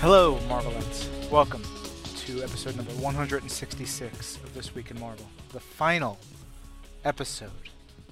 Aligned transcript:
Hello, 0.00 0.38
Marvelites. 0.48 1.10
Welcome 1.30 1.62
to 2.20 2.42
episode 2.42 2.74
number 2.74 2.92
166 2.92 4.36
of 4.36 4.54
This 4.54 4.74
Week 4.74 4.90
in 4.90 4.98
Marvel, 4.98 5.26
the 5.52 5.60
final 5.60 6.18
episode 7.04 7.50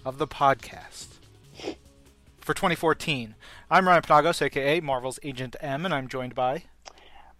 of 0.04 0.18
the 0.18 0.26
podcast 0.26 1.06
for 2.40 2.52
2014. 2.52 3.34
I'm 3.70 3.88
Ryan 3.88 4.02
Penagos, 4.02 4.42
aka 4.42 4.80
Marvel's 4.80 5.18
Agent 5.22 5.56
M, 5.62 5.86
and 5.86 5.94
I'm 5.94 6.08
joined 6.08 6.34
by. 6.34 6.64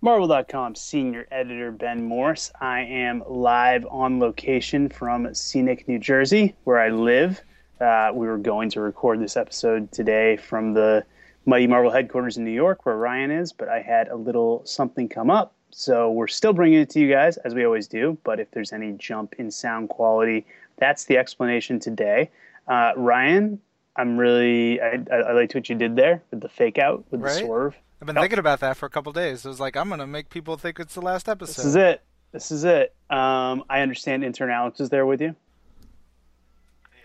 Marvel.com 0.00 0.74
senior 0.74 1.26
editor 1.30 1.70
Ben 1.70 2.02
Morse. 2.02 2.50
I 2.58 2.80
am 2.80 3.22
live 3.28 3.86
on 3.90 4.18
location 4.18 4.88
from 4.88 5.34
scenic 5.34 5.86
New 5.88 5.98
Jersey, 5.98 6.56
where 6.64 6.78
I 6.78 6.88
live. 6.88 7.42
Uh, 7.82 8.12
we 8.14 8.26
were 8.26 8.38
going 8.38 8.70
to 8.70 8.80
record 8.80 9.20
this 9.20 9.36
episode 9.36 9.92
today 9.92 10.38
from 10.38 10.72
the 10.72 11.04
Mighty 11.46 11.66
Marvel 11.66 11.90
headquarters 11.90 12.36
in 12.36 12.44
New 12.44 12.50
York, 12.52 12.84
where 12.84 12.96
Ryan 12.96 13.30
is, 13.30 13.52
but 13.52 13.68
I 13.68 13.80
had 13.80 14.08
a 14.08 14.16
little 14.16 14.62
something 14.64 15.08
come 15.08 15.30
up. 15.30 15.54
So 15.70 16.10
we're 16.10 16.26
still 16.28 16.52
bringing 16.52 16.80
it 16.80 16.90
to 16.90 17.00
you 17.00 17.10
guys, 17.10 17.36
as 17.38 17.54
we 17.54 17.64
always 17.64 17.86
do. 17.88 18.16
But 18.24 18.40
if 18.40 18.50
there's 18.50 18.72
any 18.72 18.92
jump 18.92 19.34
in 19.38 19.50
sound 19.50 19.88
quality, 19.90 20.46
that's 20.76 21.04
the 21.04 21.16
explanation 21.18 21.78
today. 21.78 22.30
Uh, 22.66 22.92
Ryan, 22.96 23.60
I'm 23.96 24.16
really, 24.18 24.80
I, 24.80 25.00
I, 25.10 25.16
I 25.16 25.32
liked 25.32 25.54
what 25.54 25.68
you 25.68 25.74
did 25.74 25.96
there 25.96 26.22
with 26.30 26.40
the 26.40 26.48
fake 26.48 26.78
out, 26.78 27.04
with 27.10 27.20
Right? 27.20 27.32
the 27.34 27.40
swerve. 27.40 27.76
I've 28.00 28.06
been 28.06 28.16
thinking 28.16 28.38
about 28.38 28.60
that 28.60 28.76
for 28.76 28.86
a 28.86 28.90
couple 28.90 29.12
days. 29.12 29.44
I 29.44 29.48
was 29.48 29.58
like, 29.60 29.76
I'm 29.76 29.88
going 29.88 29.98
to 30.00 30.06
make 30.06 30.30
people 30.30 30.56
think 30.56 30.78
it's 30.78 30.94
the 30.94 31.00
last 31.02 31.28
episode. 31.28 31.56
This 31.56 31.64
is 31.64 31.76
it. 31.76 32.02
This 32.32 32.50
is 32.50 32.64
it. 32.64 32.94
Um, 33.10 33.64
I 33.68 33.80
understand 33.80 34.22
intern 34.22 34.50
Alex 34.50 34.80
is 34.80 34.90
there 34.90 35.06
with 35.06 35.20
you. 35.20 35.34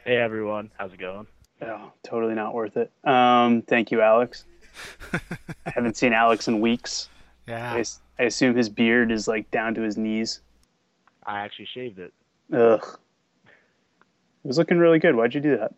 Hey 0.06 0.18
everyone, 0.18 0.70
how's 0.78 0.92
it 0.92 1.00
going? 1.00 1.28
Oh, 1.70 1.92
totally 2.04 2.34
not 2.36 2.54
worth 2.54 2.78
it. 2.78 2.92
Um, 3.04 3.62
thank 3.64 3.92
you, 3.92 4.02
Alex. 4.02 4.46
I 5.14 5.20
haven't 5.70 5.98
seen 5.98 6.14
Alex 6.14 6.48
in 6.48 6.60
weeks. 6.60 7.10
Yeah. 7.48 7.76
as- 7.78 8.00
I 8.20 8.24
assume 8.24 8.56
his 8.56 8.70
beard 8.70 9.12
is 9.12 9.28
like 9.28 9.50
down 9.50 9.74
to 9.76 9.82
his 9.82 9.98
knees. 9.98 10.42
I 11.26 11.40
actually 11.40 11.68
shaved 11.74 11.98
it. 12.00 12.14
Ugh. 12.54 12.86
It 13.46 14.48
was 14.48 14.58
looking 14.58 14.78
really 14.78 15.00
good. 15.00 15.16
Why'd 15.16 15.34
you 15.34 15.42
do 15.42 15.58
that? 15.58 15.74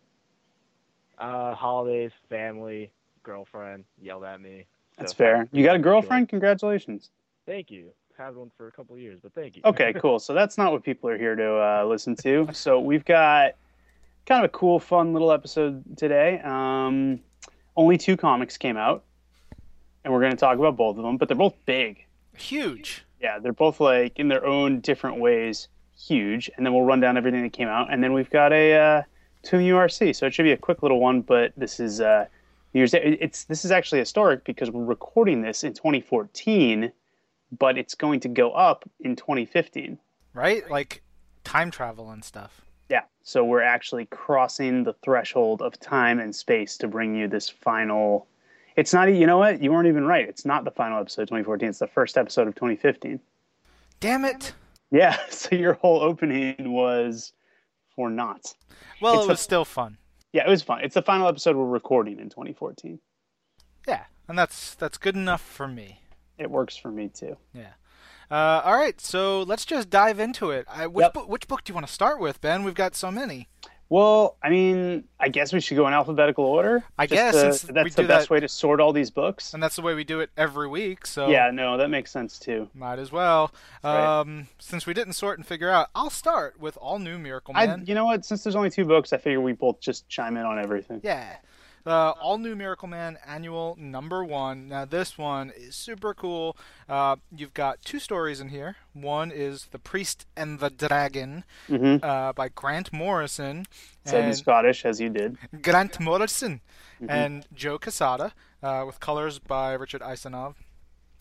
Uh, 1.17 1.53
holidays, 1.55 2.11
family, 2.29 2.91
girlfriend 3.23 3.85
yelled 4.01 4.25
at 4.25 4.41
me. 4.41 4.65
That's 4.97 5.11
So, 5.13 5.17
fair. 5.17 5.47
You 5.51 5.63
got 5.63 5.75
a 5.75 5.77
Sure. 5.77 5.83
girlfriend? 5.83 6.29
Congratulations. 6.29 7.09
Thank 7.45 7.71
you. 7.71 7.91
Had 8.17 8.35
one 8.35 8.51
for 8.57 8.67
a 8.67 8.71
couple 8.71 8.95
of 8.95 9.01
years, 9.01 9.19
but 9.21 9.33
thank 9.33 9.55
you. 9.55 9.61
Okay, 9.65 9.93
cool. 9.93 10.19
So 10.19 10.33
that's 10.33 10.57
not 10.57 10.71
what 10.71 10.83
people 10.83 11.09
are 11.09 11.17
here 11.17 11.35
to 11.35 11.53
uh, 11.55 11.85
listen 11.85 12.15
to. 12.17 12.47
So 12.53 12.79
we've 12.79 13.03
got 13.05 13.55
kind 14.25 14.43
of 14.43 14.49
a 14.49 14.51
cool, 14.53 14.79
fun 14.79 15.13
little 15.13 15.31
episode 15.31 15.97
today. 15.97 16.39
Um, 16.43 17.19
only 17.75 17.97
two 17.97 18.17
comics 18.17 18.57
came 18.57 18.77
out, 18.77 19.03
and 20.03 20.13
we're 20.13 20.21
going 20.21 20.31
to 20.31 20.37
talk 20.37 20.57
about 20.57 20.77
both 20.77 20.97
of 20.97 21.03
them, 21.03 21.17
but 21.17 21.27
they're 21.27 21.37
both 21.37 21.55
big. 21.65 22.05
Huge. 22.37 23.03
Yeah, 23.21 23.39
they're 23.39 23.53
both 23.53 23.79
like 23.79 24.19
in 24.19 24.27
their 24.27 24.45
own 24.45 24.79
different 24.79 25.19
ways 25.19 25.67
huge. 25.97 26.49
And 26.55 26.65
then 26.65 26.73
we'll 26.73 26.83
run 26.83 26.99
down 26.99 27.17
everything 27.17 27.43
that 27.43 27.53
came 27.53 27.67
out, 27.67 27.91
and 27.91 28.03
then 28.03 28.13
we've 28.13 28.29
got 28.29 28.51
a 28.51 28.73
uh, 28.73 29.03
Toon 29.43 29.61
URC. 29.61 30.15
So 30.15 30.25
it 30.25 30.33
should 30.33 30.43
be 30.43 30.51
a 30.51 30.57
quick 30.57 30.83
little 30.83 30.99
one, 30.99 31.21
but 31.21 31.53
this 31.57 31.79
is 31.79 32.01
uh, 32.01 32.25
New 32.73 32.81
Year's 32.81 32.91
Day. 32.91 33.17
It's 33.21 33.45
this 33.45 33.65
is 33.65 33.71
actually 33.71 33.99
historic 33.99 34.43
because 34.43 34.69
we're 34.69 34.83
recording 34.83 35.41
this 35.41 35.63
in 35.63 35.73
2014, 35.73 36.91
but 37.57 37.77
it's 37.77 37.95
going 37.95 38.19
to 38.21 38.27
go 38.27 38.51
up 38.51 38.89
in 38.99 39.15
2015. 39.15 39.97
Right? 40.33 40.69
Like 40.69 41.01
time 41.43 41.71
travel 41.71 42.09
and 42.09 42.23
stuff. 42.23 42.64
So 43.27 43.43
we're 43.43 43.63
actually 43.63 44.05
crossing 44.05 44.83
the 44.83 44.93
threshold 45.03 45.63
of 45.63 45.79
time 45.79 46.19
and 46.19 46.33
space 46.33 46.77
to 46.77 46.87
bring 46.87 47.15
you 47.15 47.27
this 47.27 47.49
final. 47.49 48.27
It's 48.75 48.93
not, 48.93 49.05
you 49.05 49.25
know 49.25 49.39
what? 49.39 49.63
You 49.63 49.71
weren't 49.71 49.87
even 49.87 50.05
right. 50.05 50.29
It's 50.29 50.45
not 50.45 50.63
the 50.63 50.69
final 50.69 50.99
episode 51.01 51.23
of 51.23 51.29
2014. 51.29 51.69
It's 51.69 51.79
the 51.79 51.87
first 51.87 52.19
episode 52.19 52.47
of 52.47 52.53
2015. 52.53 53.19
Damn 53.99 54.25
it. 54.25 54.53
Yeah, 54.91 55.17
so 55.31 55.55
your 55.55 55.73
whole 55.73 56.01
opening 56.01 56.71
was 56.71 57.33
for 57.95 58.11
not. 58.11 58.53
Well, 59.01 59.15
It's 59.15 59.23
it 59.23 59.27
the- 59.27 59.33
was 59.33 59.41
still 59.41 59.65
fun. 59.65 59.97
Yeah, 60.31 60.45
it 60.45 60.49
was 60.49 60.61
fun. 60.61 60.81
It's 60.83 60.93
the 60.93 61.01
final 61.01 61.27
episode 61.27 61.55
we're 61.55 61.65
recording 61.65 62.19
in 62.19 62.29
2014. 62.29 62.99
Yeah, 63.87 64.03
and 64.27 64.37
that's 64.37 64.75
that's 64.75 64.97
good 64.97 65.15
enough 65.15 65.41
for 65.41 65.67
me. 65.67 66.01
It 66.37 66.51
works 66.51 66.75
for 66.75 66.91
me 66.91 67.07
too. 67.07 67.37
Yeah. 67.53 67.71
Uh, 68.31 68.61
all 68.65 68.75
right, 68.75 68.99
so 68.99 69.43
let's 69.43 69.65
just 69.65 69.89
dive 69.89 70.19
into 70.19 70.51
it. 70.51 70.65
I, 70.69 70.87
which 70.87 71.03
Yep. 71.03 71.13
book, 71.13 71.29
which 71.29 71.47
book 71.47 71.63
do 71.63 71.71
you 71.71 71.75
want 71.75 71.87
to 71.87 71.93
start 71.93 72.19
with, 72.19 72.41
Ben? 72.41 72.63
We've 72.63 72.73
got 72.73 72.95
so 72.95 73.11
many. 73.11 73.47
Well, 73.87 74.35
I 74.41 74.49
mean, 74.49 75.03
I 75.19 75.29
guess 75.29 75.53
we 75.53 75.61
should 75.61 75.77
go 75.77 75.85
in 75.87 75.93
alphabetical 75.93 76.43
order. 76.43 76.83
I 76.97 77.05
guess, 77.05 77.35
to- 77.61 77.71
that's 77.71 77.93
the 77.93 78.03
best 78.03 78.27
that- 78.27 78.29
way 78.31 78.39
to 78.39 78.47
sort 78.47 78.81
all 78.81 78.91
these 78.93 79.11
books. 79.11 79.53
And 79.53 79.61
that's 79.61 79.75
the 79.75 79.83
way 79.83 79.93
we 79.93 80.03
do 80.03 80.21
it 80.21 80.31
every 80.35 80.67
week. 80.67 81.05
So 81.05 81.27
Yeah, 81.29 81.51
no, 81.53 81.77
that 81.77 81.91
makes 81.91 82.09
sense 82.09 82.39
too. 82.39 82.67
might 82.73 82.97
as 82.97 83.11
well. 83.11 83.53
right. 83.83 84.19
Um, 84.21 84.47
since 84.57 84.87
we 84.87 84.95
didn't 84.95 85.13
sort 85.13 85.37
and 85.37 85.45
figure 85.45 85.69
out, 85.69 85.89
I'll 85.93 86.09
start 86.09 86.59
with 86.59 86.77
all 86.77 86.97
new 86.97 87.19
Miracle 87.19 87.53
I, 87.55 87.67
Man. 87.67 87.83
you 87.85 87.93
know 87.93 88.05
what? 88.05 88.25
Since 88.25 88.43
there's 88.43 88.55
only 88.55 88.71
two 88.71 88.85
books, 88.85 89.13
I 89.13 89.17
figure 89.17 89.39
we 89.39 89.53
both 89.53 89.79
just 89.81 90.09
chime 90.09 90.35
in 90.35 90.45
on 90.47 90.57
everything. 90.57 91.01
Yeah. 91.03 91.35
Uh, 91.85 92.11
all 92.19 92.37
new 92.39 92.55
Miracle 92.55 92.87
Man 92.87 93.17
annual 93.27 93.75
number 93.79 94.23
one. 94.23 94.67
Now, 94.69 94.85
this 94.85 95.17
one 95.19 95.51
is 95.55 95.75
super 95.75 96.15
cool. 96.15 96.57
Uh, 96.89 97.17
you've 97.35 97.53
got 97.53 97.81
two 97.83 97.99
stories 97.99 98.39
in 98.41 98.49
here. 98.49 98.77
One 98.93 99.29
is 99.31 99.65
The 99.71 99.77
Priest 99.77 100.25
and 100.35 100.59
the 100.59 100.69
Dragon 100.71 101.43
Mm-hmm. 101.69 102.03
uh, 102.03 102.33
by 102.33 102.49
Grant 102.49 102.91
Morrison. 102.91 103.65
Said 104.03 104.21
in 104.21 104.25
And 104.29 104.35
Scottish, 104.37 104.83
as 104.83 104.99
you 104.99 105.09
did. 105.09 105.37
Grant 105.61 105.99
Morrison 105.99 106.61
Mm-hmm. 107.01 107.09
and 107.11 107.45
Joe 107.53 107.77
Quesada 107.77 108.33
uh, 108.63 108.83
with 108.87 108.99
colors 108.99 109.37
by 109.39 109.73
Richard 109.73 110.01
Isanove. 110.01 110.55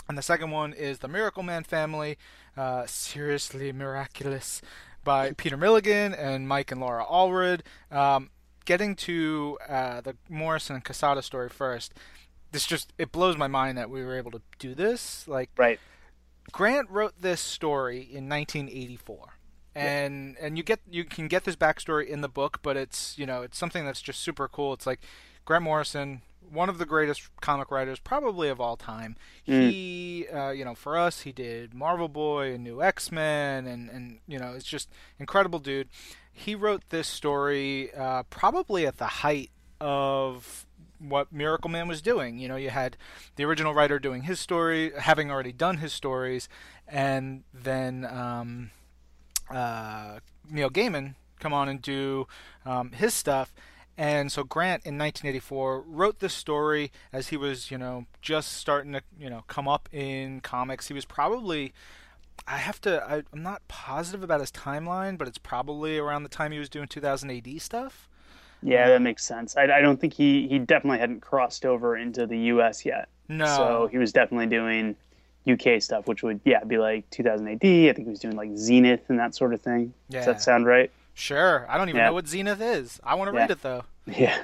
And 0.09 0.17
the 0.17 0.23
second 0.23 0.51
one 0.51 0.73
is 0.73 1.01
The 1.01 1.09
Miracle 1.09 1.43
Man 1.43 1.65
Family, 1.65 2.17
uh, 2.57 2.87
Seriously 2.87 3.73
Miraculous 3.73 4.63
by 5.03 5.33
Peter 5.33 5.57
Milligan 5.57 6.15
and 6.15 6.47
Mike 6.49 6.71
and 6.73 6.81
Laura 6.81 7.05
Allred. 7.05 7.61
Um, 7.91 8.31
getting 8.65 8.95
to 8.97 9.59
uh, 9.69 10.01
the 10.01 10.17
Morrison 10.29 10.77
and 10.77 10.85
Quesada 10.85 11.23
story 11.23 11.49
first, 11.49 11.95
this 12.53 12.67
just 12.67 12.93
it 12.99 13.13
blows 13.13 13.37
my 13.37 13.49
mind 13.49 13.77
that 13.79 13.91
we 13.91 14.03
were 14.05 14.17
able 14.17 14.31
to 14.33 14.43
do 14.59 14.75
this. 14.75 15.27
Like 15.29 15.51
Right. 15.57 15.81
Grant 16.53 16.91
wrote 16.91 17.15
this 17.21 17.41
story 17.41 17.99
in 17.99 18.29
1984. 18.29 19.35
And 19.77 20.37
and 20.41 20.57
you 20.57 20.63
get 20.63 20.81
you 20.89 21.05
can 21.05 21.27
get 21.27 21.45
this 21.45 21.57
backstory 21.57 22.07
in 22.07 22.21
the 22.21 22.29
book, 22.29 22.61
but 22.63 22.77
it's 22.77 23.19
you 23.19 23.27
know 23.27 23.43
it's 23.43 23.59
something 23.59 23.85
that's 23.85 24.01
just 24.01 24.21
super 24.21 24.47
cool. 24.47 24.73
It's 24.73 24.87
like 24.87 25.01
Grant 25.45 25.65
Morrison, 25.65 26.23
one 26.49 26.69
of 26.69 26.79
the 26.79 26.87
greatest 26.87 27.29
comic 27.41 27.73
writers 27.73 27.99
probably 27.99 28.49
of 28.49 28.61
all 28.61 28.77
time. 28.77 29.17
Mm. 29.49 29.71
He 29.71 30.27
uh, 30.33 30.51
you 30.51 30.65
know 30.65 30.77
for 30.77 30.97
us 30.97 31.23
he 31.23 31.33
did 31.33 31.75
Marvel 31.75 32.09
Boy 32.09 32.55
and 32.55 32.63
New 32.63 32.83
X 32.83 33.11
Men 33.11 33.67
and 33.67 33.91
and 33.91 34.21
you 34.29 34.39
know 34.39 34.53
it's 34.55 34.65
just 34.65 34.89
incredible 35.19 35.59
dude. 35.59 35.89
He 36.35 36.55
wrote 36.55 36.83
this 36.91 37.07
story 37.07 37.95
uh, 37.95 38.25
probably 38.25 38.87
at 38.87 38.99
the 38.99 39.07
height 39.07 39.51
of 39.81 40.67
what 40.99 41.33
Miracle 41.33 41.71
Man 41.71 41.89
was 41.89 42.03
doing. 42.03 42.39
You 42.39 42.49
know, 42.49 42.57
you 42.57 42.71
had 42.71 42.97
the 43.37 43.45
original 43.45 43.73
writer 43.73 43.99
doing 43.99 44.25
his 44.25 44.41
story, 44.41 44.93
having 44.99 45.31
already 45.31 45.53
done 45.53 45.79
his 45.79 45.93
stories, 45.93 46.49
and 46.89 47.45
then 47.53 48.05
um, 48.05 48.71
uh, 49.51 50.19
Neil 50.51 50.71
Gaiman 50.71 51.15
come 51.39 51.53
on 51.53 51.69
and 51.69 51.81
do 51.81 52.27
um, 52.67 52.93
his 52.93 53.15
stuff. 53.15 53.55
And 53.97 54.33
so 54.33 54.43
Grant 54.43 54.85
in 54.85 54.99
1984 54.99 55.85
wrote 55.87 56.19
this 56.19 56.35
story 56.35 56.91
as 57.13 57.29
he 57.29 57.37
was, 57.37 57.71
you 57.71 57.79
know, 57.79 58.07
just 58.21 58.55
starting 58.55 58.93
to, 58.93 59.03
you 59.19 59.31
know, 59.31 59.45
come 59.47 59.69
up 59.69 59.89
in 59.93 60.41
comics. 60.41 60.89
He 60.89 60.95
was 60.95 61.05
probably, 61.05 61.73
I 62.47 62.59
have 62.59 62.81
to, 62.83 63.03
I, 63.09 63.23
I'm 63.33 63.43
not 63.43 63.67
positive 63.69 64.23
about 64.23 64.41
his 64.41 64.51
timeline, 64.53 65.17
but 65.17 65.29
it's 65.29 65.39
probably 65.39 65.99
around 65.99 66.23
the 66.25 66.29
time 66.29 66.53
he 66.53 66.59
was 66.59 66.69
doing 66.69 66.87
2000 66.89 67.31
AD 67.31 67.61
stuff. 67.63 68.09
Yeah, 68.63 68.89
that 68.89 69.03
makes 69.03 69.25
sense. 69.25 69.57
I, 69.57 69.65
I 69.65 69.81
don't 69.81 70.01
think 70.01 70.15
he 70.15 70.49
he 70.49 70.59
definitely 70.59 70.99
hadn't 70.99 71.21
crossed 71.21 71.67
over 71.67 71.97
into 71.99 72.27
the 72.27 72.39
U.S. 72.39 72.85
yet. 72.87 73.09
No. 73.29 73.45
So 73.45 73.89
he 73.91 73.99
was 73.99 74.11
definitely 74.13 74.47
doing 74.47 74.97
UK 75.47 75.83
stuff, 75.83 76.07
which 76.07 76.23
would 76.23 76.41
yeah 76.47 76.65
be 76.65 76.79
like 76.79 77.09
2000 77.11 77.47
AD. 77.47 77.57
I 77.63 77.93
think 77.93 77.99
he 77.99 78.11
was 78.11 78.21
doing 78.21 78.37
like 78.37 78.57
Zenith 78.57 79.03
and 79.09 79.19
that 79.19 79.35
sort 79.35 79.53
of 79.53 79.61
thing. 79.61 79.93
Does 80.09 80.25
that 80.25 80.41
sound 80.41 80.65
right? 80.67 80.91
Sure. 81.13 81.67
I 81.69 81.77
don't 81.77 81.91
even 81.91 81.99
Yeah. 82.01 82.07
know 82.07 82.15
what 82.15 82.27
Zenith 82.27 82.61
is. 82.63 83.01
I 83.05 83.15
want 83.17 83.31
to 83.31 83.35
Yeah. 83.35 83.41
read 83.43 83.51
it 83.51 83.63
though. 83.63 83.85
Yeah. 84.07 84.39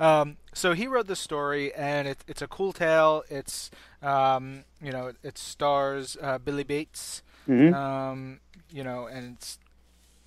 Um, 0.00 0.36
so 0.54 0.72
he 0.74 0.86
wrote 0.86 1.06
the 1.06 1.16
story, 1.16 1.72
and 1.74 2.06
it, 2.08 2.24
it's 2.26 2.42
a 2.42 2.46
cool 2.48 2.72
tale. 2.72 3.24
It's 3.30 3.70
um, 4.02 4.64
you 4.82 4.92
know 4.92 5.12
it 5.22 5.38
stars 5.38 6.16
uh, 6.20 6.38
Billy 6.38 6.64
Bates. 6.64 7.22
hmm 7.46 7.72
Um, 7.72 8.40
you 8.70 8.84
know, 8.84 9.06
and 9.06 9.36
it's 9.36 9.58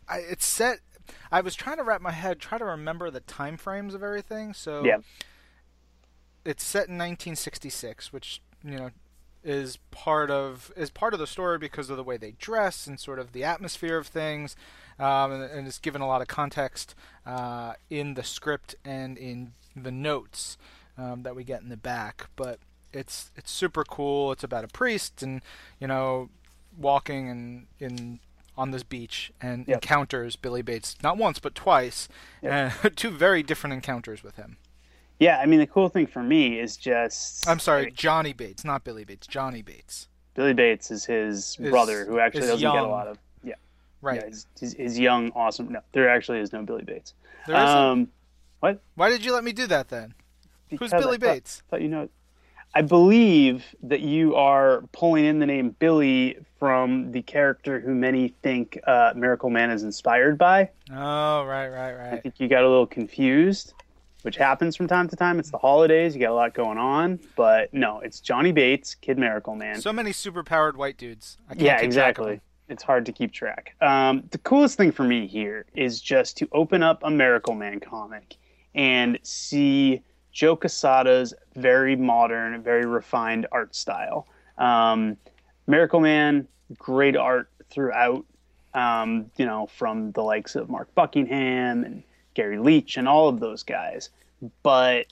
I, 0.07 0.17
it's 0.19 0.45
set. 0.45 0.79
I 1.31 1.41
was 1.41 1.55
trying 1.55 1.77
to 1.77 1.83
wrap 1.83 2.01
my 2.01 2.11
head, 2.11 2.39
try 2.39 2.57
to 2.57 2.65
remember 2.65 3.11
the 3.11 3.19
time 3.21 3.57
frames 3.57 3.93
of 3.93 4.01
everything. 4.03 4.53
So 4.53 4.83
Yeah. 4.85 4.97
it's 6.43 6.63
set 6.63 6.87
in 6.87 6.97
1966, 6.97 8.11
which 8.13 8.41
you 8.63 8.77
know 8.77 8.89
is 9.43 9.77
part 9.91 10.31
of 10.31 10.71
is 10.75 10.89
part 10.89 11.13
of 11.13 11.19
the 11.19 11.27
story 11.27 11.57
because 11.59 11.89
of 11.89 11.97
the 11.97 12.03
way 12.03 12.17
they 12.17 12.31
dress 12.31 12.87
and 12.87 12.99
sort 12.99 13.19
of 13.19 13.31
the 13.31 13.43
atmosphere 13.43 13.97
of 13.97 14.07
things, 14.07 14.55
um, 14.99 15.31
and, 15.31 15.43
and 15.43 15.67
it's 15.67 15.77
given 15.79 16.01
a 16.01 16.07
lot 16.07 16.21
of 16.21 16.27
context 16.27 16.95
uh, 17.25 17.73
in 17.89 18.15
the 18.15 18.23
script 18.23 18.75
and 18.83 19.17
in 19.17 19.53
the 19.75 19.91
notes 19.91 20.57
um, 20.97 21.23
that 21.23 21.35
we 21.35 21.43
get 21.43 21.61
in 21.61 21.69
the 21.69 21.77
back. 21.77 22.27
But 22.35 22.59
It's 22.93 23.31
it's 23.35 23.51
super 23.51 23.83
cool. 23.83 24.31
It's 24.31 24.43
about 24.43 24.63
a 24.63 24.67
priest 24.69 25.21
and 25.21 25.41
you 25.79 25.87
know 25.87 26.29
walking 26.77 27.29
and 27.29 27.67
in 27.79 28.19
on 28.57 28.71
this 28.71 28.83
beach 28.83 29.31
and 29.41 29.67
Yep. 29.67 29.75
encounters 29.83 30.35
Billy 30.37 30.61
Bates 30.61 30.95
not 31.03 31.17
once 31.17 31.39
but 31.39 31.55
twice, 31.55 32.07
and 32.41 32.71
two 32.95 33.09
very 33.11 33.43
different 33.43 33.73
encounters 33.73 34.23
with 34.23 34.35
him. 34.37 34.57
Yeah, 35.19 35.39
I 35.39 35.45
mean 35.45 35.59
the 35.59 35.67
cool 35.67 35.89
thing 35.89 36.07
for 36.07 36.23
me 36.23 36.59
is 36.59 36.77
just 36.77 37.47
I'm 37.49 37.59
sorry, 37.59 37.91
Johnny 37.91 38.31
Bates, 38.33 38.63
not 38.63 38.83
Billy 38.83 39.03
Bates. 39.03 39.27
Johnny 39.27 39.61
Bates. 39.61 40.07
Billy 40.35 40.53
Bates 40.53 40.91
is 40.91 41.05
his 41.05 41.57
Is- 41.59 41.69
brother 41.69 42.05
who 42.05 42.19
actually 42.19 42.41
doesn't 42.47 42.59
get 42.59 42.83
a 42.83 42.87
lot 42.87 43.07
of 43.07 43.17
yeah, 43.43 43.53
Right. 44.01 44.21
yeah 44.21 44.27
his, 44.27 44.47
his, 44.59 44.73
his 44.73 44.99
young 44.99 45.31
awesome 45.35 45.71
no 45.71 45.79
there 45.93 46.09
actually 46.09 46.39
is 46.39 46.51
no 46.53 46.61
Billy 46.63 46.83
Bates. 46.83 47.13
There 47.47 47.55
isn't. 47.57 48.09
Um, 48.71 48.79
Why 48.95 49.09
did 49.09 49.23
you 49.25 49.33
let 49.33 49.43
me 49.43 49.51
do 49.53 49.67
that 49.67 49.89
then? 49.89 50.13
Who's 50.69 50.79
because 50.79 50.93
I 50.93 50.99
Billy 50.99 51.17
thought- 51.17 51.33
Bates? 51.33 51.63
thought 51.69 51.81
you 51.81 51.89
know. 51.89 52.09
I 52.77 52.81
believe 52.81 53.63
that 53.83 54.01
you 54.01 54.35
are 54.35 54.81
pulling 54.91 55.23
in 55.23 55.39
the 55.39 55.45
name 55.45 55.69
Billy 55.79 56.37
from 56.59 57.13
the 57.13 57.21
character 57.21 57.79
who 57.79 57.95
many 57.95 58.29
think 58.43 58.77
uh, 58.85 59.13
Miracle 59.15 59.49
Man 59.49 59.69
is 59.71 59.83
inspired 59.83 60.37
by. 60.37 60.69
Oh, 60.91 61.45
right, 61.45 61.69
right, 61.69 61.93
right. 61.93 62.13
I 62.13 62.17
think 62.17 62.37
you 62.37 62.49
got 62.49 62.63
a 62.65 62.67
little 62.69 62.85
confused, 62.85 63.73
which 64.23 64.35
happens 64.35 64.75
from 64.75 64.87
time 64.89 65.07
to 65.07 65.15
time. 65.15 65.39
It's 65.39 65.51
the 65.51 65.57
holidays, 65.57 66.15
you 66.15 66.19
got 66.21 66.31
a 66.31 66.33
lot 66.33 66.53
going 66.53 66.77
on, 66.77 67.17
but 67.37 67.73
no, 67.73 68.01
it's 68.01 68.19
Johnny 68.19 68.51
Bates, 68.51 68.93
Kid 68.95 69.17
Miracle 69.17 69.55
Man. 69.55 69.79
So 69.79 69.93
many 69.93 70.11
superpowered 70.11 70.75
white 70.75 70.97
dudes. 70.97 71.37
I 71.49 71.53
can't 71.53 71.61
yeah, 71.61 71.79
keep 71.79 71.91
track 71.91 72.17
of 72.17 72.25
exactly. 72.25 72.41
It's 72.67 72.83
hard 72.83 73.05
to 73.05 73.13
keep 73.13 73.31
track. 73.31 73.75
Um, 73.79 74.23
the 74.31 74.37
coolest 74.39 74.75
thing 74.75 74.91
for 74.91 75.03
me 75.03 75.27
here 75.27 75.65
is 75.75 76.01
just 76.01 76.35
to 76.39 76.49
open 76.51 76.83
up 76.83 77.03
a 77.03 77.09
Miracle 77.09 77.53
Man 77.55 77.79
comic 77.79 78.35
and 78.75 79.17
see 79.23 80.01
Joe 80.31 80.55
Quesada's 80.55 81.33
very 81.55 81.95
modern, 81.95 82.61
very 82.61 82.85
refined 82.85 83.47
art 83.51 83.73
style. 83.75 84.27
Um, 84.57 85.17
Miracle 85.65 86.01
Man, 86.01 86.47
great 86.77 87.15
art 87.15 87.49
throughout. 87.69 88.25
Um, 88.73 89.31
you 89.37 89.45
know, 89.45 89.67
from 89.67 90.11
the 90.11 90.21
likes 90.21 90.55
of 90.55 90.69
Mark 90.69 90.93
Buckingham 90.93 91.85
and 91.85 92.03
Gary 92.33 92.59
Leach 92.59 92.97
and 92.97 93.07
all 93.07 93.29
of 93.29 93.39
those 93.39 93.63
guys. 93.63 94.09
But 94.63 95.07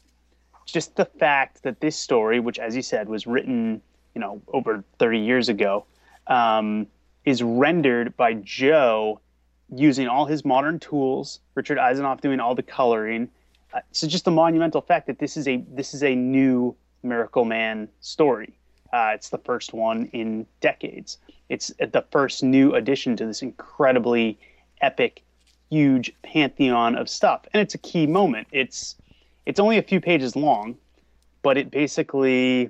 just 0.66 0.98
the 0.98 1.06
fact 1.06 1.64
that 1.64 1.80
this 1.80 1.96
story, 1.96 2.42
which, 2.42 2.60
as 2.60 2.76
you 2.76 2.82
said, 2.82 3.08
was 3.08 3.26
written, 3.26 3.82
you 4.16 4.20
know, 4.22 4.42
over 4.50 4.84
30 5.00 5.20
years 5.20 5.48
ago, 5.48 5.86
um, 6.28 6.88
is 7.24 7.42
rendered 7.42 8.18
by 8.18 8.34
Joe 8.34 9.22
using 9.74 10.08
all 10.08 10.26
his 10.26 10.44
modern 10.44 10.80
tools. 10.80 11.40
Richard 11.56 11.78
Isanove 11.78 12.20
doing 12.20 12.42
all 12.42 12.56
the 12.56 12.64
coloring. 12.64 13.30
Uh, 13.74 13.82
so 13.92 14.08
just 14.08 14.26
the 14.26 14.32
monumental 14.32 14.82
fact 14.82 15.08
that 15.08 15.20
this 15.20 15.36
is 15.36 15.48
a 15.48 15.64
this 15.72 15.94
is 15.94 16.04
a 16.04 16.14
new 16.14 16.76
Miracle 17.02 17.44
Man 17.46 17.90
story. 18.02 18.58
Uh, 18.94 19.12
it's 19.16 19.30
the 19.30 19.40
first 19.40 19.74
one 19.74 20.06
in 20.14 20.46
decades. 20.62 21.18
It's 21.50 21.72
the 21.80 22.06
first 22.12 22.44
new 22.44 22.74
addition 22.76 23.16
to 23.18 23.26
this 23.26 23.42
incredibly 23.42 24.38
epic, 24.82 25.24
huge 25.72 26.14
pantheon 26.22 26.96
of 26.96 27.10
stuff, 27.10 27.48
and 27.54 27.62
it's 27.62 27.74
a 27.74 27.80
key 27.80 28.06
moment. 28.06 28.48
It's 28.52 28.96
it's 29.46 29.60
only 29.60 29.78
a 29.78 29.84
few 29.84 30.00
pages 30.00 30.36
long, 30.36 30.78
but 31.42 31.58
it 31.58 31.72
basically 31.72 32.70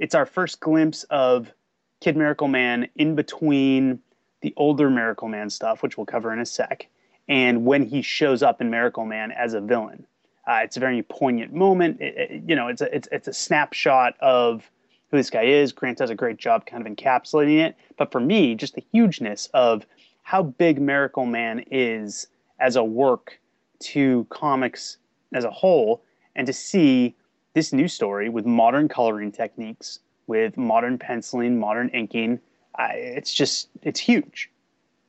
it's 0.00 0.16
our 0.16 0.26
first 0.26 0.58
glimpse 0.58 1.04
of 1.04 1.52
Kid 2.00 2.16
Miracle 2.16 2.48
Man 2.48 2.88
in 2.96 3.14
between 3.14 4.00
the 4.40 4.52
older 4.56 4.90
Miracle 4.90 5.28
Man 5.28 5.48
stuff, 5.48 5.82
which 5.82 5.96
we'll 5.96 6.06
cover 6.06 6.32
in 6.32 6.40
a 6.40 6.46
sec, 6.46 6.88
and 7.28 7.64
when 7.64 7.84
he 7.84 8.02
shows 8.02 8.42
up 8.42 8.60
in 8.60 8.68
Miracle 8.68 9.06
Man 9.06 9.30
as 9.30 9.54
a 9.54 9.60
villain. 9.60 10.06
Uh, 10.46 10.60
it's 10.62 10.76
a 10.76 10.80
very 10.80 11.02
poignant 11.02 11.52
moment. 11.52 12.00
It- 12.00 12.16
it- 12.16 12.42
you 12.46 12.54
know, 12.56 12.68
it's 12.68 12.80
a 12.82 12.94
it's 12.94 13.08
it's 13.12 13.28
a 13.28 13.32
snapshot 13.32 14.14
of 14.20 14.70
who 15.10 15.16
this 15.16 15.30
guy 15.30 15.44
is. 15.44 15.72
Grant 15.72 15.98
does 15.98 16.10
a 16.10 16.14
great 16.14 16.36
job 16.36 16.66
kind 16.66 16.86
of 16.86 16.92
encapsulating 16.92 17.58
it. 17.60 17.76
But 17.96 18.12
for 18.12 18.20
me, 18.20 18.54
just 18.54 18.74
the 18.74 18.84
hugeness 18.92 19.48
of 19.54 19.86
how 20.22 20.42
big 20.42 20.80
Miracle 20.80 21.26
Man 21.26 21.64
is 21.70 22.26
as 22.58 22.76
a 22.76 22.84
work 22.84 23.38
to 23.80 24.26
comics 24.30 24.98
as 25.32 25.44
a 25.44 25.50
whole, 25.50 26.02
and 26.36 26.46
to 26.46 26.52
see 26.52 27.14
this 27.54 27.72
new 27.72 27.88
story 27.88 28.28
with 28.28 28.46
modern 28.46 28.88
coloring 28.88 29.30
techniques, 29.32 30.00
with 30.26 30.56
modern 30.56 30.98
penciling, 30.98 31.58
modern 31.58 31.88
inking, 31.90 32.40
it's 32.78 33.32
just 33.32 33.68
it's 33.82 34.00
huge. 34.00 34.50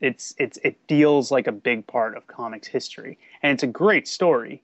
It's 0.02 0.36
it's 0.38 0.58
it 0.64 0.78
feels 0.88 1.32
like 1.32 1.48
a 1.48 1.52
big 1.52 1.88
part 1.88 2.16
of 2.16 2.28
comics 2.28 2.68
history, 2.68 3.18
and 3.42 3.54
it's 3.54 3.64
a 3.64 3.68
great 3.68 4.08
story. 4.08 4.62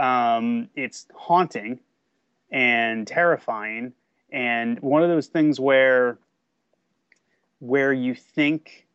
Um, 0.00 0.68
it's 0.74 1.06
haunting 1.14 1.80
and 2.50 3.06
terrifying, 3.06 3.92
and 4.32 4.80
one 4.80 5.02
of 5.02 5.08
those 5.08 5.26
things 5.26 5.60
where 5.60 6.18
where 7.58 7.92
you 7.92 8.14
think, 8.14 8.86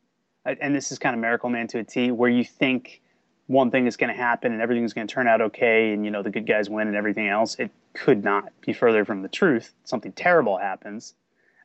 and 0.45 0.75
this 0.75 0.91
is 0.91 0.97
kind 0.97 1.13
of 1.13 1.21
Miracle 1.21 1.49
Man 1.49 1.67
to 1.67 1.79
a 1.79 1.83
T, 1.83 2.11
where 2.11 2.29
you 2.29 2.43
think 2.43 3.01
one 3.47 3.69
thing 3.69 3.85
is 3.85 3.95
going 3.95 4.11
to 4.11 4.19
happen 4.19 4.51
and 4.51 4.61
everything's 4.61 4.93
going 4.93 5.05
to 5.07 5.13
turn 5.13 5.27
out 5.27 5.41
okay, 5.41 5.93
and 5.93 6.03
you 6.03 6.11
know 6.11 6.23
the 6.23 6.31
good 6.31 6.47
guys 6.47 6.69
win 6.69 6.87
and 6.87 6.97
everything 6.97 7.27
else. 7.27 7.55
It 7.55 7.71
could 7.93 8.23
not 8.23 8.51
be 8.61 8.73
further 8.73 9.05
from 9.05 9.21
the 9.21 9.29
truth. 9.29 9.73
Something 9.83 10.11
terrible 10.11 10.57
happens, 10.57 11.13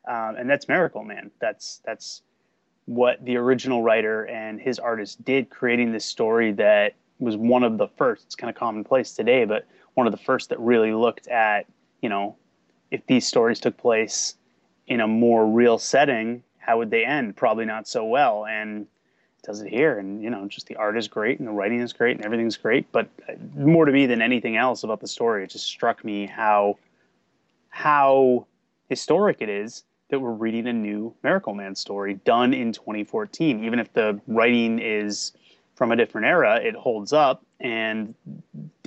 um, 0.07 0.35
and 0.37 0.49
that's 0.49 0.67
Miracle 0.67 1.03
Man. 1.03 1.31
That's 1.39 1.81
that's 1.83 2.21
what 2.85 3.23
the 3.23 3.37
original 3.37 3.81
writer 3.81 4.25
and 4.25 4.59
his 4.59 4.79
artist 4.79 5.23
did, 5.23 5.49
creating 5.49 5.91
this 5.91 6.05
story 6.05 6.51
that 6.53 6.93
was 7.21 7.37
one 7.37 7.63
of 7.63 7.77
the 7.77 7.87
first. 7.87 8.25
It's 8.25 8.35
kind 8.35 8.49
of 8.49 8.55
commonplace 8.55 9.13
today, 9.13 9.45
but 9.45 9.65
one 9.93 10.07
of 10.07 10.11
the 10.11 10.17
first 10.17 10.49
that 10.49 10.59
really 10.59 10.93
looked 10.93 11.27
at 11.27 11.65
you 12.01 12.09
know 12.09 12.35
if 12.89 13.05
these 13.07 13.25
stories 13.25 13.59
took 13.59 13.77
place 13.77 14.35
in 14.87 14.99
a 14.99 15.07
more 15.07 15.47
real 15.47 15.77
setting, 15.77 16.43
how 16.57 16.77
would 16.77 16.91
they 16.91 17.05
end? 17.05 17.35
Probably 17.37 17.65
not 17.65 17.87
so 17.87 18.03
well, 18.03 18.45
and 18.45 18.81
it 18.81 19.45
does 19.45 19.61
it 19.61 19.69
here. 19.69 19.97
And 19.97 20.21
you 20.21 20.29
know, 20.29 20.47
just 20.47 20.67
the 20.67 20.75
art 20.75 20.97
is 20.97 21.07
great, 21.07 21.39
and 21.39 21.47
the 21.47 21.53
writing 21.53 21.79
is 21.79 21.93
great, 21.93 22.17
and 22.17 22.25
everything's 22.25 22.57
great. 22.57 22.91
But 22.91 23.09
uh, 23.29 23.33
more 23.55 23.85
to 23.85 23.91
me 23.91 24.05
than 24.05 24.21
anything 24.21 24.57
else 24.57 24.83
about 24.83 24.99
the 24.99 25.07
story, 25.07 25.43
it 25.43 25.49
just 25.49 25.65
struck 25.65 26.03
me 26.03 26.25
how 26.25 26.77
how 27.69 28.45
historic 28.89 29.37
it 29.39 29.49
is 29.49 29.83
that 30.09 30.19
we're 30.19 30.31
reading 30.31 30.67
a 30.67 30.73
new 30.73 31.13
Miracle 31.23 31.55
Man 31.55 31.73
story 31.73 32.15
done 32.25 32.53
in 32.53 32.73
2014. 32.73 33.63
Even 33.63 33.79
if 33.79 33.93
the 33.93 34.19
writing 34.27 34.77
is 34.79 35.31
from 35.81 35.91
a 35.91 35.95
different 35.95 36.27
era, 36.27 36.59
it 36.61 36.75
holds 36.75 37.11
up, 37.11 37.43
and 37.59 38.13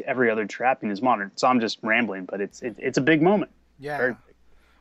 every 0.05 0.31
other 0.31 0.47
trapping 0.47 0.93
is 0.93 1.03
modern. 1.03 1.33
So 1.35 1.49
I'm 1.49 1.59
just 1.59 1.81
rambling, 1.83 2.25
but 2.25 2.41
it's 2.41 2.63
it, 2.63 2.77
it's 2.79 2.99
a 2.99 3.01
big 3.01 3.21
moment. 3.21 3.51
Yeah. 3.81 3.99
Very 3.99 4.15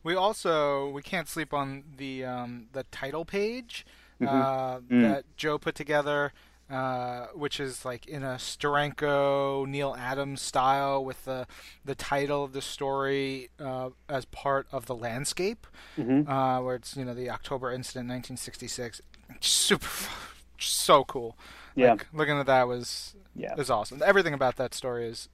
We 0.04 0.14
also 0.14 0.90
we 0.90 1.02
can't 1.02 1.28
sleep 1.28 1.56
on 1.56 1.84
the 1.98 2.24
um, 2.24 2.68
the 2.72 2.84
title 2.92 3.26
page 3.26 3.84
Mhm. 4.22 4.28
uh, 4.28 4.80
Mm. 4.82 5.02
that 5.02 5.24
Joe 5.38 5.58
put 5.58 5.74
together, 5.74 6.34
uh, 6.70 7.26
which 7.34 7.60
is 7.60 7.84
like 7.84 8.06
in 8.06 8.22
a 8.22 8.36
Steranko 8.36 9.66
Neal 9.68 9.96
Adams 9.98 10.40
style 10.40 11.04
with 11.04 11.26
the 11.26 11.48
the 11.84 11.96
title 11.96 12.44
of 12.44 12.54
the 12.54 12.62
story 12.62 13.50
uh, 13.60 13.90
as 14.08 14.26
part 14.26 14.68
of 14.72 14.86
the 14.86 14.94
landscape, 14.96 15.66
Mhm. 15.98 16.30
uh, 16.30 16.62
where 16.62 16.76
it's 16.76 16.96
you 16.96 17.06
know 17.06 17.16
the 17.16 17.32
October 17.32 17.72
incident, 17.72 18.08
1966. 18.08 19.02
Super, 19.40 19.88
so 20.60 21.04
cool. 21.06 21.36
Yeah. 21.76 21.92
Like, 21.92 22.08
looking 22.14 22.38
at 22.38 22.46
that 22.48 22.68
was 22.68 23.16
Yeah. 23.36 23.56
is 23.58 23.70
awesome. 23.70 24.02
Everything 24.06 24.34
about 24.34 24.58
that 24.58 24.74
story 24.74 25.08
is 25.08 25.30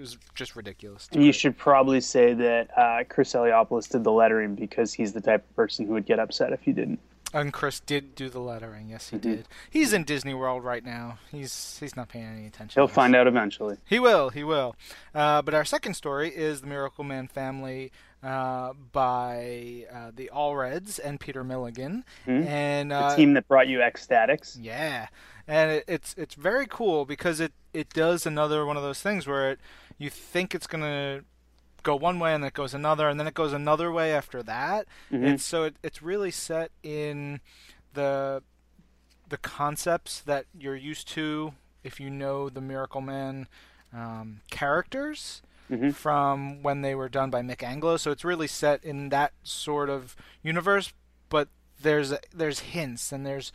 is 0.00 0.16
just 0.34 0.56
ridiculous. 0.56 1.06
You 1.12 1.32
should 1.32 1.58
probably 1.58 2.00
say 2.00 2.32
that 2.32 2.70
uh, 2.78 3.04
Chris 3.10 3.34
Eliopoulos 3.34 3.90
did 3.90 4.04
the 4.04 4.10
lettering 4.12 4.54
because 4.54 4.94
he's 4.94 5.12
the 5.12 5.20
type 5.20 5.44
of 5.48 5.54
person 5.54 5.86
who 5.86 5.92
would 5.92 6.06
get 6.06 6.18
upset 6.18 6.50
if 6.54 6.66
you 6.66 6.72
didn't. 6.72 6.98
And 7.34 7.52
Chris 7.52 7.78
did 7.80 8.14
do 8.14 8.30
the 8.30 8.40
lettering. 8.40 8.88
Yes, 8.88 9.08
he 9.10 9.16
Mhm. 9.18 9.20
did. 9.22 9.48
He's 9.70 9.92
in 9.92 10.04
Disney 10.04 10.32
World 10.34 10.64
right 10.64 10.82
now. 10.84 11.18
He's 11.30 11.76
he's 11.78 11.94
not 11.94 12.08
paying 12.08 12.24
any 12.26 12.46
attention. 12.46 12.80
He'll 12.80 12.88
find 12.88 13.14
out 13.14 13.26
eventually. 13.26 13.76
He 13.86 13.98
will. 13.98 14.30
He 14.30 14.44
will. 14.44 14.76
Uh, 15.14 15.42
but 15.42 15.52
our 15.54 15.64
second 15.64 15.92
story 15.94 16.28
is 16.30 16.62
the 16.62 16.66
Miracle 16.68 17.04
Man 17.04 17.28
family 17.28 17.92
uh, 18.22 18.72
by 18.92 19.84
uh, 19.92 20.10
the 20.14 20.30
Allreds 20.32 21.00
and 21.02 21.18
Peter 21.20 21.42
Milligan. 21.42 22.04
Mhm. 22.26 22.46
And 22.46 22.90
The 22.92 22.96
uh, 22.96 23.16
team 23.16 23.34
that 23.34 23.48
brought 23.48 23.66
you 23.68 23.82
X-Statix. 23.82 24.56
yeah, 24.60 25.08
and 25.48 25.70
it, 25.70 25.84
it's 25.88 26.14
it's 26.18 26.34
very 26.34 26.66
cool 26.68 27.04
because 27.04 27.40
it 27.40 27.52
it 27.72 27.88
does 27.90 28.26
another 28.26 28.64
one 28.66 28.76
of 28.76 28.82
those 28.82 29.00
things 29.02 29.26
where 29.26 29.50
it 29.52 29.60
you 29.98 30.10
think 30.10 30.54
it's 30.54 30.66
gonna 30.66 31.22
go 31.82 31.96
one 31.96 32.18
way 32.18 32.32
and 32.34 32.42
then 32.44 32.48
it 32.48 32.54
goes 32.54 32.74
another 32.74 33.08
and 33.08 33.18
then 33.18 33.26
it 33.26 33.34
goes 33.34 33.52
another 33.52 33.90
way 33.90 34.12
after 34.14 34.42
that. 34.42 34.86
Mhm. 35.10 35.34
It's 35.34 35.44
so 35.44 35.64
it, 35.64 35.76
it's 35.82 36.02
really 36.02 36.30
set 36.30 36.70
in 36.82 37.40
the 37.94 38.42
the 39.28 39.38
concepts 39.38 40.20
that 40.20 40.44
you're 40.58 40.76
used 40.76 41.08
to 41.08 41.54
if 41.82 41.98
you 41.98 42.10
know 42.10 42.48
the 42.48 42.60
Miracle 42.60 43.00
Man 43.00 43.48
um, 43.94 44.40
characters 44.50 45.42
Mhm. 45.70 45.94
from 45.94 46.62
when 46.62 46.82
they 46.82 46.94
were 46.94 47.08
done 47.08 47.30
by 47.30 47.40
Mick 47.40 47.62
Anglo. 47.62 47.96
So 47.96 48.10
it's 48.10 48.24
really 48.24 48.46
set 48.46 48.84
in 48.84 49.08
that 49.08 49.32
sort 49.42 49.88
of 49.88 50.14
universe, 50.42 50.92
but 51.30 51.48
there's 51.80 52.12
there's 52.34 52.60
hints 52.60 53.10
and 53.10 53.24
there's 53.26 53.52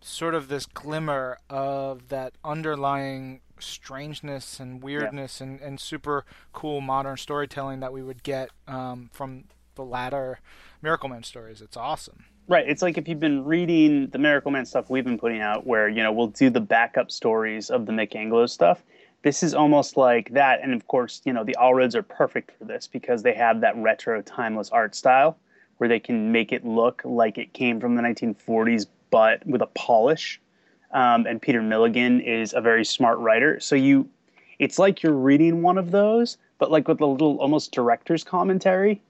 sort 0.00 0.34
of 0.34 0.48
this 0.48 0.66
glimmer 0.66 1.38
of 1.50 2.08
that 2.08 2.32
underlying 2.44 3.40
strangeness 3.58 4.60
and 4.60 4.82
weirdness 4.82 5.40
and, 5.40 5.60
and 5.60 5.80
super 5.80 6.24
cool 6.52 6.80
modern 6.80 7.16
storytelling 7.16 7.80
that 7.80 7.92
we 7.92 8.02
would 8.02 8.22
get 8.22 8.50
um, 8.68 9.10
from 9.12 9.44
the 9.74 9.82
latter 9.82 10.40
Miracle 10.82 11.08
Man 11.08 11.22
stories. 11.22 11.60
It's 11.60 11.76
awesome. 11.76 12.24
Right. 12.48 12.68
It's 12.68 12.82
like 12.82 12.96
if 12.96 13.08
you've 13.08 13.20
been 13.20 13.44
reading 13.44 14.08
the 14.08 14.18
Miracle 14.18 14.50
Man 14.50 14.66
stuff 14.66 14.88
we've 14.88 15.04
been 15.04 15.18
putting 15.18 15.40
out, 15.40 15.66
where 15.66 15.88
you 15.88 16.02
know 16.02 16.12
we'll 16.12 16.28
do 16.28 16.50
the 16.50 16.60
backup 16.60 17.10
stories 17.10 17.70
of 17.70 17.86
the 17.86 17.92
Mick 17.92 18.14
Anglo 18.14 18.46
stuff. 18.46 18.82
This 19.22 19.42
is 19.42 19.54
almost 19.54 19.96
like 19.96 20.30
that, 20.34 20.62
and 20.62 20.72
of 20.72 20.86
course, 20.86 21.22
you 21.24 21.32
know 21.32 21.42
the 21.42 21.56
Allreds 21.58 21.96
are 21.96 22.02
perfect 22.02 22.52
for 22.56 22.64
this 22.64 22.86
because 22.86 23.22
they 23.22 23.34
have 23.34 23.60
that 23.62 23.76
retro, 23.76 24.22
timeless 24.22 24.70
art 24.70 24.94
style 24.94 25.36
where 25.78 25.88
they 25.88 26.00
can 26.00 26.32
make 26.32 26.52
it 26.52 26.64
look 26.64 27.02
like 27.04 27.36
it 27.36 27.52
came 27.52 27.80
from 27.80 27.96
the 27.96 28.02
1940s, 28.02 28.86
but 29.10 29.46
with 29.46 29.62
a 29.62 29.66
polish. 29.68 30.40
Um, 30.92 31.26
and 31.26 31.42
Peter 31.42 31.62
Milligan 31.62 32.20
is 32.20 32.54
a 32.54 32.60
very 32.60 32.84
smart 32.84 33.18
writer, 33.18 33.60
so 33.60 33.74
you, 33.74 34.08
it's 34.58 34.78
like 34.78 35.02
you're 35.02 35.12
reading 35.12 35.60
one 35.60 35.78
of 35.78 35.90
those, 35.90 36.38
but 36.58 36.70
like 36.70 36.88
with 36.88 37.00
a 37.00 37.06
little 37.06 37.38
almost 37.38 37.72
director's 37.72 38.24
commentary 38.24 39.02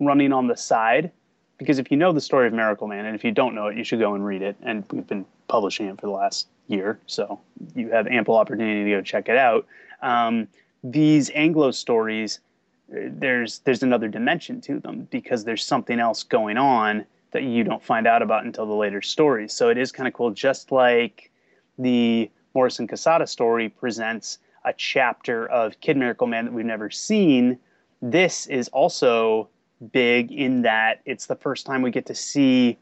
running 0.00 0.32
on 0.32 0.48
the 0.48 0.56
side 0.56 1.12
because 1.60 1.78
if 1.78 1.90
you 1.90 1.96
know 1.98 2.10
the 2.10 2.22
story 2.22 2.46
of 2.46 2.54
Miracle 2.54 2.88
Man, 2.88 3.04
and 3.04 3.14
if 3.14 3.22
you 3.22 3.30
don't 3.30 3.54
know 3.54 3.66
it, 3.66 3.76
you 3.76 3.84
should 3.84 4.00
go 4.00 4.14
and 4.14 4.24
read 4.24 4.40
it. 4.40 4.56
And 4.62 4.82
we've 4.90 5.06
been 5.06 5.26
publishing 5.46 5.86
it 5.86 6.00
for 6.00 6.06
the 6.06 6.12
last 6.12 6.48
year, 6.68 6.98
so 7.06 7.38
you 7.76 7.90
have 7.90 8.06
ample 8.06 8.34
opportunity 8.34 8.82
to 8.84 8.90
go 8.96 9.02
check 9.02 9.28
it 9.28 9.36
out. 9.36 9.66
Um, 10.00 10.48
these 10.82 11.30
Anglo 11.34 11.70
stories, 11.70 12.40
there's 12.88 13.58
there's 13.60 13.82
another 13.82 14.08
dimension 14.08 14.62
to 14.62 14.80
them 14.80 15.06
because 15.10 15.44
there's 15.44 15.62
something 15.62 16.00
else 16.00 16.22
going 16.22 16.56
on 16.56 17.04
that 17.32 17.42
you 17.42 17.64
don't 17.64 17.82
find 17.82 18.06
out 18.06 18.22
about 18.22 18.44
until 18.44 18.66
the 18.66 18.74
later 18.74 19.02
stories. 19.02 19.52
So 19.52 19.68
it 19.68 19.78
is 19.78 19.92
kind 19.92 20.06
of 20.08 20.14
cool, 20.14 20.30
just 20.30 20.72
like 20.72 21.30
the 21.78 22.30
Morrison 22.54 22.88
Quesada 22.88 23.26
story 23.26 23.68
presents 23.68 24.38
a 24.64 24.72
chapter 24.72 25.46
of 25.46 25.80
Kid 25.80 25.96
Miracle 25.96 26.26
Man 26.26 26.44
that 26.44 26.52
we've 26.52 26.64
never 26.64 26.90
seen. 26.90 27.58
This 28.02 28.46
is 28.46 28.68
also 28.68 29.48
big 29.92 30.32
in 30.32 30.62
that 30.62 31.00
it's 31.06 31.26
the 31.26 31.36
first 31.36 31.64
time 31.64 31.82
we 31.82 31.90
get 31.90 32.06
to 32.06 32.14
see, 32.14 32.78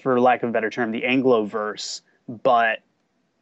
for 0.00 0.20
lack 0.20 0.42
of 0.42 0.50
a 0.50 0.52
better 0.52 0.70
term, 0.70 0.92
the 0.92 1.04
Anglo 1.04 1.44
verse, 1.44 2.02
but 2.28 2.80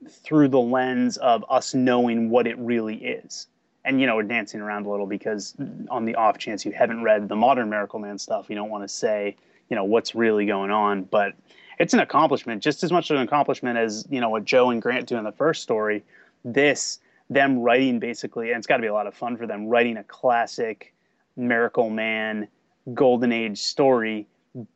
through 0.09 0.49
the 0.49 0.61
lens 0.61 1.17
of 1.19 1.45
us 1.51 1.75
knowing 1.75 2.31
what 2.31 2.47
it 2.47 2.57
really 2.59 2.97
is. 2.97 3.49
And 3.85 4.01
you 4.01 4.07
know, 4.07 4.17
we're 4.17 4.23
dancing 4.23 4.61
around 4.61 4.87
a 4.87 4.91
little 4.91 5.07
because 5.07 5.55
on 5.91 6.05
the 6.05 6.15
off 6.15 6.39
chance 6.39 6.65
you 6.65 6.73
haven't 6.73 7.03
read 7.03 7.29
the 7.29 7.37
modern 7.37 7.71
Miracle 7.71 7.99
Man 7.99 8.19
stuff, 8.19 8.47
you 8.49 8.55
don't 8.55 8.71
want 8.71 8.85
to 8.85 8.89
say, 8.89 9.37
you 9.69 9.77
know, 9.77 9.85
what's 9.85 10.15
really 10.15 10.47
going 10.47 10.71
on. 10.71 11.05
But 11.05 11.35
it's 11.79 11.95
an 11.95 12.01
accomplishment, 12.01 12.63
just 12.63 12.83
as 12.83 12.91
much 12.91 13.11
of 13.11 13.17
an 13.17 13.23
accomplishment 13.23 13.79
as, 13.79 14.07
you 14.11 14.21
know, 14.21 14.31
what 14.31 14.45
Joe 14.45 14.71
and 14.71 14.83
Grant 14.83 15.07
do 15.07 15.17
in 15.17 15.25
the 15.25 15.33
first 15.33 15.63
story. 15.63 16.03
This, 16.45 16.99
them 17.31 17.59
writing 17.59 17.99
basically, 17.99 18.51
and 18.51 18.59
it's 18.59 18.67
got 18.67 18.77
to 18.77 18.83
be 18.83 18.89
a 18.89 18.95
lot 18.95 19.07
of 19.07 19.15
fun 19.15 19.37
for 19.37 19.47
them, 19.47 19.67
writing 19.67 19.97
a 19.97 20.05
classic 20.05 20.93
Miracle 21.37 21.91
Man, 21.91 22.49
Golden 22.95 23.33
Age 23.33 23.59
story, 23.59 24.27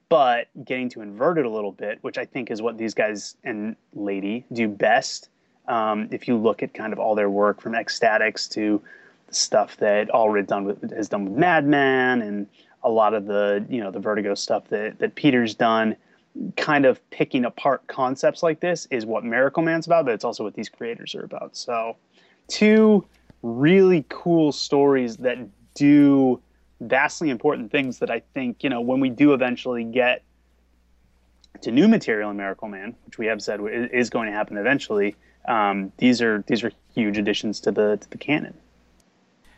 but 0.08 0.48
getting 0.64 0.88
to 0.90 1.00
invert 1.00 1.38
it 1.38 1.46
a 1.46 1.50
little 1.50 1.72
bit, 1.72 1.98
which 2.02 2.18
I 2.18 2.24
think 2.24 2.50
is 2.50 2.62
what 2.62 2.78
these 2.78 2.94
guys 2.94 3.36
and 3.42 3.74
lady 3.94 4.44
do 4.52 4.68
best. 4.68 5.28
Um, 5.66 6.08
if 6.10 6.28
you 6.28 6.36
look 6.36 6.62
at 6.62 6.74
kind 6.74 6.92
of 6.92 6.98
all 6.98 7.14
their 7.14 7.30
work 7.30 7.60
from 7.60 7.74
X-Statix 7.74 8.50
to 8.52 8.82
the 9.28 9.34
stuff 9.34 9.76
that 9.78 10.08
Allred 10.10 10.46
done 10.46 10.64
with, 10.64 10.90
has 10.92 11.08
done 11.08 11.24
with 11.24 11.34
Madman 11.34 12.22
and 12.22 12.46
a 12.84 12.90
lot 12.90 13.14
of 13.14 13.26
the 13.26 13.64
you 13.68 13.80
know 13.80 13.90
the 13.90 14.00
Vertigo 14.00 14.34
stuff 14.34 14.68
that 14.68 14.98
that 14.98 15.14
Peter's 15.14 15.54
done, 15.54 15.96
kind 16.56 16.84
of 16.84 16.98
picking 17.10 17.44
apart 17.44 17.86
concepts 17.86 18.42
like 18.42 18.60
this 18.60 18.86
is 18.90 19.06
what 19.06 19.24
Miracle 19.24 19.62
Man's 19.62 19.86
about, 19.86 20.04
but 20.04 20.14
it's 20.14 20.24
also 20.24 20.44
what 20.44 20.54
these 20.54 20.68
creators 20.68 21.14
are 21.14 21.24
about. 21.24 21.56
So, 21.56 21.96
two 22.48 23.04
really 23.42 24.04
cool 24.08 24.52
stories 24.52 25.16
that 25.18 25.38
do 25.74 26.40
vastly 26.80 27.30
important 27.30 27.70
things 27.70 27.98
that 27.98 28.10
I 28.10 28.22
think, 28.34 28.62
you 28.64 28.70
know, 28.70 28.80
when 28.80 29.00
we 29.00 29.10
do 29.10 29.34
eventually 29.34 29.84
get 29.84 30.22
to 31.62 31.70
new 31.70 31.86
material 31.88 32.30
in 32.30 32.36
Miracle 32.36 32.68
Man, 32.68 32.94
which 33.06 33.18
we 33.18 33.26
have 33.26 33.42
said 33.42 33.60
is 33.92 34.10
going 34.10 34.26
to 34.26 34.32
happen 34.32 34.56
eventually, 34.56 35.16
um, 35.46 35.92
these 35.98 36.22
are 36.22 36.44
these 36.46 36.64
are 36.64 36.72
huge 36.94 37.18
additions 37.18 37.60
to 37.60 37.72
the 37.72 37.96
to 37.98 38.10
the 38.10 38.18
canon. 38.18 38.54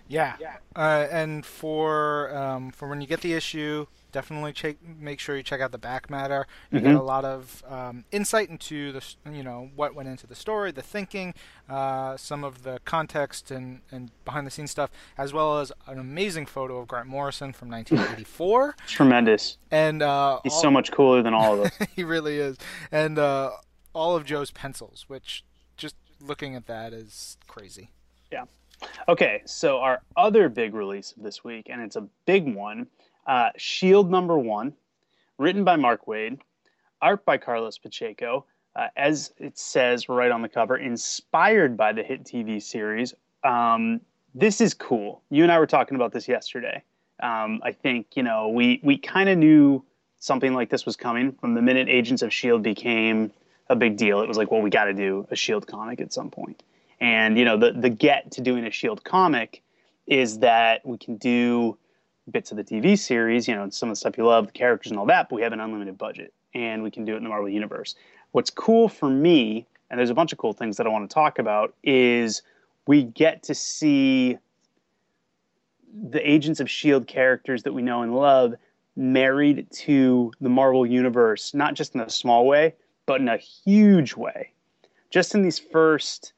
Yeah, 0.08 0.36
yeah. 0.40 0.56
Uh, 0.76 1.06
and 1.10 1.44
for 1.46 2.34
um, 2.36 2.70
for 2.70 2.88
when 2.88 3.00
you 3.00 3.06
get 3.06 3.20
the 3.22 3.32
issue, 3.32 3.86
definitely 4.12 4.52
check 4.52 4.76
make 4.82 5.18
sure 5.18 5.36
you 5.36 5.42
check 5.42 5.60
out 5.60 5.72
the 5.72 5.78
back 5.78 6.08
matter. 6.10 6.46
You 6.70 6.78
mm-hmm. 6.78 6.88
get 6.88 6.96
a 6.96 7.02
lot 7.02 7.24
of 7.24 7.62
um, 7.66 8.04
insight 8.12 8.48
into 8.48 8.92
the 8.92 9.04
you 9.30 9.42
know 9.42 9.70
what 9.74 9.94
went 9.94 10.08
into 10.08 10.26
the 10.26 10.34
story, 10.34 10.72
the 10.72 10.82
thinking, 10.82 11.34
uh, 11.68 12.16
some 12.16 12.44
of 12.44 12.62
the 12.62 12.80
context 12.84 13.50
and, 13.50 13.80
and 13.90 14.10
behind 14.24 14.46
the 14.46 14.50
scenes 14.50 14.70
stuff, 14.70 14.90
as 15.18 15.32
well 15.32 15.58
as 15.58 15.72
an 15.86 15.98
amazing 15.98 16.46
photo 16.46 16.78
of 16.78 16.88
Grant 16.88 17.08
Morrison 17.08 17.52
from 17.52 17.70
1984. 17.70 18.76
Tremendous. 18.86 19.58
And 19.70 20.02
uh, 20.02 20.40
he's 20.44 20.52
all, 20.52 20.62
so 20.62 20.70
much 20.70 20.92
cooler 20.92 21.22
than 21.22 21.34
all 21.34 21.54
of 21.54 21.66
us. 21.66 21.72
he 21.96 22.04
really 22.04 22.38
is. 22.38 22.56
And 22.92 23.18
uh, 23.18 23.50
all 23.94 24.16
of 24.16 24.24
Joe's 24.24 24.50
pencils, 24.50 25.06
which 25.08 25.44
just 25.76 25.96
looking 26.20 26.54
at 26.54 26.66
that 26.66 26.92
is 26.92 27.36
crazy. 27.46 27.90
Yeah. 28.30 28.44
Okay, 29.08 29.42
so 29.44 29.78
our 29.78 30.02
other 30.16 30.48
big 30.48 30.74
release 30.74 31.12
of 31.12 31.22
this 31.22 31.44
week, 31.44 31.68
and 31.70 31.82
it's 31.82 31.96
a 31.96 32.06
big 32.26 32.54
one 32.54 32.86
uh, 33.26 33.50
Shield 33.56 34.10
number 34.10 34.38
one, 34.38 34.74
written 35.38 35.64
by 35.64 35.76
Mark 35.76 36.06
Waid, 36.06 36.40
art 37.00 37.24
by 37.24 37.38
Carlos 37.38 37.78
Pacheco. 37.78 38.44
Uh, 38.76 38.88
as 38.96 39.32
it 39.38 39.56
says 39.56 40.08
right 40.08 40.32
on 40.32 40.42
the 40.42 40.48
cover, 40.48 40.76
inspired 40.76 41.76
by 41.76 41.92
the 41.92 42.02
hit 42.02 42.24
TV 42.24 42.60
series. 42.60 43.14
Um, 43.44 44.00
this 44.34 44.60
is 44.60 44.74
cool. 44.74 45.22
You 45.30 45.44
and 45.44 45.52
I 45.52 45.60
were 45.60 45.66
talking 45.66 45.94
about 45.94 46.12
this 46.12 46.26
yesterday. 46.26 46.82
Um, 47.22 47.60
I 47.62 47.70
think 47.70 48.16
you 48.16 48.24
know 48.24 48.48
we 48.48 48.80
we 48.82 48.98
kind 48.98 49.28
of 49.28 49.38
knew 49.38 49.84
something 50.18 50.54
like 50.54 50.70
this 50.70 50.84
was 50.84 50.96
coming 50.96 51.32
from 51.32 51.54
the 51.54 51.62
minute 51.62 51.88
Agents 51.88 52.22
of 52.22 52.32
Shield 52.32 52.64
became 52.64 53.30
a 53.68 53.76
big 53.76 53.96
deal. 53.96 54.20
It 54.22 54.26
was 54.26 54.36
like, 54.36 54.50
well, 54.50 54.60
we 54.60 54.70
got 54.70 54.86
to 54.86 54.94
do 54.94 55.26
a 55.30 55.36
Shield 55.36 55.68
comic 55.68 56.00
at 56.00 56.12
some 56.12 56.30
point. 56.30 56.62
And 57.04 57.38
you 57.38 57.44
know, 57.44 57.58
the 57.58 57.72
the 57.72 57.90
get 57.90 58.30
to 58.32 58.40
doing 58.40 58.64
a 58.64 58.70
Shield 58.70 59.04
comic 59.04 59.62
is 60.06 60.38
that 60.38 60.84
we 60.86 60.96
can 60.96 61.18
do 61.18 61.76
bits 62.30 62.50
of 62.50 62.56
the 62.56 62.64
TV 62.64 62.98
series, 62.98 63.46
you 63.46 63.54
know, 63.54 63.68
some 63.68 63.90
of 63.90 63.92
the 63.92 64.00
stuff 64.00 64.16
you 64.16 64.24
love, 64.24 64.46
the 64.46 64.52
characters 64.52 64.90
and 64.90 64.98
all 64.98 65.04
that, 65.04 65.28
but 65.28 65.36
we 65.36 65.42
have 65.42 65.52
an 65.52 65.60
unlimited 65.60 65.98
budget 65.98 66.32
and 66.54 66.82
we 66.82 66.90
can 66.90 67.04
do 67.04 67.12
it 67.12 67.18
in 67.18 67.22
the 67.22 67.28
Marvel 67.28 67.50
Universe. 67.50 67.94
What's 68.32 68.48
cool 68.48 68.88
for 68.88 69.10
me, 69.10 69.66
and 69.90 69.98
there's 69.98 70.08
a 70.08 70.14
bunch 70.14 70.32
of 70.32 70.38
cool 70.38 70.54
things 70.54 70.78
that 70.78 70.86
I 70.86 70.88
want 70.88 71.08
to 71.08 71.12
talk 71.12 71.38
about, 71.38 71.74
is 71.82 72.40
we 72.86 73.02
get 73.02 73.42
to 73.42 73.54
see 73.54 74.38
the 76.10 76.26
Agents 76.26 76.58
of 76.58 76.68
S.H.I.E.L.D. 76.68 77.04
characters 77.04 77.64
that 77.64 77.74
we 77.74 77.82
know 77.82 78.00
and 78.00 78.14
love 78.14 78.54
married 78.96 79.66
to 79.72 80.32
the 80.40 80.48
Marvel 80.48 80.86
Universe, 80.86 81.52
not 81.52 81.74
just 81.74 81.94
in 81.94 82.00
a 82.00 82.08
small 82.08 82.46
way, 82.46 82.74
but 83.04 83.20
in 83.20 83.28
a 83.28 83.36
huge 83.36 84.14
way. 84.14 84.52
Just 85.10 85.34
in 85.34 85.42
these 85.42 85.58
first 85.58 86.32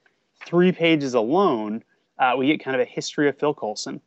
three 0.47 0.73
pages 0.73 1.15
alone, 1.15 1.83
uh, 2.19 2.35
we 2.38 2.47
get 2.47 2.62
kind 2.62 2.75
of 2.75 2.81
a 2.81 2.91
history 2.91 3.29
of 3.29 3.38
Phil 3.38 3.53
Coulson 3.53 4.00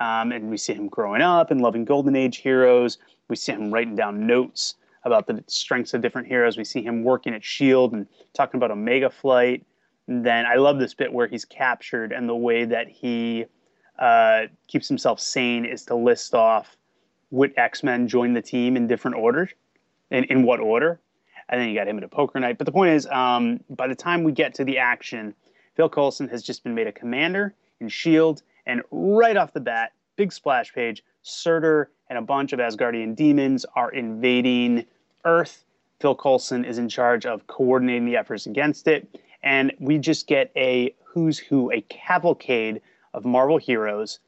um, 0.00 0.32
and 0.32 0.50
we 0.50 0.56
see 0.56 0.72
him 0.72 0.88
growing 0.88 1.20
up 1.20 1.50
and 1.50 1.60
loving 1.60 1.84
Golden 1.84 2.16
Age 2.16 2.38
heroes. 2.38 2.98
We 3.28 3.36
see 3.36 3.52
him 3.52 3.72
writing 3.72 3.94
down 3.94 4.26
notes 4.26 4.76
about 5.04 5.26
the 5.26 5.44
strengths 5.46 5.94
of 5.94 6.00
different 6.00 6.26
heroes. 6.26 6.56
We 6.56 6.64
see 6.64 6.82
him 6.82 7.04
working 7.04 7.34
at 7.34 7.42
S.H.I.E.L.D. 7.42 7.96
and 7.96 8.06
talking 8.32 8.58
about 8.58 8.70
Omega 8.70 9.10
Flight. 9.10 9.64
And 10.06 10.24
then 10.24 10.46
I 10.46 10.56
love 10.56 10.78
this 10.78 10.94
bit 10.94 11.12
where 11.12 11.26
he's 11.26 11.44
captured 11.44 12.12
and 12.12 12.28
the 12.28 12.34
way 12.34 12.64
that 12.64 12.88
he 12.88 13.44
uh, 13.98 14.46
keeps 14.66 14.88
himself 14.88 15.20
sane 15.20 15.64
is 15.64 15.84
to 15.84 15.94
list 15.94 16.34
off 16.34 16.76
what 17.28 17.52
X 17.56 17.82
Men 17.82 18.08
joined 18.08 18.34
the 18.34 18.42
team 18.42 18.76
in 18.76 18.86
different 18.86 19.16
orders, 19.16 19.50
and 20.10 20.24
in 20.26 20.42
what 20.42 20.58
order. 20.58 21.00
And 21.48 21.60
then 21.60 21.68
you 21.68 21.74
got 21.74 21.86
him 21.86 21.98
at 21.98 22.04
a 22.04 22.08
poker 22.08 22.40
night. 22.40 22.58
But 22.58 22.64
the 22.64 22.72
point 22.72 22.92
is, 22.92 23.06
um, 23.06 23.60
by 23.68 23.86
the 23.86 23.94
time 23.94 24.24
we 24.24 24.32
get 24.32 24.54
to 24.54 24.64
the 24.64 24.78
action, 24.78 25.34
Phil 25.74 25.88
Coulson 25.88 26.28
has 26.28 26.42
just 26.42 26.64
been 26.64 26.74
made 26.74 26.86
a 26.86 26.92
commander 26.92 27.54
in 27.80 27.86
S.H.I.E.L.D. 27.86 28.42
And 28.66 28.82
right 28.90 29.36
off 29.36 29.52
the 29.52 29.60
bat, 29.60 29.92
big 30.16 30.32
splash 30.32 30.72
page, 30.74 31.02
Surtur 31.22 31.90
and 32.08 32.18
a 32.18 32.22
bunch 32.22 32.52
of 32.52 32.58
Asgardian 32.58 33.14
demons 33.14 33.64
are 33.74 33.90
invading 33.90 34.84
Earth. 35.24 35.64
Phil 36.00 36.14
Coulson 36.14 36.64
is 36.64 36.78
in 36.78 36.88
charge 36.88 37.26
of 37.26 37.46
coordinating 37.46 38.06
the 38.06 38.16
efforts 38.16 38.46
against 38.46 38.88
it. 38.88 39.08
And 39.42 39.72
we 39.78 39.98
just 39.98 40.26
get 40.26 40.50
a 40.56 40.94
who's 41.04 41.38
who, 41.38 41.72
a 41.72 41.80
cavalcade 41.82 42.80
of 43.14 43.24
Marvel 43.24 43.58
heroes, 43.58 44.18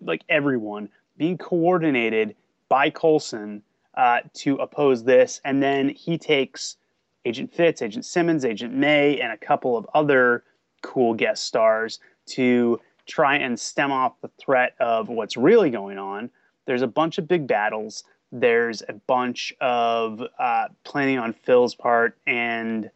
like 0.00 0.22
everyone, 0.28 0.88
being 1.16 1.38
coordinated 1.38 2.34
by 2.68 2.90
Coulson 2.90 3.62
uh, 3.94 4.20
to 4.34 4.56
oppose 4.56 5.04
this. 5.04 5.40
And 5.44 5.62
then 5.62 5.88
he 5.88 6.18
takes 6.18 6.76
Agent 7.24 7.52
Fitz, 7.52 7.82
Agent 7.82 8.04
Simmons, 8.04 8.44
Agent 8.44 8.74
May, 8.74 9.20
and 9.20 9.32
a 9.32 9.36
couple 9.36 9.76
of 9.76 9.86
other 9.94 10.44
cool 10.82 11.14
guest 11.14 11.44
stars 11.44 12.00
to 12.26 12.80
try 13.06 13.36
and 13.36 13.58
stem 13.58 13.90
off 13.90 14.20
the 14.20 14.30
threat 14.38 14.74
of 14.80 15.08
what's 15.08 15.36
really 15.36 15.70
going 15.70 15.98
on. 15.98 16.30
There's 16.66 16.82
a 16.82 16.86
bunch 16.86 17.18
of 17.18 17.26
big 17.26 17.46
battles. 17.46 18.04
There's 18.30 18.82
a 18.88 18.92
bunch 18.92 19.54
of 19.60 20.22
uh, 20.38 20.68
planning 20.84 21.18
on 21.18 21.32
Phil's 21.32 21.74
part, 21.74 22.18
and 22.26 22.90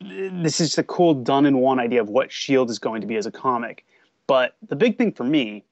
this 0.00 0.60
is 0.60 0.78
a 0.78 0.82
cool 0.82 1.14
done 1.14 1.44
in 1.46 1.58
one 1.58 1.78
idea 1.78 2.00
of 2.00 2.08
what 2.08 2.32
Shield 2.32 2.70
is 2.70 2.78
going 2.78 3.02
to 3.02 3.06
be 3.06 3.16
as 3.16 3.26
a 3.26 3.30
comic. 3.30 3.84
But 4.26 4.56
the 4.66 4.76
big 4.76 4.96
thing 4.96 5.12
for 5.12 5.24
me, 5.24 5.64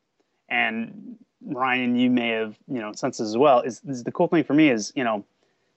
and 0.50 1.16
Ryan, 1.46 1.96
you 1.96 2.10
may 2.10 2.28
have 2.28 2.56
you 2.68 2.80
know 2.80 2.92
sensed 2.92 3.20
as 3.20 3.36
well. 3.36 3.60
Is, 3.62 3.80
is 3.88 4.04
the 4.04 4.12
cool 4.12 4.28
thing 4.28 4.44
for 4.44 4.54
me 4.54 4.68
is 4.68 4.92
you 4.94 5.04
know 5.04 5.24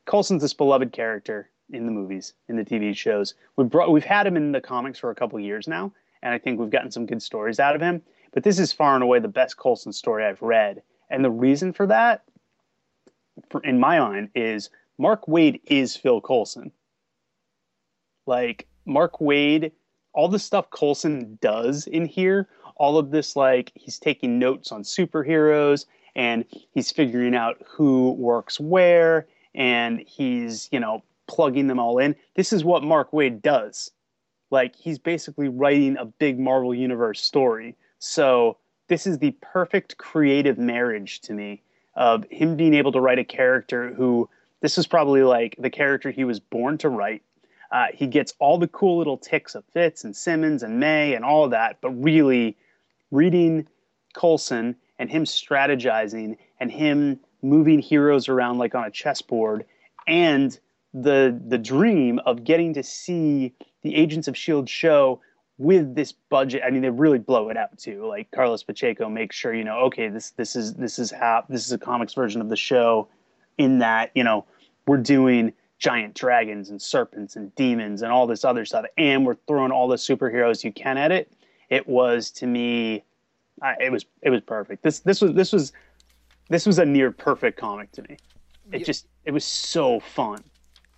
Coulson's 0.05 0.41
this 0.41 0.53
beloved 0.53 0.91
character 0.91 1.49
in 1.71 1.85
the 1.85 1.91
movies, 1.91 2.33
in 2.47 2.55
the 2.55 2.63
TV 2.63 2.95
shows. 2.95 3.33
We've 3.55 3.69
brought 3.69 3.91
we've 3.91 4.03
had 4.03 4.27
him 4.27 4.37
in 4.37 4.51
the 4.51 4.61
comics 4.61 4.99
for 4.99 5.09
a 5.09 5.15
couple 5.15 5.39
years 5.39 5.67
now, 5.67 5.91
and 6.21 6.33
I 6.33 6.37
think 6.37 6.59
we've 6.59 6.69
gotten 6.69 6.91
some 6.91 7.05
good 7.05 7.21
stories 7.21 7.59
out 7.59 7.75
of 7.75 7.81
him. 7.81 8.01
But 8.33 8.43
this 8.43 8.59
is 8.59 8.71
far 8.71 8.95
and 8.95 9.03
away 9.03 9.19
the 9.19 9.27
best 9.27 9.57
Coulson 9.57 9.93
story 9.93 10.25
I've 10.25 10.41
read, 10.41 10.81
and 11.09 11.23
the 11.23 11.31
reason 11.31 11.73
for 11.73 11.87
that, 11.87 12.23
for, 13.49 13.61
in 13.63 13.79
my 13.79 13.99
mind, 13.99 14.29
is 14.35 14.69
Mark 14.97 15.25
Waid 15.25 15.61
is 15.65 15.95
Phil 15.95 16.21
Coulson. 16.21 16.71
Like 18.25 18.67
Mark 18.85 19.19
Waid, 19.19 19.71
all 20.13 20.27
the 20.27 20.39
stuff 20.39 20.69
Coulson 20.71 21.37
does 21.41 21.87
in 21.87 22.05
here, 22.05 22.47
all 22.75 22.97
of 22.97 23.11
this 23.11 23.35
like 23.35 23.71
he's 23.75 23.99
taking 23.99 24.39
notes 24.39 24.71
on 24.71 24.83
superheroes 24.83 25.85
and 26.15 26.45
he's 26.73 26.91
figuring 26.91 27.35
out 27.35 27.61
who 27.65 28.11
works 28.13 28.59
where 28.59 29.27
and 29.53 29.99
he's, 29.99 30.67
you 30.71 30.79
know, 30.79 31.03
plugging 31.27 31.67
them 31.67 31.79
all 31.79 31.99
in. 31.99 32.15
This 32.35 32.53
is 32.53 32.63
what 32.63 32.83
Mark 32.83 33.11
Waid 33.11 33.41
does. 33.41 33.91
Like 34.49 34.75
he's 34.75 34.97
basically 34.97 35.49
writing 35.49 35.97
a 35.97 36.05
big 36.05 36.39
Marvel 36.39 36.73
Universe 36.73 37.21
story. 37.21 37.75
So 37.99 38.57
this 38.87 39.05
is 39.05 39.19
the 39.19 39.31
perfect 39.41 39.97
creative 39.97 40.57
marriage 40.57 41.19
to 41.21 41.33
me 41.33 41.61
of 41.95 42.25
him 42.29 42.55
being 42.55 42.73
able 42.73 42.91
to 42.93 43.01
write 43.01 43.19
a 43.19 43.23
character 43.23 43.93
who 43.93 44.29
this 44.61 44.77
is 44.77 44.87
probably 44.87 45.23
like 45.23 45.55
the 45.59 45.69
character 45.69 46.11
he 46.11 46.23
was 46.23 46.39
born 46.39 46.77
to 46.79 46.89
write. 46.89 47.23
Uh, 47.71 47.87
he 47.93 48.07
gets 48.07 48.33
all 48.39 48.57
the 48.57 48.67
cool 48.67 48.97
little 48.97 49.17
ticks 49.17 49.55
of 49.55 49.63
Fitz 49.73 50.03
and 50.03 50.15
Simmons 50.15 50.63
and 50.63 50.79
May 50.79 51.13
and 51.13 51.25
all 51.25 51.43
of 51.43 51.51
that, 51.51 51.77
but 51.81 51.89
really 51.91 52.55
reading 53.11 53.67
Coulson 54.13 54.75
and 54.99 55.09
him 55.09 55.25
strategizing 55.25 56.37
and 56.59 56.71
him 56.71 57.19
moving 57.41 57.79
heroes 57.79 58.29
around 58.29 58.57
like 58.57 58.73
on 58.73 58.85
a 58.85 58.91
chessboard 58.91 59.65
and 60.07 60.57
the 60.93 61.39
the 61.47 61.57
dream 61.57 62.19
of 62.25 62.43
getting 62.43 62.73
to 62.73 62.83
see 62.83 63.53
the 63.83 63.95
Agents 63.95 64.27
of 64.27 64.37
Shield 64.37 64.69
show 64.69 65.21
with 65.57 65.95
this 65.95 66.11
budget. 66.11 66.61
I 66.65 66.69
mean, 66.69 66.81
they 66.81 66.89
really 66.89 67.17
blow 67.19 67.49
it 67.49 67.57
out 67.57 67.77
too. 67.77 68.05
Like 68.05 68.29
Carlos 68.31 68.63
Pacheco 68.63 69.09
makes 69.09 69.35
sure 69.35 69.53
you 69.53 69.63
know, 69.63 69.79
okay, 69.85 70.07
this 70.09 70.31
this 70.31 70.55
is 70.55 70.75
this 70.75 70.99
is 70.99 71.11
how 71.11 71.43
this 71.49 71.65
is 71.65 71.71
a 71.71 71.77
comics 71.77 72.13
version 72.13 72.41
of 72.41 72.49
the 72.49 72.55
show. 72.55 73.07
In 73.57 73.79
that 73.79 74.11
you 74.13 74.23
know 74.23 74.45
we're 74.85 74.97
doing 74.97 75.53
giant 75.79 76.15
dragons 76.15 76.69
and 76.69 76.81
serpents 76.81 77.35
and 77.35 77.53
demons 77.55 78.01
and 78.01 78.11
all 78.11 78.25
this 78.27 78.43
other 78.45 78.65
stuff, 78.65 78.85
and 78.97 79.25
we're 79.25 79.37
throwing 79.47 79.71
all 79.71 79.87
the 79.87 79.95
superheroes 79.95 80.63
you 80.63 80.71
can 80.71 80.97
at 80.97 81.11
it. 81.11 81.31
It 81.69 81.87
was 81.87 82.31
to 82.31 82.47
me, 82.47 83.03
I, 83.61 83.75
it 83.79 83.91
was 83.91 84.05
it 84.21 84.29
was 84.29 84.41
perfect. 84.41 84.83
This 84.83 84.99
this 84.99 85.21
was 85.21 85.33
this 85.33 85.51
was 85.51 85.73
this 86.49 86.65
was 86.65 86.79
a 86.79 86.85
near 86.85 87.11
perfect 87.11 87.59
comic 87.59 87.91
to 87.93 88.03
me. 88.03 88.17
It 88.71 88.79
Yeah. 88.79 88.85
just 88.85 89.07
it 89.25 89.31
was 89.31 89.43
so 89.43 89.99
fun. 89.99 90.43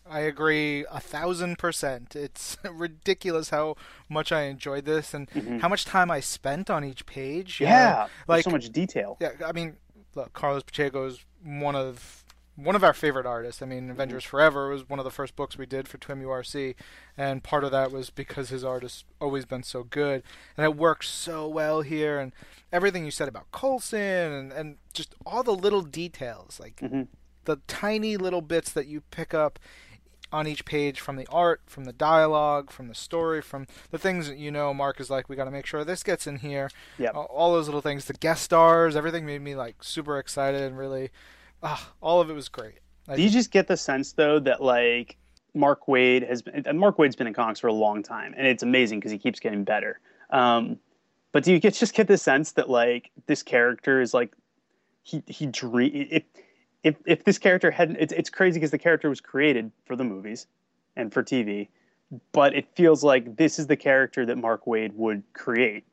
I 0.10 0.20
agree 0.22 0.86
a 0.92 1.00
thousand 1.00 1.58
percent. 1.60 2.16
It's 2.16 2.58
ridiculous 2.72 3.50
how 3.52 3.76
much 4.10 4.32
I 4.32 4.44
enjoyed 4.44 4.86
this 4.86 5.14
and 5.14 5.30
how 5.62 5.70
much 5.70 5.86
time 5.86 6.10
I 6.10 6.20
spent 6.20 6.70
on 6.70 6.84
each 6.84 7.06
page. 7.06 7.60
you 7.60 7.68
know? 7.68 7.72
Mm-hmm. 7.72 7.82
Yeah, 8.02 8.08
like 8.28 8.44
so 8.44 8.50
much 8.50 8.70
detail. 8.72 9.18
yeah. 9.20 9.32
I 9.46 9.52
mean, 9.52 9.78
look, 10.16 10.34
Carlos 10.34 10.64
Pacheco 10.64 11.06
is 11.06 11.24
one 11.44 11.76
of 11.76 12.24
one 12.56 12.76
of 12.76 12.84
our 12.84 12.92
favorite 12.94 13.26
artists. 13.26 13.62
I 13.62 13.66
mean, 13.66 13.90
Avengers 13.90 14.26
Forever 14.26 14.68
was 14.70 14.90
one 14.90 15.00
of 15.00 15.06
the 15.06 15.12
first 15.12 15.36
books 15.38 15.58
we 15.58 15.66
did 15.66 15.88
for 15.88 15.98
Twim 15.98 16.22
URC, 16.22 16.76
and 17.18 17.42
part 17.42 17.64
of 17.64 17.72
that 17.72 17.90
was 17.90 18.10
because 18.10 18.50
his 18.50 18.66
art 18.66 18.82
has 18.82 19.06
always 19.22 19.46
been 19.46 19.64
so 19.64 19.84
good, 19.84 20.24
and 20.58 20.66
it 20.66 20.76
works 20.76 21.08
so 21.10 21.48
well 21.48 21.82
here. 21.84 22.20
And 22.20 22.34
everything 22.74 23.06
you 23.06 23.12
said 23.12 23.30
about 23.30 23.50
Coulson 23.54 24.00
and, 24.34 24.52
and 24.52 24.76
just 24.94 25.16
all 25.26 25.42
the 25.42 25.54
little 25.56 25.84
details, 25.84 26.60
like 26.60 26.76
Mhm. 26.82 27.08
the 27.46 27.58
tiny 27.68 28.18
little 28.18 28.42
bits 28.42 28.74
that 28.74 28.88
you 28.88 29.02
pick 29.10 29.34
up 29.34 29.58
on 30.32 30.48
each 30.48 30.66
page 30.66 31.00
from 31.00 31.16
the 31.16 31.28
art, 31.32 31.62
from 31.66 31.86
the 31.86 31.94
dialogue, 31.94 32.72
from 32.72 32.88
the 32.88 32.96
story, 32.96 33.42
from 33.42 33.68
the 33.92 33.98
things 33.98 34.28
that 34.28 34.38
you 34.38 34.52
know 34.52 34.74
Mark 34.74 35.00
is 35.00 35.10
like, 35.10 35.30
we 35.30 35.36
got 35.36 35.46
to 35.46 35.52
make 35.52 35.66
sure 35.66 35.84
this 35.84 36.04
gets 36.04 36.28
in 36.28 36.38
here. 36.38 36.70
Yep. 36.98 37.16
All, 37.16 37.26
all 37.26 37.54
those 37.54 37.68
little 37.68 37.82
things, 37.82 38.06
the 38.06 38.14
guest 38.14 38.44
stars, 38.44 38.96
everything 38.96 39.26
made 39.26 39.42
me 39.42 39.56
like 39.56 39.84
super 39.84 40.20
excited 40.20 40.62
and 40.62 40.78
really, 40.78 41.10
ah, 41.64 41.92
all 42.02 42.22
of 42.22 42.30
it 42.30 42.34
was 42.34 42.50
great. 42.50 42.80
Do 43.16 43.22
you 43.22 43.30
just 43.30 43.52
get 43.52 43.68
the 43.68 43.78
sense 43.78 44.14
though 44.14 44.40
that 44.40 44.62
like 44.62 45.18
Mark 45.56 45.88
Waid 45.88 46.28
has 46.28 46.42
been 46.42 46.64
and 46.66 46.80
Mark 46.80 46.98
Waid's 46.98 47.16
been 47.16 47.28
in 47.28 47.34
comics 47.34 47.60
for 47.60 47.68
a 47.68 47.74
long 47.74 48.04
time, 48.04 48.34
and 48.38 48.46
it's 48.46 48.64
amazing 48.64 49.00
because 49.00 49.12
he 49.12 49.18
keeps 49.18 49.40
getting 49.40 49.64
better. 49.64 50.00
Um, 50.30 50.78
but 51.32 51.44
do 51.44 51.52
you 51.52 51.60
get 51.60 51.74
just 51.74 51.94
get 51.94 52.08
the 52.08 52.18
sense 52.18 52.52
that 52.54 52.70
like 52.70 53.12
this 53.26 53.42
character 53.42 54.02
is 54.02 54.14
like 54.14 54.34
he 55.02 55.24
he 55.28 55.48
dream 55.48 56.08
if 56.12 56.24
if 56.84 56.96
if 57.06 57.24
this 57.24 57.38
character 57.38 57.72
hadn't 57.72 57.98
it's 58.00 58.14
it's 58.14 58.30
crazy 58.30 58.60
because 58.60 58.72
the 58.72 58.78
character 58.78 59.10
was 59.10 59.22
created 59.22 59.72
for 59.86 59.96
the 59.96 60.04
movies 60.04 60.48
and 60.96 61.14
for 61.14 61.24
TV, 61.24 61.68
but 62.32 62.54
it 62.56 62.68
feels 62.76 63.04
like 63.04 63.36
this 63.38 63.60
is 63.60 63.68
the 63.68 63.76
character 63.78 64.26
that 64.26 64.38
Mark 64.38 64.66
Waid 64.66 64.94
would 64.94 65.24
create 65.34 65.84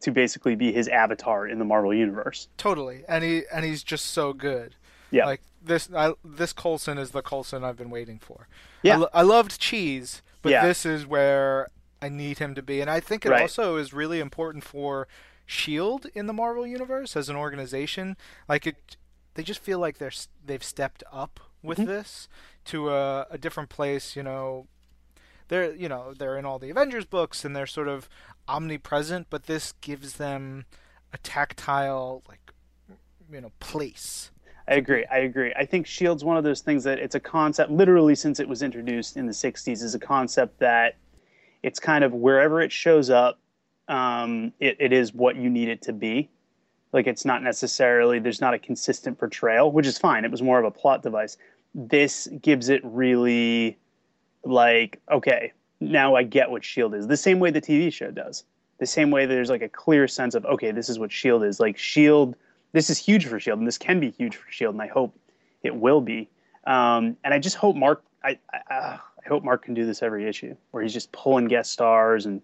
to 0.00 0.10
basically 0.12 0.54
be 0.54 0.72
his 0.72 0.86
avatar 0.88 1.46
in 1.46 1.58
the 1.58 1.64
Marvel 1.64 1.92
universe. 1.92 2.48
totally, 2.56 3.02
and 3.08 3.24
he 3.24 3.42
and 3.52 3.64
he's 3.64 3.82
just 3.82 4.06
so 4.06 4.32
good. 4.32 4.76
Yeah. 5.10 5.26
Like 5.26 5.40
this, 5.62 5.88
I, 5.94 6.12
this 6.24 6.52
Coulson 6.52 6.96
is 6.96 7.10
the 7.10 7.22
Coulson 7.22 7.64
I've 7.64 7.76
been 7.76 7.90
waiting 7.90 8.18
for. 8.20 8.46
Yeah. 8.82 8.94
I, 8.94 8.96
lo- 8.98 9.08
I 9.14 9.22
loved 9.22 9.58
Cheese, 9.60 10.22
but 10.42 10.52
Yeah. 10.52 10.64
this 10.64 10.86
is 10.86 11.04
where 11.06 11.66
I 12.00 12.08
need 12.08 12.38
him 12.38 12.54
to 12.54 12.62
be, 12.62 12.80
and 12.80 12.88
I 12.88 13.00
think 13.00 13.26
it 13.26 13.30
Right. 13.30 13.42
also 13.42 13.74
is 13.76 13.92
really 13.92 14.20
important 14.20 14.62
for 14.62 15.08
Shield 15.44 16.06
in 16.14 16.28
the 16.28 16.32
Marvel 16.32 16.64
universe 16.64 17.16
as 17.16 17.28
an 17.28 17.34
organization. 17.34 18.16
Like 18.48 18.68
it, 18.68 18.96
they 19.34 19.42
just 19.42 19.60
feel 19.60 19.78
like 19.78 19.98
they're 19.98 20.12
they've 20.44 20.64
stepped 20.64 21.02
up 21.12 21.40
with 21.62 21.78
Mhm. 21.78 21.86
this 21.86 22.28
to 22.66 22.90
a, 22.90 23.26
a 23.30 23.38
different 23.38 23.68
place. 23.68 24.16
You 24.16 24.22
know, 24.22 24.66
they're 25.48 25.74
you 25.74 25.88
know 25.88 26.14
they're 26.14 26.36
in 26.36 26.44
all 26.44 26.58
the 26.58 26.70
Avengers 26.70 27.04
books 27.04 27.44
and 27.44 27.54
they're 27.54 27.66
sort 27.66 27.88
of 27.88 28.08
omnipresent, 28.48 29.28
but 29.30 29.44
this 29.46 29.72
gives 29.80 30.14
them 30.14 30.64
a 31.12 31.18
tactile 31.18 32.22
like 32.28 32.52
you 33.32 33.40
know 33.40 33.52
place. 33.60 34.30
I 34.68 34.74
agree. 34.74 35.04
I 35.06 35.18
agree. 35.18 35.52
I 35.56 35.64
think 35.64 35.86
Shield's 35.86 36.22
one 36.24 36.36
of 36.36 36.44
those 36.44 36.60
things 36.60 36.84
that 36.84 36.98
it's 37.00 37.16
a 37.16 37.20
concept, 37.20 37.70
literally 37.72 38.14
since 38.14 38.38
it 38.38 38.48
was 38.48 38.62
introduced 38.62 39.16
in 39.16 39.26
the 39.26 39.32
'60s, 39.32 39.82
is 39.82 39.94
a 39.94 39.98
concept 39.98 40.60
that 40.60 40.96
it's 41.62 41.80
kind 41.80 42.04
of 42.04 42.12
wherever 42.12 42.60
it 42.62 42.70
shows 42.72 43.10
up, 43.10 43.38
um, 43.88 44.52
it, 44.60 44.76
it 44.78 44.92
is 44.92 45.12
what 45.12 45.36
you 45.36 45.50
need 45.50 45.68
it 45.68 45.82
to 45.82 45.92
be. 45.92 46.30
Like 46.92 47.06
it's 47.06 47.24
not 47.24 47.42
necessarily 47.42 48.18
there's 48.18 48.40
not 48.40 48.54
a 48.54 48.58
consistent 48.58 49.18
portrayal, 49.18 49.70
which 49.72 49.86
is 49.86 49.98
fine. 49.98 50.24
It 50.24 50.30
was 50.30 50.42
more 50.42 50.58
of 50.58 50.64
a 50.64 50.70
plot 50.70 51.02
device. 51.02 51.36
This 51.74 52.28
gives 52.40 52.68
it 52.68 52.80
really 52.84 53.78
like 54.44 55.00
okay, 55.10 55.52
now 55.80 56.14
I 56.16 56.22
get 56.22 56.50
what 56.50 56.64
Shield 56.64 56.94
is. 56.94 57.06
The 57.06 57.16
same 57.16 57.38
way 57.38 57.50
the 57.50 57.60
TV 57.60 57.92
show 57.92 58.10
does. 58.10 58.44
The 58.78 58.86
same 58.86 59.10
way 59.10 59.26
there's 59.26 59.50
like 59.50 59.62
a 59.62 59.68
clear 59.68 60.08
sense 60.08 60.34
of 60.34 60.44
okay, 60.46 60.72
this 60.72 60.88
is 60.88 60.98
what 60.98 61.12
Shield 61.12 61.44
is. 61.44 61.60
Like 61.60 61.78
Shield 61.78 62.34
this 62.72 62.90
is 62.90 62.98
huge 62.98 63.26
for 63.26 63.40
Shield, 63.40 63.58
and 63.58 63.66
this 63.66 63.78
can 63.78 64.00
be 64.00 64.10
huge 64.10 64.36
for 64.36 64.50
Shield, 64.50 64.74
and 64.74 64.82
I 64.82 64.86
hope 64.86 65.16
it 65.62 65.74
will 65.74 66.00
be. 66.00 66.28
Um, 66.66 67.16
and 67.24 67.34
I 67.34 67.38
just 67.38 67.56
hope 67.56 67.76
Mark, 67.76 68.04
I, 68.22 68.38
I, 68.52 68.74
uh, 68.74 68.98
I 69.24 69.28
hope 69.28 69.44
Mark 69.44 69.64
can 69.64 69.74
do 69.74 69.84
this 69.84 70.02
every 70.02 70.28
issue, 70.28 70.56
where 70.70 70.82
he's 70.82 70.92
just 70.92 71.10
pulling 71.12 71.48
guest 71.48 71.72
stars 71.72 72.26
and 72.26 72.40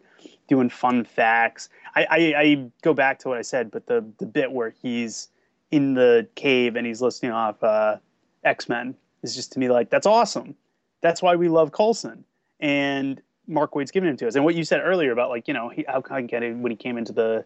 doing 0.48 0.70
fun 0.70 1.04
facts. 1.04 1.68
I, 1.94 2.04
I, 2.04 2.16
I 2.40 2.70
go 2.82 2.94
back 2.94 3.18
to 3.20 3.28
what 3.28 3.38
I 3.38 3.42
said, 3.42 3.70
but 3.70 3.86
the 3.86 4.04
the 4.18 4.26
bit 4.26 4.52
where 4.52 4.70
he's 4.70 5.28
in 5.70 5.94
the 5.94 6.26
cave 6.34 6.76
and 6.76 6.86
he's 6.86 7.02
listening 7.02 7.32
off 7.32 7.62
uh, 7.62 7.96
X 8.44 8.68
Men 8.68 8.94
is 9.22 9.34
just 9.34 9.52
to 9.52 9.58
me 9.58 9.68
like 9.68 9.90
that's 9.90 10.06
awesome. 10.06 10.54
That's 11.00 11.22
why 11.22 11.36
we 11.36 11.48
love 11.48 11.72
Coulson 11.72 12.24
and 12.60 13.20
Mark 13.46 13.74
Waid's 13.74 13.90
giving 13.90 14.08
him 14.08 14.16
to 14.18 14.28
us. 14.28 14.34
And 14.34 14.44
what 14.44 14.54
you 14.54 14.64
said 14.64 14.80
earlier 14.82 15.12
about 15.12 15.30
like 15.30 15.48
you 15.48 15.54
know 15.54 15.68
he, 15.68 15.84
how 15.88 16.00
can 16.00 16.26
get 16.26 16.42
it 16.42 16.56
when 16.56 16.70
he 16.70 16.76
came 16.76 16.98
into 16.98 17.12
the 17.12 17.44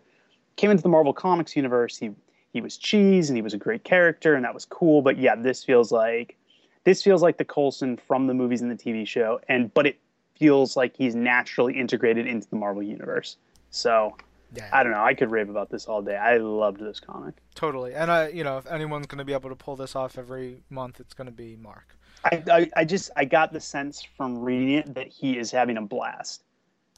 came 0.57 0.71
into 0.71 0.83
the 0.83 0.89
Marvel 0.89 1.13
Comics 1.13 1.57
universe, 1.57 1.97
he 1.97 2.11
he 2.53 2.61
was 2.61 2.77
cheese 2.77 3.31
and 3.31 3.37
he 3.37 3.43
was 3.43 3.55
a 3.55 3.59
great 3.59 3.85
character 3.85 4.35
and 4.35 4.45
that 4.45 4.55
was 4.55 4.65
cool. 4.65 5.03
But 5.03 5.19
yeah, 5.19 5.37
this 5.37 5.65
feels 5.65 5.93
like 5.93 6.37
this 6.85 7.03
feels 7.03 7.23
like 7.23 7.39
the 7.39 7.45
Coulson 7.45 7.97
from 7.97 8.27
the 8.27 8.35
movies 8.35 8.63
and 8.63 8.71
the 8.71 8.77
TV 8.77 9.07
show, 9.07 9.41
and 9.49 9.73
but 9.75 9.87
it 9.87 9.99
feels 10.41 10.77
like 10.77 10.97
he's 10.97 11.15
naturally 11.15 11.79
integrated 11.79 12.27
into 12.27 12.49
the 12.49 12.57
Marvel 12.57 12.83
universe. 12.83 13.37
So 13.71 14.17
Yeah. 14.57 14.69
I 14.73 14.83
don't 14.83 14.91
know. 14.91 15.05
I 15.05 15.15
could 15.15 15.31
rave 15.31 15.49
about 15.49 15.71
this 15.71 15.87
all 15.87 16.03
day. 16.03 16.17
I 16.17 16.39
loved 16.39 16.81
this 16.81 16.99
comic. 16.99 17.35
Totally. 17.55 17.95
And 17.95 18.11
I, 18.11 18.29
you 18.29 18.43
know, 18.43 18.59
if 18.59 18.67
anyone's 18.67 19.07
going 19.07 19.19
to 19.19 19.25
be 19.25 19.33
able 19.33 19.51
to 19.51 19.55
pull 19.55 19.77
this 19.77 19.95
off 19.95 20.19
every 20.19 20.65
month, 20.71 20.99
it's 20.99 21.15
going 21.15 21.27
to 21.27 21.33
be 21.33 21.57
Mark. 21.57 21.97
I, 22.25 22.43
I, 22.51 22.71
I 22.79 22.85
just 22.85 23.11
I 23.17 23.25
got 23.25 23.53
the 23.53 23.61
sense 23.61 24.03
from 24.17 24.39
reading 24.41 24.73
it 24.73 24.95
that 24.95 25.07
he 25.07 25.39
is 25.39 25.53
having 25.53 25.77
a 25.77 25.83
blast. 25.83 26.43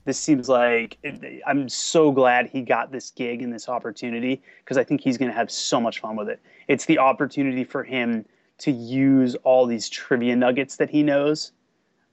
This 0.04 0.18
seems 0.18 0.48
like 0.48 0.98
I'm 1.46 1.68
so 1.68 2.10
glad 2.10 2.48
he 2.48 2.62
got 2.62 2.90
this 2.90 3.10
gig 3.10 3.42
and 3.42 3.52
this 3.52 3.68
opportunity 3.68 4.42
because 4.64 4.78
I 4.78 4.84
think 4.84 5.00
he's 5.00 5.18
going 5.18 5.30
to 5.30 5.36
have 5.36 5.50
so 5.50 5.80
much 5.80 6.00
fun 6.00 6.16
with 6.16 6.28
it. 6.28 6.40
It's 6.68 6.86
the 6.86 6.98
opportunity 6.98 7.64
for 7.64 7.84
him 7.84 8.24
to 8.58 8.72
use 8.72 9.36
all 9.44 9.66
these 9.66 9.88
trivia 9.88 10.34
nuggets 10.34 10.76
that 10.76 10.90
he 10.90 11.02
knows, 11.04 11.52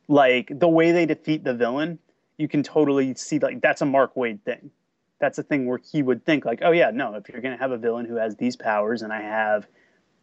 like 0.09 0.51
the 0.59 0.67
way 0.67 0.91
they 0.91 1.05
defeat 1.05 1.45
the 1.45 1.53
villain. 1.53 1.99
You 2.37 2.49
can 2.49 2.63
totally 2.63 3.13
see 3.13 3.39
like 3.39 3.61
that's 3.61 3.81
a 3.81 3.85
Mark 3.85 4.15
Waid 4.15 4.41
thing. 4.41 4.71
that's 5.19 5.37
a 5.37 5.43
thing 5.43 5.65
where 5.65 5.79
he 5.91 6.01
would 6.01 6.25
think 6.25 6.45
like, 6.45 6.59
oh 6.61 6.71
yeah, 6.71 6.91
no, 6.91 7.13
if 7.15 7.29
you're 7.29 7.41
to 7.41 7.57
have 7.57 7.71
a 7.71 7.77
villain 7.77 8.05
who 8.05 8.15
has 8.15 8.35
these 8.35 8.55
powers 8.55 9.01
and 9.01 9.13
I 9.13 9.21
have 9.21 9.67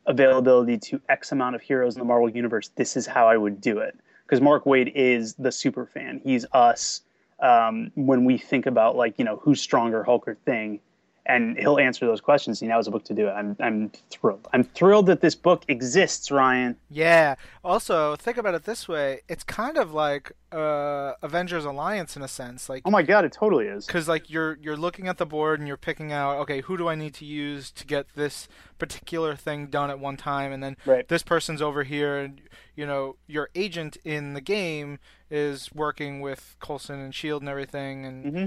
availability 0.07 0.79
to 0.79 1.01
X 1.09 1.33
amount 1.33 1.55
of 1.57 1.63
heroes 1.63 1.95
in 1.95 2.01
the 2.01 2.05
Marvel 2.05 2.29
universe, 2.29 2.71
this 2.77 2.97
is 2.97 3.07
how 3.07 3.29
I 3.29 3.37
would 3.37 3.61
do 3.61 3.79
it. 3.79 3.99
Because 4.25 4.41
Mark 4.41 4.65
Waid 4.65 4.93
is 4.95 5.35
the 5.35 5.53
super 5.53 5.87
fan. 5.87 6.21
He's 6.25 6.47
us 6.53 7.03
um, 7.39 7.93
when 7.95 8.25
we 8.25 8.39
think 8.39 8.67
about 8.67 8.97
like 8.97 9.19
you 9.19 9.25
know 9.25 9.37
who's 9.37 9.61
stronger, 9.61 10.03
Hulk 10.03 10.27
or 10.27 10.35
Thing 10.35 10.81
and 11.29 11.59
he'll 11.59 11.79
answer 11.79 12.07
those 12.07 12.21
questions. 12.21 12.61
He 12.61 12.67
now 12.67 12.77
has 12.77 12.87
a 12.87 12.91
book 12.91 13.05
to 13.05 13.15
do 13.15 13.29
it. 13.29 13.33
I'm 13.33 13.57
I'm 13.61 13.91
thrilled. 14.11 14.47
I'm 14.53 14.65
thrilled 14.65 15.07
that 15.07 15.21
this 15.21 15.35
book 15.35 15.65
exists, 15.69 16.31
Ryan. 16.31 16.77
Yeah. 16.91 17.37
Also, 17.65 18.17
think 18.17 18.37
about 18.37 18.55
it 18.55 18.65
this 18.65 18.89
way: 18.89 19.21
it's 19.29 19.45
kind 19.45 19.77
of 19.77 19.93
like 19.93 20.33
uh, 20.53 21.15
Avengers 21.23 21.65
Alliance 21.65 22.17
in 22.17 22.23
a 22.23 22.29
sense. 22.29 22.69
Like, 22.69 22.83
oh 22.85 22.91
my 22.91 23.03
god, 23.03 23.25
it 23.25 23.33
totally 23.33 23.67
is. 23.67 23.87
Because 23.87 24.09
like 24.09 24.31
you're 24.31 24.59
you're 24.61 24.77
looking 24.77 25.09
at 25.09 25.19
the 25.19 25.27
board 25.27 25.59
and 25.59 25.67
you're 25.69 25.77
picking 25.77 26.13
out, 26.13 26.39
okay, 26.39 26.61
who 26.63 26.77
do 26.77 26.89
I 26.89 26.95
need 26.95 27.15
to 27.15 27.25
use 27.25 27.71
to 27.73 27.87
get 27.87 28.15
this 28.15 28.49
particular 28.79 29.35
thing 29.35 29.67
done 29.67 29.91
at 29.91 29.99
one 29.99 30.17
time, 30.17 30.53
and 30.53 30.63
then 30.63 30.77
right. 30.87 31.07
this 31.09 31.23
person's 31.23 31.61
over 31.61 31.85
here, 31.85 32.17
and 32.17 32.41
you 32.75 32.87
know 32.87 33.17
your 33.27 33.51
agent 33.55 33.97
in 34.05 34.35
the 34.35 34.41
game 34.41 34.99
is 35.31 35.73
working 35.75 36.21
with 36.21 36.57
Coulson 36.61 37.01
and 37.01 37.15
Shield 37.15 37.43
and 37.43 37.49
everything, 37.49 38.07
and 38.07 38.25
mm-hmm. 38.25 38.47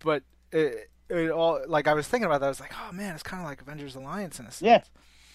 but. 0.00 0.22
It, 0.50 0.90
it 1.10 1.30
all 1.30 1.60
like 1.66 1.88
I 1.88 1.94
was 1.94 2.06
thinking 2.06 2.26
about 2.26 2.40
that. 2.40 2.46
I 2.46 2.50
was 2.50 2.60
like, 2.60 2.72
oh 2.80 2.92
man, 2.92 3.14
it's 3.14 3.22
kind 3.22 3.42
of 3.42 3.48
like 3.48 3.60
Avengers 3.62 3.96
Alliance 3.96 4.38
in 4.38 4.46
a 4.46 4.50
sense. 4.50 4.62
Yeah, 4.62 4.82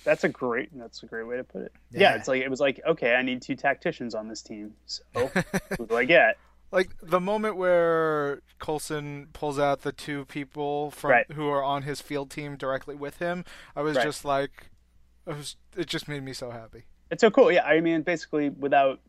that's 0.03 0.23
a 0.23 0.29
great 0.29 0.69
that's 0.77 1.03
a 1.03 1.05
great 1.05 1.27
way 1.27 1.37
to 1.37 1.43
put 1.43 1.61
it. 1.63 1.73
Yeah. 1.91 2.01
yeah. 2.01 2.15
it's 2.15 2.27
like 2.27 2.41
it 2.41 2.49
was 2.49 2.59
like 2.59 2.81
okay, 2.85 3.15
I 3.15 3.21
need 3.21 3.41
two 3.41 3.55
tacticians 3.55 4.15
on 4.15 4.27
this 4.27 4.41
team. 4.41 4.73
So 4.85 5.03
who 5.77 5.85
do 5.87 5.95
I 5.95 6.05
get? 6.05 6.37
Like 6.71 6.89
the 7.01 7.19
moment 7.19 7.55
where 7.55 8.41
Coulson 8.59 9.27
pulls 9.33 9.59
out 9.59 9.81
the 9.81 9.91
two 9.91 10.25
people 10.25 10.89
from 10.91 11.11
right. 11.11 11.31
who 11.31 11.47
are 11.47 11.63
on 11.63 11.83
his 11.83 12.01
field 12.01 12.31
team 12.31 12.55
directly 12.55 12.95
with 12.95 13.19
him, 13.19 13.45
I 13.75 13.83
was 13.83 13.95
right. 13.95 14.03
just 14.03 14.25
like, 14.25 14.71
it 15.27 15.37
was 15.37 15.55
it 15.77 15.87
just 15.87 16.07
made 16.07 16.23
me 16.23 16.33
so 16.33 16.49
happy. 16.49 16.85
It's 17.11 17.21
so 17.21 17.29
cool. 17.29 17.51
Yeah, 17.51 17.63
I 17.63 17.79
mean, 17.79 18.01
basically, 18.01 18.49
without 18.49 18.99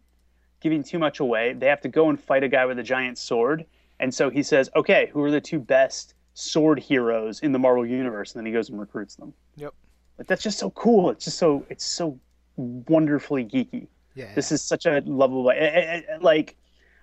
giving 0.61 0.83
too 0.83 0.99
much 0.99 1.21
away, 1.21 1.55
they 1.55 1.67
have 1.67 1.81
to 1.83 1.89
go 1.89 2.11
and 2.11 2.21
fight 2.21 2.43
a 2.43 2.49
guy 2.49 2.67
with 2.67 2.79
a 2.79 2.83
giant 2.83 3.17
sword. 3.17 3.65
And 4.01 4.13
so 4.13 4.29
he 4.29 4.43
says, 4.43 4.69
okay, 4.75 5.11
who 5.13 5.23
are 5.23 5.31
the 5.31 5.41
two 5.41 5.59
best 5.59 6.14
sword 6.35 6.81
heroes 6.81 7.41
in 7.41 7.53
the 7.53 7.59
Marvel 7.59 7.87
universe, 7.87 8.35
and 8.35 8.41
then 8.41 8.47
he 8.47 8.53
goes 8.53 8.69
and 8.69 8.79
recruits 8.79 9.15
them. 9.15 9.33
Yep. 9.57 9.73
But 10.17 10.27
that's 10.27 10.43
just 10.43 10.59
so 10.59 10.71
cool. 10.71 11.11
It's 11.11 11.25
just 11.25 11.39
so 11.39 11.65
it's 11.71 11.85
so 11.85 12.19
wonderfully 12.57 13.45
geeky. 13.45 13.87
Yeah. 14.15 14.33
This 14.35 14.53
is 14.53 14.63
such 14.63 14.87
a 14.87 15.03
lovable 15.07 15.51
eh, 15.51 15.55
eh, 15.55 16.03
eh, 16.09 16.19
like 16.21 16.57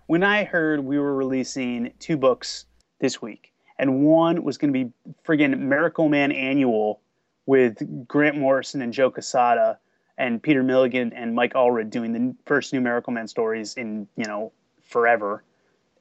when 0.08 0.24
I 0.24 0.44
heard 0.44 0.82
we 0.82 1.00
were 1.00 1.16
releasing 1.16 1.92
two 2.00 2.18
books 2.18 2.66
this 3.00 3.22
week, 3.22 3.52
and 3.80 4.04
one 4.04 4.44
was 4.44 4.58
going 4.58 4.74
to 4.74 4.86
be 4.86 4.92
friggin' 5.26 5.58
Miracle 5.60 6.08
Man 6.08 6.32
Annual 6.32 7.02
with 7.46 8.08
Grant 8.08 8.38
Morrison 8.38 8.82
and 8.82 8.94
Joe 8.94 9.12
Quesada 9.12 9.80
and 10.18 10.42
Peter 10.42 10.64
Milligan 10.64 11.12
and 11.14 11.34
Mike 11.34 11.54
Allred 11.54 11.90
doing 11.90 12.14
the 12.14 12.36
first 12.46 12.72
new 12.72 12.80
Miracle 12.80 13.12
Man 13.12 13.28
stories 13.28 13.76
in 13.76 14.08
you 14.16 14.26
know 14.26 14.52
forever. 14.82 15.44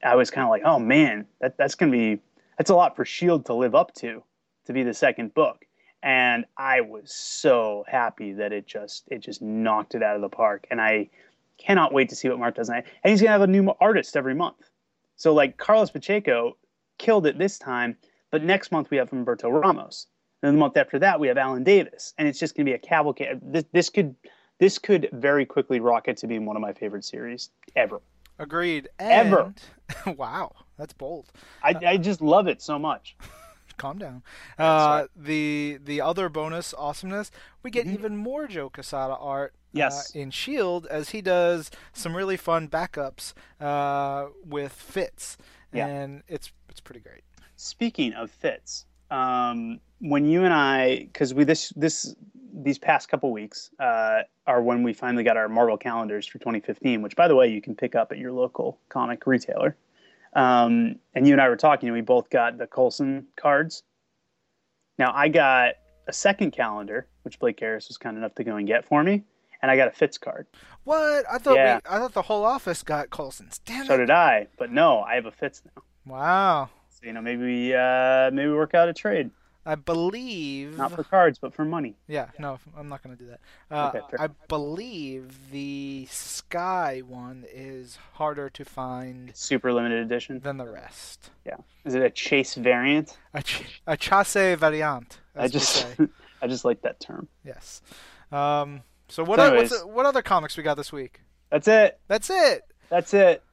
I 0.03 0.15
was 0.15 0.31
kind 0.31 0.45
of 0.45 0.49
like, 0.49 0.63
oh 0.65 0.79
man, 0.79 1.27
that 1.39 1.57
that's 1.57 1.75
going 1.75 1.91
to 1.91 1.97
be 1.97 2.21
that's 2.61 2.69
a 2.69 2.75
lot 2.75 2.95
for 2.95 3.03
Shield 3.03 3.47
to 3.47 3.55
live 3.55 3.73
up 3.73 3.91
to, 3.95 4.21
to 4.67 4.71
be 4.71 4.83
the 4.83 4.93
second 4.93 5.33
book. 5.33 5.65
And 6.03 6.45
I 6.57 6.81
was 6.81 7.11
so 7.11 7.83
happy 7.87 8.33
that 8.33 8.53
it 8.53 8.67
just 8.67 9.05
it 9.07 9.17
just 9.17 9.41
knocked 9.41 9.95
it 9.95 10.03
out 10.03 10.15
of 10.15 10.21
the 10.21 10.29
park. 10.29 10.67
And 10.69 10.79
I 10.79 11.09
cannot 11.57 11.91
wait 11.91 12.09
to 12.09 12.15
see 12.15 12.29
what 12.29 12.37
Mark 12.37 12.53
does. 12.53 12.69
And 12.69 12.83
he's 13.03 13.19
gonna 13.19 13.31
have 13.31 13.41
a 13.41 13.47
new 13.47 13.73
artist 13.81 14.15
every 14.15 14.35
month. 14.35 14.69
So 15.15 15.33
like 15.33 15.57
Carlos 15.57 15.89
Pacheco 15.89 16.55
killed 16.99 17.25
it 17.25 17.39
this 17.39 17.57
time, 17.57 17.97
but 18.29 18.43
next 18.43 18.71
month 18.71 18.91
we 18.91 18.97
have 18.97 19.09
Humberto 19.09 19.51
Ramos. 19.51 20.05
And 20.43 20.49
then 20.49 20.53
the 20.53 20.59
month 20.59 20.77
after 20.77 20.99
that 20.99 21.19
we 21.19 21.29
have 21.29 21.39
Alan 21.39 21.63
Davis, 21.63 22.13
and 22.19 22.27
it's 22.27 22.37
just 22.37 22.55
gonna 22.55 22.65
be 22.65 22.73
a 22.73 22.77
cavalcade. 22.77 23.39
This, 23.41 23.65
this 23.71 23.89
could 23.89 24.13
this 24.59 24.77
could 24.77 25.09
very 25.13 25.47
quickly 25.47 25.79
rocket 25.79 26.17
to 26.17 26.27
being 26.27 26.45
one 26.45 26.57
of 26.57 26.61
my 26.61 26.73
favorite 26.73 27.05
series 27.05 27.49
ever. 27.75 28.01
Agreed. 28.37 28.89
And, 28.99 29.27
Ever. 29.27 29.53
wow, 30.17 30.51
that's 30.77 30.93
bold. 30.93 31.31
I, 31.63 31.75
I 31.85 31.97
just 31.97 32.21
love 32.21 32.47
it 32.47 32.61
so 32.61 32.77
much. 32.79 33.15
Calm 33.77 33.97
down. 33.97 34.21
Uh, 34.59 35.07
the 35.15 35.79
the 35.83 36.01
other 36.01 36.29
bonus 36.29 36.73
awesomeness, 36.77 37.31
we 37.63 37.71
get 37.71 37.87
Mhm. 37.87 37.93
even 37.93 38.17
more 38.17 38.45
Joe 38.47 38.69
Quesada 38.69 39.15
art. 39.15 39.53
Yes. 39.73 40.13
Uh, 40.15 40.19
in 40.19 40.31
Shield, 40.31 40.85
as 40.87 41.09
he 41.11 41.21
does 41.21 41.71
some 41.93 42.15
really 42.15 42.37
fun 42.37 42.67
backups 42.67 43.33
uh, 43.59 44.27
with 44.45 44.73
Fitz, 44.73 45.37
Yeah. 45.73 45.87
and 45.87 46.21
it's 46.27 46.51
it's 46.69 46.79
pretty 46.81 46.99
great. 46.99 47.23
Speaking 47.55 48.13
of 48.13 48.29
Fitz, 48.29 48.85
um, 49.09 49.79
when 49.99 50.25
you 50.25 50.43
and 50.43 50.53
I, 50.53 50.99
because 51.05 51.33
we 51.33 51.43
this 51.43 51.69
this 51.75 52.13
these 52.53 52.77
past 52.77 53.07
couple 53.09 53.31
weeks 53.31 53.71
uh, 53.79 54.21
are 54.45 54.61
when 54.61 54.83
we 54.83 54.93
finally 54.93 55.23
got 55.23 55.37
our 55.37 55.47
Marvel 55.49 55.77
calendars 55.77 56.27
for 56.27 56.37
2015, 56.37 57.01
which 57.01 57.15
by 57.15 57.27
the 57.27 57.35
way 57.35 57.47
you 57.47 57.61
can 57.61 57.73
pick 57.73 57.95
up 57.95 58.11
at 58.11 58.17
your 58.19 58.31
local 58.33 58.77
comic 58.89 59.25
retailer. 59.25 59.75
Um, 60.33 60.95
and 61.13 61.27
you 61.27 61.33
and 61.33 61.41
I 61.41 61.49
were 61.49 61.57
talking, 61.57 61.89
and 61.89 61.95
we 61.95 62.01
both 62.01 62.29
got 62.29 62.57
the 62.57 62.67
Coulson 62.67 63.27
cards. 63.35 63.83
Now 64.97 65.11
I 65.13 65.27
got 65.27 65.73
a 66.07 66.13
second 66.13 66.51
calendar, 66.51 67.07
which 67.23 67.39
Blake 67.39 67.59
Harris 67.59 67.87
was 67.87 67.97
kind 67.97 68.17
enough 68.17 68.35
to 68.35 68.43
go 68.43 68.55
and 68.55 68.67
get 68.67 68.85
for 68.85 69.03
me, 69.03 69.23
and 69.61 69.69
I 69.71 69.75
got 69.75 69.87
a 69.87 69.91
Fitz 69.91 70.17
card. 70.17 70.47
What? 70.83 71.25
I 71.31 71.37
thought 71.37 71.55
Yeah. 71.55 71.75
we, 71.83 71.95
I 71.95 71.99
thought 71.99 72.13
the 72.13 72.21
whole 72.23 72.45
office 72.45 72.83
got 72.83 73.09
Coulson's. 73.09 73.59
Damn 73.59 73.83
it. 73.83 73.87
So 73.87 73.93
it! 73.95 73.97
did 73.97 74.09
I, 74.09 74.47
but 74.57 74.71
no, 74.71 75.01
I 75.01 75.15
have 75.15 75.25
a 75.25 75.31
Fitz 75.31 75.61
now. 75.75 75.83
Wow. 76.05 76.69
So 76.89 77.05
you 77.05 77.13
know 77.13 77.21
maybe 77.21 77.43
we 77.43 77.73
uh, 77.73 78.31
maybe 78.31 78.49
we 78.49 78.55
work 78.55 78.73
out 78.73 78.89
a 78.89 78.93
trade, 78.93 79.31
I 79.65 79.75
believe. 79.75 80.77
not 80.77 80.91
for 80.91 81.03
cards 81.03 81.37
but 81.39 81.53
for 81.53 81.63
money. 81.65 81.95
Yeah, 82.07 82.29
no, 82.39 82.59
I'm 82.77 82.89
not 82.89 83.03
going 83.03 83.15
to 83.15 83.23
do 83.23 83.29
that. 83.29 83.39
Uh, 83.69 83.91
Okay, 83.95 84.17
I 84.23 84.27
believe 84.47 85.51
the 85.51 86.07
Skye 86.09 87.01
one 87.07 87.45
is 87.53 87.97
harder 88.13 88.49
to 88.49 88.65
find 88.65 89.31
Super 89.35 89.71
limited 89.71 89.99
edition. 89.99 90.39
than 90.39 90.57
the 90.57 90.67
rest. 90.67 91.29
Yeah, 91.45 91.57
is 91.85 91.93
it 91.93 92.01
a 92.01 92.09
chase 92.09 92.55
variant? 92.55 93.17
A, 93.33 93.43
ch- 93.43 93.81
a 93.87 93.95
chasse 93.97 94.33
variant. 94.57 95.19
I 95.35 95.47
just. 95.47 95.85
I 96.41 96.47
just 96.47 96.65
like 96.65 96.81
that 96.81 96.99
term. 96.99 97.27
yes. 97.45 97.81
Um, 98.31 98.81
so 99.09 99.23
what? 99.23 99.37
So 99.39 99.45
anyways- 99.45 99.83
what 99.83 100.05
other 100.07 100.21
comics 100.23 100.57
we 100.57 100.63
got 100.63 100.75
this 100.75 100.91
week? 100.91 101.21
That's 101.51 101.67
it. 101.67 101.99
That's 102.07 102.29
it. 102.31 102.63
That's 102.89 103.13
it. 103.13 103.43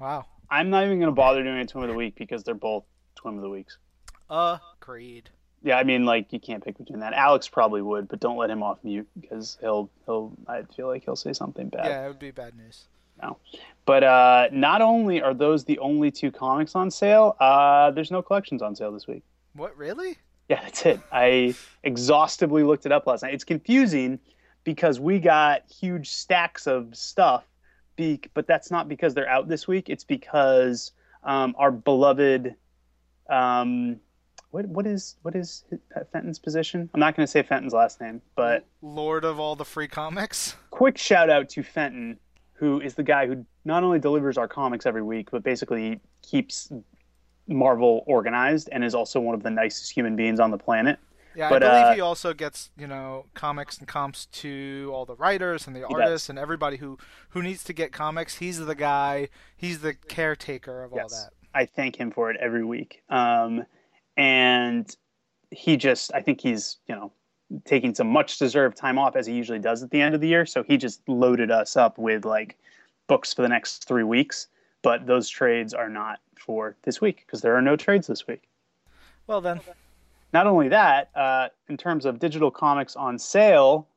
Wow. 0.00 0.26
I'm 0.50 0.70
not 0.70 0.84
even 0.84 0.98
gonna 0.98 1.12
bother 1.12 1.42
doing 1.44 1.58
a 1.58 1.66
twin 1.66 1.84
of 1.84 1.90
the 1.90 1.96
week 1.96 2.14
because 2.16 2.42
they're 2.42 2.54
both 2.54 2.84
twin 3.14 3.36
of 3.36 3.42
the 3.42 3.48
weeks. 3.48 3.78
Agreed. 4.28 5.30
Yeah, 5.66 5.78
I 5.78 5.82
mean 5.82 6.04
like 6.04 6.32
you 6.32 6.38
can't 6.38 6.64
pick 6.64 6.78
between 6.78 7.00
that. 7.00 7.12
Alex 7.12 7.48
probably 7.48 7.82
would, 7.82 8.06
but 8.06 8.20
don't 8.20 8.36
let 8.36 8.50
him 8.50 8.62
off 8.62 8.78
mute 8.84 9.08
because 9.20 9.58
he'll 9.60 9.90
he'll 10.04 10.32
I 10.46 10.62
feel 10.62 10.86
like 10.86 11.04
he'll 11.04 11.16
say 11.16 11.32
something 11.32 11.70
bad. 11.70 11.86
Yeah, 11.86 12.04
it 12.04 12.08
would 12.08 12.20
be 12.20 12.30
bad 12.30 12.56
news. 12.56 12.86
No, 13.20 13.38
but 13.84 14.04
uh, 14.04 14.48
not 14.52 14.80
only 14.80 15.20
are 15.20 15.34
those 15.34 15.64
the 15.64 15.80
only 15.80 16.12
two 16.12 16.30
comics 16.30 16.76
on 16.76 16.88
sale, 16.88 17.34
uh, 17.40 17.90
there's 17.90 18.12
no 18.12 18.22
collections 18.22 18.62
on 18.62 18.76
sale 18.76 18.92
this 18.92 19.08
week. 19.08 19.24
What 19.54 19.76
really? 19.76 20.18
Yeah, 20.48 20.60
that's 20.62 20.86
it. 20.86 21.00
I 21.10 21.56
exhaustively 21.82 22.62
looked 22.62 22.86
it 22.86 22.92
up 22.92 23.04
last 23.08 23.24
night. 23.24 23.34
It's 23.34 23.42
confusing 23.42 24.20
because 24.62 25.00
we 25.00 25.18
got 25.18 25.62
huge 25.68 26.10
stacks 26.10 26.68
of 26.68 26.94
stuff, 26.94 27.44
be- 27.96 28.20
but 28.34 28.46
that's 28.46 28.70
not 28.70 28.88
because 28.88 29.14
they're 29.14 29.28
out 29.28 29.48
this 29.48 29.66
week. 29.66 29.88
It's 29.88 30.04
because 30.04 30.92
um, 31.24 31.56
our 31.58 31.72
beloved, 31.72 32.54
um, 33.28 33.98
what 34.50 34.66
what 34.66 34.86
is 34.86 35.16
what 35.22 35.34
is 35.34 35.64
Fenton's 36.12 36.38
position? 36.38 36.88
I'm 36.94 37.00
not 37.00 37.16
going 37.16 37.26
to 37.26 37.30
say 37.30 37.42
Fenton's 37.42 37.72
last 37.72 38.00
name, 38.00 38.22
but 38.36 38.64
Lord 38.82 39.24
of 39.24 39.38
all 39.38 39.56
the 39.56 39.64
free 39.64 39.88
comics. 39.88 40.56
quick 40.70 40.96
shout 40.98 41.28
out 41.30 41.48
to 41.50 41.62
Fenton, 41.62 42.18
who 42.54 42.80
is 42.80 42.94
the 42.94 43.02
guy 43.02 43.26
who 43.26 43.44
not 43.64 43.82
only 43.82 43.98
delivers 43.98 44.38
our 44.38 44.48
comics 44.48 44.86
every 44.86 45.02
week, 45.02 45.30
but 45.30 45.42
basically 45.42 46.00
keeps 46.22 46.70
Marvel 47.48 48.02
organized 48.06 48.68
and 48.72 48.82
is 48.84 48.94
also 48.94 49.20
one 49.20 49.34
of 49.34 49.42
the 49.42 49.50
nicest 49.50 49.92
human 49.92 50.16
beings 50.16 50.40
on 50.40 50.50
the 50.50 50.58
planet. 50.58 50.98
Yeah, 51.36 51.50
But, 51.50 51.62
I 51.62 51.68
believe 51.68 51.84
uh, 51.86 51.94
he 51.94 52.00
also 52.00 52.32
gets 52.32 52.70
you 52.78 52.86
know 52.86 53.26
comics 53.34 53.76
and 53.78 53.86
comps 53.86 54.24
to 54.26 54.90
all 54.94 55.04
the 55.04 55.16
writers 55.16 55.66
and 55.66 55.76
the 55.76 55.80
He 55.86 55.94
artists 55.94 56.30
and 56.30 56.38
everybody 56.38 56.78
who 56.78 56.96
who 57.30 57.42
needs 57.42 57.62
to 57.64 57.72
get 57.74 57.92
comics. 57.92 58.36
He's 58.36 58.58
the 58.58 58.74
guy. 58.74 59.28
He's 59.56 59.80
the 59.80 59.92
caretaker 59.92 60.82
of 60.82 60.92
all 60.92 60.98
Yes. 60.98 61.24
that. 61.24 61.32
I 61.54 61.66
thank 61.66 61.96
him 61.96 62.10
for 62.10 62.30
it 62.30 62.36
every 62.40 62.64
week. 62.64 63.02
Um, 63.10 63.64
and 64.16 64.94
he 65.50 65.76
just, 65.76 66.12
I 66.14 66.22
think 66.22 66.40
he's, 66.40 66.78
you 66.86 66.94
know, 66.94 67.12
taking 67.64 67.94
some 67.94 68.08
much 68.08 68.38
deserved 68.38 68.76
time 68.76 68.98
off 68.98 69.16
as 69.16 69.26
he 69.26 69.34
usually 69.34 69.58
does 69.58 69.82
at 69.82 69.90
the 69.90 70.00
end 70.00 70.14
of 70.14 70.20
the 70.20 70.28
year. 70.28 70.46
So 70.46 70.62
he 70.62 70.76
just 70.76 71.00
loaded 71.08 71.50
us 71.50 71.76
up 71.76 71.98
with 71.98 72.24
like 72.24 72.58
books 73.06 73.32
for 73.32 73.42
the 73.42 73.48
next 73.48 73.86
three 73.86 74.02
weeks. 74.02 74.48
But 74.82 75.06
those 75.06 75.28
trades 75.28 75.74
are 75.74 75.88
not 75.88 76.20
for 76.38 76.76
this 76.82 77.00
week 77.00 77.24
because 77.26 77.40
there 77.40 77.56
are 77.56 77.62
no 77.62 77.76
trades 77.76 78.06
this 78.06 78.26
week. 78.26 78.48
Well 79.26 79.40
then, 79.40 79.60
Not 80.32 80.46
only 80.46 80.68
that, 80.68 81.10
uh, 81.14 81.48
in 81.68 81.76
terms 81.76 82.04
of 82.04 82.18
digital 82.18 82.50
comics 82.50 82.94
on 82.94 83.18
sale, 83.18 83.88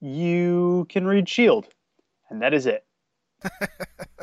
you 0.00 0.86
can 0.88 1.06
read 1.06 1.28
Shield, 1.28 1.68
and 2.28 2.42
that 2.42 2.52
is 2.52 2.66
it. 2.66 2.84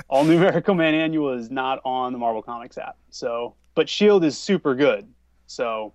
All 0.09 0.23
New 0.23 0.39
Miracle 0.39 0.75
Man 0.75 0.93
Annual 0.93 1.33
is 1.33 1.49
not 1.49 1.79
on 1.85 2.11
the 2.11 2.19
Marvel 2.19 2.41
Comics 2.41 2.77
app. 2.77 2.97
So, 3.09 3.55
but 3.75 3.89
Shield 3.89 4.23
is 4.23 4.37
super 4.37 4.75
good. 4.75 5.07
So 5.53 5.93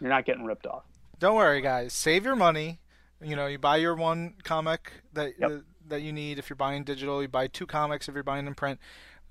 you're 0.00 0.10
not 0.10 0.24
getting 0.24 0.44
ripped 0.44 0.66
off. 0.66 0.84
Don't 1.18 1.36
worry, 1.36 1.60
guys. 1.60 1.92
Save 1.92 2.24
your 2.24 2.36
money. 2.36 2.78
You 3.22 3.34
know, 3.34 3.46
you 3.46 3.58
buy 3.58 3.76
your 3.78 3.94
one 3.94 4.34
comic 4.44 4.92
that 5.14 5.34
Yep. 5.38 5.50
uh, 5.50 5.54
that 5.88 6.02
you 6.02 6.12
need 6.12 6.38
if 6.38 6.50
you're 6.50 6.56
buying 6.56 6.84
digital. 6.84 7.22
You 7.22 7.28
buy 7.28 7.46
two 7.46 7.66
comics 7.66 8.08
if 8.08 8.14
you're 8.14 8.22
buying 8.24 8.46
in 8.46 8.54
print. 8.54 8.78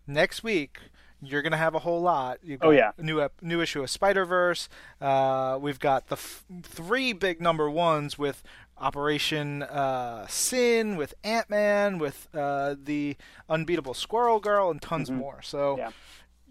Next 0.07 0.41
week, 0.43 0.79
you're 1.21 1.41
gonna 1.41 1.57
have 1.57 1.75
a 1.75 1.79
whole 1.79 2.01
lot. 2.01 2.39
You've 2.43 2.63
Oh, 2.63 2.71
yeah. 2.71 2.91
new 2.97 3.21
ep- 3.21 3.41
new 3.41 3.61
issue 3.61 3.83
of 3.83 3.89
Spider 3.89 4.25
Verse. 4.25 4.67
Uh, 4.99 5.57
we've 5.61 5.79
got 5.79 6.07
the 6.07 6.15
f- 6.15 6.43
three 6.63 7.13
big 7.13 7.41
number 7.41 7.69
ones 7.69 8.17
with 8.17 8.41
Operation 8.77 9.63
uh, 9.63 10.25
Sin, 10.27 10.95
with 10.97 11.13
Ant 11.23 11.49
Man, 11.49 11.97
with 11.99 12.27
uh, 12.35 12.75
the 12.81 13.15
Unbeatable 13.49 13.93
Squirrel 13.93 14.39
Girl, 14.39 14.69
and 14.71 14.81
tons 14.81 15.09
Mhm. 15.09 15.15
more. 15.17 15.41
So 15.41 15.77
Yeah. 15.77 15.91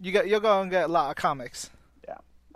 you 0.01 0.13
got 0.13 0.29
you'll 0.29 0.41
go 0.41 0.61
and 0.63 0.71
get 0.71 0.85
a 0.85 0.89
lot 0.93 1.11
of 1.11 1.17
comics. 1.17 1.71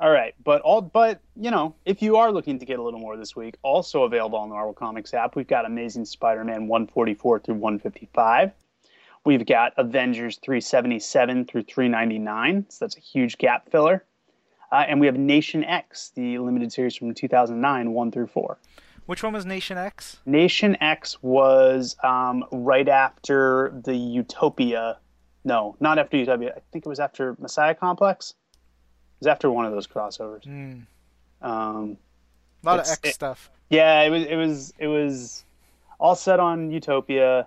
All 0.01 0.11
right, 0.11 0.35
but 0.45 0.63
all 0.63 0.81
but 0.81 1.21
you 1.35 1.51
know, 1.51 1.75
if 1.85 2.03
you 2.03 2.17
are 2.17 2.31
looking 2.31 2.61
to 2.61 2.65
get 2.65 2.79
a 2.79 2.83
little 2.83 3.01
more 3.01 3.17
this 3.17 3.35
week, 3.35 3.57
also 3.63 4.05
available 4.05 4.39
on 4.39 4.49
the 4.49 4.55
Marvel 4.55 4.73
Comics 4.73 5.13
app, 5.13 5.35
we've 5.35 5.49
got 5.49 5.67
Amazing 5.67 6.05
Spider-Man 6.05 6.69
144 6.69 7.41
through 7.41 7.57
155. 7.57 8.53
We've 9.25 9.45
got 9.45 9.73
Avengers 9.77 10.39
377 10.45 11.47
through 11.47 11.65
399, 11.65 12.67
so 12.69 12.85
that's 12.85 12.97
a 12.97 13.01
huge 13.01 13.39
gap 13.39 13.71
filler. 13.71 14.05
Uh, 14.71 14.85
and 14.87 15.01
we 15.01 15.07
have 15.07 15.17
Nation 15.17 15.65
X, 15.65 16.13
the 16.15 16.39
limited 16.39 16.73
series 16.73 16.95
from 16.95 17.13
2009, 17.13 17.91
1 17.91 18.11
through 18.13 18.27
4. 18.29 18.59
Which 19.07 19.23
one 19.23 19.33
was 19.33 19.47
Nation 19.47 19.79
X? 19.79 20.19
Nation 20.27 20.77
X 20.81 21.21
was 21.23 21.97
um, 22.05 22.45
right 22.53 22.89
after 22.89 23.73
the 23.85 23.97
Utopia. 23.97 24.99
No, 25.45 25.77
not 25.81 25.99
after 25.99 26.19
Utopia. 26.19 26.53
I 26.57 26.61
think 26.73 26.87
it 26.87 26.89
was 26.89 27.01
after 27.01 27.35
Messiah 27.41 27.75
Complex. 27.75 28.35
It 29.21 29.25
was 29.25 29.27
after 29.27 29.51
one 29.51 29.65
of 29.67 29.73
those 29.73 29.87
crossovers. 29.87 30.45
Mm. 30.47 30.83
Um, 31.43 31.97
A 32.63 32.67
lot 32.67 32.79
of 32.81 32.87
X 32.89 33.01
it- 33.05 33.15
stuff. 33.15 33.51
yeah, 33.69 34.03
it 34.03 34.11
was 34.11 34.23
it 34.25 34.37
was 34.37 34.75
it 34.79 34.87
was 34.87 35.45
all 35.99 36.15
set 36.15 36.39
on 36.41 36.71
Utopia. 36.71 37.47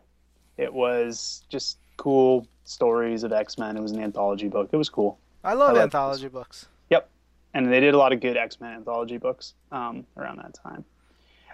It 0.57 0.73
was 0.73 1.43
just 1.49 1.77
cool 1.97 2.45
stories 2.65 3.23
of 3.23 3.31
X 3.31 3.57
Men. 3.57 3.77
It 3.77 3.81
was 3.81 3.91
an 3.91 4.01
anthology 4.01 4.47
book. 4.49 4.69
It 4.71 4.77
was 4.77 4.89
cool, 4.89 5.17
I 5.43 5.53
love 5.53 5.75
I 5.77 5.81
anthology 5.81 6.27
books. 6.27 6.67
Yep, 6.89 7.09
and 7.53 7.71
they 7.71 7.79
did 7.79 7.93
a 7.93 7.97
lot 7.97 8.11
of 8.13 8.19
good 8.19 8.35
X 8.37 8.59
Men 8.59 8.73
anthology 8.75 9.17
books 9.17 9.53
um, 9.71 10.05
around 10.17 10.37
that 10.39 10.53
time. 10.53 10.83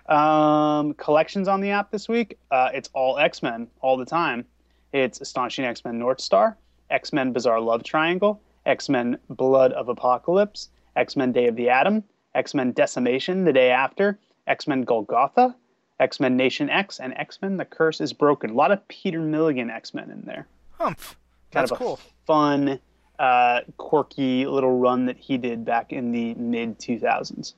Um, 0.08 0.94
collections 0.94 1.48
on 1.48 1.62
the 1.62 1.72
app 1.72 1.92
this 1.92 2.08
week. 2.08 2.38
Uh, 2.50 2.70
it's 2.74 2.90
all 2.94 3.18
X 3.18 3.44
Men 3.44 3.68
all 3.82 3.98
the 3.98 4.06
time. 4.06 4.46
It's 4.94 5.22
Astonishing 5.22 5.66
X 5.66 5.84
Men 5.84 6.00
North 6.00 6.22
Star, 6.22 6.58
X 6.90 7.12
Men 7.14 7.34
Bizarre 7.34 7.60
Love 7.60 7.84
Triangle, 7.84 8.42
X 8.68 8.90
Men 8.90 9.18
Blood 9.30 9.72
of 9.74 9.90
Apocalypse, 9.90 10.70
X 10.96 11.16
Men 11.16 11.32
Day 11.32 11.48
of 11.48 11.56
the 11.56 11.70
Atom, 11.70 12.04
X 12.36 12.54
Men 12.54 12.72
Decimation 12.74 13.46
the 13.46 13.54
day 13.54 13.72
after, 13.72 14.20
X 14.46 14.68
Men 14.68 14.84
Golgotha, 14.84 15.56
X 16.00 16.20
Men 16.20 16.36
Nation 16.38 16.70
X, 16.70 17.00
and 17.00 17.14
X 17.18 17.40
Men 17.42 17.58
The 17.58 17.66
Curse 17.66 18.02
is 18.02 18.14
Broken. 18.14 18.52
A 18.52 18.54
lot 18.54 18.72
of 18.72 18.88
Peter 18.88 19.20
Milligan 19.22 19.70
X 19.70 19.94
Men 19.94 20.12
in 20.12 20.22
there. 20.26 20.48
Humph. 20.78 21.18
Kind 21.52 21.64
That's 21.64 21.72
of 21.72 21.78
a 21.78 21.84
cool. 21.84 22.00
fun, 22.26 22.80
uh, 23.20 23.62
quirky 23.78 24.46
little 24.46 24.78
run 24.78 25.06
that 25.06 25.18
he 25.18 25.38
did 25.38 25.64
back 25.66 25.94
in 25.94 26.12
the 26.12 26.34
mid 26.36 26.78
2000s. 26.78 27.54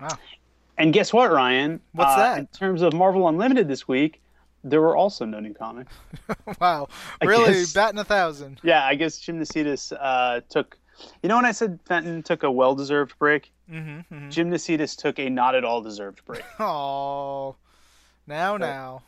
Wow. 0.00 0.08
And 0.78 0.92
guess 0.92 1.12
what, 1.12 1.30
Ryan? 1.30 1.80
What's 1.92 2.12
Uh, 2.12 2.16
that? 2.16 2.38
In 2.38 2.46
terms 2.48 2.82
of 2.82 2.92
Marvel 2.94 3.28
Unlimited 3.28 3.68
this 3.68 3.86
week, 3.86 4.20
there 4.64 4.80
were 4.80 4.96
also 4.96 5.24
no 5.24 5.40
new 5.40 5.54
comics. 5.54 5.92
wow. 6.60 6.88
I 7.20 7.24
Really 7.26 7.52
guess- 7.52 7.72
batting 7.72 7.98
a 7.98 8.04
thousand. 8.04 8.60
Yeah, 8.62 8.84
I 8.84 8.94
guess 8.94 9.18
Jim 9.18 9.38
Nausedas 9.40 9.92
uh, 9.98 10.40
took. 10.48 10.78
You 11.22 11.28
know 11.28 11.36
when 11.36 11.44
I 11.46 11.52
said 11.52 11.80
Fenton 11.84 12.22
took 12.22 12.42
a 12.44 12.50
well-deserved 12.50 13.18
break? 13.18 13.50
Mm-hmm, 13.70 14.14
mm-hmm. 14.14 14.30
Jim 14.30 14.50
Nausedas 14.50 14.96
took 14.96 15.18
a 15.18 15.28
not 15.28 15.54
at 15.54 15.64
all 15.64 15.80
deserved 15.82 16.24
break. 16.24 16.42
Oh. 16.60 17.56
Now, 18.26 18.56
now. 18.56 19.02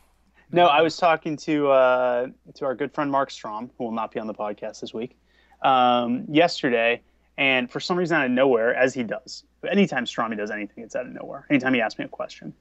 No, 0.51 0.65
I 0.67 0.81
was 0.81 0.97
talking 0.97 1.37
to 1.37 1.69
uh, 1.69 2.27
to 2.55 2.65
our 2.65 2.75
good 2.75 2.93
friend 2.93 3.09
Marc 3.11 3.31
Strom, 3.31 3.71
who 3.77 3.85
will 3.85 3.91
not 3.91 4.11
be 4.11 4.19
on 4.19 4.27
the 4.27 4.33
podcast 4.33 4.81
this 4.81 4.93
week, 4.93 5.17
um, 5.61 6.25
yesterday, 6.29 7.01
and 7.37 7.71
for 7.71 7.79
some 7.79 7.97
reason 7.97 8.17
out 8.17 8.25
of 8.25 8.31
nowhere, 8.31 8.75
as 8.75 8.93
he 8.93 9.03
does, 9.03 9.43
anytime 9.69 10.05
Stromy 10.05 10.37
does 10.37 10.51
anything, 10.51 10.83
it's 10.83 10.95
out 10.95 11.05
of 11.07 11.13
nowhere. 11.13 11.45
Anytime 11.49 11.73
he 11.73 11.81
asks 11.81 11.97
me 11.97 12.05
a 12.05 12.09
question, 12.09 12.53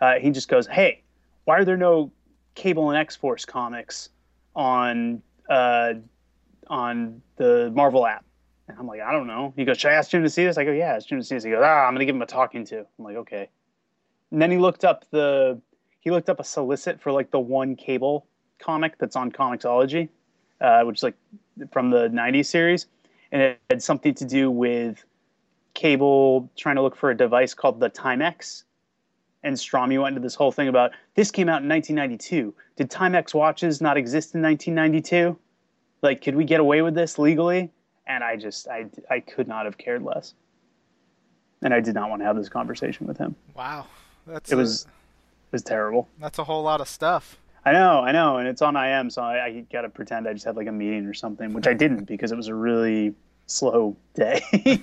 uh, 0.00 0.14
he 0.20 0.30
just 0.30 0.48
goes, 0.48 0.66
"Hey, 0.66 1.02
why 1.44 1.58
are 1.58 1.64
there 1.64 1.76
no 1.76 2.10
Cable 2.54 2.90
and 2.90 2.98
X 2.98 3.16
Force 3.16 3.44
comics 3.44 4.10
on 4.54 5.22
uh, 5.48 5.94
on 6.68 7.22
the 7.36 7.70
Marvel 7.74 8.06
app?" 8.06 8.24
And 8.68 8.78
I'm 8.78 8.86
like, 8.86 9.00
"I 9.00 9.12
don't 9.12 9.26
know." 9.26 9.52
He 9.56 9.64
goes, 9.64 9.78
"Should 9.78 9.90
I 9.90 9.94
ask 9.94 10.10
Jim 10.10 10.22
to 10.22 10.30
see 10.30 10.44
this?" 10.44 10.58
I 10.58 10.64
go, 10.64 10.72
"Yeah, 10.72 10.94
ask 10.94 11.08
Jim 11.08 11.18
to 11.18 11.24
see 11.24 11.34
this." 11.34 11.44
He 11.44 11.50
goes, 11.50 11.62
"Ah, 11.62 11.86
I'm 11.86 11.94
gonna 11.94 12.04
give 12.04 12.14
him 12.14 12.22
a 12.22 12.26
talking 12.26 12.64
to." 12.66 12.80
I'm 12.80 13.04
like, 13.04 13.16
"Okay." 13.16 13.48
And 14.30 14.40
then 14.40 14.50
he 14.50 14.58
looked 14.58 14.84
up 14.84 15.04
the 15.10 15.60
he 16.00 16.10
looked 16.10 16.28
up 16.28 16.40
a 16.40 16.44
solicit 16.44 17.00
for 17.00 17.12
like 17.12 17.30
the 17.30 17.40
one 17.40 17.76
cable 17.76 18.26
comic 18.58 18.98
that's 18.98 19.16
on 19.16 19.30
Comixology, 19.30 20.08
uh, 20.60 20.82
which 20.82 20.98
is 20.98 21.02
like 21.02 21.14
from 21.70 21.90
the 21.90 22.08
'90s 22.08 22.46
series, 22.46 22.86
and 23.30 23.42
it 23.42 23.60
had 23.70 23.82
something 23.82 24.14
to 24.14 24.24
do 24.24 24.50
with 24.50 25.04
cable 25.74 26.50
trying 26.56 26.76
to 26.76 26.82
look 26.82 26.96
for 26.96 27.10
a 27.10 27.16
device 27.16 27.54
called 27.54 27.80
the 27.80 27.90
Timex. 27.90 28.64
And 29.44 29.56
Stromy 29.56 30.00
went 30.00 30.14
into 30.16 30.24
this 30.24 30.34
whole 30.36 30.52
thing 30.52 30.68
about 30.68 30.92
this 31.14 31.30
came 31.30 31.48
out 31.48 31.62
in 31.62 31.68
1992. 31.68 32.54
Did 32.76 32.90
Timex 32.90 33.34
watches 33.34 33.80
not 33.80 33.96
exist 33.96 34.34
in 34.34 34.42
1992? 34.42 35.36
Like, 36.00 36.22
could 36.22 36.36
we 36.36 36.44
get 36.44 36.60
away 36.60 36.82
with 36.82 36.94
this 36.94 37.18
legally? 37.18 37.70
And 38.06 38.22
I 38.22 38.36
just, 38.36 38.68
I, 38.68 38.86
I 39.10 39.20
could 39.20 39.48
not 39.48 39.64
have 39.64 39.78
cared 39.78 40.02
less. 40.02 40.34
And 41.62 41.72
I 41.74 41.80
did 41.80 41.94
not 41.94 42.08
want 42.10 42.20
to 42.22 42.26
have 42.26 42.36
this 42.36 42.48
conversation 42.48 43.06
with 43.06 43.18
him. 43.18 43.34
Wow. 43.54 43.86
That's 44.26 44.50
It 44.50 44.54
a- 44.54 44.58
was, 44.58 44.82
it 44.82 45.52
was 45.52 45.62
terrible. 45.62 46.08
that's 46.20 46.38
a 46.38 46.44
whole 46.44 46.62
lot 46.62 46.80
of 46.80 46.88
stuff. 46.88 47.36
I 47.64 47.70
know, 47.72 48.00
I 48.00 48.10
know, 48.10 48.38
and 48.38 48.48
it's 48.48 48.60
on 48.62 48.74
IM, 48.76 49.08
so 49.10 49.22
I, 49.22 49.44
I 49.44 49.64
got 49.72 49.82
to 49.82 49.88
pretend 49.88 50.26
I 50.26 50.32
just 50.32 50.44
had 50.44 50.56
like 50.56 50.66
a 50.66 50.72
meeting 50.72 51.06
or 51.06 51.14
something, 51.14 51.52
which 51.52 51.68
I 51.68 51.74
didn't 51.74 52.04
because 52.06 52.32
it 52.32 52.36
was 52.36 52.48
a 52.48 52.54
really 52.56 53.14
slow 53.46 53.96
day. 54.14 54.42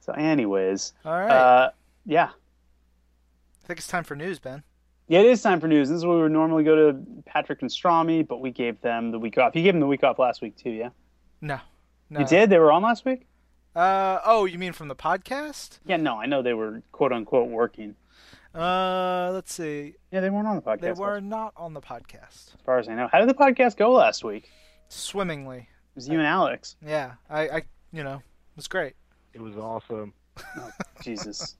so, 0.00 0.12
anyways, 0.12 0.92
All 1.06 1.12
right. 1.18 1.30
uh, 1.30 1.70
yeah, 2.04 2.30
I 3.64 3.66
think 3.66 3.78
it's 3.78 3.88
time 3.88 4.04
for 4.04 4.14
news, 4.14 4.38
Ben. 4.38 4.62
yeah, 5.08 5.20
it 5.20 5.26
is 5.26 5.40
time 5.40 5.58
for 5.58 5.68
news. 5.68 5.88
This 5.88 5.96
is 5.96 6.04
where 6.04 6.16
we 6.16 6.22
would 6.24 6.32
normally 6.32 6.64
go 6.64 6.92
to 6.92 6.98
Patrick 7.24 7.62
and 7.62 7.70
Stromy, 7.70 8.26
but 8.26 8.42
we 8.42 8.50
gave 8.50 8.78
them 8.82 9.10
the 9.10 9.18
week 9.18 9.38
off. 9.38 9.56
You 9.56 9.62
gave 9.62 9.72
them 9.72 9.80
the 9.80 9.86
week 9.86 10.04
off 10.04 10.18
last 10.18 10.42
week 10.42 10.54
too, 10.56 10.70
yeah? 10.70 10.90
No. 11.40 11.58
No. 12.10 12.20
You 12.20 12.26
did. 12.26 12.50
They 12.50 12.58
were 12.58 12.70
on 12.70 12.82
last 12.82 13.06
week. 13.06 13.26
Uh, 13.74 14.20
oh, 14.26 14.44
you 14.44 14.58
mean 14.58 14.74
from 14.74 14.88
the 14.88 14.94
podcast? 14.94 15.78
Yeah, 15.86 15.96
no, 15.96 16.20
I 16.20 16.26
know 16.26 16.42
they 16.42 16.52
were 16.52 16.82
quote 16.92 17.10
unquote 17.12 17.48
working. 17.48 17.96
Uh, 18.54 19.30
let's 19.32 19.52
see. 19.52 19.94
Yeah, 20.12 20.20
they 20.20 20.28
weren't 20.28 20.46
on 20.46 20.56
the 20.56 20.62
podcast. 20.62 20.80
They 20.80 20.92
were 20.92 21.14
week, 21.14 21.24
not 21.24 21.54
on 21.56 21.72
the 21.72 21.80
podcast. 21.80 22.54
as 22.54 22.60
far 22.66 22.78
as 22.78 22.88
I 22.88 22.94
know. 22.94 23.08
How 23.10 23.18
did 23.18 23.30
the 23.30 23.34
podcast 23.34 23.78
go 23.78 23.92
last 23.92 24.24
week? 24.24 24.50
Swimmingly. 24.90 25.58
It 25.58 25.96
was 25.96 26.06
you 26.06 26.18
and 26.18 26.26
Alex. 26.26 26.76
Yeah. 26.84 27.14
I, 27.30 27.48
I, 27.48 27.62
you 27.92 28.04
know, 28.04 28.16
it 28.16 28.56
was 28.56 28.68
great. 28.68 28.94
It 29.32 29.40
was 29.40 29.56
awesome. 29.56 30.12
Jesus. 31.02 31.56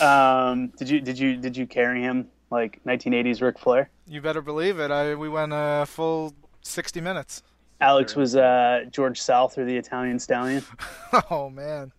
um, 0.00 0.68
did 0.76 0.88
you 0.88 1.00
did 1.00 1.18
you 1.18 1.36
did 1.36 1.56
you 1.56 1.66
carry 1.66 2.02
him 2.02 2.28
like 2.50 2.80
1980s 2.86 3.40
Ric 3.42 3.58
Flair? 3.58 3.90
You 4.06 4.20
better 4.20 4.42
believe 4.42 4.78
it. 4.78 4.90
I 4.90 5.14
we 5.14 5.28
went 5.28 5.52
a 5.54 5.84
full 5.86 6.34
60 6.62 7.00
minutes. 7.00 7.42
Alex 7.80 8.14
was 8.14 8.36
uh, 8.36 8.84
George 8.90 9.20
South 9.20 9.56
or 9.56 9.64
the 9.64 9.76
Italian 9.76 10.18
Stallion. 10.18 10.62
Oh 11.30 11.50
man. 11.50 11.92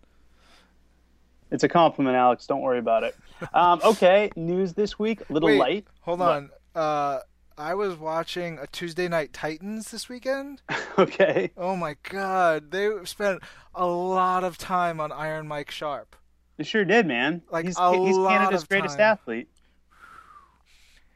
It's 1.50 1.64
a 1.64 1.68
compliment, 1.68 2.16
Alex. 2.16 2.46
Don't 2.46 2.62
worry 2.62 2.78
about 2.78 3.02
it. 3.02 3.14
Um, 3.52 3.80
okay, 3.84 4.30
news 4.36 4.72
this 4.72 4.98
week. 4.98 5.20
a 5.28 5.32
Little 5.32 5.48
Wait. 5.50 5.58
light. 5.58 5.86
Hold 6.00 6.22
on. 6.22 6.50
Uh, 6.74 7.18
I 7.56 7.74
was 7.74 7.96
watching 7.96 8.58
a 8.58 8.66
Tuesday 8.66 9.08
Night 9.08 9.32
Titans 9.32 9.90
this 9.90 10.08
weekend. 10.08 10.62
Okay. 10.98 11.50
Oh 11.56 11.74
my 11.74 11.96
god, 12.02 12.70
they 12.70 12.90
spent 13.04 13.42
a 13.74 13.86
lot 13.86 14.44
of 14.44 14.58
time 14.58 15.00
on 15.00 15.10
Iron 15.10 15.48
Mike 15.48 15.70
Sharpe. 15.70 16.14
They 16.58 16.64
sure 16.64 16.84
did, 16.84 17.06
man. 17.06 17.40
Like, 17.50 17.64
he's, 17.64 17.78
a 17.78 17.96
he's 17.96 18.14
Canada's 18.14 18.64
greatest 18.64 18.98
time. 18.98 19.12
athlete. 19.12 19.48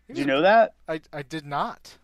Did 0.09 0.17
you 0.17 0.25
know 0.25 0.41
that? 0.41 0.73
I 0.89 1.03
I 1.13 1.21
did 1.21 1.45
not. 1.45 1.99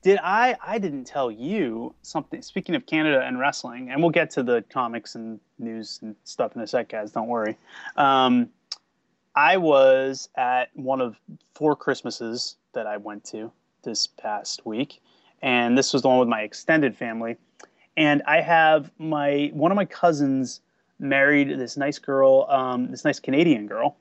Did 0.00 0.18
I? 0.22 0.56
I 0.66 0.78
didn't 0.78 1.04
tell 1.04 1.30
you 1.30 1.94
something. 2.00 2.40
Speaking 2.40 2.74
of 2.74 2.86
Canada 2.86 3.20
and 3.22 3.38
wrestling, 3.38 3.90
and 3.90 4.00
we'll 4.00 4.10
get 4.10 4.30
to 4.30 4.42
the 4.42 4.64
comics 4.72 5.14
and 5.14 5.38
news 5.58 5.98
and 6.02 6.16
stuff 6.24 6.56
in 6.56 6.62
a 6.62 6.66
sec, 6.66 6.88
guys. 6.88 7.12
Don't 7.12 7.28
worry. 7.28 7.58
Um, 7.96 8.48
I 9.36 9.58
was 9.58 10.30
at 10.34 10.70
one 10.74 11.02
of 11.02 11.16
four 11.54 11.76
Christmases 11.76 12.56
that 12.72 12.86
I 12.86 12.96
went 12.96 13.24
to 13.26 13.52
this 13.88 14.06
past 14.06 14.64
week, 14.66 15.00
and 15.42 15.76
this 15.76 15.92
was 15.92 16.02
the 16.02 16.08
one 16.08 16.18
with 16.18 16.28
my 16.28 16.42
extended 16.42 16.96
family. 16.96 17.36
And 17.96 18.22
I 18.26 18.40
have 18.40 18.90
my 18.98 19.50
one 19.52 19.72
of 19.72 19.76
my 19.76 19.84
cousins 19.84 20.60
married 20.98 21.48
this 21.58 21.76
nice 21.76 21.98
girl, 21.98 22.46
um, 22.48 22.90
this 22.90 23.04
nice 23.04 23.18
Canadian 23.18 23.66
girl, 23.66 23.96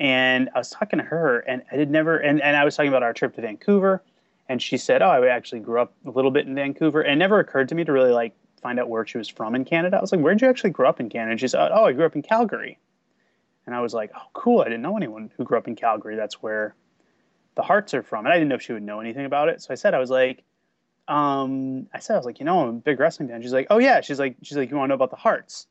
and 0.00 0.50
I 0.54 0.58
was 0.58 0.70
talking 0.70 0.98
to 0.98 1.04
her, 1.04 1.40
and 1.40 1.62
I 1.72 1.76
did 1.76 1.90
never, 1.90 2.18
and, 2.18 2.42
and 2.42 2.56
I 2.56 2.64
was 2.64 2.76
talking 2.76 2.90
about 2.90 3.02
our 3.02 3.12
trip 3.12 3.34
to 3.36 3.40
Vancouver 3.42 4.02
and 4.48 4.60
she 4.60 4.76
said, 4.76 5.02
"Oh, 5.02 5.08
I 5.08 5.28
actually 5.28 5.60
grew 5.60 5.80
up 5.80 5.94
a 6.04 6.10
little 6.10 6.30
bit 6.30 6.46
in 6.46 6.54
Vancouver." 6.54 7.00
And 7.00 7.12
it 7.12 7.16
never 7.16 7.38
occurred 7.38 7.68
to 7.70 7.74
me 7.74 7.84
to 7.84 7.92
really 7.92 8.12
like 8.12 8.34
find 8.60 8.78
out 8.78 8.88
where 8.88 9.06
she 9.06 9.18
was 9.18 9.28
from 9.28 9.54
in 9.54 9.64
Canada. 9.64 9.96
I 9.96 10.00
was 10.00 10.12
like, 10.12 10.20
"Where'd 10.20 10.42
you 10.42 10.48
actually 10.48 10.70
grow 10.70 10.88
up 10.88 11.00
in 11.00 11.08
Canada?" 11.08 11.32
And 11.32 11.40
she 11.40 11.48
said, 11.48 11.70
"Oh, 11.72 11.84
I 11.86 11.92
grew 11.92 12.04
up 12.04 12.14
in 12.14 12.22
Calgary." 12.22 12.78
And 13.64 13.74
I 13.74 13.80
was 13.80 13.94
like, 13.94 14.10
"Oh, 14.14 14.28
cool! 14.34 14.60
I 14.60 14.64
didn't 14.64 14.82
know 14.82 14.96
anyone 14.96 15.30
who 15.36 15.44
grew 15.44 15.56
up 15.56 15.68
in 15.68 15.76
Calgary. 15.76 16.16
That's 16.16 16.42
where 16.42 16.74
the 17.54 17.62
Hearts 17.62 17.94
are 17.94 18.02
from." 18.02 18.24
And 18.26 18.32
I 18.32 18.36
didn't 18.36 18.48
know 18.48 18.54
if 18.56 18.62
she 18.62 18.72
would 18.72 18.82
know 18.82 19.00
anything 19.00 19.24
about 19.26 19.48
it. 19.48 19.62
So 19.62 19.68
I 19.72 19.74
said, 19.74 19.94
"I 19.94 19.98
was 19.98 20.10
like, 20.10 20.42
um, 21.08 21.86
I 21.92 21.98
said 21.98 22.14
I 22.14 22.16
was 22.18 22.26
like, 22.26 22.38
you 22.38 22.44
know, 22.44 22.62
I'm 22.62 22.68
a 22.68 22.72
big 22.72 22.98
wrestling 23.00 23.28
fan." 23.28 23.42
She's 23.42 23.52
like, 23.52 23.66
"Oh 23.70 23.78
yeah." 23.78 24.00
She's 24.00 24.18
like, 24.18 24.36
"She's 24.42 24.56
like, 24.56 24.70
you 24.70 24.76
want 24.76 24.86
to 24.86 24.90
know 24.90 24.94
about 24.94 25.10
the 25.10 25.16
Hearts?" 25.16 25.66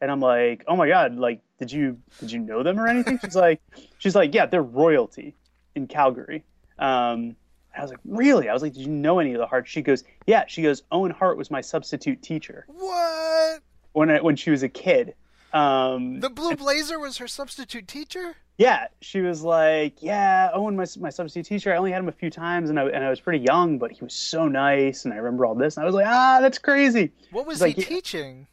And 0.00 0.10
I'm 0.10 0.20
like, 0.20 0.64
"Oh 0.68 0.76
my 0.76 0.88
god! 0.88 1.16
Like, 1.16 1.40
did 1.58 1.72
you 1.72 1.98
did 2.20 2.30
you 2.32 2.38
know 2.38 2.62
them 2.62 2.78
or 2.78 2.86
anything?" 2.86 3.18
She's 3.18 3.36
like, 3.36 3.60
"She's 3.98 4.14
like, 4.14 4.34
yeah, 4.34 4.46
they're 4.46 4.62
royalty 4.62 5.34
in 5.74 5.86
Calgary." 5.86 6.44
Um, 6.78 7.34
I 7.76 7.82
was 7.82 7.90
like, 7.90 8.00
really? 8.04 8.48
I 8.48 8.52
was 8.52 8.62
like, 8.62 8.72
did 8.72 8.82
you 8.82 8.88
know 8.88 9.20
any 9.20 9.32
of 9.34 9.38
the 9.38 9.46
hearts? 9.46 9.70
She 9.70 9.82
goes, 9.82 10.02
yeah. 10.26 10.44
She 10.48 10.62
goes, 10.62 10.82
Owen 10.90 11.12
Hart 11.12 11.36
was 11.36 11.48
my 11.48 11.60
substitute 11.60 12.20
teacher 12.22 12.66
What? 12.68 13.60
when 13.92 14.10
I, 14.10 14.20
when 14.20 14.34
she 14.34 14.50
was 14.50 14.64
a 14.64 14.68
kid. 14.68 15.14
Um, 15.52 16.20
The 16.20 16.30
Blue 16.30 16.54
Blazer 16.56 16.98
was 16.98 17.18
her 17.18 17.28
substitute 17.28 17.88
teacher? 17.88 18.36
yeah, 18.58 18.88
she 19.00 19.20
was 19.20 19.42
like, 19.42 20.02
yeah, 20.02 20.50
Owen, 20.52 20.74
my, 20.76 20.84
my 20.98 21.10
substitute 21.10 21.46
teacher. 21.46 21.72
I 21.72 21.76
only 21.76 21.92
had 21.92 22.00
him 22.00 22.08
a 22.08 22.12
few 22.12 22.28
times, 22.28 22.70
and 22.70 22.78
I, 22.80 22.86
and 22.86 23.04
I 23.04 23.08
was 23.10 23.20
pretty 23.20 23.44
young, 23.44 23.78
but 23.78 23.92
he 23.92 24.02
was 24.04 24.12
so 24.14 24.48
nice, 24.48 25.04
and 25.04 25.14
I 25.14 25.18
remember 25.18 25.46
all 25.46 25.54
this. 25.54 25.76
And 25.76 25.84
I 25.84 25.86
was 25.86 25.94
like, 25.94 26.06
ah, 26.08 26.38
that's 26.40 26.58
crazy. 26.58 27.12
What 27.30 27.46
was 27.46 27.58
She's 27.58 27.62
like, 27.62 27.76
he 27.76 27.82
yeah. 27.82 27.88
teaching? 27.88 28.46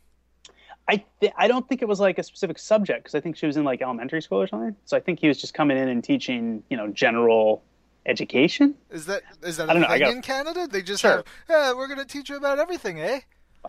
I 0.87 1.03
th- 1.19 1.33
I 1.35 1.47
don't 1.47 1.67
think 1.67 1.81
it 1.81 1.87
was 1.87 1.99
like 1.99 2.19
a 2.19 2.23
specific 2.23 2.59
subject 2.59 3.03
because 3.05 3.15
I 3.15 3.19
think 3.19 3.35
she 3.37 3.47
was 3.47 3.57
in 3.57 3.63
like 3.63 3.81
elementary 3.81 4.21
school 4.21 4.39
or 4.39 4.45
something. 4.45 4.75
So 4.85 4.95
I 4.95 4.99
think 4.99 5.19
he 5.19 5.27
was 5.27 5.41
just 5.41 5.55
coming 5.55 5.77
in 5.79 5.89
and 5.89 6.03
teaching, 6.03 6.61
you 6.69 6.77
know, 6.77 6.87
general 6.89 7.63
education. 8.05 8.75
Is 8.91 9.07
that 9.07 9.23
is 9.41 9.57
that 9.57 9.67
I 9.71 9.73
don't 9.73 9.83
a 9.83 9.87
know, 9.87 9.91
I 9.91 9.97
thing 9.97 10.07
got- 10.07 10.13
in 10.17 10.21
Canada? 10.21 10.67
They 10.71 10.83
just 10.83 11.01
Sure. 11.01 11.11
have, 11.17 11.25
yeah, 11.49 11.73
we're 11.73 11.87
gonna 11.87 12.05
teach 12.05 12.29
you 12.29 12.37
about 12.37 12.59
everything, 12.59 12.99
eh? 13.01 13.21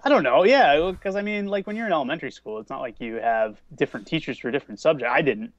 I 0.04 0.09
don't 0.09 0.22
know. 0.22 0.44
Yeah, 0.44 0.90
because 0.90 1.16
I 1.16 1.22
mean, 1.22 1.46
like 1.46 1.66
when 1.66 1.76
you're 1.76 1.87
in 1.87 1.92
elementary 1.92 2.30
school, 2.30 2.59
it's 2.59 2.70
not 2.70 2.80
like 2.80 3.00
you 3.00 3.16
have 3.16 3.61
different 3.74 4.06
teachers 4.06 4.38
for 4.38 4.50
different 4.50 4.80
subjects. 4.80 5.12
I 5.14 5.22
didn't. 5.22 5.52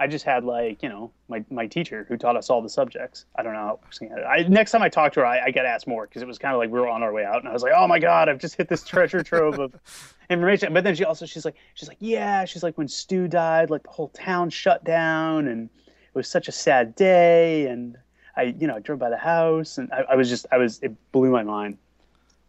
I 0.00 0.06
just 0.06 0.24
had 0.24 0.44
like 0.44 0.82
you 0.82 0.88
know 0.88 1.12
my, 1.28 1.44
my 1.50 1.66
teacher 1.66 2.06
who 2.08 2.16
taught 2.16 2.34
us 2.34 2.48
all 2.48 2.62
the 2.62 2.70
subjects. 2.70 3.26
I 3.36 3.42
don't 3.42 3.52
know 3.52 3.60
how 3.60 3.74
it 3.74 3.80
works 3.82 3.98
in 3.98 4.08
Canada. 4.08 4.26
I, 4.26 4.42
next 4.48 4.70
time 4.70 4.80
I 4.80 4.88
talk 4.88 5.12
to 5.12 5.20
her, 5.20 5.26
I, 5.26 5.46
I 5.46 5.50
got 5.50 5.66
asked 5.66 5.86
more 5.86 6.06
because 6.06 6.22
it 6.22 6.28
was 6.28 6.38
kind 6.38 6.54
of 6.54 6.58
like 6.58 6.70
we 6.70 6.80
were 6.80 6.88
on 6.88 7.02
our 7.02 7.12
way 7.12 7.24
out, 7.24 7.36
and 7.40 7.48
I 7.48 7.52
was 7.52 7.62
like, 7.62 7.74
oh 7.76 7.86
my 7.86 7.98
god, 7.98 8.30
I've 8.30 8.38
just 8.38 8.56
hit 8.56 8.68
this 8.68 8.82
treasure 8.82 9.22
trove 9.22 9.58
of 9.58 9.74
information. 10.30 10.72
But 10.72 10.84
then 10.84 10.94
she 10.94 11.04
also 11.04 11.26
she's 11.26 11.44
like 11.44 11.56
she's 11.74 11.88
like 11.88 11.98
yeah, 12.00 12.46
she's 12.46 12.62
like 12.62 12.78
when 12.78 12.88
Stu 12.88 13.28
died, 13.28 13.68
like 13.68 13.82
the 13.82 13.90
whole 13.90 14.08
town 14.08 14.48
shut 14.48 14.84
down, 14.84 15.48
and 15.48 15.68
it 15.86 16.14
was 16.14 16.28
such 16.28 16.48
a 16.48 16.52
sad 16.52 16.94
day, 16.94 17.66
and 17.66 17.98
I 18.36 18.54
you 18.58 18.66
know 18.66 18.76
I 18.76 18.80
drove 18.80 19.00
by 19.00 19.10
the 19.10 19.18
house, 19.18 19.76
and 19.76 19.92
I, 19.92 20.12
I 20.12 20.16
was 20.16 20.30
just 20.30 20.46
I 20.50 20.56
was 20.56 20.80
it 20.82 20.94
blew 21.12 21.30
my 21.30 21.42
mind. 21.42 21.76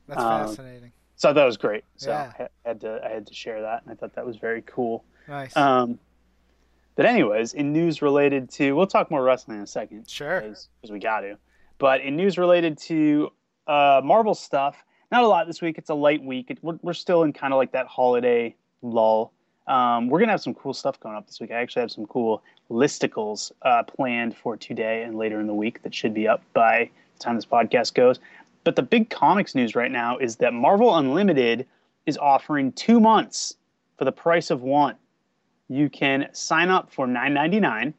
That's 0.08 0.22
Um, 0.22 0.48
fascinating. 0.48 0.92
So 1.16 1.34
that 1.34 1.46
was 1.46 1.58
great. 1.58 1.84
So 1.98 2.10
Yeah. 2.10 2.32
I 2.40 2.48
had 2.68 2.82
to 2.82 3.00
I 3.06 3.10
had 3.10 3.28
to 3.28 3.34
share 3.34 3.62
that, 3.62 3.84
and 3.84 3.92
I 3.92 3.96
thought 3.96 4.14
that 4.16 4.26
was 4.26 4.38
very 4.38 4.64
cool. 4.64 5.04
Nice. 5.28 5.56
Um, 5.56 6.00
but 6.96 7.06
anyways, 7.06 7.54
in 7.54 7.72
news 7.72 8.02
related 8.02 8.50
to, 8.52 8.74
we'll 8.76 8.88
talk 8.88 9.10
more 9.12 9.24
wrestling 9.24 9.58
in 9.58 9.64
a 9.64 9.68
second. 9.68 10.10
Sure. 10.10 10.42
Because 10.42 10.68
we 10.90 11.00
got 11.00 11.22
to. 11.22 11.38
But 11.78 12.02
in 12.02 12.16
news 12.16 12.38
related 12.38 12.78
to 12.80 13.32
uh, 13.68 14.02
Marvel 14.04 14.36
stuff, 14.36 14.84
not 15.12 15.24
a 15.24 15.28
lot 15.28 15.48
this 15.48 15.62
week. 15.62 15.78
It's 15.78 15.90
a 15.90 15.94
light 15.96 16.24
week. 16.24 16.50
It, 16.52 16.58
we're, 16.62 16.78
we're 16.82 16.94
still 16.94 17.24
in 17.24 17.34
kind 17.34 17.54
of 17.54 17.58
like 17.58 17.72
that 17.72 17.88
holiday 17.88 18.56
lull. 18.82 19.32
Um, 19.68 20.10
we're 20.10 20.20
gonna 20.20 20.32
have 20.32 20.42
some 20.42 20.56
cool 20.56 20.74
stuff 20.74 21.00
going 21.00 21.16
up 21.16 21.28
this 21.28 21.40
week. 21.40 21.52
I 21.52 21.56
actually 21.56 21.82
have 21.82 21.92
some 21.92 22.06
cool 22.08 22.42
listicles 22.70 23.52
uh, 23.62 23.84
planned 23.84 24.36
for 24.36 24.58
today 24.58 25.04
and 25.04 25.18
later 25.18 25.40
in 25.40 25.48
the 25.48 25.54
week 25.54 25.84
that 25.84 25.94
should 25.94 26.14
be 26.14 26.28
up 26.28 26.42
by 26.54 26.90
the 27.18 27.24
time 27.24 27.36
this 27.36 27.46
podcast 27.46 27.94
goes. 27.94 28.20
But 28.63 28.76
the 28.76 28.84
big 28.84 29.10
comics 29.10 29.56
news 29.56 29.76
right 29.76 29.91
now 29.91 30.17
is 30.17 30.36
that 30.38 30.54
Marvel 30.54 30.95
Unlimited 30.95 31.65
is 32.06 32.17
offering 32.17 32.71
two 32.74 33.00
months 33.00 33.56
for 33.97 34.06
the 34.06 34.12
price 34.12 34.52
of 34.52 34.62
one. 34.62 34.95
You 35.67 35.89
can 35.89 36.30
sign 36.34 36.69
up 36.69 36.91
for 36.91 37.08
$9.99 37.08 37.93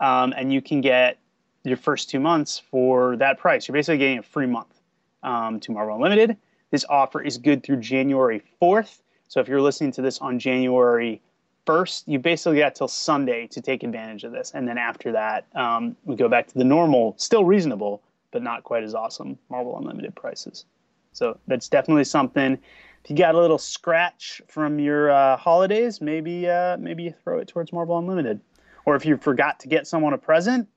um, 0.00 0.34
and 0.36 0.52
you 0.52 0.60
can 0.60 0.80
get 0.80 1.18
your 1.64 1.76
first 1.76 2.10
two 2.10 2.20
months 2.20 2.62
for 2.70 3.16
that 3.16 3.38
price. 3.38 3.66
You're 3.66 3.72
basically 3.72 3.98
getting 3.98 4.18
a 4.18 4.22
free 4.22 4.46
month 4.46 4.80
um, 5.22 5.58
to 5.60 5.72
Marvel 5.72 5.96
Unlimited. 5.96 6.36
This 6.70 6.84
offer 6.88 7.22
is 7.22 7.38
good 7.38 7.62
through 7.62 7.78
January 7.78 8.42
4th. 8.62 9.00
So 9.28 9.40
if 9.40 9.48
you're 9.48 9.60
listening 9.60 9.92
to 9.92 10.02
this 10.02 10.20
on 10.20 10.38
January 10.38 11.20
1st, 11.66 12.04
you 12.06 12.18
basically 12.18 12.58
got 12.58 12.74
till 12.74 12.88
Sunday 12.88 13.46
to 13.48 13.60
take 13.60 13.82
advantage 13.82 14.24
of 14.24 14.32
this. 14.32 14.52
And 14.54 14.68
then 14.68 14.78
after 14.78 15.12
that, 15.12 15.46
um, 15.54 15.96
we 16.04 16.14
go 16.14 16.28
back 16.28 16.46
to 16.48 16.54
the 16.54 16.64
normal, 16.64 17.14
still 17.18 17.44
reasonable, 17.44 18.02
but 18.32 18.42
not 18.42 18.64
quite 18.64 18.82
as 18.82 18.94
awesome 18.94 19.38
Marvel 19.48 19.78
Unlimited 19.78 20.14
prices. 20.14 20.64
So 21.12 21.38
that's 21.46 21.68
definitely 21.68 22.04
something. 22.04 22.58
If 23.04 23.10
you 23.10 23.16
got 23.16 23.34
a 23.34 23.40
little 23.40 23.58
scratch 23.58 24.42
from 24.48 24.78
your 24.78 25.10
uh, 25.10 25.36
holidays, 25.36 26.00
maybe 26.00 26.48
uh, 26.48 26.76
maybe 26.76 27.04
you 27.04 27.14
throw 27.24 27.38
it 27.38 27.48
towards 27.48 27.72
Marvel 27.72 27.98
Unlimited. 27.98 28.40
Or 28.84 28.96
if 28.96 29.06
you 29.06 29.16
forgot 29.16 29.60
to 29.60 29.68
get 29.68 29.86
someone 29.86 30.12
a 30.12 30.18
present, 30.18 30.68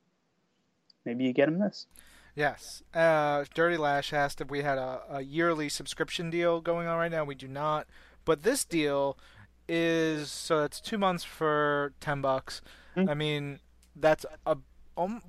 maybe 1.06 1.26
you 1.26 1.34
get 1.34 1.46
them 1.46 1.60
this. 1.60 1.88
Yes. 2.36 2.84
Uh, 2.94 3.44
Dirty 3.54 3.78
Lash 3.78 4.14
asked 4.14 4.40
if 4.42 4.50
we 4.50 4.62
had 4.62 4.78
a, 4.78 5.02
a 5.10 5.22
yearly 5.22 5.70
subscription 5.70 6.30
deal 6.30 6.62
going 6.62 6.88
on 6.88 6.98
right 6.98 7.12
now. 7.12 7.24
We 7.24 7.36
do 7.36 7.48
not. 7.48 7.88
But 8.26 8.44
this 8.44 8.64
deal 8.64 9.18
is 9.68 10.32
so 10.32 10.64
it's 10.64 10.80
two 10.80 10.98
months 10.98 11.24
for 11.24 11.94
ten 12.00 12.22
bucks. 12.22 12.62
Hmm. 12.96 13.10
I 13.10 13.14
mean, 13.14 13.60
that's 13.96 14.26
a 14.46 14.58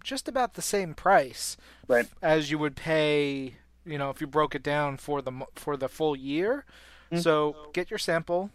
just 0.03 0.29
about 0.29 0.55
the 0.55 0.63
same 0.63 0.95
price 0.95 1.57
Right. 1.87 2.09
as 2.23 2.51
you 2.51 2.59
would 2.59 2.77
pay. 2.77 3.55
You 3.85 3.99
know, 3.99 4.11
if 4.11 4.21
you 4.21 4.27
broke 4.27 4.55
it 4.55 4.63
down 4.63 4.97
for 4.99 5.23
the 5.23 5.33
for 5.55 5.77
the 5.77 5.89
full 5.89 6.15
year. 6.17 6.65
Hmm. 7.11 7.19
So 7.19 7.57
get 7.73 7.91
your 7.91 7.99
sample. 7.99 8.51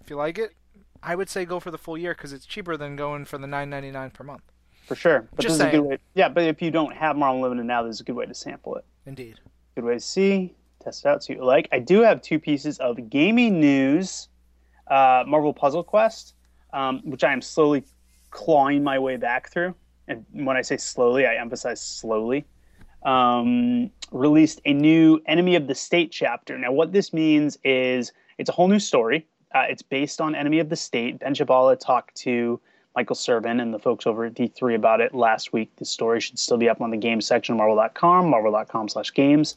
If 0.00 0.10
you 0.10 0.16
like 0.16 0.38
it, 0.38 0.54
I 1.02 1.14
would 1.14 1.28
say 1.28 1.44
go 1.44 1.58
for 1.60 1.70
the 1.70 1.78
full 1.78 1.96
year 1.98 2.12
because 2.14 2.32
it's 2.32 2.46
cheaper 2.46 2.76
than 2.76 2.96
going 2.96 3.24
for 3.24 3.38
the 3.38 3.46
nine 3.46 3.70
ninety 3.70 3.90
nine 3.90 4.10
per 4.10 4.24
month. 4.24 4.42
For 4.86 4.94
sure. 4.94 5.28
But 5.34 5.42
Just 5.42 5.58
this 5.58 5.66
is 5.66 5.74
a 5.74 5.76
good 5.76 5.86
way. 5.86 5.98
Yeah, 6.14 6.28
but 6.28 6.44
if 6.44 6.62
you 6.62 6.70
don't 6.70 6.94
have 6.94 7.16
Marvel 7.16 7.36
Unlimited 7.44 7.66
now, 7.66 7.82
this 7.82 7.96
is 7.96 8.00
a 8.00 8.04
good 8.04 8.14
way 8.16 8.26
to 8.26 8.34
sample 8.34 8.76
it. 8.76 8.84
Indeed. 9.06 9.38
Good 9.74 9.84
way 9.84 9.94
to 9.94 10.00
see, 10.00 10.54
test 10.82 11.04
it 11.04 11.08
out, 11.08 11.22
see 11.22 11.34
what 11.34 11.40
you 11.40 11.44
like. 11.46 11.68
I 11.72 11.78
do 11.78 12.00
have 12.02 12.22
two 12.22 12.38
pieces 12.38 12.78
of 12.78 13.10
gaming 13.10 13.60
news 13.60 14.28
uh, 14.86 15.24
Marvel 15.26 15.52
Puzzle 15.52 15.84
Quest, 15.84 16.34
um, 16.72 17.00
which 17.04 17.22
I 17.22 17.32
am 17.32 17.42
slowly 17.42 17.84
clawing 18.30 18.82
my 18.82 18.98
way 18.98 19.16
back 19.16 19.50
through. 19.50 19.74
And 20.08 20.24
when 20.32 20.56
I 20.56 20.62
say 20.62 20.76
slowly, 20.76 21.26
I 21.26 21.34
emphasize 21.36 21.80
slowly. 21.80 22.44
Um, 23.04 23.90
released 24.10 24.60
a 24.64 24.72
new 24.72 25.20
Enemy 25.26 25.54
of 25.56 25.66
the 25.66 25.74
State 25.74 26.10
chapter. 26.10 26.58
Now, 26.58 26.72
what 26.72 26.92
this 26.92 27.12
means 27.12 27.58
is 27.62 28.12
it's 28.38 28.48
a 28.48 28.52
whole 28.52 28.68
new 28.68 28.80
story. 28.80 29.26
Uh, 29.54 29.64
it's 29.68 29.82
based 29.82 30.20
on 30.20 30.34
Enemy 30.34 30.58
of 30.58 30.68
the 30.68 30.76
State. 30.76 31.20
Ben 31.20 31.34
Jabala 31.34 31.78
talked 31.78 32.14
to 32.16 32.60
Michael 32.96 33.16
Servin 33.16 33.60
and 33.62 33.72
the 33.72 33.78
folks 33.78 34.06
over 34.06 34.24
at 34.24 34.34
D3 34.34 34.74
about 34.74 35.00
it 35.00 35.14
last 35.14 35.52
week. 35.52 35.70
The 35.76 35.84
story 35.84 36.20
should 36.20 36.38
still 36.38 36.56
be 36.56 36.68
up 36.68 36.80
on 36.80 36.90
the 36.90 36.96
games 36.96 37.26
section 37.26 37.52
of 37.54 37.58
marvel.com, 37.58 38.28
marvel.com 38.28 38.88
slash 38.88 39.14
games. 39.14 39.56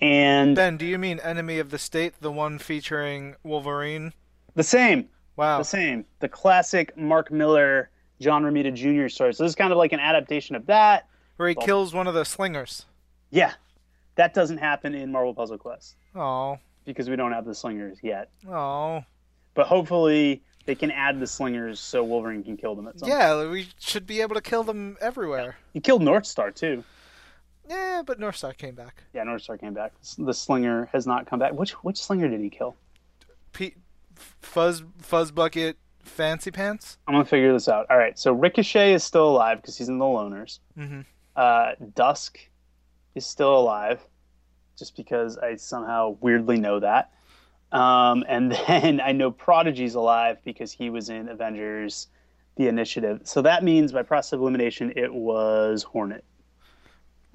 And 0.00 0.56
Ben, 0.56 0.76
do 0.76 0.84
you 0.84 0.98
mean 0.98 1.20
Enemy 1.20 1.60
of 1.60 1.70
the 1.70 1.78
State, 1.78 2.14
the 2.20 2.32
one 2.32 2.58
featuring 2.58 3.36
Wolverine? 3.44 4.12
the 4.54 4.62
same, 4.64 5.08
Wow. 5.36 5.58
the 5.58 5.64
same. 5.64 6.04
The 6.18 6.28
classic 6.28 6.94
Mark 6.96 7.30
Millar, 7.30 7.88
John 8.22 8.42
Romita 8.44 8.72
Jr. 8.72 9.08
story. 9.08 9.34
So 9.34 9.42
this 9.44 9.50
is 9.50 9.56
kind 9.56 9.72
of 9.72 9.78
like 9.78 9.92
an 9.92 10.00
adaptation 10.00 10.54
of 10.56 10.66
that. 10.66 11.08
Where 11.36 11.48
he 11.48 11.54
kills 11.54 11.92
one 11.92 12.06
of 12.06 12.14
the 12.14 12.24
slingers. 12.24 12.86
Yeah, 13.30 13.52
that 14.14 14.32
doesn't 14.34 14.58
happen 14.58 14.94
in 14.94 15.10
Marvel 15.10 15.34
Puzzle 15.34 15.58
Quest 15.58 15.96
Oh. 16.14 16.58
because 16.84 17.10
we 17.10 17.16
don't 17.16 17.32
have 17.32 17.44
the 17.44 17.54
slingers 17.54 17.98
yet. 18.02 18.30
Oh. 18.48 19.02
But 19.54 19.66
hopefully 19.66 20.42
they 20.66 20.74
can 20.74 20.90
add 20.90 21.18
the 21.18 21.26
slingers 21.26 21.80
so 21.80 22.04
Wolverine 22.04 22.44
can 22.44 22.56
kill 22.56 22.74
them 22.76 22.86
at 22.86 22.98
some 23.00 23.08
point. 23.08 23.20
Yeah, 23.20 23.48
we 23.50 23.68
should 23.80 24.06
be 24.06 24.20
able 24.20 24.34
to 24.36 24.40
kill 24.40 24.62
them 24.62 24.96
everywhere. 25.00 25.56
He 25.72 25.80
killed 25.80 26.02
North 26.02 26.26
Star 26.26 26.50
too. 26.50 26.84
Yeah, 27.68 28.02
but 28.04 28.18
Northstar 28.20 28.56
came 28.56 28.74
back. 28.74 29.02
Yeah, 29.14 29.22
North 29.24 29.42
Star 29.42 29.56
came 29.56 29.72
back. 29.72 29.92
The 30.18 30.34
slinger 30.34 30.88
has 30.92 31.06
not 31.06 31.26
come 31.26 31.38
back. 31.38 31.52
Which 31.52 31.72
which 31.84 31.96
slinger 31.96 32.28
did 32.28 32.40
he 32.40 32.50
kill? 32.50 32.76
P- 33.52 33.74
Fuzz 34.40 34.82
Fuzz 34.98 35.30
Bucket 35.30 35.78
Fancy 36.02 36.50
Pants? 36.50 36.98
I'm 37.06 37.14
gonna 37.14 37.24
figure 37.24 37.52
this 37.52 37.68
out. 37.68 37.86
All 37.90 37.96
right, 37.96 38.18
so 38.18 38.32
Ricochet 38.32 38.92
is 38.92 39.04
still 39.04 39.28
alive 39.28 39.60
because 39.60 39.76
he's 39.78 39.88
in 39.88 39.98
the 39.98 40.04
Loners. 40.04 40.58
Mm-hmm. 40.78 41.00
Uh, 41.34 41.72
Dusk 41.94 42.38
is 43.14 43.26
still 43.26 43.56
alive, 43.56 44.00
just 44.78 44.96
because 44.96 45.38
I 45.38 45.56
somehow 45.56 46.16
weirdly 46.20 46.58
know 46.58 46.80
that. 46.80 47.12
Um, 47.70 48.24
and 48.28 48.52
then 48.68 49.00
I 49.00 49.12
know 49.12 49.30
Prodigy's 49.30 49.94
alive 49.94 50.38
because 50.44 50.72
he 50.72 50.90
was 50.90 51.08
in 51.08 51.28
Avengers: 51.28 52.08
The 52.56 52.68
Initiative. 52.68 53.20
So 53.24 53.42
that 53.42 53.64
means 53.64 53.92
by 53.92 54.02
process 54.02 54.34
of 54.34 54.40
elimination, 54.40 54.92
it 54.96 55.12
was 55.12 55.82
Hornet. 55.82 56.24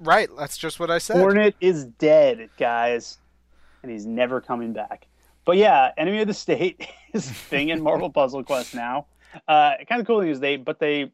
Right, 0.00 0.28
that's 0.38 0.56
just 0.56 0.78
what 0.78 0.90
I 0.90 0.98
said. 0.98 1.16
Hornet 1.16 1.56
is 1.60 1.84
dead, 1.84 2.50
guys, 2.56 3.18
and 3.82 3.90
he's 3.90 4.06
never 4.06 4.40
coming 4.40 4.72
back. 4.72 5.06
But 5.48 5.56
yeah, 5.56 5.92
Enemy 5.96 6.20
of 6.20 6.26
the 6.26 6.34
State 6.34 6.86
is 7.14 7.30
a 7.30 7.32
thing 7.32 7.70
in 7.70 7.80
Marvel 7.80 8.10
Puzzle 8.10 8.44
Quest 8.44 8.74
now. 8.74 9.06
Uh, 9.48 9.76
kind 9.88 9.98
of 9.98 10.06
cool 10.06 10.20
thing 10.20 10.28
is 10.28 10.40
they, 10.40 10.56
but 10.56 10.78
they, 10.78 11.10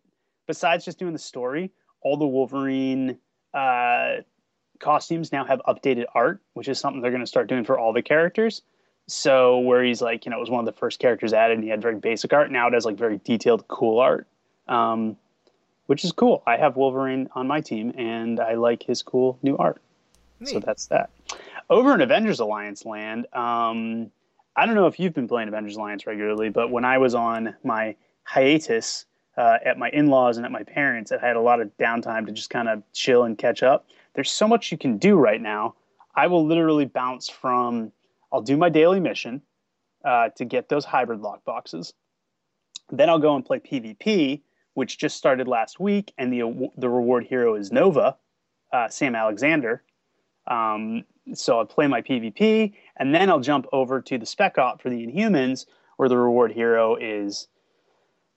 besides 0.48 0.84
just 0.84 0.98
doing 0.98 1.12
the 1.12 1.20
story, 1.20 1.70
all 2.00 2.16
the 2.16 2.26
Wolverine 2.26 3.16
uh, 3.54 4.16
costumes 4.80 5.30
now 5.30 5.44
have 5.44 5.62
updated 5.68 6.06
art, 6.16 6.40
which 6.54 6.66
is 6.66 6.80
something 6.80 7.00
they're 7.00 7.12
going 7.12 7.22
to 7.22 7.28
start 7.28 7.46
doing 7.46 7.62
for 7.62 7.78
all 7.78 7.92
the 7.92 8.02
characters. 8.02 8.62
so 9.06 9.60
where 9.60 9.84
he's 9.84 10.02
like, 10.02 10.24
you 10.24 10.32
know, 10.32 10.38
it 10.38 10.40
was 10.40 10.50
one 10.50 10.58
of 10.58 10.66
the 10.66 10.76
first 10.80 10.98
characters 10.98 11.32
added, 11.32 11.54
and 11.54 11.62
he 11.62 11.70
had 11.70 11.80
very 11.80 12.00
basic 12.00 12.32
art. 12.32 12.50
Now 12.50 12.66
it 12.66 12.74
has 12.74 12.84
like 12.84 12.96
very 12.96 13.20
detailed, 13.22 13.68
cool 13.68 14.00
art, 14.00 14.26
um, 14.66 15.16
which 15.86 16.04
is 16.04 16.10
cool. 16.10 16.42
I 16.44 16.56
have 16.56 16.74
Wolverine 16.74 17.28
on 17.36 17.46
my 17.46 17.60
team, 17.60 17.92
and 17.96 18.40
I 18.40 18.54
like 18.54 18.82
his 18.82 19.00
cool 19.00 19.38
new 19.44 19.56
art. 19.56 19.80
So 20.42 20.58
that's 20.58 20.86
that. 20.86 21.10
Over 21.70 21.94
in 21.94 22.00
Avengers 22.00 22.40
Alliance 22.40 22.84
land, 22.84 23.32
um, 23.32 24.10
I 24.56 24.66
don't 24.66 24.74
know 24.74 24.86
if 24.86 25.00
you've 25.00 25.14
been 25.14 25.28
playing 25.28 25.48
Avengers 25.48 25.76
Alliance 25.76 26.06
regularly, 26.06 26.48
but 26.48 26.70
when 26.70 26.84
I 26.84 26.98
was 26.98 27.14
on 27.14 27.56
my 27.64 27.96
hiatus 28.22 29.06
uh, 29.36 29.58
at 29.64 29.78
my 29.78 29.90
in-laws 29.90 30.36
and 30.36 30.46
at 30.46 30.52
my 30.52 30.62
parents, 30.62 31.10
I 31.10 31.18
had 31.18 31.36
a 31.36 31.40
lot 31.40 31.60
of 31.60 31.76
downtime 31.76 32.26
to 32.26 32.32
just 32.32 32.50
kind 32.50 32.68
of 32.68 32.82
chill 32.92 33.24
and 33.24 33.36
catch 33.36 33.62
up. 33.62 33.86
There's 34.14 34.30
so 34.30 34.46
much 34.46 34.70
you 34.70 34.78
can 34.78 34.96
do 34.96 35.16
right 35.16 35.40
now. 35.40 35.74
I 36.14 36.28
will 36.28 36.46
literally 36.46 36.84
bounce 36.84 37.28
from 37.28 37.90
I'll 38.32 38.42
do 38.42 38.56
my 38.56 38.68
daily 38.68 39.00
mission 39.00 39.42
uh, 40.04 40.28
to 40.36 40.44
get 40.44 40.68
those 40.68 40.84
hybrid 40.84 41.20
lock 41.20 41.44
boxes. 41.44 41.92
Then 42.90 43.08
I'll 43.08 43.18
go 43.18 43.34
and 43.34 43.44
play 43.44 43.58
PvP, 43.58 44.42
which 44.74 44.98
just 44.98 45.16
started 45.16 45.48
last 45.48 45.80
week, 45.80 46.12
and 46.18 46.32
the 46.32 46.70
the 46.76 46.88
reward 46.88 47.24
hero 47.24 47.54
is 47.54 47.72
Nova, 47.72 48.16
uh, 48.72 48.88
Sam 48.88 49.16
Alexander. 49.16 49.82
Um, 50.46 51.04
so 51.32 51.58
I'll 51.58 51.66
play 51.66 51.86
my 51.86 52.02
PvP, 52.02 52.74
and 52.96 53.14
then 53.14 53.30
I'll 53.30 53.40
jump 53.40 53.66
over 53.72 54.00
to 54.02 54.18
the 54.18 54.26
Spec 54.26 54.58
Op 54.58 54.82
for 54.82 54.90
the 54.90 55.06
Inhumans, 55.06 55.66
where 55.96 56.08
the 56.08 56.18
reward 56.18 56.52
hero 56.52 56.96
is 56.96 57.48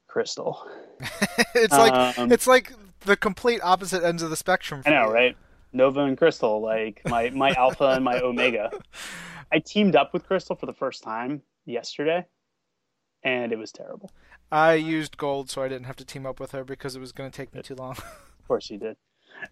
Crystal. 0.08 0.66
it's 1.56 1.74
like 1.74 2.18
Um, 2.18 2.32
it's 2.32 2.48
like 2.48 2.74
the 3.02 3.18
complete 3.18 3.60
opposite 3.64 4.04
ends 4.04 4.24
of 4.24 4.30
the 4.30 4.36
spectrum. 4.36 4.82
I 4.86 4.90
know, 4.92 5.08
you. 5.08 5.14
right? 5.14 5.38
Nova 5.74 6.02
and 6.02 6.18
Crystal, 6.18 6.62
like 6.62 7.02
my 7.06 7.30
my 7.32 7.52
Alpha 7.58 7.90
and 7.90 8.04
my 8.04 8.20
Omega. 8.20 8.72
I 9.52 9.60
teamed 9.60 9.96
up 9.96 10.14
with 10.14 10.26
Crystal 10.26 10.56
for 10.56 10.66
the 10.66 10.74
first 10.74 11.04
time 11.04 11.42
yesterday, 11.66 12.26
and 13.24 13.52
it 13.52 13.58
was 13.58 13.72
terrible. 13.72 14.12
I 14.52 14.76
used 14.76 15.18
gold, 15.18 15.50
so 15.50 15.62
I 15.62 15.68
didn't 15.68 15.86
have 15.86 15.98
to 15.98 16.06
team 16.06 16.26
up 16.26 16.40
with 16.40 16.52
her 16.52 16.64
because 16.64 16.96
it 16.96 17.00
was 17.00 17.12
going 17.12 17.30
to 17.30 17.36
take 17.36 17.54
me 17.54 17.62
too 17.62 17.76
long. 17.76 17.92
Of 17.92 18.48
course 18.48 18.70
you 18.70 18.78
did. 18.78 18.96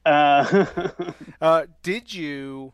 Uh, 0.05 0.65
Uh, 1.41 1.65
did 1.83 2.13
you? 2.13 2.73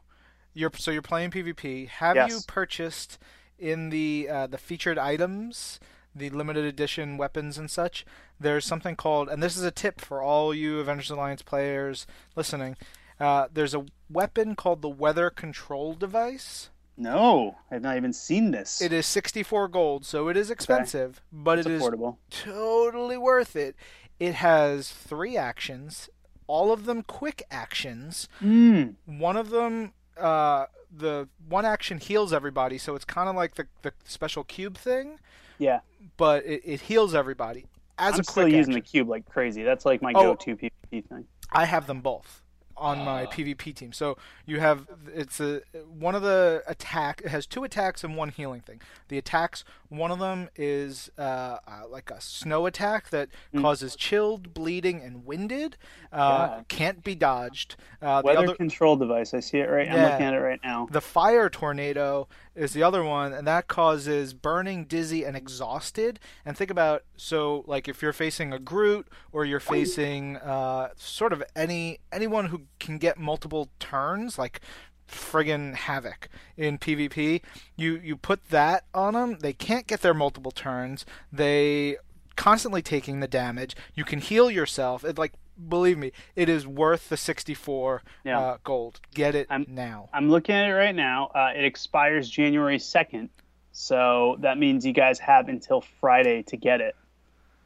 You're 0.53 0.71
so 0.75 0.91
you're 0.91 1.01
playing 1.01 1.31
PvP. 1.31 1.87
Have 1.87 2.15
Yes. 2.15 2.29
you 2.31 2.39
purchased 2.47 3.17
in 3.59 3.89
the 3.89 4.27
uh, 4.29 4.47
the 4.47 4.57
featured 4.57 4.97
items, 4.97 5.79
the 6.15 6.29
limited 6.29 6.65
edition 6.65 7.17
weapons 7.17 7.57
and 7.57 7.69
such? 7.71 8.05
There's 8.39 8.65
something 8.65 8.95
called, 8.95 9.29
and 9.29 9.41
this 9.41 9.55
is 9.55 9.63
a 9.63 9.71
tip 9.71 10.01
for 10.01 10.21
all 10.21 10.53
you 10.53 10.79
Avengers 10.79 11.09
Alliance 11.11 11.41
players 11.41 12.05
listening. 12.35 12.75
Uh, 13.19 13.47
there's 13.53 13.75
a 13.75 13.85
weapon 14.09 14.55
called 14.55 14.81
the 14.81 14.89
Weather 14.89 15.29
Control 15.29 15.93
Device. 15.93 16.69
no, 16.97 17.57
I've 17.69 17.83
not 17.83 17.95
even 17.97 18.13
seen 18.13 18.49
this. 18.51 18.81
It 18.81 18.91
is 18.91 19.05
64 19.05 19.67
gold, 19.67 20.05
so 20.05 20.27
it 20.27 20.35
is 20.35 20.49
expensive, 20.51 21.21
but 21.31 21.59
it's 21.59 21.67
it 21.67 21.73
is 21.73 21.81
affordable. 21.83 22.17
totally 22.31 23.17
worth 23.17 23.55
it. 23.55 23.75
It 24.19 24.33
has 24.35 24.89
three 24.91 25.37
actions, 25.37 26.09
all 26.47 26.71
of 26.73 26.85
them 26.85 27.03
quick 27.03 27.43
actions. 27.51 28.27
Mm. 28.41 28.95
One 29.05 29.37
of 29.37 29.51
them, 29.51 29.93
uh, 30.21 30.65
the 30.95 31.27
one 31.47 31.65
action 31.65 31.97
heals 31.99 32.31
everybody, 32.33 32.77
so 32.77 32.95
it's 32.95 33.05
kind 33.05 33.27
of 33.29 33.35
like 33.35 33.55
the, 33.55 33.67
the 33.81 33.93
special 34.03 34.43
cube 34.43 34.77
thing, 34.77 35.19
Yeah, 35.57 35.79
but 36.17 36.45
it, 36.45 36.61
it 36.65 36.81
heals 36.81 37.15
everybody 37.15 37.65
as 37.97 38.15
I'm 38.15 38.19
a 38.21 38.23
still 38.23 38.47
using 38.47 38.59
action. 38.59 38.73
the 38.73 38.81
cube 38.81 39.09
like 39.09 39.25
crazy. 39.29 39.63
That's 39.63 39.85
like 39.85 40.01
my 40.01 40.11
Oh. 40.15 40.33
go-to 40.35 40.55
PvP 40.55 41.07
thing. 41.07 41.25
I 41.51 41.65
have 41.65 41.87
them 41.87 42.01
both 42.01 42.40
on 42.81 43.05
my 43.05 43.27
PvP 43.27 43.73
team. 43.75 43.93
So 43.93 44.17
you 44.45 44.59
have 44.59 44.87
it's 45.13 45.39
a 45.39 45.61
one 45.87 46.15
of 46.15 46.23
the 46.23 46.63
attack. 46.67 47.21
It 47.23 47.29
has 47.29 47.45
two 47.45 47.63
attacks 47.63 48.03
and 48.03 48.17
one 48.17 48.29
healing 48.29 48.61
thing. 48.61 48.81
The 49.07 49.17
attacks, 49.19 49.63
one 49.89 50.09
of 50.11 50.17
them 50.19 50.49
is 50.55 51.11
uh, 51.17 51.21
uh, 51.21 51.57
like 51.89 52.09
a 52.09 52.19
snow 52.19 52.65
attack 52.65 53.09
that 53.11 53.29
Mm. 53.53 53.61
causes 53.61 53.95
chilled, 53.95 54.53
bleeding, 54.53 55.01
and 55.01 55.25
winded. 55.25 55.77
Uh, 56.11 56.47
Yeah. 56.57 56.61
Can't 56.69 57.03
be 57.03 57.15
dodged. 57.15 57.75
Uh, 58.01 58.21
the 58.21 58.25
Weather 58.27 58.39
other, 58.39 58.55
control 58.55 58.95
device. 58.95 59.33
I 59.33 59.39
see 59.41 59.59
it 59.59 59.69
right. 59.69 59.87
I'm 59.89 60.01
looking 60.01 60.25
at 60.25 60.33
it 60.33 60.39
right 60.39 60.59
now. 60.63 60.87
the 60.89 61.01
fire 61.01 61.49
tornado 61.49 62.27
is 62.61 62.73
the 62.73 62.83
other 62.83 63.03
one, 63.03 63.33
and 63.33 63.47
that 63.47 63.67
causes 63.67 64.35
burning, 64.35 64.85
dizzy, 64.85 65.23
and 65.23 65.35
exhausted. 65.35 66.19
And 66.45 66.55
think 66.55 66.69
about 66.69 67.03
so 67.17 67.63
like 67.65 67.87
if 67.87 68.03
you're 68.03 68.13
facing 68.13 68.53
a 68.53 68.59
Groot 68.59 69.07
or 69.31 69.45
you're 69.45 69.59
facing 69.59 70.37
uh, 70.37 70.89
sort 70.95 71.33
of 71.33 71.43
any 71.55 72.01
anyone 72.11 72.45
who 72.45 72.61
can 72.79 72.99
get 72.99 73.17
multiple 73.17 73.69
turns, 73.79 74.37
like 74.37 74.61
friggin' 75.07 75.73
havoc 75.73 76.29
in 76.55 76.77
PvP. 76.77 77.41
You 77.75 77.99
you 78.03 78.15
put 78.15 78.49
that 78.49 78.85
on 78.93 79.15
them, 79.15 79.39
they 79.39 79.53
can't 79.53 79.87
get 79.87 80.01
their 80.01 80.13
multiple 80.13 80.51
turns. 80.51 81.03
They 81.31 81.97
constantly 82.35 82.83
taking 82.83 83.21
the 83.21 83.27
damage. 83.27 83.75
You 83.95 84.05
can 84.05 84.19
heal 84.19 84.51
yourself. 84.51 85.03
It 85.03 85.17
like 85.17 85.33
believe 85.67 85.97
me, 85.97 86.11
it 86.35 86.49
is 86.49 86.65
worth 86.67 87.09
the 87.09 87.17
64 87.17 88.01
Yeah. 88.23 88.39
uh, 88.39 88.57
gold. 88.63 88.99
Get 89.13 89.35
it 89.35 89.47
I'm- 89.49 89.65
now. 89.67 90.09
I'm 90.13 90.29
looking 90.29 90.55
at 90.55 90.69
it 90.69 90.73
right 90.73 90.95
now. 90.95 91.27
Uh, 91.35 91.51
it 91.55 91.63
expires 91.65 92.29
January 92.29 92.77
2nd, 92.79 93.29
so 93.71 94.37
that 94.39 94.57
means 94.57 94.85
you 94.85 94.93
guys 94.93 95.19
have 95.19 95.47
until 95.49 95.81
Friday 95.81 96.43
to 96.43 96.57
get 96.57 96.81
it. 96.81 96.95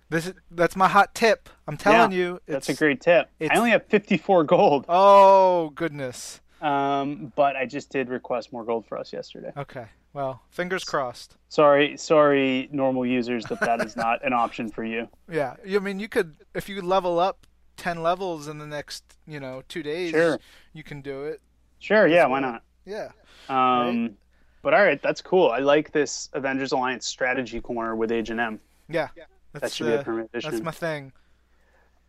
This 0.10 0.28
is 0.28 0.34
that's 0.52 0.76
my 0.76 0.88
hot 0.88 1.16
tip. 1.16 1.50
I'm 1.68 1.78
telling 1.78 2.12
you, 2.12 2.40
That's 2.46 2.70
a 2.70 2.76
great 2.76 3.02
tip. 3.02 3.28
I 3.42 3.58
only 3.58 3.72
have 3.72 3.86
54 3.88 4.44
gold, 4.44 4.86
Oh 4.88 5.70
goodness. 5.72 6.42
um, 6.62 7.34
but 7.36 7.56
I 7.56 7.66
just 7.66 7.90
did 7.90 8.10
request 8.10 8.54
more 8.54 8.64
gold 8.64 8.86
for 8.86 8.98
us 9.00 9.12
yesterday. 9.12 9.52
Okay. 9.58 9.86
Well, 10.14 10.44
fingers 10.50 10.84
crossed. 10.84 11.36
Sorry, 11.50 11.98
sorry, 11.98 12.70
normal 12.72 13.06
users, 13.06 13.46
that 13.46 13.60
that 13.62 13.82
is 13.82 13.96
not 13.98 14.24
an 14.24 14.32
option 14.32 14.70
for 14.70 14.84
you. 14.86 15.10
Yeah. 15.30 15.56
I 15.68 15.80
mean, 15.80 16.00
you 16.00 16.08
could 16.08 16.36
if 16.54 16.70
you 16.70 16.82
level 16.84 17.18
up 17.20 17.48
10 17.78 18.02
levels 18.04 18.48
in 18.48 18.58
the 18.58 18.66
next, 18.68 19.04
you 19.28 19.40
know, 19.40 19.64
2 19.68 19.84
days, 19.84 20.12
Sure. 20.12 20.40
you 20.74 20.84
can 20.84 21.02
do 21.02 21.24
it. 21.24 21.42
Sure, 21.80 22.08
yeah, 22.08 22.26
why 22.26 22.40
not? 22.40 22.64
Yeah. 22.86 23.12
Um, 23.50 24.18
But 24.62 24.74
all 24.74 24.84
right, 24.84 25.02
that's 25.02 25.22
cool. 25.22 25.52
I 25.52 25.60
like 25.60 25.92
this 25.92 26.30
Avengers 26.34 26.72
Alliance 26.72 27.06
strategy 27.06 27.62
corner 27.62 27.96
with 27.96 28.12
H 28.12 28.30
and 28.32 28.40
M. 28.40 28.60
Yeah. 28.90 29.10
That 29.54 29.62
That's 29.62 29.76
should 29.76 29.86
be 29.88 29.94
a 29.94 30.00
uh, 30.00 30.04
permanent 30.04 30.32
that's 30.34 30.62
my 30.62 30.72
thing. 30.72 31.14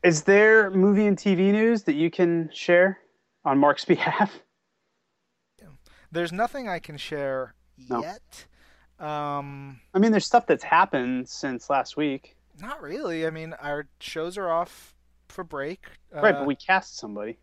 Is 0.03 0.23
there 0.25 0.71
movie 0.71 1.07
and 1.07 1.17
TV 1.19 1.53
news 1.53 1.83
that 1.85 1.95
you 1.95 2.11
can 2.11 2.51
share 2.53 2.99
on 3.45 3.59
Mark's 3.59 3.85
behalf? 3.95 4.33
There's 6.13 6.33
nothing 6.33 6.69
I 6.69 6.79
can 6.79 6.97
share 6.97 7.55
No. 7.91 8.01
yet. 8.01 8.47
Um 8.99 9.81
I 9.93 9.99
mean, 9.99 10.11
there's 10.13 10.25
stuff 10.25 10.47
that's 10.47 10.65
happened 10.65 11.29
since 11.29 11.69
last 11.69 11.97
week, 11.99 12.37
not 12.59 12.81
really. 12.81 13.27
I 13.27 13.31
mean, 13.31 13.53
our 13.61 13.87
shows 14.01 14.39
are 14.39 14.49
off 14.51 14.95
for 15.29 15.45
break. 15.45 15.85
right? 16.13 16.35
Uh, 16.35 16.39
But 16.41 16.47
we 16.47 16.55
cast 16.55 16.97
somebody. 16.97 17.39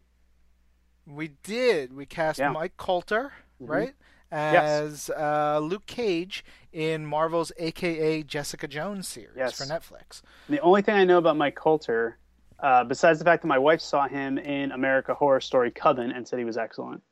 We 1.06 1.30
did. 1.44 1.94
We 1.94 2.06
cast 2.06 2.40
Yeah. 2.40 2.50
Mike 2.50 2.78
Colter, 2.78 3.34
Mhm. 3.62 3.70
right, 3.70 3.94
as 4.32 5.10
uh, 5.10 5.60
Luke 5.62 5.86
Cage 5.86 6.44
in 6.72 7.06
Marvel's 7.06 7.52
AKA 7.58 8.24
Jessica 8.24 8.68
Jones 8.68 9.08
series 9.08 9.36
Yes. 9.38 9.58
for 9.58 9.66
Netflix. 9.66 10.22
The 10.50 10.60
only 10.62 10.82
thing 10.82 10.96
I 10.96 11.04
know 11.04 11.18
about 11.18 11.36
Mike 11.38 11.56
Colter, 11.56 12.18
uh, 12.60 12.84
besides 12.86 13.20
the 13.20 13.26
fact 13.26 13.42
that 13.44 13.48
my 13.48 13.60
wife 13.60 13.82
saw 13.82 14.08
him 14.08 14.38
in 14.38 14.72
America 14.72 15.14
Horror 15.14 15.42
Story 15.42 15.72
Coven 15.72 16.12
and 16.12 16.28
said 16.28 16.40
he 16.40 16.46
was 16.46 16.58
excellent, 16.58 17.04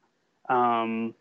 um, 0.49 1.13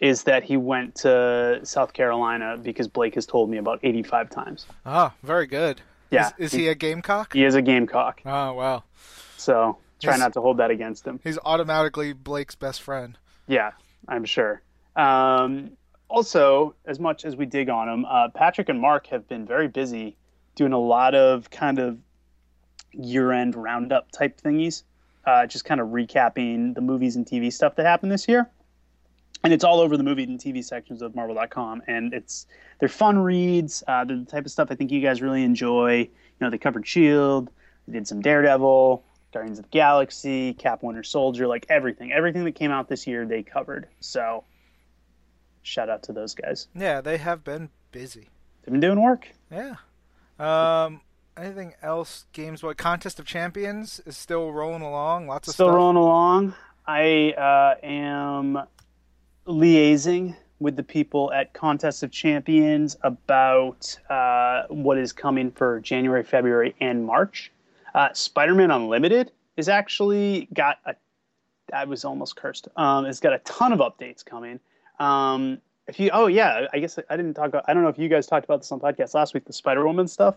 is 0.00 0.22
that 0.24 0.44
he 0.44 0.56
went 0.56 0.94
to 0.94 1.60
South 1.64 1.92
Carolina 1.92 2.56
because 2.56 2.88
Blake 2.88 3.14
has 3.16 3.26
told 3.26 3.50
me 3.50 3.58
about 3.58 3.80
85 3.82 4.30
times. 4.30 4.66
Ah, 4.86 5.12
very 5.22 5.46
good. 5.46 5.82
Yeah, 6.10 6.28
Is, 6.38 6.52
is 6.52 6.52
he 6.52 6.68
a 6.68 6.74
Gamecock? 6.74 7.32
He 7.34 7.44
is 7.44 7.54
a 7.54 7.62
Gamecock, 7.62 8.22
Oh, 8.24 8.54
wow. 8.54 8.84
so 9.36 9.76
try 10.00 10.12
Yes. 10.12 10.20
not 10.20 10.32
to 10.34 10.40
hold 10.40 10.56
that 10.58 10.70
against 10.70 11.06
him. 11.06 11.20
He's 11.22 11.38
automatically 11.44 12.12
Blake's 12.12 12.54
best 12.54 12.80
friend. 12.82 13.18
Yeah, 13.46 13.72
I'm 14.08 14.24
sure. 14.24 14.62
Um, 14.96 15.70
also, 16.08 16.74
as 16.86 16.98
much 16.98 17.24
as 17.24 17.36
we 17.36 17.44
dig 17.46 17.68
on 17.68 17.88
him, 17.88 18.04
uh, 18.06 18.28
Patrick 18.34 18.68
and 18.68 18.80
Mark 18.80 19.06
have 19.08 19.28
been 19.28 19.44
very 19.46 19.68
busy 19.68 20.16
doing 20.54 20.72
a 20.72 20.78
lot 20.78 21.14
of 21.14 21.50
kind 21.50 21.78
of 21.78 21.98
year-end 22.92 23.54
roundup 23.54 24.10
type 24.12 24.40
thingies, 24.40 24.84
uh, 25.26 25.46
just 25.46 25.64
kind 25.64 25.80
of 25.80 25.88
recapping 25.88 26.74
the 26.74 26.80
movies 26.80 27.16
and 27.16 27.26
TV 27.26 27.52
stuff 27.52 27.76
that 27.76 27.84
happened 27.86 28.10
this 28.10 28.26
year. 28.28 28.48
And 29.44 29.52
it's 29.52 29.62
all 29.64 29.80
over 29.80 29.96
the 29.96 30.02
movie 30.02 30.24
and 30.24 30.38
TV 30.38 30.64
sections 30.64 31.00
of 31.00 31.14
Marvel.com, 31.14 31.82
and 31.86 32.12
it's 32.12 32.46
they're 32.80 32.88
fun 32.88 33.18
reads. 33.18 33.84
Uh, 33.86 34.04
they're 34.04 34.18
the 34.18 34.24
type 34.24 34.44
of 34.44 34.50
stuff 34.50 34.68
I 34.70 34.74
think 34.74 34.90
you 34.90 35.00
guys 35.00 35.22
really 35.22 35.44
enjoy. 35.44 35.98
You 35.98 36.08
know, 36.40 36.50
they 36.50 36.58
covered 36.58 36.86
Shield, 36.86 37.48
they 37.86 37.92
did 37.94 38.08
some 38.08 38.20
Daredevil, 38.20 39.04
Guardians 39.32 39.58
of 39.58 39.64
the 39.66 39.70
Galaxy, 39.70 40.54
Cap 40.54 40.82
Winter 40.82 41.02
Soldier, 41.04 41.46
like 41.46 41.66
everything. 41.68 42.12
Everything 42.12 42.44
that 42.44 42.56
came 42.56 42.70
out 42.72 42.88
this 42.88 43.06
year, 43.06 43.26
they 43.26 43.42
covered. 43.42 43.86
So, 44.00 44.44
shout 45.62 45.88
out 45.88 46.02
to 46.04 46.12
those 46.12 46.34
guys. 46.34 46.66
Yeah, 46.74 47.00
they 47.00 47.18
have 47.18 47.44
been 47.44 47.70
busy. 47.92 48.28
They've 48.62 48.72
been 48.72 48.80
doing 48.80 49.00
work. 49.00 49.28
Yeah. 49.52 49.76
Um, 50.38 51.00
anything 51.36 51.74
else? 51.82 52.26
Games? 52.32 52.62
What 52.62 52.76
Contest 52.76 53.18
of 53.18 53.26
Champions 53.26 54.00
is 54.04 54.16
still 54.16 54.52
rolling 54.52 54.82
along. 54.82 55.26
Lots 55.26 55.48
of 55.48 55.54
Still 55.54 55.66
stuff. 55.68 55.76
rolling 55.76 55.96
along. 55.96 56.54
I 56.86 57.32
uh, 57.32 57.74
am 57.86 58.58
liaising 59.48 60.36
with 60.60 60.76
the 60.76 60.82
people 60.82 61.32
at 61.32 61.52
Contest 61.54 62.02
of 62.02 62.10
Champions 62.10 62.96
about 63.02 63.96
uh, 64.10 64.64
what 64.68 64.98
is 64.98 65.12
coming 65.12 65.50
for 65.50 65.80
January, 65.80 66.22
February, 66.22 66.74
and 66.80 67.04
March. 67.04 67.50
Uh, 67.94 68.12
Spider-Man 68.12 68.70
Unlimited 68.70 69.32
is 69.56 69.68
actually 69.68 70.48
got 70.52 70.78
a. 70.84 70.94
I 71.72 71.84
was 71.84 72.04
almost 72.04 72.36
cursed. 72.36 72.68
Um, 72.76 73.04
it's 73.04 73.20
got 73.20 73.32
a 73.34 73.38
ton 73.40 73.72
of 73.72 73.80
updates 73.80 74.24
coming. 74.24 74.58
Um, 74.98 75.58
if 75.86 76.00
you, 76.00 76.10
oh 76.12 76.26
yeah, 76.26 76.66
I 76.72 76.78
guess 76.78 76.98
I 77.10 77.16
didn't 77.16 77.34
talk. 77.34 77.48
About, 77.48 77.64
I 77.68 77.74
don't 77.74 77.82
know 77.82 77.88
if 77.88 77.98
you 77.98 78.08
guys 78.08 78.26
talked 78.26 78.44
about 78.44 78.60
this 78.60 78.72
on 78.72 78.80
podcast 78.80 79.14
last 79.14 79.34
week, 79.34 79.44
the 79.44 79.52
Spider 79.52 79.86
Woman 79.86 80.08
stuff. 80.08 80.36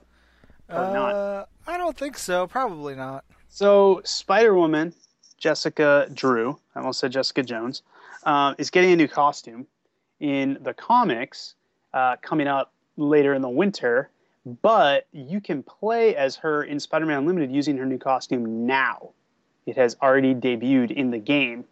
Or 0.69 0.93
not. 0.93 1.13
Uh, 1.13 1.45
I 1.67 1.77
don't 1.77 1.97
think 1.97 2.17
so. 2.17 2.47
Probably 2.47 2.95
not. 2.95 3.25
So 3.49 4.01
Spider 4.05 4.53
Woman, 4.55 4.93
Jessica 5.37 6.07
Drew, 6.13 6.57
I 6.75 6.79
almost 6.79 6.99
said 6.99 7.11
Jessica 7.11 7.43
Jones, 7.43 7.81
uh, 8.23 8.55
is 8.57 8.69
getting 8.69 8.91
a 8.91 8.95
new 8.95 9.07
costume 9.07 9.67
in 10.19 10.57
the 10.61 10.73
comics 10.73 11.55
uh, 11.93 12.15
coming 12.21 12.47
up 12.47 12.71
later 12.97 13.33
in 13.33 13.41
the 13.41 13.49
winter. 13.49 14.09
But 14.45 15.07
you 15.11 15.39
can 15.39 15.61
play 15.61 16.15
as 16.15 16.35
her 16.37 16.63
in 16.63 16.79
Spider 16.79 17.05
Man 17.05 17.19
Unlimited 17.19 17.51
using 17.51 17.77
her 17.77 17.85
new 17.85 17.99
costume 17.99 18.65
now. 18.65 19.11
It 19.65 19.77
has 19.77 19.95
already 20.01 20.33
debuted 20.33 20.91
in 20.91 21.11
the 21.11 21.19
game. 21.19 21.65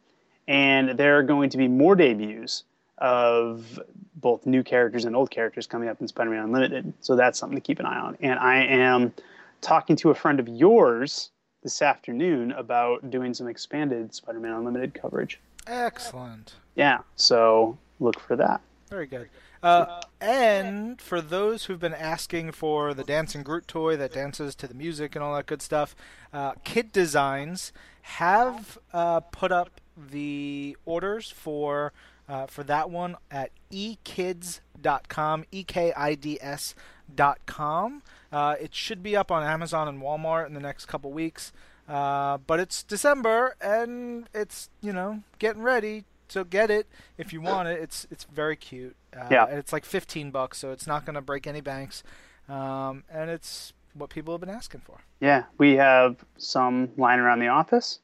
And 0.48 0.98
there 0.98 1.18
are 1.18 1.24
going 1.24 1.50
to 1.52 1.58
be 1.58 1.68
more 1.68 1.96
debuts 1.96 2.64
of 2.98 3.80
both 4.16 4.46
new 4.46 4.64
characters 4.64 5.06
and 5.06 5.16
old 5.16 5.32
characters 5.32 5.68
coming 5.68 5.90
up 5.90 6.02
in 6.02 6.08
Spider 6.08 6.32
Man 6.32 6.44
Unlimited. 6.44 6.94
So 7.02 7.16
that's 7.16 7.40
something 7.40 7.58
to 7.58 7.62
keep 7.62 7.80
an 7.80 7.86
eye 7.86 8.00
on. 8.00 8.18
And 8.22 8.38
I 8.40 8.64
am 8.64 9.14
talking 9.62 9.96
to 9.98 10.12
a 10.12 10.16
friend 10.16 10.40
of 10.40 10.48
yours 10.48 11.32
this 11.64 11.82
afternoon 11.82 12.52
about 12.52 13.10
doing 13.10 13.34
some 13.34 13.48
expanded 13.48 14.14
Spider 14.14 14.40
Man 14.40 14.54
Unlimited 14.54 14.94
coverage. 14.94 15.40
Excellent. 15.70 16.56
Yeah, 16.76 17.00
so 17.16 17.78
look 18.00 18.20
for 18.20 18.36
that. 18.36 18.62
Very 18.90 19.06
good. 19.06 19.30
Uh, 19.62 20.02
and 20.20 21.02
for 21.02 21.22
those 21.22 21.66
who've 21.66 21.80
been 21.80 21.94
asking 21.94 22.54
for 22.54 22.94
the 22.94 23.04
dancing 23.04 23.44
Groot 23.44 23.68
toy 23.68 23.96
that 23.98 24.14
dances 24.14 24.56
to 24.56 24.68
the 24.68 24.74
music 24.74 25.16
and 25.16 25.24
all 25.24 25.36
that 25.36 25.46
good 25.46 25.62
stuff, 25.62 25.96
uh, 26.34 26.54
Kid 26.64 26.92
Designs 26.92 27.72
have 28.02 28.78
uh, 28.94 29.20
put 29.20 29.52
up 29.52 29.80
the 29.96 30.76
orders 30.86 31.30
for 31.30 31.94
uh, 32.28 32.46
for 32.46 32.64
that 32.64 32.90
one 32.90 33.18
at 33.32 33.52
ekids.com, 33.72 35.46
e 35.52 35.64
k 35.64 35.92
i 35.94 36.16
d 36.16 36.38
s 36.40 36.76
dot 37.14 37.40
com. 37.46 38.04
Uh, 38.32 38.56
it 38.62 38.74
should 38.74 39.02
be 39.04 39.16
up 39.16 39.32
on 39.32 39.44
Amazon 39.44 39.88
and 39.88 40.02
Walmart 40.02 40.46
in 40.48 40.54
the 40.54 40.60
next 40.60 40.86
couple 40.86 41.12
weeks. 41.12 41.52
Uh, 41.90 42.38
but 42.38 42.60
it's 42.60 42.84
December 42.84 43.56
and 43.60 44.30
it's 44.34 44.70
you 44.80 44.94
know 44.94 45.24
getting 45.40 45.64
ready 45.64 46.06
so 46.30 46.44
get 46.44 46.70
it 46.70 46.88
if 47.18 47.34
you 47.34 47.42
want 47.42 47.68
it. 47.68 47.82
It's 47.82 48.08
it's 48.12 48.24
very 48.26 48.56
cute. 48.56 48.96
Uh, 49.16 49.28
Yeah. 49.30 49.46
And 49.46 49.58
it's 49.58 49.74
like 49.74 49.84
15 49.84 50.32
bucks, 50.32 50.60
so 50.60 50.72
it's 50.72 50.88
not 50.88 51.06
going 51.06 51.16
to 51.16 51.22
break 51.22 51.48
any 51.48 51.62
banks. 51.62 52.04
Um, 52.48 53.04
and 53.10 53.30
it's 53.30 53.74
what 53.94 54.10
people 54.10 54.34
have 54.34 54.42
been 54.42 54.50
asking 54.50 54.82
for. 54.82 55.02
Yeah, 55.20 55.44
we 55.58 55.76
have 55.76 56.24
some 56.38 56.92
lying 56.98 57.20
around 57.20 57.40
the 57.40 57.48
office. 57.48 58.00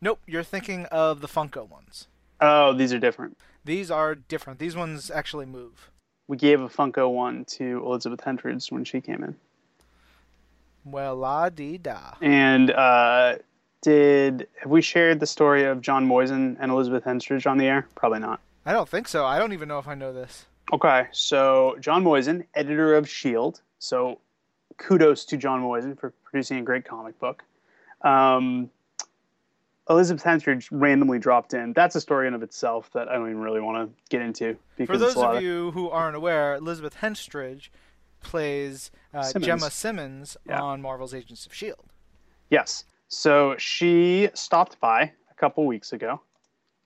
Nope, 0.00 0.20
you're 0.26 0.42
thinking 0.44 0.86
of 0.86 1.20
the 1.20 1.28
Funko 1.28 1.68
ones. 1.68 2.06
Oh, 2.40 2.72
these 2.72 2.92
are 2.92 2.98
different. 2.98 3.38
These 3.64 3.90
are 3.90 4.14
different. 4.14 4.58
These 4.58 4.76
ones 4.76 5.10
actually 5.10 5.46
move. 5.46 5.90
We 6.28 6.36
gave 6.36 6.60
a 6.60 6.68
Funko 6.68 7.10
one 7.12 7.44
to 7.56 7.82
Elizabeth 7.84 8.20
Henstridge 8.20 8.70
when 8.70 8.84
she 8.84 9.00
came 9.00 9.24
in. 9.24 9.36
Well, 10.90 11.16
la 11.16 11.48
di 11.48 11.78
da. 11.78 12.14
And 12.20 12.70
uh, 12.70 13.36
did 13.82 14.48
have 14.60 14.70
we 14.70 14.82
shared 14.82 15.20
the 15.20 15.26
story 15.26 15.64
of 15.64 15.80
Jon 15.80 16.06
Moisan 16.06 16.56
and 16.60 16.70
Elizabeth 16.70 17.04
Henstridge 17.04 17.46
on 17.46 17.58
the 17.58 17.66
air? 17.66 17.86
Probably 17.94 18.18
not. 18.18 18.40
I 18.66 18.72
don't 18.72 18.88
think 18.88 19.08
so. 19.08 19.24
I 19.24 19.38
don't 19.38 19.52
even 19.52 19.68
know 19.68 19.78
if 19.78 19.88
I 19.88 19.94
know 19.94 20.12
this. 20.12 20.46
Okay, 20.72 21.06
so 21.12 21.76
Jon 21.80 22.04
Moisan, 22.04 22.44
editor 22.54 22.94
of 22.94 23.08
Shield. 23.08 23.60
So 23.78 24.18
kudos 24.76 25.24
to 25.26 25.36
Jon 25.36 25.62
Moisan 25.62 25.98
for 25.98 26.12
producing 26.24 26.58
a 26.58 26.62
great 26.62 26.84
comic 26.84 27.18
book. 27.18 27.42
Um, 28.02 28.70
Elizabeth 29.90 30.22
Henstridge 30.22 30.68
randomly 30.70 31.18
dropped 31.18 31.54
in. 31.54 31.72
That's 31.72 31.96
a 31.96 32.00
story 32.00 32.28
in 32.28 32.34
of 32.34 32.42
itself 32.42 32.90
that 32.92 33.08
I 33.08 33.14
don't 33.14 33.30
even 33.30 33.40
really 33.40 33.60
want 33.60 33.88
to 33.88 34.02
get 34.10 34.20
into 34.20 34.56
because 34.76 34.94
For 34.94 34.98
those 34.98 35.16
of 35.16 35.42
you 35.42 35.70
who 35.70 35.88
aren't 35.88 36.16
aware, 36.16 36.54
Elizabeth 36.54 36.96
Henstridge 37.00 37.70
plays 38.20 38.90
uh, 39.14 39.22
Simmons. 39.22 39.46
Gemma 39.46 39.70
Simmons 39.70 40.36
Yeah. 40.46 40.60
on 40.62 40.82
Marvel's 40.82 41.14
Agents 41.14 41.46
of 41.46 41.52
S.H.I.E.L.D. 41.52 41.88
Yes. 42.50 42.84
So 43.08 43.54
she 43.58 44.28
stopped 44.34 44.78
by 44.80 45.02
a 45.30 45.34
couple 45.36 45.64
weeks 45.66 45.92
ago 45.92 46.20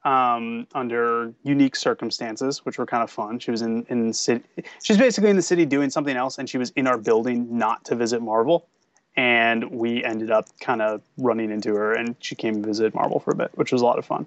um, 0.05 0.66
under 0.74 1.33
unique 1.43 1.76
circumstances, 1.76 2.64
which 2.64 2.78
were 2.78 2.87
kind 2.87 3.03
of 3.03 3.11
fun. 3.11 3.39
She 3.39 3.51
was 3.51 3.62
in 3.62 3.85
in 3.89 4.09
the 4.09 4.14
city. 4.14 4.45
She's 4.83 4.99
basically 4.99 5.30
in 5.30 5.37
the 5.37 5.43
city 5.43 5.64
doing 5.66 5.91
something 5.91 6.16
else, 6.16 6.39
and 6.39 6.49
she 6.49 6.59
was 6.59 6.70
in 6.70 6.87
our 6.87 6.99
building 6.99 7.57
not 7.57 7.85
to 7.87 7.95
visit 7.97 8.20
Marvel. 8.22 8.66
And 9.16 9.70
we 9.70 10.03
ended 10.03 10.30
up 10.30 10.47
kind 10.61 10.80
of 10.80 11.03
running 11.18 11.51
into 11.51 11.74
her, 11.74 11.93
and 11.93 12.16
she 12.20 12.35
came 12.35 12.55
and 12.57 12.64
visited 12.66 12.95
Marvel 12.95 13.20
for 13.20 13.30
a 13.33 13.35
bit, 13.37 13.51
which 13.57 13.70
was 13.70 13.83
a 13.83 13.85
lot 13.85 13.99
of 13.99 14.07
fun. 14.07 14.26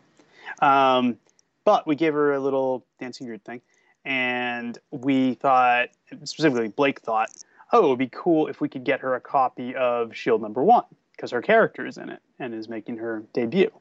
Um, 0.61 1.17
but 1.63 1.87
we 1.87 1.95
gave 1.95 2.13
her 2.13 2.33
a 2.33 2.39
little 2.39 2.85
dancing 2.99 3.25
group 3.25 3.43
thing, 3.43 3.61
and 4.05 4.77
we 4.91 5.33
thought, 5.35 5.89
specifically 6.23 6.67
Blake 6.67 7.01
thought, 7.01 7.29
oh, 7.73 7.85
it 7.85 7.89
would 7.89 7.99
be 7.99 8.09
cool 8.11 8.47
if 8.47 8.61
we 8.61 8.69
could 8.69 8.83
get 8.83 8.99
her 8.99 9.15
a 9.15 9.21
copy 9.21 9.75
of 9.75 10.15
Shield 10.15 10.41
number 10.41 10.63
one 10.63 10.85
because 11.11 11.31
her 11.31 11.41
character 11.41 11.85
is 11.85 11.97
in 11.97 12.09
it 12.09 12.21
and 12.39 12.53
is 12.53 12.69
making 12.69 12.97
her 12.97 13.23
debut. 13.33 13.71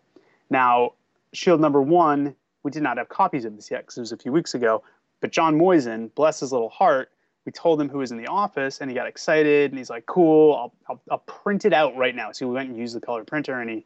Now, 0.50 0.92
Shield 1.32 1.60
number 1.60 1.82
one, 1.82 2.34
we 2.62 2.70
did 2.70 2.82
not 2.82 2.96
have 2.96 3.08
copies 3.08 3.44
of 3.44 3.56
this 3.56 3.70
yet 3.70 3.82
because 3.82 3.98
it 3.98 4.00
was 4.00 4.12
a 4.12 4.16
few 4.16 4.32
weeks 4.32 4.54
ago. 4.54 4.82
But 5.20 5.32
Jon 5.32 5.58
Moisan, 5.58 6.14
bless 6.14 6.40
his 6.40 6.52
little 6.52 6.68
heart, 6.68 7.10
we 7.44 7.52
told 7.52 7.80
him 7.80 7.88
who 7.88 7.98
was 7.98 8.10
in 8.10 8.16
the 8.16 8.26
office 8.26 8.80
and 8.80 8.90
he 8.90 8.94
got 8.94 9.06
excited 9.06 9.70
and 9.70 9.78
he's 9.78 9.90
like, 9.90 10.06
cool, 10.06 10.54
I'll, 10.54 10.74
I'll, 10.88 11.02
I'll 11.10 11.18
print 11.18 11.64
it 11.64 11.72
out 11.72 11.96
right 11.96 12.14
now. 12.14 12.32
So 12.32 12.48
we 12.48 12.54
went 12.54 12.70
and 12.70 12.78
used 12.78 12.96
the 12.96 13.00
color 13.00 13.24
printer 13.24 13.60
and 13.60 13.68
he 13.68 13.84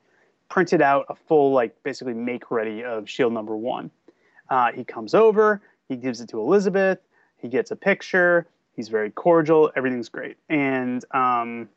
printed 0.49 0.81
out 0.81 1.07
a 1.09 1.15
full, 1.15 1.53
like, 1.53 1.83
basically 1.83 2.15
make 2.15 2.51
ready 2.51 2.85
of 2.85 3.09
Shield 3.09 3.33
number 3.33 3.57
one. 3.57 3.91
Uh, 4.49 4.73
he 4.73 4.85
comes 4.85 5.15
over, 5.15 5.61
he 5.89 5.97
gives 5.97 6.21
it 6.21 6.29
to 6.31 6.41
Elizabeth, 6.41 6.99
he 7.37 7.49
gets 7.49 7.71
a 7.71 7.77
picture, 7.77 8.47
he's 8.75 8.89
very 8.89 9.11
cordial, 9.11 9.71
everything's 9.77 10.09
great. 10.09 10.37
And 10.49 11.05
um, 11.13 11.69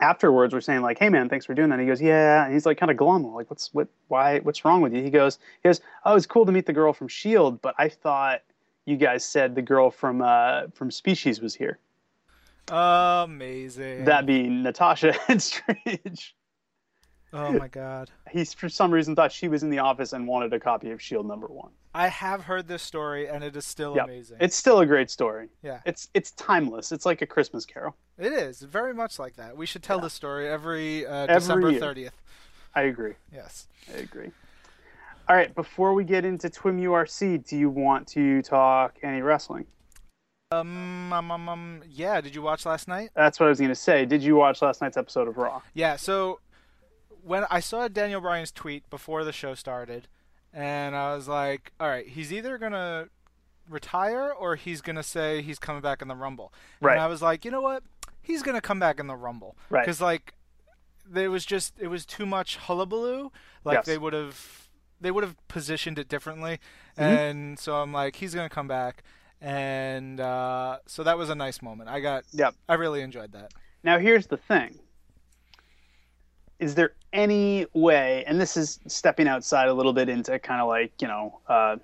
afterwards 0.00 0.54
we're 0.54 0.60
saying 0.60 0.82
like, 0.82 0.98
"Hey 0.98 1.08
man, 1.08 1.28
thanks 1.28 1.46
for 1.46 1.54
doing 1.54 1.70
that." 1.70 1.80
He 1.80 1.86
goes, 1.86 2.00
"Yeah," 2.00 2.44
and 2.44 2.52
he's 2.52 2.66
like 2.66 2.78
kind 2.78 2.90
of 2.90 2.96
glum. 2.96 3.24
Like, 3.34 3.50
"What's 3.50 3.72
what? 3.72 3.88
Why? 4.08 4.40
What's 4.40 4.64
wrong 4.64 4.80
with 4.80 4.94
you?" 4.94 5.02
He 5.02 5.10
goes, 5.10 5.38
"He 5.62 5.68
goes, 5.68 5.80
oh, 6.04 6.16
it's 6.16 6.26
cool 6.26 6.46
to 6.46 6.52
meet 6.52 6.66
the 6.66 6.72
girl 6.72 6.92
from 6.92 7.08
Shield, 7.08 7.60
but 7.62 7.74
I 7.78 7.88
thought 7.88 8.42
you 8.84 8.96
guys 8.96 9.24
said 9.24 9.54
the 9.54 9.62
girl 9.62 9.90
from 9.90 10.22
uh, 10.22 10.68
from 10.74 10.90
Species 10.90 11.40
was 11.40 11.54
here. 11.54 11.78
Amazing. 12.68 14.04
That 14.04 14.26
being 14.26 14.62
Natasha 14.62 15.12
Henstridge. 15.28 16.32
Oh 17.32 17.52
my 17.52 17.68
god. 17.68 18.10
He 18.30 18.44
for 18.44 18.68
some 18.68 18.90
reason 18.90 19.14
thought 19.14 19.30
she 19.32 19.46
was 19.48 19.62
in 19.62 19.70
the 19.70 19.78
office 19.78 20.12
and 20.12 20.26
wanted 20.26 20.52
a 20.52 20.58
copy 20.60 20.90
of 20.90 21.00
Shield 21.00 21.26
number 21.26 21.46
one. 21.46 21.70
I 21.94 22.08
have 22.08 22.42
heard 22.42 22.66
this 22.68 22.82
story 22.82 23.28
and 23.28 23.42
it 23.44 23.54
is 23.56 23.64
still 23.64 23.94
Yep. 23.96 24.04
amazing. 24.04 24.36
It's 24.40 24.56
still 24.56 24.80
a 24.80 24.86
great 24.86 25.10
story. 25.10 25.48
yeah. 25.62 25.80
It's 25.86 26.08
it's 26.14 26.32
timeless. 26.32 26.90
It's 26.92 27.06
like 27.06 27.22
a 27.22 27.26
Christmas 27.26 27.64
Carol. 27.64 27.96
It 28.18 28.32
is 28.32 28.60
very 28.62 28.92
much 28.94 29.18
like 29.18 29.36
that. 29.36 29.56
We 29.56 29.66
should 29.66 29.82
tell 29.82 30.00
this 30.00 30.12
story 30.12 30.48
every 30.48 31.06
uh, 31.06 31.26
Every 31.26 31.34
December 31.36 31.70
year. 31.70 31.80
30th. 31.80 32.10
I 32.74 32.82
agree. 32.82 33.14
Yes. 33.32 33.66
I 33.92 33.98
agree. 33.98 34.30
All 35.28 35.36
right, 35.36 35.54
before 35.54 35.94
we 35.94 36.02
get 36.02 36.24
into 36.24 36.48
Twim 36.48 36.80
URC, 36.80 37.46
do 37.48 37.56
you 37.56 37.70
want 37.70 38.08
to 38.08 38.42
talk 38.42 38.96
any 39.04 39.22
wrestling? 39.22 39.66
Um, 40.52 41.12
um, 41.12 41.30
um, 41.30 41.48
um, 41.48 41.82
yeah, 41.88 42.20
did 42.20 42.34
you 42.34 42.42
watch 42.42 42.66
last 42.66 42.88
night? 42.88 43.10
That's 43.14 43.38
what 43.38 43.46
I 43.46 43.48
was 43.50 43.58
going 43.58 43.68
to 43.68 43.74
say. 43.76 44.04
Did 44.04 44.22
you 44.24 44.34
watch 44.34 44.60
last 44.62 44.80
night's 44.80 44.96
episode 44.96 45.28
of 45.28 45.36
Raw? 45.38 45.62
Yeah, 45.74 45.94
so 45.94 46.40
when 47.24 47.44
I 47.50 47.60
saw 47.60 47.88
Daniel 47.88 48.20
Bryan's 48.20 48.52
tweet 48.52 48.88
before 48.90 49.24
the 49.24 49.32
show 49.32 49.54
started, 49.54 50.08
and 50.52 50.94
I 50.96 51.14
was 51.14 51.28
like, 51.28 51.72
all 51.80 51.88
right, 51.88 52.06
he's 52.06 52.32
either 52.32 52.58
going 52.58 52.72
to 52.72 53.08
retire 53.68 54.30
or 54.32 54.56
he's 54.56 54.80
going 54.80 54.96
to 54.96 55.02
say 55.02 55.42
he's 55.42 55.58
coming 55.58 55.80
back 55.82 56.02
in 56.02 56.08
the 56.08 56.16
Rumble. 56.16 56.52
Right. 56.80 56.92
And 56.94 57.00
I 57.00 57.06
was 57.06 57.22
like, 57.22 57.44
you 57.44 57.50
know 57.50 57.60
what? 57.60 57.82
He's 58.20 58.42
going 58.42 58.56
to 58.56 58.60
come 58.60 58.78
back 58.78 58.98
in 59.00 59.06
the 59.06 59.16
Rumble. 59.16 59.56
Right. 59.70 59.82
Because, 59.82 60.00
like, 60.00 60.34
there 61.08 61.30
was 61.30 61.44
just, 61.44 61.74
it 61.80 61.86
was 61.88 62.04
too 62.04 62.26
much 62.26 62.56
hullabaloo. 62.56 63.30
Like, 63.64 63.76
Yes. 63.78 63.86
they 63.86 63.98
would 63.98 64.12
have. 64.12 64.68
They 65.02 65.10
would 65.10 65.24
have 65.24 65.34
positioned 65.48 65.98
it 65.98 66.08
differently, 66.10 66.60
Mm-hmm. 66.98 67.02
and 67.02 67.58
so 67.58 67.76
I'm 67.76 67.90
like, 67.90 68.16
he's 68.16 68.34
gonna 68.34 68.50
come 68.50 68.68
back, 68.68 69.02
and 69.40 70.20
uh, 70.20 70.76
so 70.84 71.02
that 71.04 71.16
was 71.16 71.30
a 71.30 71.34
nice 71.34 71.62
moment. 71.62 71.88
I 71.88 72.00
got, 72.00 72.24
Yep. 72.32 72.54
I 72.68 72.74
really 72.74 73.00
enjoyed 73.00 73.32
that. 73.32 73.52
Now, 73.82 73.98
here's 73.98 74.26
the 74.26 74.36
thing. 74.36 74.78
Is 76.60 76.74
there 76.76 76.92
any 77.12 77.66
way, 77.74 78.22
and 78.26 78.40
this 78.40 78.56
is 78.56 78.78
stepping 78.86 79.26
outside 79.26 79.68
a 79.68 79.74
little 79.74 79.92
bit 79.92 80.08
into 80.08 80.38
kind 80.38 80.60
of 80.60 80.68
like, 80.68 80.92
you 81.02 81.08
know, 81.08 81.40
uh, 81.48 81.76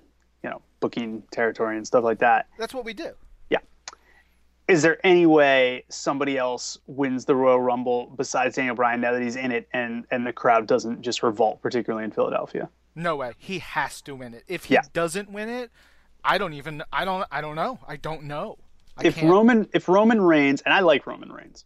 you 0.43 0.49
know, 0.49 0.61
booking 0.79 1.23
territory 1.31 1.75
and 1.75 1.85
stuff 1.85 2.03
like 2.03 2.19
that. 2.19 2.47
That's 2.57 2.73
what 2.73 2.85
we 2.85 2.93
do. 2.93 3.11
Yeah 3.49 3.57
is 4.67 4.81
there 4.81 4.99
any 5.05 5.25
way 5.25 5.85
somebody 5.87 6.37
else 6.37 6.77
wins 6.87 7.23
the 7.23 7.33
Royal 7.33 7.61
Rumble 7.61 8.11
besides 8.17 8.57
Daniel 8.57 8.75
Bryan 8.75 8.99
now 8.99 9.13
that 9.13 9.21
he's 9.21 9.37
in 9.37 9.53
it 9.53 9.65
and, 9.71 10.03
and 10.11 10.27
the 10.27 10.33
crowd 10.33 10.67
doesn't 10.67 11.01
just 11.01 11.23
revolt, 11.23 11.61
particularly 11.61 12.03
in 12.03 12.11
Philadelphia? 12.11 12.67
No 12.93 13.15
way. 13.15 13.31
He 13.37 13.59
has 13.59 14.01
to 14.01 14.13
win 14.13 14.33
it. 14.33 14.43
If 14.49 14.65
he 14.65 14.73
Yeah. 14.73 14.81
doesn't 14.91 15.31
win 15.31 15.47
it, 15.47 15.71
I 16.21 16.37
don't 16.37 16.51
even. 16.51 16.83
I 16.91 17.05
don't. 17.05 17.25
I 17.31 17.39
don't 17.39 17.55
know. 17.55 17.79
I 17.87 17.95
don't 17.95 18.23
know. 18.23 18.57
I 18.97 19.05
if 19.07 19.15
can't- 19.15 19.31
Roman 19.31 19.69
if 19.73 19.87
Roman 19.87 20.19
Reigns 20.19 20.61
and 20.63 20.73
I 20.73 20.81
like 20.81 21.07
Roman 21.07 21.31
Reigns, 21.31 21.63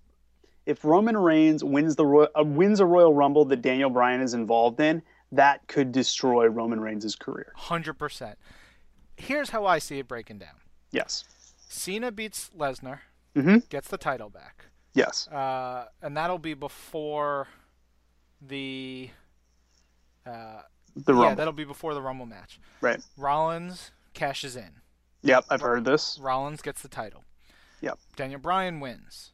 if 0.71 0.83
Roman 0.85 1.17
Reigns 1.17 1.63
wins 1.63 1.95
the 1.95 2.05
Ro- 2.05 2.27
uh, 2.39 2.43
wins 2.43 2.79
a 2.79 2.85
Royal 2.85 3.13
Rumble 3.13 3.45
that 3.45 3.61
Daniel 3.61 3.89
Bryan 3.89 4.21
is 4.21 4.33
involved 4.33 4.79
in, 4.79 5.01
that 5.31 5.67
could 5.67 5.91
destroy 5.91 6.47
Roman 6.47 6.79
Reigns' 6.79 7.15
career. 7.15 7.51
hundred 7.55 7.95
percent. 7.95 8.37
Here's 9.17 9.49
how 9.51 9.65
I 9.65 9.77
see 9.79 9.99
it 9.99 10.07
breaking 10.07 10.39
down. 10.39 10.55
Yes. 10.91 11.23
Cena 11.69 12.11
beats 12.11 12.49
Lesnar, 12.57 12.99
mm-hmm. 13.35 13.57
gets 13.69 13.87
the 13.87 13.97
title 13.97 14.29
back, 14.29 14.65
Yes. 14.93 15.27
uh, 15.29 15.85
and 16.01 16.17
that'll 16.17 16.37
be 16.39 16.53
before 16.53 17.47
the. 18.41 19.09
Uh, 20.25 20.61
The 20.95 21.13
yeah, 21.15 21.35
that'll 21.35 21.53
be 21.53 21.63
before 21.65 21.93
the 21.93 22.01
Rumble 22.01 22.25
match. 22.25 22.59
right. 22.81 22.99
Rollins 23.17 23.91
cashes 24.13 24.55
in. 24.55 24.81
Yep, 25.23 25.45
I've 25.49 25.61
heard 25.61 25.85
this. 25.85 26.19
Rollins 26.21 26.61
gets 26.61 26.81
the 26.81 26.89
title. 26.89 27.23
Yep. 27.81 27.97
Daniel 28.15 28.39
Bryan 28.39 28.79
wins. 28.79 29.30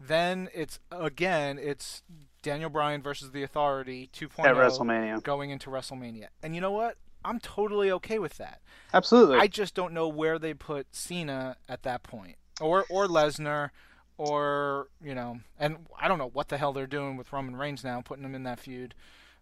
Then 0.00 0.48
it's 0.54 0.78
again 0.90 1.58
it's 1.58 2.02
Daniel 2.42 2.70
Bryan 2.70 3.02
versus 3.02 3.32
the 3.32 3.42
Authority 3.42 4.08
2.0 4.12 4.44
At 4.44 4.56
WrestleMania. 4.56 5.22
going 5.22 5.50
into 5.50 5.70
WrestleMania. 5.70 6.28
And 6.42 6.54
you 6.54 6.60
know 6.60 6.70
what? 6.70 6.96
I'm 7.24 7.40
totally 7.40 7.90
okay 7.90 8.18
with 8.18 8.36
that. 8.38 8.60
Absolutely. 8.94 9.38
I 9.38 9.48
just 9.48 9.74
don't 9.74 9.92
know 9.92 10.06
where 10.08 10.38
they 10.38 10.54
put 10.54 10.94
Cena 10.94 11.56
at 11.68 11.82
that 11.82 12.02
point, 12.02 12.36
or 12.60 12.84
or 12.88 13.06
Lesnar, 13.06 13.70
or 14.16 14.88
you 15.02 15.14
know, 15.14 15.40
and 15.58 15.78
I 16.00 16.08
don't 16.08 16.18
know 16.18 16.30
what 16.32 16.48
the 16.48 16.58
hell 16.58 16.72
they're 16.72 16.86
doing 16.86 17.16
with 17.16 17.32
Roman 17.32 17.56
Reigns 17.56 17.82
now, 17.82 18.00
putting 18.00 18.24
him 18.24 18.34
in 18.34 18.44
that 18.44 18.60
feud 18.60 18.94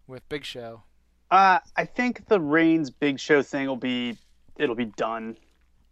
with 0.07 0.27
Big 0.27 0.43
Show. 0.43 0.83
Uh, 1.29 1.59
I 1.75 1.85
think 1.85 2.27
the 2.27 2.39
Reigns 2.39 2.89
Big 2.89 3.19
Show 3.19 3.41
thing 3.41 3.67
will 3.67 3.75
be 3.77 4.17
it'll 4.57 4.75
be 4.75 4.85
done. 4.85 5.37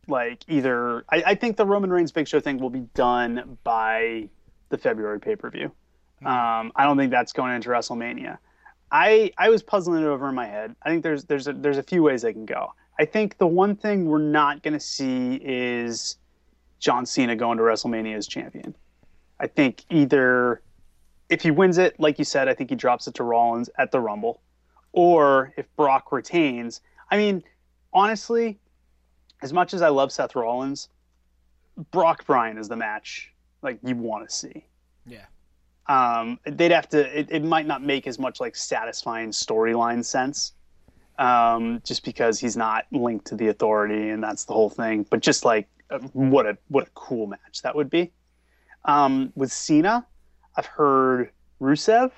Like 0.07 0.43
either 0.47 1.05
I, 1.09 1.23
I 1.27 1.35
think 1.35 1.55
the 1.57 1.65
Roman 1.65 1.91
Reigns 1.91 2.11
Big 2.11 2.27
Show 2.27 2.39
thing 2.39 2.57
will 2.57 2.69
be 2.69 2.87
done 2.93 3.57
by 3.63 4.29
the 4.69 4.77
February 4.77 5.19
pay 5.19 5.35
per 5.35 5.49
view. 5.49 5.71
Um, 6.25 6.71
I 6.75 6.85
don't 6.85 6.97
think 6.97 7.11
that's 7.11 7.33
going 7.33 7.53
into 7.53 7.69
WrestleMania. 7.69 8.37
I 8.91 9.31
I 9.37 9.49
was 9.49 9.61
puzzling 9.61 10.03
it 10.03 10.07
over 10.07 10.29
in 10.29 10.35
my 10.35 10.47
head. 10.47 10.75
I 10.83 10.89
think 10.89 11.03
there's 11.03 11.25
there's 11.25 11.47
a, 11.47 11.53
there's 11.53 11.77
a 11.77 11.83
few 11.83 12.03
ways 12.03 12.21
they 12.21 12.33
can 12.33 12.45
go. 12.45 12.73
I 12.99 13.05
think 13.05 13.37
the 13.37 13.47
one 13.47 13.75
thing 13.75 14.05
we're 14.05 14.19
not 14.19 14.63
going 14.63 14.73
to 14.73 14.79
see 14.79 15.39
is 15.43 16.17
John 16.79 17.05
Cena 17.05 17.35
going 17.35 17.57
to 17.57 17.63
WrestleMania 17.63 18.15
as 18.15 18.27
champion. 18.27 18.75
I 19.39 19.47
think 19.47 19.83
either 19.89 20.61
if 21.29 21.41
he 21.41 21.51
wins 21.51 21.77
it, 21.77 21.99
like 21.99 22.19
you 22.19 22.25
said, 22.25 22.47
I 22.47 22.53
think 22.53 22.69
he 22.69 22.75
drops 22.75 23.07
it 23.07 23.15
to 23.15 23.23
Rollins 23.23 23.69
at 23.77 23.91
the 23.91 23.99
Rumble 23.99 24.41
or 24.93 25.53
if 25.57 25.65
Brock 25.75 26.11
retains. 26.11 26.81
I 27.11 27.17
mean, 27.17 27.43
honestly, 27.93 28.59
as 29.41 29.51
much 29.51 29.73
as 29.73 29.81
I 29.81 29.89
love 29.89 30.11
Seth 30.11 30.35
Rollins, 30.35 30.87
Brock 31.91 32.25
Bryan 32.25 32.57
is 32.57 32.69
the 32.69 32.77
match 32.77 33.33
like 33.65 33.79
you 33.83 33.95
want 33.95 34.29
to 34.29 34.33
see. 34.33 34.65
Yeah. 35.05 35.25
Um, 35.87 36.39
they'd 36.45 36.71
have 36.71 36.87
to. 36.89 37.19
It, 37.19 37.27
it 37.29 37.43
might 37.43 37.67
not 37.67 37.83
make 37.83 38.07
as 38.07 38.17
much 38.17 38.39
like 38.39 38.55
satisfying 38.55 39.31
storyline 39.31 40.03
sense, 40.05 40.53
um, 41.19 41.81
just 41.83 42.05
because 42.05 42.39
he's 42.39 42.55
not 42.55 42.85
linked 42.91 43.27
to 43.27 43.35
the 43.35 43.49
Authority, 43.49 44.09
and 44.09 44.23
that's 44.23 44.45
the 44.45 44.53
whole 44.53 44.69
thing. 44.69 45.05
But 45.09 45.19
just 45.19 45.43
like 45.45 45.67
uh, 45.89 45.99
what 46.13 46.45
a 46.45 46.57
what 46.69 46.87
a 46.87 46.91
cool 46.95 47.27
match 47.27 47.61
that 47.63 47.75
would 47.75 47.89
be. 47.89 48.11
Um, 48.85 49.33
with 49.35 49.51
Cena, 49.51 50.05
I've 50.55 50.65
heard 50.67 51.31
Rusev 51.59 52.11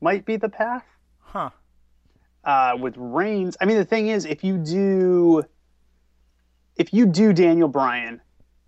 might 0.00 0.24
be 0.24 0.36
the 0.36 0.48
path 0.48 0.84
Huh. 1.20 1.50
uh, 2.44 2.76
with 2.80 2.94
Reigns. 2.96 3.56
I 3.60 3.64
mean, 3.66 3.76
the 3.76 3.84
thing 3.84 4.08
is, 4.08 4.24
if 4.24 4.44
you 4.44 4.56
do, 4.58 5.42
if 6.76 6.92
you 6.92 7.06
do 7.06 7.32
Daniel 7.32 7.68
Bryan 7.68 8.20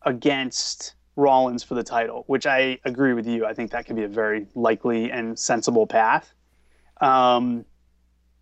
against 0.02 0.94
Rollins 1.16 1.62
for 1.62 1.74
the 1.74 1.82
title, 1.82 2.24
which 2.26 2.46
I 2.46 2.78
agree 2.84 3.12
with 3.14 3.26
you, 3.26 3.44
I 3.46 3.52
think 3.54 3.70
that 3.72 3.86
could 3.86 3.96
be 3.96 4.04
a 4.04 4.08
very 4.08 4.46
likely 4.54 5.10
and 5.10 5.38
sensible 5.38 5.86
path. 5.86 6.32
Um, 7.00 7.64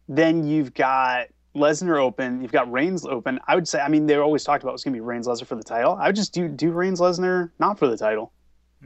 then 0.09 0.47
you've 0.47 0.75
got 0.75 1.27
Lesnar 1.55 1.99
open, 2.01 2.41
you've 2.43 2.53
got 2.53 2.71
Reigns 2.71 3.05
open. 3.05 3.41
I 3.49 3.55
would 3.55 3.67
say, 3.67 3.81
I 3.81 3.89
mean, 3.89 4.07
they 4.07 4.17
always 4.17 4.45
talked 4.45 4.63
about 4.63 4.71
it 4.71 4.75
was 4.75 4.85
going 4.85 4.93
to 4.95 4.97
be 4.97 5.01
Reigns 5.01 5.27
Lesnar 5.27 5.47
for 5.47 5.55
the 5.57 5.63
title. 5.63 5.95
I 5.95 6.07
would 6.09 6.17
just 6.17 6.33
do 6.33 6.49
do 6.49 6.71
Reigns 6.71 7.01
Lesnar 7.01 7.51
not 7.59 7.79
for 7.79 7.89
the 7.89 7.97
title 7.97 8.33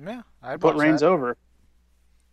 Yeah. 0.01 0.23
I'd 0.43 0.61
put 0.61 0.77
Reigns 0.77 1.01
that. 1.01 1.09
over. 1.09 1.37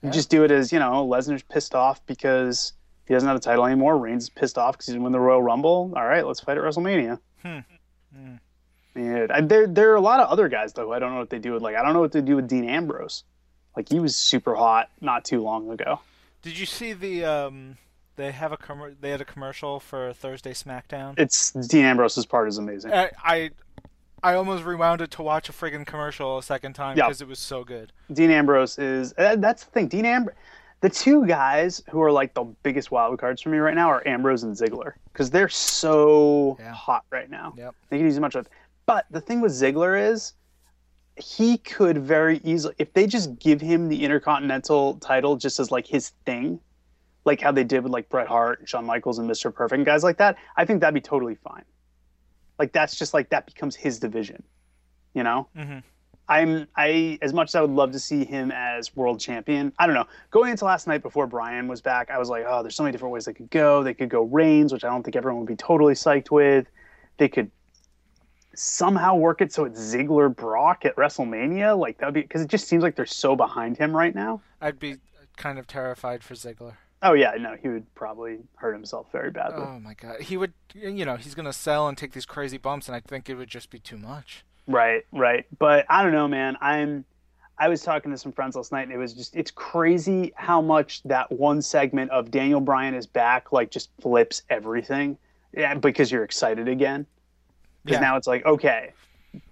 You 0.02 0.08
Yeah. 0.08 0.12
just 0.12 0.30
do 0.30 0.44
it 0.44 0.52
as 0.52 0.72
you 0.72 0.80
know, 0.80 1.06
Lesnar's 1.08 1.44
pissed 1.44 1.76
off 1.76 2.06
because 2.06 2.74
he 3.06 3.14
doesn't 3.14 3.28
have 3.28 3.36
a 3.38 3.42
title 3.42 3.66
anymore. 3.66 3.98
Reigns 3.98 4.24
is 4.24 4.30
pissed 4.30 4.58
off 4.58 4.76
because 4.76 4.86
he 4.88 4.94
didn't 4.94 5.04
win 5.04 5.12
the 5.12 5.20
Royal 5.20 5.42
Rumble. 5.44 5.92
All 5.96 6.06
right, 6.06 6.26
let's 6.26 6.40
fight 6.40 6.58
at 6.58 6.64
WrestleMania. 6.64 7.20
Hmm. 7.44 7.60
Hmm. 8.16 8.36
Yeah, 8.96 9.28
I- 9.30 9.42
there 9.42 9.68
there 9.68 9.92
are 9.92 9.96
a 9.96 10.02
lot 10.02 10.20
of 10.20 10.30
other 10.30 10.48
guys 10.50 10.74
though. 10.74 10.92
I 10.94 11.00
don't 11.00 11.14
know 11.14 11.20
what 11.20 11.30
they 11.30 11.40
do 11.40 11.54
with 11.54 11.62
like 11.62 11.76
I 11.76 11.84
don't 11.84 11.94
know 11.94 12.00
what 12.02 12.12
they 12.12 12.22
do 12.22 12.36
with 12.36 12.48
Dean 12.48 12.68
Ambrose. 12.68 13.24
Like 13.76 13.90
he 13.90 14.00
was 14.00 14.16
super 14.16 14.56
hot 14.56 14.90
not 15.02 15.24
too 15.26 15.42
long 15.42 15.70
ago. 15.70 16.00
Did 16.42 16.58
you 16.58 16.66
see 16.66 16.94
the 16.94 17.26
um? 17.26 17.78
They 18.16 18.32
have 18.34 18.52
a 18.52 18.58
commer- 18.58 18.96
They 19.00 19.12
had 19.12 19.22
a 19.22 19.26
commercial 19.26 19.80
for 19.80 20.12
Thursday 20.12 20.52
SmackDown. 20.54 21.18
It's 21.18 21.52
Dean 21.52 21.86
Ambrose's 21.86 22.26
part 22.26 22.50
is 22.50 22.58
amazing. 22.58 22.92
I, 22.92 23.12
I 23.24 23.52
I 24.22 24.34
almost 24.34 24.66
rewound 24.66 25.00
it 25.00 25.12
to 25.12 25.22
watch 25.22 25.48
a 25.48 25.54
friggin' 25.54 25.86
commercial 25.86 26.38
a 26.38 26.44
second 26.44 26.74
time 26.74 26.96
because 26.96 27.22
it 27.22 27.28
was 27.30 27.40
so 27.40 27.64
good. 27.64 27.94
Dean 28.12 28.32
Ambrose 28.32 28.78
is 28.78 29.14
uh, 29.18 29.38
that's 29.38 29.64
the 29.64 29.72
thing. 29.72 29.88
Dean 29.88 30.06
Ambrose, 30.06 30.36
the 30.82 30.90
two 30.90 31.26
guys 31.26 31.82
who 31.90 32.02
are 32.02 32.12
like 32.12 32.34
the 32.34 32.44
biggest 32.64 32.92
wild 32.92 33.18
cards 33.20 33.42
for 33.42 33.48
me 33.50 33.58
right 33.60 33.76
now 33.76 33.88
are 33.90 34.06
Ambrose 34.06 34.44
and 34.44 34.54
Ziggler 34.54 34.94
because 35.14 35.30
they're 35.30 35.48
so 35.48 36.58
Yeah. 36.60 36.74
hot 36.74 37.06
right 37.12 37.30
now. 37.30 37.54
Yep. 37.58 37.76
They 37.90 37.98
can 37.98 38.06
use 38.06 38.20
much 38.20 38.36
of. 38.36 38.50
But 38.90 39.06
the 39.12 39.22
thing 39.22 39.40
with 39.40 39.52
Ziggler 39.52 40.12
is, 40.12 40.34
he 41.16 41.60
could 41.60 42.00
very 42.00 42.42
easily, 42.44 42.74
if 42.80 42.92
they 42.94 43.06
just 43.06 43.38
give 43.38 43.62
him 43.62 43.88
the 43.88 44.04
Intercontinental 44.04 44.96
title 44.96 45.36
just 45.36 45.60
as 45.60 45.70
like 45.70 45.86
his 45.86 46.10
thing, 46.26 46.60
like 47.24 47.40
how 47.40 47.52
they 47.52 47.64
did 47.64 47.84
with 47.84 47.92
like 47.92 48.10
Bret 48.10 48.28
Hart, 48.28 48.68
Shawn 48.68 48.88
Michaels, 48.88 49.20
and 49.20 49.30
Mr. 49.30 49.54
Perfect, 49.54 49.78
and 49.78 49.86
guys 49.86 50.04
like 50.04 50.18
that. 50.18 50.38
I 50.58 50.66
think 50.66 50.82
that'd 50.82 50.96
be 50.96 51.02
totally 51.02 51.36
fine. 51.36 51.66
Like 52.58 52.74
that's 52.74 52.96
just 52.98 53.14
like 53.14 53.30
that 53.30 53.46
becomes 53.46 53.76
his 53.76 54.00
division, 54.00 54.42
you 55.14 55.22
know. 55.22 55.48
Mhm. 55.56 55.84
I'm 56.28 56.68
I 56.76 57.20
as 57.22 57.32
much 57.32 57.50
as 57.50 57.56
I 57.56 57.62
would 57.62 57.70
love 57.70 57.92
to 57.92 58.00
see 58.00 58.26
him 58.26 58.52
as 58.52 58.96
world 58.96 59.20
champion. 59.20 59.72
I 59.78 59.86
don't 59.86 59.94
know. 59.94 60.08
Going 60.32 60.50
into 60.50 60.66
last 60.66 60.88
night 60.88 61.04
before 61.04 61.28
Brian 61.28 61.68
was 61.68 61.80
back, 61.80 62.10
I 62.10 62.18
was 62.18 62.30
like, 62.30 62.44
oh, 62.48 62.64
there's 62.64 62.76
so 62.76 62.82
many 62.82 62.92
different 62.92 63.14
ways 63.14 63.26
they 63.26 63.34
could 63.34 63.52
go. 63.52 63.84
They 63.84 63.94
could 63.94 64.10
go 64.10 64.24
Reigns, 64.24 64.74
which 64.74 64.84
I 64.84 64.90
don't 64.90 65.04
think 65.04 65.16
everyone 65.16 65.42
would 65.42 65.48
be 65.48 65.56
totally 65.56 65.94
psyched 65.94 66.32
with. 66.32 66.66
They 67.18 67.30
could 67.30 67.52
somehow 68.60 69.16
work 69.16 69.42
it 69.42 69.54
so 69.54 69.66
it's 69.66 69.80
Ziggler 69.80 70.34
Brock 70.36 70.86
at 70.86 70.96
WrestleMania. 70.96 71.78
Like 71.78 71.98
that'd 71.98 72.14
be 72.14 72.22
because 72.22 72.42
it 72.42 72.50
just 72.50 72.68
seems 72.68 72.84
like 72.84 72.96
they're 72.96 73.06
so 73.06 73.36
behind 73.36 73.78
him 73.78 73.96
right 73.96 74.14
now. 74.14 74.42
I'd 74.62 74.80
be 74.80 74.98
kind 75.38 75.58
of 75.58 75.68
terrified 75.68 76.24
for 76.24 76.34
Ziggler. 76.34 76.74
Oh 77.02 77.14
yeah, 77.14 77.32
no, 77.40 77.56
he 77.62 77.70
would 77.70 77.94
probably 77.96 78.40
hurt 78.56 78.74
himself 78.74 79.08
very 79.12 79.32
badly. 79.32 79.64
Oh 79.66 79.80
my 79.80 79.94
god, 79.94 80.22
he 80.22 80.36
would. 80.36 80.54
You 80.74 81.06
know, 81.06 81.16
he's 81.16 81.36
gonna 81.36 81.54
sell 81.54 81.88
and 81.88 81.98
take 81.98 82.12
these 82.12 82.26
crazy 82.26 82.58
bumps, 82.58 82.88
and 82.88 82.96
I 82.96 83.00
think 83.00 83.30
it 83.30 83.36
would 83.36 83.50
just 83.50 83.70
be 83.70 83.80
too 83.80 83.98
much. 83.98 84.44
Right, 84.68 85.06
right. 85.12 85.46
But 85.58 85.86
I 85.90 86.04
don't 86.04 86.12
know, 86.12 86.28
man. 86.28 86.58
I'm 86.62 87.06
I 87.58 87.68
was 87.68 87.82
talking 87.82 88.12
to 88.12 88.18
some 88.18 88.32
friends 88.32 88.56
last 88.56 88.72
night 88.72 88.84
and 88.84 88.92
it 88.92 88.98
was 88.98 89.14
just 89.14 89.36
it's 89.36 89.52
crazy 89.52 90.32
how 90.36 90.62
much 90.62 91.04
that 91.04 91.32
one 91.32 91.62
segment 91.62 92.12
of 92.12 92.32
Daniel 92.32 92.62
Bryan 92.62 92.94
is 92.94 93.06
back 93.06 93.52
like 93.52 93.70
just 93.70 93.90
flips 94.02 94.44
everything. 94.50 95.18
Yeah, 95.54 95.74
because 95.74 96.12
you're 96.12 96.24
excited 96.24 96.68
again. 96.68 97.06
Because 97.84 97.98
Yeah. 97.98 98.08
now 98.08 98.18
it's 98.18 98.28
like, 98.28 98.46
okay, 98.46 98.94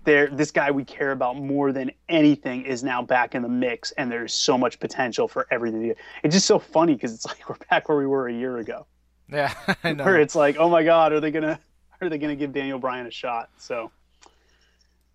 there 0.03 0.27
this 0.27 0.51
guy 0.51 0.71
we 0.71 0.83
care 0.83 1.11
about 1.11 1.37
more 1.37 1.71
than 1.71 1.91
anything 2.09 2.65
is 2.65 2.83
now 2.83 3.01
back 3.01 3.35
in 3.35 3.41
the 3.43 3.49
mix 3.49 3.91
and 3.91 4.11
there's 4.11 4.33
so 4.33 4.57
much 4.57 4.79
potential 4.79 5.27
for 5.27 5.45
everything. 5.51 5.93
It's 6.23 6.33
just 6.33 6.47
so 6.47 6.59
funny 6.59 6.93
because 6.93 7.13
it's 7.13 7.25
like 7.27 7.47
we're 7.49 7.57
back 7.69 7.89
where 7.89 7.97
we 7.97 8.07
were 8.07 8.27
a 8.27 8.33
year 8.33 8.57
ago. 8.57 8.85
Yeah, 9.29 9.53
I 9.83 9.93
know. 9.93 10.03
Where 10.05 10.19
it's 10.19 10.35
like, 10.35 10.57
oh 10.57 10.69
my 10.69 10.83
god, 10.83 11.13
are 11.13 11.19
they 11.19 11.31
gonna 11.31 11.59
are 12.01 12.09
they 12.09 12.17
gonna 12.17 12.35
give 12.35 12.53
Daniel 12.53 12.79
Bryan 12.79 13.05
a 13.05 13.11
shot? 13.11 13.49
So 13.57 13.91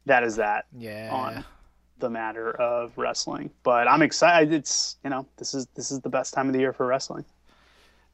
that 0.06 0.22
is 0.24 0.36
that 0.36 0.66
yeah. 0.76 1.10
on 1.12 1.44
the 1.98 2.10
matter 2.10 2.50
of 2.50 2.96
wrestling. 2.98 3.50
But 3.62 3.88
I'm 3.88 4.02
excited. 4.02 4.52
It's 4.52 4.96
you 5.04 5.10
know 5.10 5.26
this 5.36 5.54
is 5.54 5.66
this 5.74 5.90
is 5.90 6.00
the 6.00 6.08
best 6.08 6.34
time 6.34 6.46
of 6.48 6.52
the 6.52 6.60
year 6.60 6.72
for 6.72 6.86
wrestling. 6.86 7.24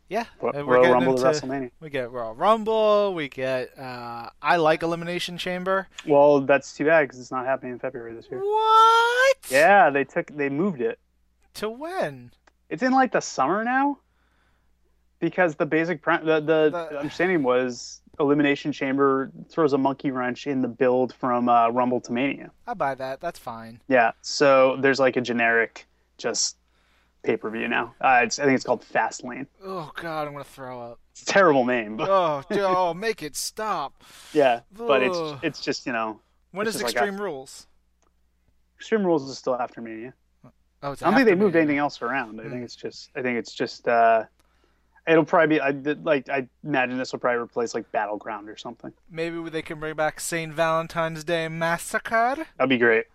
Yeah, 0.09 0.25
Ro- 0.41 0.53
and 0.55 0.67
we're 0.67 0.75
Royal 0.75 0.83
getting 0.85 0.95
Rumble 1.07 1.25
into, 1.27 1.41
to 1.41 1.47
WrestleMania. 1.47 1.71
We 1.81 1.91
get 1.91 2.11
Royal 2.11 2.35
Rumble. 2.35 3.13
We 3.15 3.29
get. 3.29 3.79
Uh, 3.79 4.31
I 4.41 4.57
like 4.57 4.83
Elimination 4.83 5.37
Chamber. 5.37 5.87
Well, 6.07 6.41
that's 6.41 6.75
too 6.75 6.87
bad 6.87 7.03
because 7.03 7.21
it's 7.21 7.31
not 7.31 7.45
happening 7.45 7.73
in 7.73 7.79
February 7.79 8.15
this 8.15 8.27
year. 8.31 8.41
What? 8.41 9.37
Yeah, 9.51 9.91
they 9.91 10.05
took 10.05 10.35
they 10.35 10.49
moved 10.49 10.81
it. 10.81 10.99
To 11.55 11.69
when? 11.69 12.31
It's 12.71 12.83
in 12.83 12.93
like 12.93 13.13
the 13.13 13.21
summer 13.21 13.65
now. 13.65 13.99
Because 15.21 15.57
the 15.57 15.67
basic 15.67 16.01
pre- 16.01 16.19
the, 16.19 16.41
the 16.41 16.71
The- 16.71 16.99
understanding 17.01 17.43
was 17.43 18.01
Elimination 18.21 18.73
Chamber 18.73 19.31
throws 19.49 19.73
a 19.73 19.79
monkey 19.79 20.11
wrench 20.11 20.47
in 20.47 20.63
the 20.63 20.69
build 20.69 21.13
from 21.15 21.49
uh, 21.49 21.69
Rumble 21.71 22.01
to 22.03 22.13
Mania. 22.13 22.51
I 22.67 22.75
buy 22.75 22.95
that. 22.95 23.21
That's 23.21 23.39
fine. 23.39 23.81
Yeah, 23.89 24.13
so 24.23 24.77
there's 24.81 25.01
like 25.01 25.17
a 25.17 25.21
generic 25.21 25.87
just 26.19 26.57
pay 27.25 27.37
per 27.37 27.51
view 27.51 27.69
now. 27.69 27.95
Uh, 28.01 28.21
it's, 28.25 28.39
I 28.39 28.45
think 28.45 28.55
it's 28.57 28.65
called 28.65 28.83
Fastlane. 28.83 29.47
Oh 29.65 29.91
God, 29.97 30.27
I'm 30.27 30.33
gonna 30.33 30.45
throw 30.45 30.81
up. 30.81 31.01
It's 31.13 31.23
a 31.23 31.27
terrible 31.27 31.65
name, 31.65 31.97
but 31.97 32.09
Oh, 32.09 32.43
dude, 32.51 32.61
oh, 32.61 32.95
make 32.95 33.23
it 33.23 33.37
stop. 33.37 34.03
yeah. 34.33 34.61
But 34.73 35.03
it's 35.03 35.17
Ugh. 35.19 35.39
it's 35.43 35.61
just 35.61 35.87
you 35.87 35.93
know, 35.93 36.21
When 36.53 36.67
It's 36.67 36.77
is 36.77 36.83
just 36.83 36.95
like 36.95 37.03
Extreme 37.03 37.21
Rules? 37.21 37.67
Extreme 38.79 39.05
Rules 39.05 39.29
is 39.29 39.37
still 39.39 39.57
after 39.57 39.81
Mania. 39.81 40.15
Oh, 40.83 40.93
it's 40.93 41.03
I 41.03 41.07
don't 41.07 41.15
think 41.17 41.27
they 41.27 41.35
moved 41.35 41.55
Mania. 41.55 41.63
anything 41.65 41.79
else 41.79 42.01
around. 42.03 42.41
I 42.41 42.45
Hmm. 42.45 42.51
think 42.51 42.65
it's 42.65 42.77
just 42.77 43.11
I 43.17 43.23
think 43.23 43.37
it's 43.39 43.53
just 43.53 43.89
uh, 43.89 44.25
it'll 45.09 45.25
probably 45.25 45.57
be 45.57 45.61
I 45.61 45.71
like 46.03 46.29
I 46.29 46.47
imagine 46.63 46.97
this 46.99 47.11
will 47.13 47.19
probably 47.19 47.41
replace 47.41 47.75
like 47.75 47.91
Battleground 47.91 48.49
or 48.49 48.57
something. 48.57 48.93
Maybe 49.11 49.41
they 49.51 49.63
can 49.63 49.81
bring 49.81 49.97
back 49.97 50.21
Saint 50.21 50.53
Valentine's 50.55 51.25
Day 51.25 51.49
Massacre. 51.49 52.47
That'd 52.57 52.69
be 52.69 52.79
great. 52.79 53.07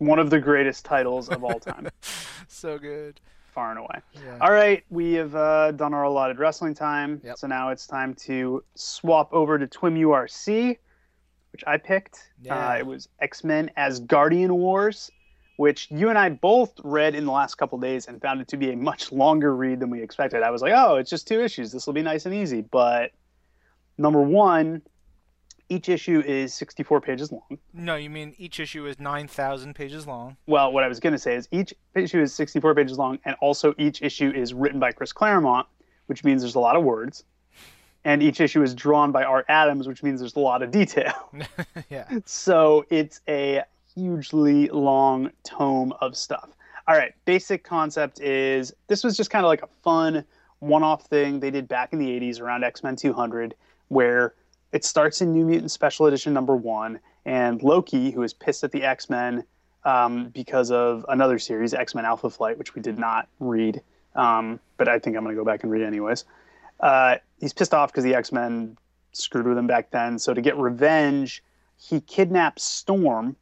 One 0.00 0.18
of 0.18 0.30
the 0.30 0.40
greatest 0.40 0.84
titles 0.84 1.28
of 1.28 1.44
all 1.44 1.60
time, 1.60 1.88
So 2.48 2.78
good. 2.78 3.20
far 3.54 3.70
and 3.70 3.78
away. 3.78 4.00
Yeah. 4.14 4.38
All 4.40 4.50
right, 4.52 4.82
we 4.90 5.12
have 5.14 5.34
uh, 5.34 5.72
done 5.72 5.92
our 5.94 6.04
allotted 6.04 6.38
wrestling 6.38 6.72
time. 6.74 7.20
Yep. 7.22 7.36
So 7.38 7.46
now 7.46 7.68
it's 7.70 7.86
time 7.86 8.14
to 8.26 8.64
swap 8.74 9.32
over 9.32 9.58
to 9.58 9.66
Twim 9.66 9.98
URC, 9.98 10.78
which 11.52 11.62
I 11.66 11.76
picked. 11.76 12.30
Yeah. 12.42 12.54
Uh, 12.70 12.78
it 12.78 12.86
was 12.86 13.08
X 13.20 13.44
Men 13.44 13.70
Asgardian 13.76 14.50
Wars, 14.50 15.10
which 15.58 15.90
you 15.90 16.08
and 16.08 16.16
I 16.18 16.30
both 16.30 16.72
read 16.82 17.14
in 17.14 17.26
the 17.26 17.32
last 17.32 17.56
couple 17.56 17.78
days 17.78 18.06
and 18.08 18.22
found 18.22 18.40
it 18.40 18.48
to 18.48 18.56
be 18.56 18.72
a 18.72 18.76
much 18.76 19.12
longer 19.12 19.54
read 19.54 19.80
than 19.80 19.90
we 19.90 20.02
expected. 20.02 20.42
I 20.42 20.50
was 20.50 20.62
like, 20.62 20.72
oh, 20.74 20.96
it's 20.96 21.10
just 21.10 21.28
two 21.28 21.42
issues. 21.42 21.72
This 21.72 21.86
will 21.86 21.92
be 21.94 22.02
nice 22.02 22.24
and 22.24 22.34
easy. 22.34 22.62
But 22.62 23.10
number 23.98 24.22
one, 24.22 24.80
each 25.70 25.88
issue 25.88 26.20
is 26.26 26.52
64 26.52 27.00
pages 27.00 27.32
long. 27.32 27.58
No, 27.72 27.94
you 27.94 28.10
mean 28.10 28.34
each 28.36 28.60
issue 28.60 28.86
is 28.86 28.98
nine 28.98 29.28
thousand 29.28 29.74
pages 29.74 30.06
long. 30.06 30.36
Well, 30.46 30.72
what 30.72 30.84
I 30.84 30.88
was 30.88 31.00
going 31.00 31.12
to 31.12 31.18
say 31.18 31.36
is 31.36 31.48
each 31.52 31.72
issue 31.94 32.20
is 32.20 32.34
64 32.34 32.74
pages 32.74 32.98
long, 32.98 33.18
and 33.24 33.36
also 33.40 33.74
each 33.78 34.02
issue 34.02 34.30
is 34.30 34.52
written 34.52 34.80
by 34.80 34.92
Chris 34.92 35.12
Claremont, 35.12 35.66
which 36.06 36.24
means 36.24 36.42
there's 36.42 36.56
a 36.56 36.60
lot 36.60 36.76
of 36.76 36.82
words. 36.82 37.24
And 38.04 38.22
each 38.22 38.40
issue 38.40 38.62
is 38.62 38.74
drawn 38.74 39.12
by 39.12 39.24
Art 39.24 39.44
Adams, 39.48 39.86
which 39.86 40.02
means 40.02 40.20
there's 40.20 40.36
a 40.36 40.40
lot 40.40 40.62
of 40.62 40.70
detail. 40.70 41.30
yeah. 41.90 42.08
So 42.24 42.84
it's 42.90 43.20
a 43.28 43.62
hugely 43.94 44.68
long 44.68 45.30
tome 45.44 45.92
of 46.00 46.16
stuff. 46.16 46.50
All 46.88 46.96
right, 46.96 47.12
basic 47.26 47.62
concept 47.62 48.20
is 48.20 48.72
this 48.88 49.04
was 49.04 49.16
just 49.16 49.30
kind 49.30 49.44
of 49.44 49.48
like 49.48 49.62
a 49.62 49.68
fun 49.84 50.24
one 50.58 50.82
off 50.82 51.06
thing 51.06 51.38
they 51.40 51.50
did 51.50 51.68
back 51.68 51.92
in 51.92 51.98
the 51.98 52.08
80s 52.08 52.40
around 52.40 52.64
X 52.64 52.82
Men 52.82 52.96
200, 52.96 53.54
where 53.88 54.34
it 54.72 54.84
starts 54.84 55.20
in 55.20 55.32
New 55.32 55.44
Mutant 55.44 55.70
Special 55.70 56.06
Edition 56.06 56.32
number 56.32 56.56
one, 56.56 57.00
and 57.24 57.62
Loki, 57.62 58.10
who 58.10 58.22
is 58.22 58.32
pissed 58.32 58.64
at 58.64 58.72
the 58.72 58.82
X 58.82 59.10
Men 59.10 59.44
um, 59.84 60.28
because 60.28 60.70
of 60.70 61.04
another 61.08 61.38
series, 61.38 61.74
X 61.74 61.94
Men 61.94 62.04
Alpha 62.04 62.30
Flight, 62.30 62.58
which 62.58 62.74
we 62.74 62.82
did 62.82 62.98
not 62.98 63.28
read, 63.40 63.82
um, 64.14 64.60
but 64.76 64.88
I 64.88 64.98
think 64.98 65.16
I'm 65.16 65.24
going 65.24 65.34
to 65.34 65.40
go 65.40 65.44
back 65.44 65.62
and 65.62 65.72
read 65.72 65.82
anyways. 65.82 66.24
Uh, 66.78 67.16
he's 67.38 67.52
pissed 67.52 67.74
off 67.74 67.90
because 67.90 68.04
the 68.04 68.14
X 68.14 68.32
Men 68.32 68.76
screwed 69.12 69.46
with 69.46 69.58
him 69.58 69.66
back 69.66 69.90
then. 69.90 70.18
So 70.18 70.34
to 70.34 70.40
get 70.40 70.56
revenge, 70.56 71.42
he 71.76 72.00
kidnaps 72.00 72.62
Storm, 72.62 73.36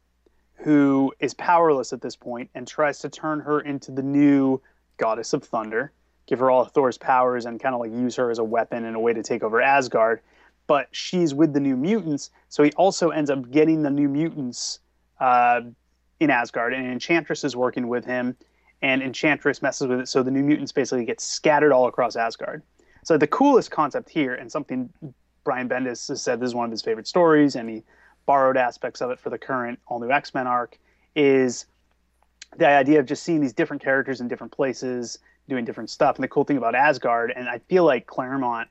who 0.55 1.13
is 1.19 1.33
powerless 1.35 1.93
at 1.93 2.01
this 2.01 2.15
point, 2.15 2.49
and 2.55 2.67
tries 2.67 2.99
to 2.99 3.09
turn 3.09 3.39
her 3.41 3.61
into 3.61 3.91
the 3.91 4.03
new 4.03 4.59
goddess 4.97 5.33
of 5.33 5.43
thunder, 5.43 5.91
give 6.25 6.39
her 6.39 6.49
all 6.49 6.61
of 6.61 6.71
Thor's 6.71 6.97
powers, 6.97 7.45
and 7.45 7.59
kind 7.59 7.75
of 7.75 7.81
like 7.81 7.91
use 7.91 8.15
her 8.15 8.31
as 8.31 8.39
a 8.39 8.43
weapon 8.43 8.85
and 8.85 8.95
a 8.95 8.99
way 8.99 9.13
to 9.13 9.23
take 9.23 9.43
over 9.43 9.61
Asgard. 9.61 10.21
But 10.69 10.87
she's 10.91 11.33
with 11.33 11.53
the 11.53 11.59
new 11.59 11.75
mutants, 11.75 12.29
so 12.47 12.61
he 12.61 12.71
also 12.73 13.09
ends 13.09 13.31
up 13.31 13.49
getting 13.49 13.81
the 13.81 13.89
new 13.89 14.07
mutants 14.07 14.81
uh, 15.19 15.61
in 16.19 16.29
Asgard, 16.29 16.75
and 16.75 16.85
Enchantress 16.85 17.43
is 17.43 17.55
working 17.55 17.87
with 17.87 18.05
him, 18.05 18.37
and 18.83 19.01
Enchantress 19.01 19.63
messes 19.63 19.87
with 19.87 19.99
it, 19.99 20.07
so 20.07 20.21
the 20.21 20.29
new 20.29 20.43
mutants 20.43 20.71
basically 20.71 21.05
get 21.05 21.19
scattered 21.19 21.71
all 21.71 21.87
across 21.87 22.15
Asgard. 22.15 22.61
So 23.03 23.17
the 23.17 23.25
coolest 23.25 23.71
concept 23.71 24.09
here, 24.09 24.35
and 24.35 24.51
something 24.51 24.93
Brian 25.43 25.67
Bendis 25.67 26.07
has 26.07 26.21
said 26.21 26.39
this 26.39 26.49
is 26.49 26.53
one 26.53 26.65
of 26.65 26.71
his 26.71 26.83
favorite 26.83 27.07
stories, 27.07 27.55
and 27.55 27.67
he 27.67 27.83
borrowed 28.27 28.55
aspects 28.55 29.01
of 29.01 29.09
it 29.09 29.19
for 29.19 29.31
the 29.31 29.39
current 29.39 29.79
all 29.87 29.99
new 29.99 30.11
X 30.11 30.35
Men 30.35 30.45
arc, 30.45 30.77
is 31.15 31.65
the 32.57 32.67
idea 32.67 32.99
of 32.99 33.07
just 33.07 33.23
seeing 33.23 33.41
these 33.41 33.53
different 33.53 33.81
characters 33.81 34.21
in 34.21 34.27
different 34.27 34.53
places 34.53 35.17
doing 35.47 35.65
different 35.65 35.89
stuff. 35.89 36.17
And 36.17 36.23
the 36.23 36.27
cool 36.27 36.43
thing 36.43 36.57
about 36.57 36.75
Asgard, 36.75 37.33
and 37.35 37.49
I 37.49 37.57
feel 37.57 37.85
like 37.85 38.05
Claremont, 38.05 38.69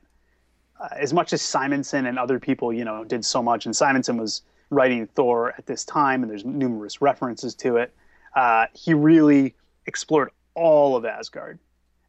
as 0.91 1.13
much 1.13 1.33
as 1.33 1.41
Simonson 1.41 2.05
and 2.05 2.17
other 2.17 2.39
people, 2.39 2.71
you 2.73 2.85
know, 2.85 3.03
did 3.03 3.25
so 3.25 3.41
much, 3.43 3.65
and 3.65 3.75
Simonson 3.75 4.17
was 4.17 4.41
writing 4.69 5.07
Thor 5.07 5.53
at 5.57 5.65
this 5.65 5.83
time, 5.83 6.21
and 6.21 6.29
there's 6.29 6.45
numerous 6.45 7.01
references 7.01 7.55
to 7.55 7.77
it. 7.77 7.93
Uh, 8.35 8.67
he 8.73 8.93
really 8.93 9.55
explored 9.87 10.29
all 10.53 10.95
of 10.95 11.05
Asgard 11.05 11.59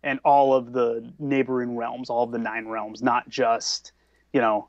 and 0.02 0.20
all 0.24 0.54
of 0.54 0.72
the 0.72 1.10
neighboring 1.18 1.76
realms, 1.76 2.10
all 2.10 2.24
of 2.24 2.30
the 2.30 2.38
nine 2.38 2.68
realms, 2.68 3.02
not 3.02 3.28
just, 3.28 3.92
you 4.32 4.40
know, 4.40 4.68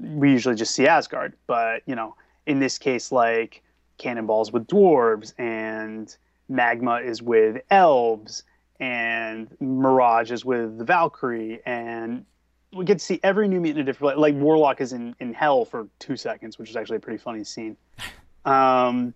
we 0.00 0.30
usually 0.30 0.54
just 0.54 0.74
see 0.74 0.86
Asgard, 0.86 1.34
but 1.46 1.82
you 1.86 1.94
know, 1.94 2.14
in 2.46 2.58
this 2.58 2.78
case, 2.78 3.12
like 3.12 3.62
Cannonballs 3.98 4.52
with 4.52 4.66
dwarves, 4.66 5.34
and 5.38 6.16
Magma 6.48 6.96
is 6.96 7.22
with 7.22 7.62
elves, 7.70 8.42
and 8.80 9.48
Mirage 9.60 10.32
is 10.32 10.44
with 10.44 10.78
the 10.78 10.84
Valkyrie, 10.84 11.60
and 11.66 12.24
we 12.74 12.84
get 12.84 12.98
to 12.98 13.04
see 13.04 13.20
every 13.22 13.48
new 13.48 13.60
mutant 13.60 13.80
in 13.80 13.88
a 13.88 13.92
different 13.92 14.18
like 14.18 14.34
Warlock 14.34 14.80
is 14.80 14.92
in 14.92 15.14
in 15.20 15.34
hell 15.34 15.64
for 15.64 15.88
two 15.98 16.16
seconds, 16.16 16.58
which 16.58 16.70
is 16.70 16.76
actually 16.76 16.96
a 16.96 17.00
pretty 17.00 17.18
funny 17.18 17.44
scene. 17.44 17.76
Um, 18.44 19.14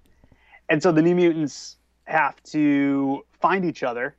and 0.69 0.81
so 0.81 0.93
the 0.93 1.03
new 1.03 1.17
mutants 1.17 1.79
have 2.05 2.41
to 2.45 3.25
find 3.41 3.65
each 3.65 3.83
other 3.83 4.15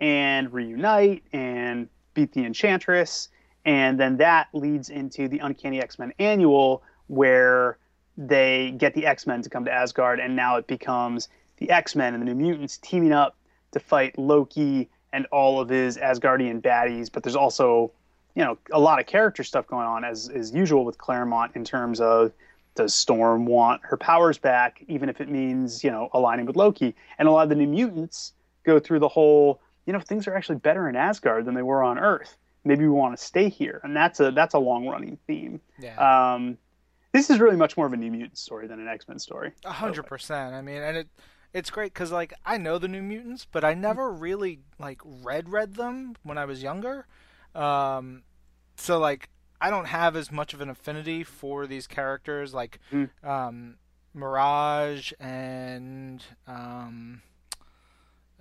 and 0.00 0.52
reunite 0.52 1.24
and 1.32 1.88
beat 2.14 2.32
the 2.32 2.44
Enchantress. 2.44 3.30
And 3.64 3.98
then 3.98 4.16
that 4.18 4.48
leads 4.52 4.90
into 4.90 5.26
the 5.28 5.38
Uncanny 5.38 5.80
X 5.80 5.98
Men 5.98 6.12
annual, 6.18 6.82
where 7.06 7.78
they 8.16 8.74
get 8.76 8.94
the 8.94 9.06
X 9.06 9.26
Men 9.26 9.42
to 9.42 9.50
come 9.50 9.64
to 9.64 9.72
Asgard, 9.72 10.20
and 10.20 10.36
now 10.36 10.56
it 10.56 10.66
becomes 10.66 11.28
the 11.56 11.70
X 11.70 11.96
Men 11.96 12.14
and 12.14 12.22
the 12.22 12.26
New 12.26 12.34
Mutants 12.34 12.78
teaming 12.78 13.12
up 13.12 13.36
to 13.72 13.80
fight 13.80 14.18
Loki 14.18 14.90
and 15.12 15.26
all 15.32 15.60
of 15.60 15.68
his 15.68 15.96
Asgardian 15.96 16.60
baddies. 16.60 17.10
But 17.10 17.22
there's 17.22 17.36
also, 17.36 17.92
you 18.34 18.44
know, 18.44 18.58
a 18.72 18.78
lot 18.80 18.98
of 19.00 19.06
character 19.06 19.44
stuff 19.44 19.66
going 19.66 19.86
on, 19.86 20.04
as 20.04 20.28
is 20.28 20.52
usual 20.52 20.84
with 20.84 20.98
Claremont, 20.98 21.52
in 21.54 21.64
terms 21.64 22.00
of 22.00 22.32
does 22.74 22.94
Storm 22.94 23.46
want 23.46 23.80
her 23.84 23.96
powers 23.96 24.38
back, 24.38 24.82
even 24.88 25.08
if 25.08 25.20
it 25.20 25.28
means, 25.28 25.84
you 25.84 25.90
know, 25.90 26.08
aligning 26.12 26.46
with 26.46 26.56
Loki? 26.56 26.94
And 27.18 27.28
a 27.28 27.30
lot 27.30 27.44
of 27.44 27.48
the 27.48 27.54
New 27.54 27.68
Mutants 27.68 28.32
go 28.64 28.80
through 28.80 28.98
the 28.98 29.08
whole, 29.08 29.60
you 29.86 29.92
know, 29.92 30.00
things 30.00 30.26
are 30.26 30.34
actually 30.34 30.58
better 30.58 30.88
in 30.88 30.96
Asgard 30.96 31.44
than 31.44 31.54
they 31.54 31.62
were 31.62 31.82
on 31.82 31.98
Earth. 31.98 32.36
Maybe 32.64 32.84
we 32.84 32.90
want 32.90 33.16
to 33.16 33.22
stay 33.22 33.48
here, 33.48 33.80
and 33.84 33.94
that's 33.94 34.20
a 34.20 34.30
that's 34.30 34.54
a 34.54 34.58
long 34.58 34.86
running 34.88 35.18
theme. 35.26 35.60
Yeah. 35.78 36.34
Um, 36.34 36.56
this 37.12 37.30
is 37.30 37.38
really 37.38 37.56
much 37.56 37.76
more 37.76 37.86
of 37.86 37.92
a 37.92 37.96
New 37.96 38.10
Mutant 38.10 38.38
story 38.38 38.66
than 38.66 38.80
an 38.80 38.88
X 38.88 39.06
Men 39.06 39.18
story. 39.18 39.52
A 39.64 39.72
hundred 39.72 40.04
percent. 40.04 40.54
I 40.54 40.62
mean, 40.62 40.82
and 40.82 40.96
it 40.96 41.08
it's 41.52 41.70
great 41.70 41.92
because 41.92 42.10
like 42.10 42.32
I 42.44 42.56
know 42.56 42.78
the 42.78 42.88
New 42.88 43.02
Mutants, 43.02 43.46
but 43.50 43.64
I 43.64 43.74
never 43.74 44.10
really 44.10 44.60
like 44.78 45.00
read 45.04 45.50
read 45.50 45.74
them 45.74 46.16
when 46.22 46.38
I 46.38 46.46
was 46.46 46.62
younger. 46.62 47.06
Um, 47.54 48.22
so 48.76 48.98
like 48.98 49.28
I 49.60 49.70
don't 49.70 49.86
have 49.86 50.16
as 50.16 50.30
much 50.32 50.52
of 50.54 50.60
an 50.60 50.68
affinity 50.68 51.22
for 51.24 51.66
these 51.66 51.86
characters 51.86 52.52
like 52.54 52.78
Mm. 52.92 53.08
um, 53.24 53.76
Mirage 54.14 55.12
and 55.18 56.22
um, 56.46 57.22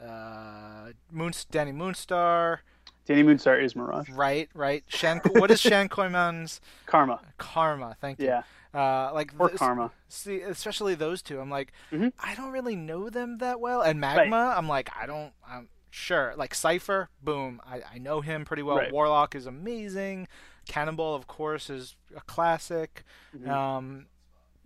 uh, 0.02 0.90
Moon 1.12 1.32
Dani 1.32 1.74
Moonstar. 1.74 2.60
Dani 3.08 3.24
Moonstar 3.24 3.62
is 3.62 3.76
Mirage. 3.76 4.10
Right, 4.10 4.50
right. 4.54 4.84
Shan. 4.88 5.20
what 5.34 5.52
is 5.52 5.60
Shan 5.60 5.90
Koiman's 5.90 6.62
Karma, 6.86 7.20
karma? 7.38 7.96
Thank 8.00 8.20
you. 8.20 8.28
yeah, 8.28 8.44
Uh, 8.74 9.12
like 9.14 9.34
or 9.38 9.50
Karma. 9.50 9.92
See, 10.08 10.42
especially 10.42 10.96
those 10.96 11.22
two, 11.22 11.40
I'm 11.42 11.50
like, 11.50 11.74
Mhm. 11.92 12.14
I 12.20 12.34
don't 12.36 12.52
really 12.52 12.76
know 12.76 13.10
them 13.10 13.40
that 13.40 13.60
well. 13.60 13.82
And 13.82 14.00
Magma, 14.00 14.54
I'm 14.56 14.68
like, 14.70 14.90
I 15.00 15.06
don't, 15.06 15.34
I'm 15.48 15.68
sure. 15.94 16.34
Like 16.36 16.56
Cipher, 16.56 17.10
boom, 17.22 17.62
I, 17.66 17.82
I 17.94 17.98
know 18.00 18.22
him 18.22 18.46
pretty 18.46 18.64
well. 18.64 18.78
Right. 18.78 18.92
Warlock 18.92 19.36
is 19.36 19.46
amazing. 19.46 20.28
Cannonball, 20.68 21.14
of 21.14 21.28
course, 21.28 21.70
is 21.70 21.96
a 22.16 22.22
classic. 22.22 23.04
Mhm. 23.38 23.48
Um, 23.48 24.06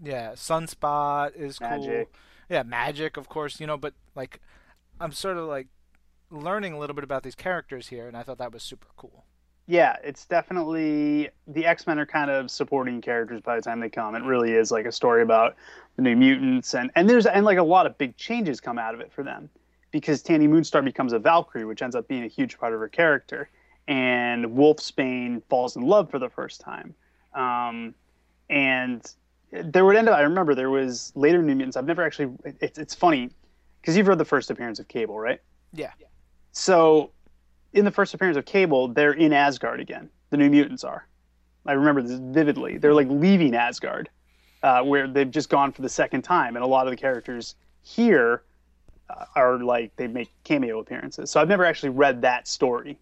yeah, 0.02 0.32
Sunspot 0.32 1.36
is 1.36 1.60
cool. 1.60 2.06
Yeah, 2.50 2.64
Magic, 2.64 3.18
of 3.18 3.28
course, 3.28 3.60
you 3.60 3.68
know. 3.68 3.78
But 3.78 3.94
like, 4.16 4.40
I'm 5.02 5.12
sort 5.12 5.38
of 5.38 5.48
like 5.48 5.68
learning 6.32 6.74
a 6.74 6.80
little 6.80 6.96
bit 6.96 7.04
about 7.04 7.24
these 7.24 7.36
characters 7.36 7.88
here, 7.88 8.08
and 8.08 8.16
I 8.16 8.24
thought 8.24 8.38
that 8.38 8.54
was 8.54 8.64
super 8.64 8.88
cool. 8.96 9.26
Yeah, 9.66 9.98
it's 10.02 10.26
definitely 10.26 11.30
the 11.46 11.66
X 11.66 11.86
Men 11.88 12.00
are 12.00 12.06
kind 12.06 12.32
of 12.32 12.50
supporting 12.50 13.02
characters 13.02 13.42
by 13.42 13.58
the 13.58 13.62
time 13.62 13.82
they 13.82 13.90
come. 13.90 14.16
It 14.16 14.24
really 14.24 14.54
is 14.54 14.72
like 14.72 14.86
a 14.86 14.94
story 14.94 15.24
about 15.24 15.58
the 15.98 16.04
New 16.04 16.16
Mutants, 16.16 16.74
and 16.74 16.90
and 16.96 17.10
there's 17.10 17.26
and 17.26 17.44
like 17.44 17.58
a 17.58 17.64
lot 17.64 17.86
of 17.86 17.98
big 17.98 18.16
changes 18.16 18.62
come 18.62 18.78
out 18.78 18.94
of 18.94 19.02
it 19.02 19.12
for 19.12 19.24
them 19.24 19.50
because 19.92 20.22
Tandy 20.22 20.48
Moonstar 20.48 20.84
becomes 20.84 21.14
a 21.14 21.20
Valkyrie, 21.20 21.66
which 21.66 21.82
ends 21.82 21.96
up 21.96 22.08
being 22.08 22.24
a 22.24 22.28
huge 22.28 22.58
part 22.58 22.74
of 22.74 22.80
her 22.80 22.90
character, 22.90 23.50
and 23.88 24.54
Wolf 24.54 24.78
Wolfsbane 24.78 25.42
falls 25.50 25.76
in 25.76 25.84
love 25.84 26.10
for 26.12 26.20
the 26.20 26.30
first 26.30 26.62
time, 26.62 26.94
um, 27.34 27.94
and 28.50 29.14
there 29.52 29.86
would 29.86 29.96
end 29.96 30.10
up. 30.10 30.18
I 30.18 30.22
remember 30.22 30.56
there 30.56 30.70
was 30.70 31.14
later 31.16 31.42
New 31.42 31.56
Mutants. 31.56 31.78
I've 31.78 31.86
never 31.86 32.04
actually. 32.04 32.34
It's 32.60 32.78
it's 32.78 32.94
funny 32.94 33.30
because 33.82 33.96
you've 33.96 34.08
read 34.08 34.18
the 34.18 34.26
first 34.26 34.52
appearance 34.52 34.80
of 34.80 34.88
Cable, 34.88 35.18
right? 35.20 35.40
Yeah. 35.74 35.92
So, 36.52 37.12
in 37.74 37.86
the 37.86 37.92
first 37.92 38.14
appearance 38.14 38.38
of 38.38 38.46
Cable, 38.46 38.90
they're 38.90 39.14
in 39.14 39.32
Asgard 39.32 39.80
again. 39.80 40.10
The 40.32 40.38
New 40.38 40.50
Mutants 40.50 40.84
are. 40.84 41.08
I 41.66 41.74
remember 41.74 42.02
this 42.02 42.20
vividly. 42.20 42.78
They're 42.78 42.94
like 42.94 43.08
leaving 43.10 43.56
Asgard, 43.56 44.10
uh, 44.64 44.82
where 44.82 45.08
they've 45.08 45.30
just 45.30 45.50
gone 45.50 45.72
for 45.72 45.82
the 45.82 45.90
second 45.90 46.24
time, 46.24 46.56
and 46.56 46.64
a 46.64 46.68
lot 46.68 46.88
of 46.88 46.92
the 46.92 46.98
characters 46.98 47.56
here 47.84 48.44
are 49.36 49.60
like 49.60 49.96
they 49.96 50.08
make 50.08 50.30
cameo 50.44 50.80
appearances. 50.80 51.32
So 51.32 51.40
I've 51.40 51.48
never 51.48 51.66
actually 51.66 51.90
read 51.90 52.22
that 52.22 52.48
story, 52.48 52.98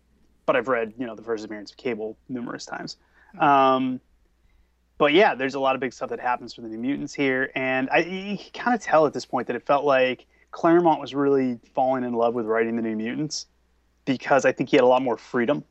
but 0.46 0.56
I've 0.56 0.68
read 0.68 0.94
you 0.98 1.06
know 1.06 1.16
the 1.16 1.24
first 1.24 1.44
appearance 1.46 1.72
of 1.72 1.78
Cable 1.78 2.18
numerous 2.30 2.66
times. 2.66 2.98
Um, 3.40 4.00
but 4.98 5.14
yeah, 5.14 5.36
there's 5.36 5.56
a 5.56 5.60
lot 5.60 5.76
of 5.76 5.82
big 5.82 5.94
stuff 5.94 6.10
that 6.10 6.20
happens 6.20 6.54
for 6.54 6.62
the 6.62 6.70
New 6.70 6.78
Mutants 6.78 7.14
here, 7.14 7.52
and 7.56 7.90
I 7.90 8.00
you 8.00 8.38
can 8.38 8.52
kind 8.54 8.76
of 8.76 8.82
tell 8.82 9.06
at 9.06 9.14
this 9.14 9.26
point 9.26 9.48
that 9.48 9.56
it 9.56 9.66
felt 9.66 9.86
like 9.86 10.26
Claremont 10.52 11.02
was 11.02 11.14
really 11.14 11.60
falling 11.74 12.04
in 12.04 12.14
love 12.14 12.34
with 12.34 12.46
writing 12.46 12.76
the 12.76 12.82
New 12.82 12.96
Mutants 12.96 13.48
because 14.06 14.46
I 14.46 14.52
think 14.52 14.70
he 14.70 14.78
had 14.78 14.84
a 14.84 14.88
lot 14.88 15.02
more 15.02 15.18
freedom. 15.18 15.64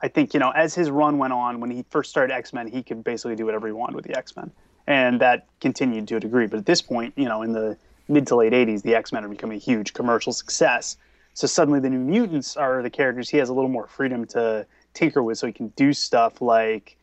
I 0.00 0.08
think 0.08 0.34
you 0.34 0.40
know 0.40 0.50
as 0.50 0.74
his 0.74 0.90
run 0.90 1.18
went 1.18 1.32
on, 1.32 1.60
when 1.60 1.70
he 1.70 1.84
first 1.90 2.10
started 2.10 2.32
X 2.32 2.52
Men, 2.52 2.66
he 2.66 2.82
could 2.82 3.04
basically 3.04 3.36
do 3.36 3.44
whatever 3.44 3.66
he 3.66 3.72
wanted 3.72 3.94
with 3.94 4.06
the 4.06 4.16
X 4.16 4.34
Men, 4.34 4.50
and 4.86 5.20
that 5.20 5.46
continued 5.60 6.08
to 6.08 6.16
a 6.16 6.20
degree. 6.20 6.46
But 6.46 6.58
at 6.58 6.66
this 6.66 6.82
point, 6.82 7.12
you 7.16 7.26
know, 7.26 7.42
in 7.42 7.52
the 7.52 7.76
mid 8.12 8.26
to 8.28 8.36
late 8.36 8.52
'80s, 8.52 8.82
the 8.82 8.94
X 8.94 9.12
Men 9.12 9.24
are 9.24 9.28
becoming 9.28 9.56
a 9.56 9.60
huge 9.60 9.92
commercial 9.92 10.32
success. 10.32 10.96
So 11.34 11.46
suddenly, 11.46 11.80
the 11.80 11.90
New 11.90 11.98
Mutants 11.98 12.56
are 12.56 12.82
the 12.82 12.90
characters 12.90 13.28
he 13.30 13.38
has 13.38 13.48
a 13.48 13.54
little 13.54 13.70
more 13.70 13.86
freedom 13.86 14.26
to 14.28 14.66
tinker 14.94 15.22
with, 15.22 15.38
so 15.38 15.46
he 15.46 15.52
can 15.52 15.68
do 15.68 15.92
stuff 15.92 16.42
like, 16.42 16.98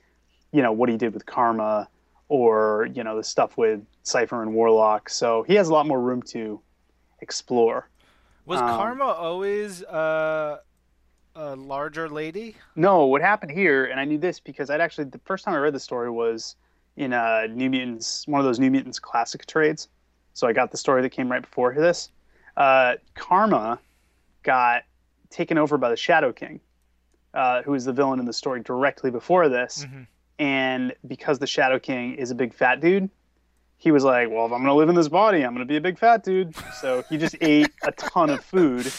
you 0.51 0.61
know, 0.61 0.71
what 0.71 0.87
he 0.89 0.97
did 0.97 1.13
with 1.13 1.25
Karma, 1.25 1.89
or 2.27 2.87
you 2.93 3.03
know, 3.03 3.17
the 3.17 3.23
stuff 3.23 3.57
with 3.57 3.81
Cipher 4.03 4.41
and 4.41 4.53
Warlock. 4.53 5.09
So 5.09 5.43
he 5.43 5.55
has 5.55 5.67
a 5.67 5.73
lot 5.73 5.87
more 5.87 5.99
room 5.99 6.21
to 6.23 6.61
explore. 7.21 7.89
Was 8.45 8.59
Um, 8.61 8.67
Karma 8.67 9.05
always 9.05 9.83
uh, 9.83 10.59
a 11.35 11.55
larger 11.55 12.07
lady? 12.09 12.55
No, 12.75 13.05
what 13.05 13.21
happened 13.21 13.51
here, 13.51 13.85
and 13.85 13.99
I 13.99 14.05
knew 14.05 14.17
this 14.17 14.39
because 14.39 14.69
I'd 14.69 14.81
actually 14.81 15.05
the 15.05 15.19
first 15.25 15.43
time 15.43 15.53
I 15.55 15.57
read 15.57 15.73
the 15.73 15.79
story 15.79 16.09
was 16.09 16.55
in 16.97 17.13
uh, 17.13 17.47
New 17.49 17.69
Mutants, 17.69 18.27
one 18.27 18.39
of 18.39 18.45
those 18.45 18.59
New 18.59 18.69
Mutants 18.71 18.99
classic 18.99 19.45
trades. 19.45 19.87
So 20.39 20.47
I 20.47 20.53
got 20.53 20.71
the 20.71 20.77
story 20.77 21.01
that 21.01 21.09
came 21.09 21.29
right 21.29 21.41
before 21.41 21.73
this. 21.75 22.11
Uh, 22.55 22.95
Karma 23.13 23.77
got 24.43 24.83
taken 25.29 25.57
over 25.57 25.77
by 25.77 25.89
the 25.89 25.97
Shadow 25.97 26.31
King, 26.31 26.61
uh, 27.33 27.61
who 27.63 27.73
is 27.73 27.83
the 27.83 27.91
villain 27.91 28.19
in 28.19 28.25
the 28.25 28.31
story 28.33 28.61
directly 28.61 29.11
before 29.11 29.49
this. 29.49 29.85
Mhm. 29.85 30.07
And 30.39 30.95
because 31.05 31.39
the 31.39 31.47
Shadow 31.47 31.77
King 31.77 32.13
is 32.15 32.31
a 32.31 32.35
big 32.35 32.53
fat 32.53 32.79
dude, 32.79 33.09
he 33.75 33.91
was 33.91 34.05
like, 34.05 34.29
"Well, 34.29 34.45
if 34.45 34.53
I'm 34.53 34.59
gonna 34.61 34.73
live 34.73 34.87
in 34.87 34.95
this 34.95 35.09
body, 35.09 35.43
I'm 35.43 35.53
gonna 35.53 35.65
be 35.65 35.75
a 35.75 35.81
big 35.81 35.99
fat 35.99 36.23
dude." 36.23 36.55
So 36.79 37.03
he 37.09 37.17
just 37.17 37.35
ate 37.41 37.71
a 37.83 37.91
ton 37.91 38.29
of 38.29 38.41
food, 38.43 38.89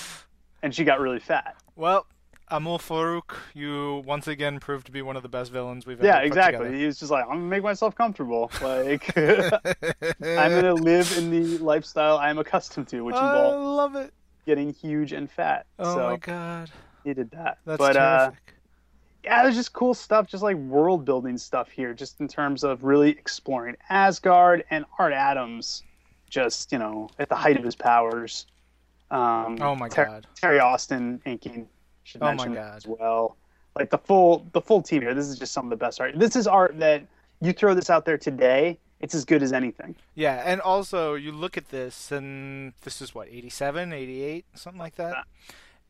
and 0.63 0.75
she 0.75 0.85
got 0.85 1.01
really 1.01 1.21
fat. 1.21 1.57
Well, 1.75 2.07
Amahl 2.51 2.79
Farouk, 2.79 3.37
you 3.55 4.03
once 4.07 4.27
again 4.27 4.59
proved 4.59 4.87
to 4.87 4.93
be 4.93 5.03
one 5.03 5.17
of 5.17 5.23
the 5.23 5.29
best 5.29 5.53
villains 5.53 5.87
we've 5.87 5.99
ever 5.99 6.07
Yeah, 6.07 6.19
exactly. 6.19 6.77
He 6.79 6.87
was 6.87 6.99
just 6.99 7.11
like, 7.11 7.25
I'm 7.25 7.37
gonna 7.37 7.43
make 7.43 7.63
myself 7.63 7.95
comfortable. 7.95 8.51
Like, 8.63 9.17
I'm 9.17 10.51
gonna 10.51 10.75
live 10.75 11.17
in 11.17 11.31
the 11.31 11.59
lifestyle 11.59 12.19
I'm 12.19 12.39
accustomed 12.39 12.89
to, 12.89 13.03
which 13.03 13.15
I 13.15 13.27
involves 13.27 13.65
love 13.65 13.97
it. 13.97 14.13
getting 14.47 14.73
huge 14.73 15.13
and 15.13 15.31
fat. 15.31 15.67
Oh 15.79 15.95
so 15.95 16.11
my 16.11 16.17
god, 16.17 16.71
he 17.05 17.15
did 17.15 17.31
that. 17.31 17.59
that's 17.65 17.79
but 17.79 17.97
uh, 17.97 18.31
yeah, 19.23 19.43
there's 19.43 19.57
just 19.57 19.73
cool 19.73 19.95
stuff, 19.95 20.27
just 20.27 20.43
like 20.43 20.57
world 20.57 21.05
building 21.05 21.39
stuff 21.39 21.71
here, 21.71 21.95
just 21.95 22.21
in 22.21 22.29
terms 22.29 22.65
of 22.65 22.83
really 22.85 23.11
exploring 23.11 23.77
Asgard 23.91 24.65
and 24.71 24.85
Art 24.99 25.13
Adams, 25.13 25.83
just 26.29 26.73
you 26.73 26.79
know 26.79 27.09
at 27.19 27.29
the 27.29 27.37
height 27.37 27.57
of 27.57 27.65
his 27.65 27.77
powers. 27.77 28.47
Um, 29.11 29.59
oh 29.61 29.75
my 29.75 29.89
Ter- 29.89 30.07
god. 30.07 30.27
Terry 30.37 30.59
Austin 30.61 31.21
inking 31.27 31.69
should 32.11 32.23
Oh 32.23 32.27
my 32.27 32.35
mention 32.35 32.57
as 32.57 32.87
well. 32.87 33.37
Like 33.77 33.91
the 33.91 33.99
full 33.99 34.47
the 34.53 34.61
full 34.61 34.83
team 34.83 35.03
here. 35.03 35.15
This 35.15 35.27
is 35.29 35.39
just 35.39 35.53
some 35.53 35.65
of 35.67 35.71
the 35.71 35.77
best 35.77 36.01
art. 36.01 36.19
This 36.19 36.35
is 36.37 36.47
art 36.47 36.79
that 36.81 37.05
you 37.41 37.53
throw 37.53 37.75
this 37.75 37.89
out 37.89 38.05
there 38.05 38.19
today, 38.19 38.79
it's 39.01 39.15
as 39.15 39.25
good 39.25 39.43
as 39.43 39.53
anything. 39.53 39.95
Yeah, 40.15 40.43
and 40.45 40.61
also 40.61 41.15
you 41.15 41.33
look 41.33 41.57
at 41.57 41.71
this, 41.71 42.11
and 42.13 42.73
this 42.83 43.01
is 43.01 43.15
what 43.15 43.29
87, 43.29 43.93
88, 43.93 44.45
something 44.55 44.79
like 44.79 44.97
that, 44.97 45.25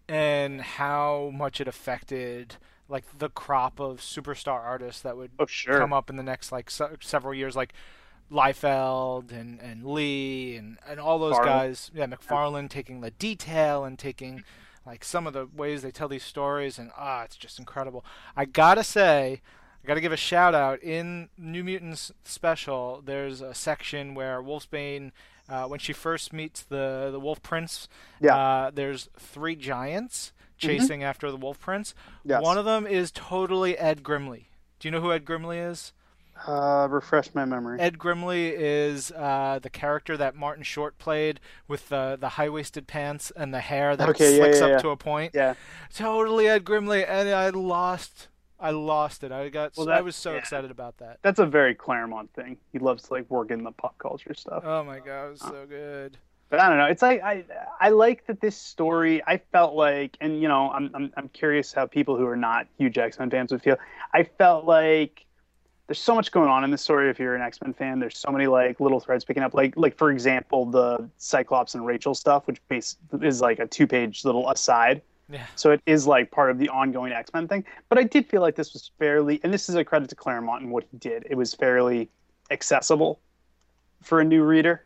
and 0.09 0.61
how 0.61 1.31
much 1.35 1.61
it 1.61 1.67
affected 1.67 2.57
like 2.89 3.05
the 3.19 3.29
crop 3.29 3.81
of 3.81 3.99
superstar 4.01 4.61
artists 4.61 5.01
that 5.03 5.17
would 5.17 5.31
Oh 5.39 5.47
sure. 5.47 5.79
come 5.79 5.93
up 5.93 6.11
in 6.11 6.17
the 6.17 6.23
next 6.23 6.53
like 6.53 6.71
se- 6.71 6.97
several 7.01 7.33
years, 7.35 7.57
like 7.57 7.73
Liefeld 8.31 9.33
and 9.33 9.61
and 9.61 9.85
Lee 9.85 10.57
and 10.57 10.79
and 10.89 11.01
all 11.01 11.19
those 11.19 11.39
guys. 11.39 11.91
Yeah, 11.95 12.07
McFarlane 12.07 12.69
taking 12.69 13.01
the 13.01 13.11
detail 13.13 13.85
and 13.85 13.99
taking 13.99 14.45
like 14.87 15.05
some 15.05 15.27
of 15.27 15.33
the 15.33 15.47
ways 15.47 15.83
they 15.83 15.91
tell 15.91 16.09
these 16.09 16.25
stories, 16.25 16.79
and 16.79 16.91
ah, 16.97 17.23
it's 17.25 17.37
just 17.37 17.59
incredible. 17.59 18.05
I 18.37 18.45
gotta 18.45 18.85
say. 18.85 19.41
I 19.83 19.87
got 19.87 19.95
to 19.95 20.03
give 20.03 20.13
a 20.13 20.17
shout 20.19 20.55
out 20.55 20.83
in 20.83 21.31
New 21.39 21.65
Mutants 21.65 22.13
special. 22.23 23.01
There's 23.03 23.41
a 23.41 23.55
section 23.55 24.15
where 24.15 24.43
Wolfsbane, 24.43 25.11
uh, 25.49 25.65
when 25.69 25.79
she 25.79 25.95
first 25.95 26.35
meets 26.35 26.63
the 26.63 27.09
the 27.11 27.19
Wolf 27.19 27.43
Prince, 27.43 27.89
Yeah. 28.21 28.37
uh, 28.37 28.71
there's 28.75 29.09
three 29.19 29.57
giants 29.57 30.35
chasing 30.59 31.03
after 31.03 31.31
the 31.31 31.39
Wolf 31.39 31.59
Prince. 31.59 31.95
Yes. 32.25 32.43
One 32.43 32.59
of 32.59 32.67
them 32.67 32.87
is 32.87 33.11
totally 33.11 33.79
Ed 33.79 34.03
Grimley. 34.03 34.49
Do 34.79 34.89
you 34.89 34.93
know 34.93 35.01
who 35.01 35.13
Ed 35.13 35.25
Grimley 35.25 35.57
is? 35.71 35.95
Uh, 36.47 36.87
refresh 36.91 37.35
my 37.35 37.45
memory. 37.45 37.79
Ed 37.81 37.99
Grimley 37.99 38.53
is 38.57 39.13
uh, 39.13 39.59
the 39.63 39.69
character 39.71 40.17
that 40.17 40.35
Martin 40.35 40.63
Short 40.65 40.97
played 40.99 41.39
with 41.69 41.89
the 41.91 42.17
the 42.21 42.31
high 42.31 42.49
waisted 42.49 42.87
pants 42.87 43.31
and 43.37 43.53
the 43.53 43.61
hair 43.61 43.97
that 43.97 44.09
Okay, 44.11 44.33
yeah, 44.37 44.43
slicks 44.45 44.59
yeah, 44.61 44.65
up 44.67 44.71
yeah. 44.73 44.79
to 44.79 44.89
a 44.91 44.97
point. 44.97 45.33
yeah. 45.35 45.55
Totally 45.95 46.49
Ed 46.49 46.65
Grimley, 46.65 47.05
and 47.09 47.29
I 47.29 47.51
lost. 47.51 48.29
I 48.59 48.71
lost 48.71 49.25
it. 49.25 49.33
I 49.33 49.49
got. 49.49 49.73
Well, 49.77 49.91
I 49.91 50.01
was 50.03 50.17
so 50.17 50.33
yeah. 50.33 50.39
excited 50.39 50.71
about 50.71 50.99
that. 50.99 51.19
That's 51.23 51.39
a 51.39 51.47
very 51.47 51.75
Claremont 51.75 52.33
thing. 52.35 52.59
He 52.73 52.79
loves 52.79 53.05
to 53.05 53.15
like 53.15 53.29
work 53.31 53.51
in 53.51 53.63
the 53.65 53.73
pop 53.73 53.97
culture 53.99 54.35
stuff. 54.35 54.63
Oh 54.67 54.85
my 54.85 54.99
god, 54.99 55.27
it 55.27 55.31
was 55.31 55.41
so 55.41 55.65
good. 55.69 56.19
but 56.51 56.61
I 56.61 56.69
don't 56.69 56.79
know. 56.79 56.87
It's 56.87 57.03
like 57.03 57.23
I 57.23 57.45
I 57.81 57.89
like 57.91 58.27
that 58.27 58.41
this 58.41 58.57
story. 58.57 59.23
I 59.27 59.39
felt 59.53 59.75
like, 59.75 60.17
and 60.21 60.41
you 60.43 60.49
know, 60.49 60.71
I'm 60.71 60.91
I'm 60.95 61.13
I'm 61.17 61.29
curious 61.31 61.73
how 61.73 61.87
people 61.87 62.17
who 62.17 62.27
are 62.27 62.37
not 62.37 62.67
huge 62.79 62.99
X 62.99 63.19
Men 63.19 63.31
fans 63.31 63.51
would 63.53 63.63
feel. 63.63 63.77
I 64.13 64.25
felt 64.25 64.65
like 64.67 65.25
there's 65.91 65.99
so 65.99 66.15
much 66.15 66.31
going 66.31 66.49
on 66.49 66.63
in 66.63 66.71
this 66.71 66.83
story. 66.83 67.11
If 67.11 67.19
you're 67.19 67.35
an 67.35 67.43
X 67.43 67.61
Men 67.61 67.75
fan, 67.75 67.99
there's 67.99 68.17
so 68.17 68.31
many 68.31 68.47
like 68.47 68.79
little 68.79 69.01
threads 69.01 69.25
picking 69.25 69.43
up. 69.43 69.55
Like 69.55 69.77
like 69.77 69.97
for 69.97 70.13
example, 70.13 70.65
the 70.65 71.11
Cyclops 71.19 71.75
and 71.75 71.85
Rachel 71.85 72.15
stuff, 72.15 72.47
which 72.47 72.61
base 72.69 72.97
is 73.21 73.41
like 73.41 73.59
a 73.59 73.67
two 73.67 73.89
page 73.89 74.25
little 74.25 74.49
aside. 74.49 75.03
Yeah. 75.29 75.47
So 75.57 75.73
it 75.73 75.83
is 75.87 76.07
like 76.07 76.31
part 76.31 76.53
of 76.53 76.59
the 76.59 76.69
ongoing 76.69 77.13
X 77.13 77.33
Men 77.35 77.49
thing. 77.49 77.65
But 77.89 77.99
I 77.99 78.05
did 78.05 78.29
feel 78.29 78.41
like 78.41 78.55
this 78.55 78.73
was 78.73 78.93
fairly, 79.01 79.41
and 79.43 79.53
this 79.53 79.69
is 79.69 79.75
a 79.75 79.85
credit 79.85 80.09
to 80.11 80.15
Claremont 80.15 80.63
and 80.63 80.71
what 80.71 80.85
he 80.93 80.97
did. 80.97 81.27
It 81.29 81.35
was 81.35 81.55
fairly 81.55 82.09
accessible 82.53 83.19
for 84.01 84.21
a 84.21 84.25
new 84.25 84.45
reader. 84.45 84.85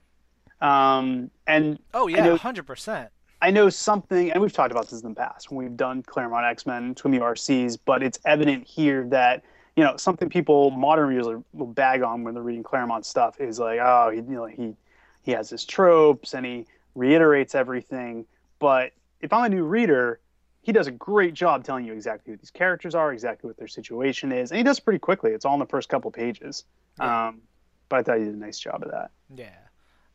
Um, 0.62 1.30
and 1.46 1.78
Oh 1.92 2.06
yeah, 2.06 2.34
hundred 2.38 2.66
percent. 2.66 3.10
I 3.42 3.50
know 3.50 3.68
something, 3.68 4.30
and 4.32 4.40
we've 4.40 4.54
talked 4.54 4.72
about 4.72 4.88
this 4.88 5.02
in 5.02 5.10
the 5.10 5.14
past 5.14 5.50
when 5.50 5.62
we've 5.62 5.76
done 5.76 6.02
Claremont 6.02 6.46
X 6.46 6.64
Men, 6.64 6.94
Twimmy 6.94 7.20
RCs, 7.20 7.78
but 7.84 8.02
it's 8.02 8.18
evident 8.24 8.66
here 8.66 9.06
that 9.10 9.44
you 9.76 9.84
know 9.84 9.96
something 9.96 10.28
people 10.28 10.70
modern 10.70 11.08
readers 11.08 11.26
will 11.52 11.66
bag 11.66 12.02
on 12.02 12.22
when 12.24 12.34
they're 12.34 12.42
reading 12.42 12.62
Claremont 12.62 13.04
stuff 13.04 13.40
is 13.40 13.58
like, 13.58 13.80
oh, 13.80 14.10
he, 14.10 14.18
you 14.18 14.22
know, 14.22 14.46
he 14.46 14.74
he 15.22 15.32
has 15.32 15.50
his 15.50 15.64
tropes 15.64 16.34
and 16.34 16.44
he 16.46 16.66
reiterates 16.94 17.54
everything. 17.54 18.26
But 18.58 18.92
if 19.20 19.32
I'm 19.32 19.44
a 19.44 19.48
new 19.48 19.64
reader, 19.64 20.20
he 20.62 20.72
does 20.72 20.86
a 20.86 20.92
great 20.92 21.34
job 21.34 21.64
telling 21.64 21.84
you 21.84 21.92
exactly 21.92 22.32
who 22.32 22.36
these 22.36 22.50
characters 22.50 22.94
are, 22.94 23.12
exactly 23.12 23.48
what 23.48 23.56
their 23.56 23.68
situation 23.68 24.32
is, 24.32 24.50
and 24.50 24.58
he 24.58 24.64
does 24.64 24.78
it 24.78 24.84
pretty 24.84 25.00
quickly. 25.00 25.32
It's 25.32 25.44
all 25.44 25.54
in 25.54 25.60
the 25.60 25.66
first 25.66 25.88
couple 25.88 26.10
pages. 26.10 26.64
Yeah. 26.98 27.28
Um, 27.28 27.42
but 27.88 28.00
I 28.00 28.02
thought 28.02 28.18
he 28.18 28.24
did 28.24 28.34
a 28.34 28.38
nice 28.38 28.58
job 28.58 28.82
of 28.82 28.90
that. 28.92 29.10
Yeah. 29.34 29.56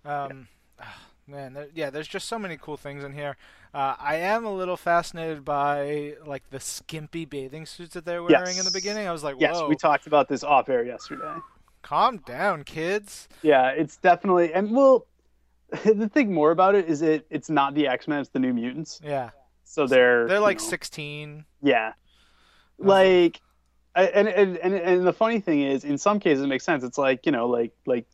Um, 0.06 0.48
ah, 0.80 0.98
man, 1.30 1.54
there, 1.54 1.68
yeah. 1.74 1.90
There's 1.90 2.08
just 2.08 2.28
so 2.28 2.38
many 2.40 2.58
cool 2.58 2.78
things 2.78 3.04
in 3.04 3.14
here. 3.14 3.38
Uh, 3.74 3.96
I 4.00 4.16
am 4.16 4.46
a 4.46 4.54
little 4.54 4.78
fascinated 4.78 5.46
by 5.46 6.16
like 6.26 6.50
the 6.50 6.60
skimpy 6.60 7.26
bathing 7.26 7.66
suits 7.66 7.94
that 7.94 8.06
they're 8.06 8.24
wearing 8.24 8.58
in 8.58 8.66
the 8.66 8.72
beginning. 8.72 9.08
I 9.08 9.12
was 9.12 9.24
like, 9.24 9.36
Yes, 9.40 9.56
whoa, 9.56 9.68
we 9.68 9.76
talked 9.76 10.08
about 10.08 10.28
this 10.28 10.44
off 10.44 10.70
air 10.70 10.84
yesterday. 10.84 11.36
calm 11.82 12.18
down, 12.18 12.64
kids. 12.64 13.28
Yeah, 13.44 13.70
it's 13.70 13.98
definitely 13.98 14.54
and 14.54 14.72
well, 14.76 15.06
the 15.86 16.10
thing 16.10 16.34
more 16.34 16.52
about 16.52 16.74
it 16.76 16.90
is 16.90 17.02
it 17.04 17.28
it's 17.30 17.50
not 17.50 17.76
the 17.76 17.88
X 17.88 18.08
Men, 18.08 18.20
it's 18.22 18.30
the 18.30 18.40
New 18.40 18.54
Mutants. 18.54 19.00
Yeah, 19.04 19.30
So 19.64 19.86
they're 19.86 20.28
they're 20.28 20.38
you 20.38 20.42
like 20.44 20.58
know, 20.60 20.64
16. 20.66 21.46
yeah, 21.62 21.94
like, 22.78 23.40
I- 23.96 24.06
and, 24.08 24.28
and 24.28 24.58
and 24.58 24.74
and 24.74 25.06
the 25.08 25.14
funny 25.14 25.40
thing 25.40 25.62
is, 25.62 25.84
in 25.84 25.98
some 25.98 26.20
cases, 26.20 26.44
it 26.44 26.48
makes 26.48 26.64
sense. 26.64 26.84
It's 26.84 26.98
like 26.98 27.26
you 27.26 27.32
know, 27.32 27.48
like 27.48 27.72
like 27.86 28.06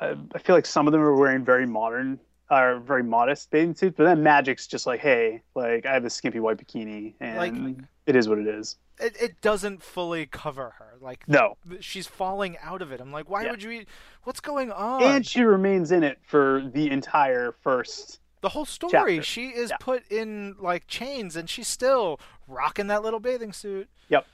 I, 0.00 0.16
I 0.34 0.38
feel 0.38 0.54
like 0.56 0.66
some 0.66 0.86
of 0.86 0.92
them 0.92 1.00
are 1.02 1.14
wearing 1.14 1.44
very 1.44 1.66
modern. 1.66 2.18
Are 2.48 2.78
very 2.78 3.02
modest 3.02 3.50
bathing 3.50 3.74
suits, 3.74 3.96
but 3.96 4.04
then 4.04 4.22
Magic's 4.22 4.68
just 4.68 4.86
like, 4.86 5.00
hey, 5.00 5.42
like 5.56 5.84
I 5.84 5.92
have 5.94 6.04
this 6.04 6.14
skimpy 6.14 6.38
white 6.38 6.58
bikini, 6.58 7.14
and 7.18 7.36
Like- 7.36 7.84
it 8.06 8.14
is 8.14 8.28
what 8.28 8.38
it 8.38 8.46
is. 8.46 8.76
It, 9.00 9.16
it 9.20 9.40
doesn't 9.40 9.82
fully 9.82 10.26
cover 10.26 10.74
her. 10.78 10.94
Like 11.00 11.28
No, 11.28 11.56
she's 11.80 12.06
falling 12.06 12.56
out 12.62 12.82
of 12.82 12.92
it. 12.92 13.00
I'm 13.00 13.10
like, 13.10 13.28
why 13.28 13.42
Yeah. 13.44 13.50
would 13.50 13.64
you? 13.64 13.70
Eat? 13.72 13.88
What's 14.22 14.38
going 14.38 14.70
on? 14.70 15.02
and 15.02 15.26
she 15.26 15.42
remains 15.42 15.90
in 15.90 16.04
it 16.04 16.20
for 16.24 16.62
the 16.72 16.88
entire 16.88 17.50
first 17.62 18.20
The 18.42 18.50
whole 18.50 18.64
story, 18.64 18.92
chapter. 18.92 19.22
she 19.22 19.48
is 19.48 19.70
Yeah. 19.70 19.76
put 19.80 20.06
in 20.12 20.54
like 20.60 20.86
chains, 20.86 21.34
and 21.34 21.50
she's 21.50 21.66
still 21.66 22.20
rocking 22.46 22.86
that 22.86 23.02
little 23.02 23.18
bathing 23.20 23.52
suit. 23.52 23.88
Yep. 24.08 24.24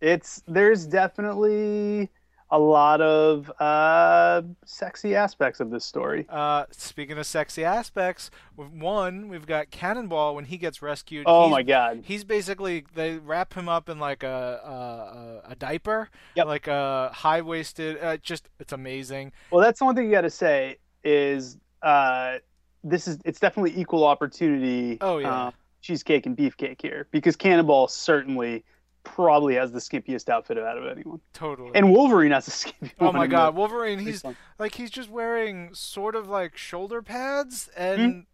It's 0.00 0.44
there's 0.46 0.86
definitely 0.86 2.08
a 2.52 2.58
lot 2.58 3.00
of 3.00 3.50
uh, 3.58 4.42
sexy 4.66 5.16
aspects 5.16 5.58
of 5.58 5.70
this 5.70 5.86
story. 5.86 6.26
Uh, 6.28 6.66
speaking 6.70 7.16
of 7.16 7.24
sexy 7.26 7.64
aspects, 7.64 8.30
one 8.56 9.28
we've 9.28 9.46
got 9.46 9.70
Cannonball 9.70 10.34
when 10.34 10.44
he 10.44 10.58
gets 10.58 10.82
rescued. 10.82 11.24
Oh 11.26 11.48
my 11.48 11.62
god! 11.62 12.02
He's 12.04 12.24
basically 12.24 12.84
they 12.94 13.16
wrap 13.16 13.54
him 13.54 13.68
up 13.70 13.88
in 13.88 13.98
like 13.98 14.22
a 14.22 15.42
a, 15.46 15.52
a 15.52 15.54
diaper, 15.56 16.10
Yep. 16.36 16.46
like 16.46 16.66
a 16.68 17.10
high 17.14 17.40
waisted. 17.40 17.98
Uh, 18.00 18.18
just 18.18 18.50
it's 18.60 18.74
amazing. 18.74 19.32
Well, 19.50 19.62
that's 19.64 19.78
the 19.78 19.86
one 19.86 19.96
thing 19.96 20.04
you 20.04 20.12
got 20.12 20.20
to 20.20 20.30
say 20.30 20.76
is 21.02 21.56
uh, 21.80 22.36
this 22.84 23.08
is 23.08 23.18
it's 23.24 23.40
definitely 23.40 23.72
equal 23.80 24.04
opportunity. 24.04 24.98
Oh, 25.00 25.18
yeah. 25.18 25.46
uh, 25.46 25.50
cheesecake 25.80 26.26
and 26.26 26.36
beefcake 26.36 26.80
here 26.80 27.08
because 27.10 27.34
Cannonball 27.34 27.88
certainly 27.88 28.62
probably 29.04 29.54
has 29.54 29.72
the 29.72 29.78
skimpiest 29.78 30.28
outfit 30.28 30.58
out 30.58 30.78
of 30.78 30.86
anyone, 30.86 31.20
Totally. 31.32 31.70
and 31.74 31.92
Wolverine 31.92 32.32
has 32.32 32.44
the 32.46 32.50
skimpy 32.52 32.92
oh 33.00 33.12
my 33.12 33.26
god, 33.26 33.54
Wolverine! 33.54 33.98
He's 33.98 34.24
like 34.58 34.74
he's 34.74 34.90
just 34.90 35.10
wearing 35.10 35.74
sort 35.74 36.14
of 36.14 36.28
like 36.28 36.56
shoulder 36.56 37.02
pads 37.02 37.68
and 37.76 38.26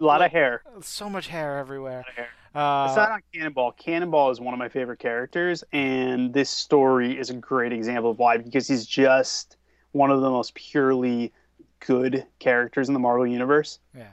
a 0.00 0.04
lot 0.04 0.20
like, 0.20 0.28
of 0.30 0.32
hair. 0.32 0.62
so 0.82 1.08
much 1.08 1.28
hair 1.28 1.58
everywhere. 1.58 2.04
hair. 2.14 2.28
Uh, 2.54 2.88
Aside 2.90 3.12
on 3.12 3.22
Cannonball, 3.34 3.72
Cannonball 3.72 4.30
is 4.30 4.40
one 4.40 4.54
of 4.54 4.58
my 4.58 4.68
favorite 4.70 4.98
characters, 4.98 5.62
and 5.72 6.32
this 6.32 6.48
story 6.48 7.18
is 7.18 7.28
a 7.30 7.34
great 7.34 7.72
example 7.72 8.10
of 8.12 8.18
why 8.18 8.38
because 8.38 8.66
he's 8.66 8.86
just 8.86 9.56
one 9.92 10.10
of 10.10 10.20
the 10.22 10.30
most 10.30 10.54
purely 10.54 11.32
good 11.80 12.26
characters 12.38 12.88
in 12.88 12.94
the 12.94 13.00
Marvel 13.00 13.26
universe. 13.26 13.78
yeah. 13.94 14.06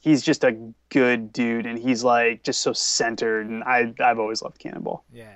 He's 0.00 0.22
just 0.22 0.44
a 0.44 0.56
good 0.90 1.32
dude, 1.32 1.66
and 1.66 1.76
he's 1.78 2.04
like 2.04 2.44
just 2.44 2.60
so 2.60 2.72
centered, 2.72 3.48
and 3.48 3.64
I 3.64 3.92
I've 3.98 4.20
always 4.20 4.40
loved 4.40 4.58
Cannonball. 4.58 5.02
Yeah. 5.12 5.34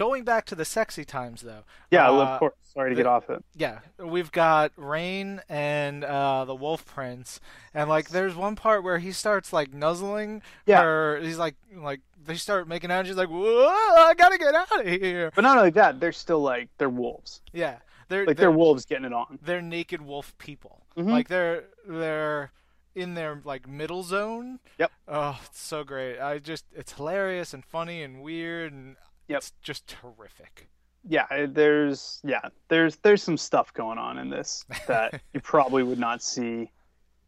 Going 0.00 0.24
back 0.24 0.46
to 0.46 0.54
the 0.54 0.64
sexy 0.64 1.04
times 1.04 1.42
though. 1.42 1.64
Yeah, 1.90 2.08
uh, 2.08 2.12
of 2.24 2.38
course. 2.38 2.54
Sorry 2.72 2.88
to 2.90 2.96
the- 2.96 3.02
get 3.02 3.06
off 3.06 3.28
it. 3.28 3.44
Yeah, 3.54 3.80
we've 3.98 4.32
got 4.32 4.74
Rahne 4.76 5.40
and 5.46 6.04
uh, 6.04 6.46
the 6.46 6.54
Wolf 6.54 6.86
Prince, 6.86 7.38
and 7.74 7.90
like 7.90 8.08
there's 8.08 8.34
one 8.34 8.56
part 8.56 8.82
where 8.82 8.98
he 8.98 9.12
starts 9.12 9.52
like 9.52 9.74
nuzzling 9.74 10.40
Yeah. 10.64 10.80
her. 10.82 11.20
He's 11.20 11.36
like 11.36 11.56
like 11.76 12.00
they 12.24 12.36
start 12.36 12.66
making 12.66 12.90
out. 12.90 13.00
And 13.00 13.08
she's 13.08 13.16
like, 13.18 13.28
"Whoa, 13.28 13.66
I 13.68 14.14
gotta 14.16 14.38
get 14.38 14.54
out 14.54 14.80
of 14.80 14.86
here." 14.86 15.32
But 15.34 15.42
not 15.42 15.58
only 15.58 15.70
that, 15.72 16.00
they're 16.00 16.12
still 16.12 16.40
like 16.40 16.70
they're 16.78 16.88
wolves. 16.88 17.42
Yeah, 17.52 17.76
they're 18.08 18.24
Like 18.24 18.38
they're, 18.38 18.44
they're 18.46 18.50
wolves 18.56 18.86
getting 18.86 19.04
it 19.04 19.12
on. 19.12 19.38
they're 19.42 19.60
naked 19.60 20.00
wolf 20.00 20.32
people. 20.38 20.86
Mhm. 20.96 21.10
Like 21.10 21.28
they're 21.28 21.64
they're 21.86 22.52
in 22.94 23.12
their 23.14 23.42
like 23.44 23.68
middle 23.68 24.02
zone. 24.02 24.60
Yep. 24.78 24.90
Oh, 25.08 25.38
it's 25.44 25.60
so 25.60 25.84
great. 25.84 26.18
I 26.18 26.38
just 26.38 26.64
it's 26.74 26.94
hilarious 26.94 27.52
and 27.52 27.62
funny 27.62 28.02
and 28.02 28.22
weird 28.22 28.72
and 28.72 28.96
Yep. 29.30 29.38
it's 29.38 29.52
just 29.62 29.86
terrific. 29.86 30.68
Yeah, 31.08 31.46
there's 31.46 32.20
yeah, 32.24 32.42
there's 32.68 32.96
there's 32.96 33.22
some 33.22 33.36
stuff 33.38 33.72
going 33.72 33.96
on 33.98 34.18
in 34.18 34.28
this 34.28 34.64
that 34.86 35.20
you 35.32 35.40
probably 35.40 35.82
would 35.82 35.98
not 35.98 36.22
see 36.22 36.70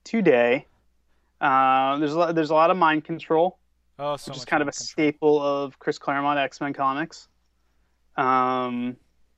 today. 0.05 0.67
Uh, 1.41 1.97
there's 1.99 2.13
a 2.13 2.19
lot, 2.19 2.35
there's 2.35 2.51
a 2.51 2.55
lot 2.55 2.71
of 2.71 2.77
mind 2.77 3.05
control, 3.05 3.59
Oh, 3.99 4.17
so 4.17 4.31
which 4.31 4.39
is 4.39 4.45
kind 4.45 4.63
of 4.63 4.69
a 4.69 4.73
control. 4.73 4.87
staple 4.87 5.43
of 5.43 5.79
Chris 5.79 5.99
Claremont 5.99 6.39
X 6.39 6.61
Men 6.61 6.73
comics. 6.75 7.29
Um, 8.17 8.97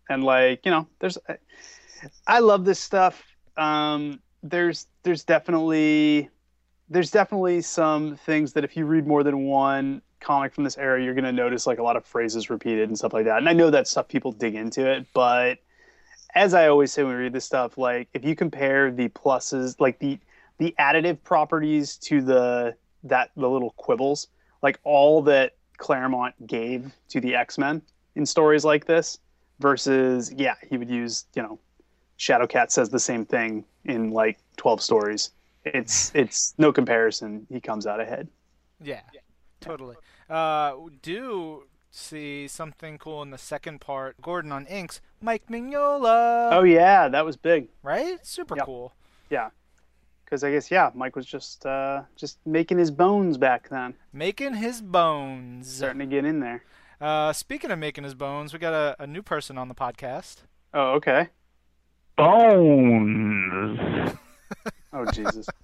and 0.08 0.24
like 0.24 0.64
you 0.64 0.70
know, 0.72 0.88
there's 0.98 1.16
I 2.26 2.40
love 2.40 2.64
this 2.64 2.80
stuff. 2.80 3.22
Um, 3.56 4.20
there's 4.42 4.86
there's 5.04 5.22
definitely 5.24 6.28
there's 6.90 7.10
definitely 7.10 7.62
some 7.62 8.16
things 8.16 8.52
that 8.54 8.64
if 8.64 8.76
you 8.76 8.84
read 8.84 9.06
more 9.06 9.22
than 9.22 9.44
one 9.44 10.02
comic 10.24 10.54
from 10.54 10.64
this 10.64 10.78
era, 10.78 11.02
you're 11.02 11.14
going 11.14 11.24
to 11.24 11.32
notice 11.32 11.66
like 11.66 11.78
a 11.78 11.82
lot 11.82 11.96
of 11.96 12.04
phrases 12.04 12.50
repeated 12.50 12.88
and 12.88 12.98
stuff 12.98 13.12
like 13.12 13.26
that. 13.26 13.38
And 13.38 13.48
I 13.48 13.52
know 13.52 13.70
that 13.70 13.86
stuff 13.86 14.08
people 14.08 14.32
dig 14.32 14.54
into 14.54 14.90
it, 14.90 15.06
but 15.14 15.58
as 16.34 16.54
I 16.54 16.68
always 16.68 16.92
say 16.92 17.04
when 17.04 17.14
we 17.14 17.22
read 17.22 17.32
this 17.32 17.44
stuff, 17.44 17.78
like 17.78 18.08
if 18.12 18.24
you 18.24 18.34
compare 18.34 18.90
the 18.90 19.08
pluses, 19.10 19.80
like 19.80 19.98
the 19.98 20.18
the 20.58 20.74
additive 20.78 21.22
properties 21.22 21.96
to 21.98 22.20
the 22.20 22.74
that 23.04 23.30
the 23.36 23.48
little 23.48 23.70
quibbles, 23.76 24.28
like 24.62 24.78
all 24.84 25.22
that 25.22 25.52
Claremont 25.76 26.34
gave 26.46 26.92
to 27.08 27.20
the 27.20 27.34
X 27.34 27.58
Men 27.58 27.82
in 28.16 28.26
stories 28.26 28.64
like 28.64 28.84
this, 28.84 29.18
versus 29.60 30.32
yeah, 30.36 30.54
he 30.68 30.76
would 30.76 30.90
use 30.90 31.26
you 31.34 31.42
know, 31.42 31.58
Shadowcat 32.18 32.70
says 32.70 32.88
the 32.88 32.98
same 32.98 33.24
thing 33.24 33.64
in 33.84 34.10
like 34.10 34.38
twelve 34.56 34.82
stories. 34.82 35.30
It's 35.64 36.12
it's 36.14 36.54
no 36.58 36.72
comparison. 36.72 37.46
He 37.48 37.60
comes 37.60 37.86
out 37.86 38.00
ahead. 38.00 38.28
Yeah, 38.80 39.00
totally. 39.60 39.96
Uh, 40.28 40.74
do 41.02 41.64
see 41.90 42.48
something 42.48 42.98
cool 42.98 43.22
in 43.22 43.30
the 43.30 43.38
second 43.38 43.80
part. 43.80 44.20
Gordon 44.20 44.52
on 44.52 44.66
inks, 44.66 45.00
Mike 45.20 45.46
Mignola. 45.48 46.50
Oh 46.52 46.62
yeah, 46.64 47.08
that 47.08 47.24
was 47.24 47.36
big. 47.36 47.68
right? 47.82 48.24
Super 48.26 48.56
Yep. 48.56 48.66
cool. 48.66 48.92
Yeah, 49.30 49.50
because 50.24 50.44
I 50.44 50.50
guess 50.50 50.70
yeah, 50.70 50.90
Mike 50.94 51.16
was 51.16 51.26
just 51.26 51.64
uh, 51.66 52.02
just 52.16 52.38
making 52.46 52.78
his 52.78 52.90
bones 52.90 53.38
back 53.38 53.68
then, 53.68 53.94
Making 54.12 54.54
his 54.54 54.80
bones. 54.82 55.72
starting 55.72 56.00
to 56.00 56.06
get 56.06 56.24
in 56.24 56.40
there. 56.40 56.64
Uh, 57.00 57.32
speaking 57.32 57.70
of 57.70 57.78
making 57.78 58.04
his 58.04 58.14
bones, 58.14 58.52
we 58.52 58.58
got 58.58 58.72
a, 58.72 58.96
a 59.02 59.06
new 59.06 59.22
person 59.22 59.58
on 59.58 59.68
the 59.68 59.74
podcast. 59.74 60.38
Oh 60.72 60.92
okay. 60.94 61.28
Bones. 62.16 64.16
Oh 64.94 65.04
Jesus. 65.12 65.46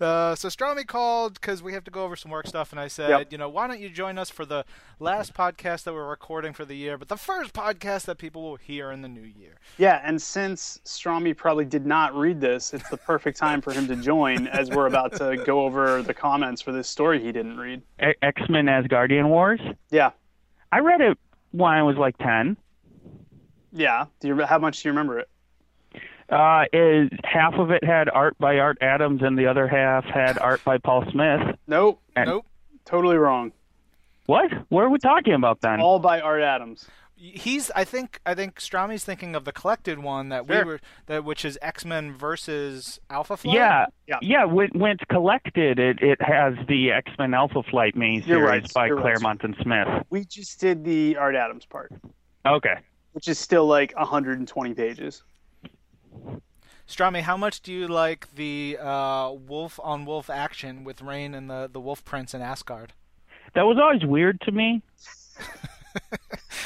Uh, 0.00 0.34
so 0.36 0.48
Stromy 0.48 0.86
called 0.86 1.34
because 1.34 1.60
we 1.62 1.72
have 1.72 1.82
to 1.84 1.90
go 1.90 2.04
over 2.04 2.14
some 2.14 2.30
work 2.30 2.46
stuff, 2.46 2.70
and 2.70 2.78
I 2.80 2.86
said, 2.86 3.10
Yep. 3.10 3.32
you 3.32 3.38
know, 3.38 3.48
why 3.48 3.66
don't 3.66 3.80
you 3.80 3.88
join 3.90 4.16
us 4.16 4.30
for 4.30 4.44
the 4.44 4.64
last 5.00 5.34
podcast 5.34 5.82
that 5.84 5.92
we're 5.92 6.08
recording 6.08 6.52
for 6.52 6.64
the 6.64 6.76
year, 6.76 6.96
but 6.96 7.08
the 7.08 7.16
first 7.16 7.52
podcast 7.52 8.04
that 8.06 8.16
people 8.16 8.42
will 8.42 8.56
hear 8.56 8.92
in 8.92 9.02
the 9.02 9.08
new 9.08 9.22
year. 9.22 9.56
Yeah, 9.76 10.00
and 10.04 10.20
since 10.22 10.80
Stromy 10.84 11.36
probably 11.36 11.64
did 11.64 11.84
not 11.84 12.14
read 12.14 12.40
this, 12.40 12.72
it's 12.72 12.88
the 12.90 12.96
perfect 12.96 13.38
time 13.38 13.60
for 13.60 13.72
him 13.72 13.88
to 13.88 13.96
join 13.96 14.46
as 14.48 14.70
we're 14.70 14.86
about 14.86 15.14
to 15.16 15.36
go 15.44 15.62
over 15.64 16.00
the 16.02 16.14
comments 16.14 16.62
for 16.62 16.70
this 16.72 16.88
story 16.88 17.20
he 17.20 17.32
didn't 17.32 17.56
read. 17.58 17.82
X 17.98 18.42
Men 18.48 18.66
Asgardian 18.66 19.28
Wars. 19.28 19.60
Yeah, 19.90 20.10
I 20.70 20.78
read 20.78 21.00
it 21.00 21.18
when 21.50 21.72
I 21.72 21.82
was 21.82 21.96
like 21.96 22.16
ten. 22.18 22.56
yeah. 23.72 24.06
Do 24.20 24.28
you 24.28 24.42
how 24.44 24.58
much 24.58 24.82
do 24.82 24.88
you 24.88 24.92
remember 24.92 25.18
it? 25.18 25.28
Uh, 26.30 26.64
is 26.74 27.08
half 27.24 27.54
of 27.54 27.70
it 27.70 27.82
had 27.82 28.08
art 28.10 28.36
by 28.38 28.58
Art 28.58 28.76
Adams, 28.82 29.22
and 29.22 29.38
the 29.38 29.46
other 29.46 29.66
half 29.66 30.04
had 30.04 30.38
art 30.38 30.62
by 30.64 30.76
Paul 30.78 31.04
Smith. 31.10 31.56
Nope, 31.66 32.02
And- 32.16 32.28
Nope. 32.28 32.46
totally 32.84 33.16
wrong. 33.16 33.52
What? 34.26 34.50
What 34.68 34.82
are 34.84 34.90
we 34.90 34.98
talking 34.98 35.32
about 35.32 35.62
then? 35.62 35.80
All 35.80 35.98
by 35.98 36.20
Art 36.20 36.42
Adams. 36.42 36.86
He's, 37.16 37.70
I 37.74 37.82
think, 37.84 38.20
I 38.26 38.34
think 38.34 38.60
Stromy's 38.60 39.04
thinking 39.04 39.34
of 39.34 39.44
the 39.44 39.50
collected 39.52 39.98
one 39.98 40.28
that 40.28 40.46
we 40.46 40.62
were, 40.62 40.78
that 41.06 41.24
which 41.24 41.44
is 41.46 41.58
X 41.62 41.84
Men 41.84 42.12
versus 42.12 43.00
Alpha 43.10 43.36
Flight. 43.38 43.56
yeah, 43.56 43.86
Yeah. 44.06 44.18
yeah. 44.22 44.44
When, 44.44 44.68
when 44.74 44.90
it's 44.92 45.04
collected, 45.10 45.78
it, 45.80 46.00
it 46.02 46.20
has 46.22 46.54
the 46.68 46.92
X 46.92 47.10
Men 47.18 47.32
Alpha 47.34 47.62
Flight 47.64 47.96
miniseries 47.96 48.26
You're 48.26 48.44
right, 48.46 48.72
by 48.74 48.86
you're 48.86 48.96
right. 48.96 49.02
Claremont 49.02 49.42
and 49.44 49.56
Smith. 49.62 49.88
We 50.10 50.26
just 50.26 50.60
did 50.60 50.84
the 50.84 51.16
Art 51.16 51.34
Adams 51.34 51.64
part, 51.64 51.90
Okay. 52.46 52.74
which 53.12 53.26
is 53.26 53.38
still 53.38 53.66
like 53.66 53.92
120 53.96 54.74
pages. 54.74 55.24
Stromy, 56.88 57.20
how 57.20 57.36
much 57.36 57.60
do 57.60 57.72
you 57.72 57.86
like 57.86 58.34
the 58.34 58.78
uh, 58.80 59.30
wolf 59.32 59.78
on 59.82 60.04
wolf 60.06 60.30
action 60.30 60.84
with 60.84 61.00
Rahne 61.00 61.34
and 61.36 61.50
the 61.50 61.68
the 61.70 61.80
Wolf 61.80 62.04
Prince 62.04 62.32
in 62.34 62.40
Asgard? 62.40 62.92
That 63.54 63.62
was 63.62 63.76
always 63.78 64.04
weird 64.04 64.40
to 64.42 64.52
me. 64.52 64.82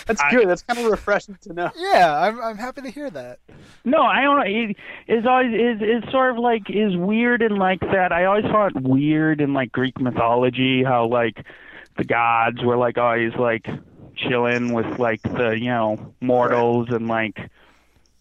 That's 0.07 0.21
I- 0.21 0.31
good. 0.31 0.49
That's 0.49 0.63
kind 0.63 0.79
of 0.79 0.87
refreshing 0.91 1.39
to 1.43 1.53
know. 1.53 1.71
Yeah, 1.77 2.17
I'm 2.19 2.41
I'm 2.41 2.57
happy 2.59 2.83
to 2.83 2.91
hear 2.91 3.11
that. 3.11 3.39
No, 3.85 4.03
I 4.03 4.23
don't 4.23 4.37
know. 4.39 4.45
It 4.47 4.77
is 5.09 5.27
always 5.27 5.53
is 5.55 5.83
is 6.05 6.11
sort 6.11 6.33
of 6.33 6.39
like 6.39 6.69
is 6.71 6.97
weird 6.97 7.43
and 7.43 7.59
like 7.59 7.81
that. 7.81 8.13
I 8.13 8.25
always 8.27 8.45
found 8.45 8.77
it 8.77 8.83
weird 8.83 9.41
in 9.41 9.55
like 9.55 9.73
Greek 9.73 10.01
mythology 10.01 10.83
how 10.85 11.07
like 11.07 11.45
the 11.97 12.05
gods 12.05 12.63
were 12.63 12.77
like 12.77 12.99
always 12.99 13.35
like 13.35 13.67
chilling 14.17 14.73
with 14.73 14.99
like 14.99 15.23
the 15.23 15.57
you 15.59 15.67
know 15.71 16.15
mortals 16.21 16.89
and 16.91 17.09
like 17.09 17.39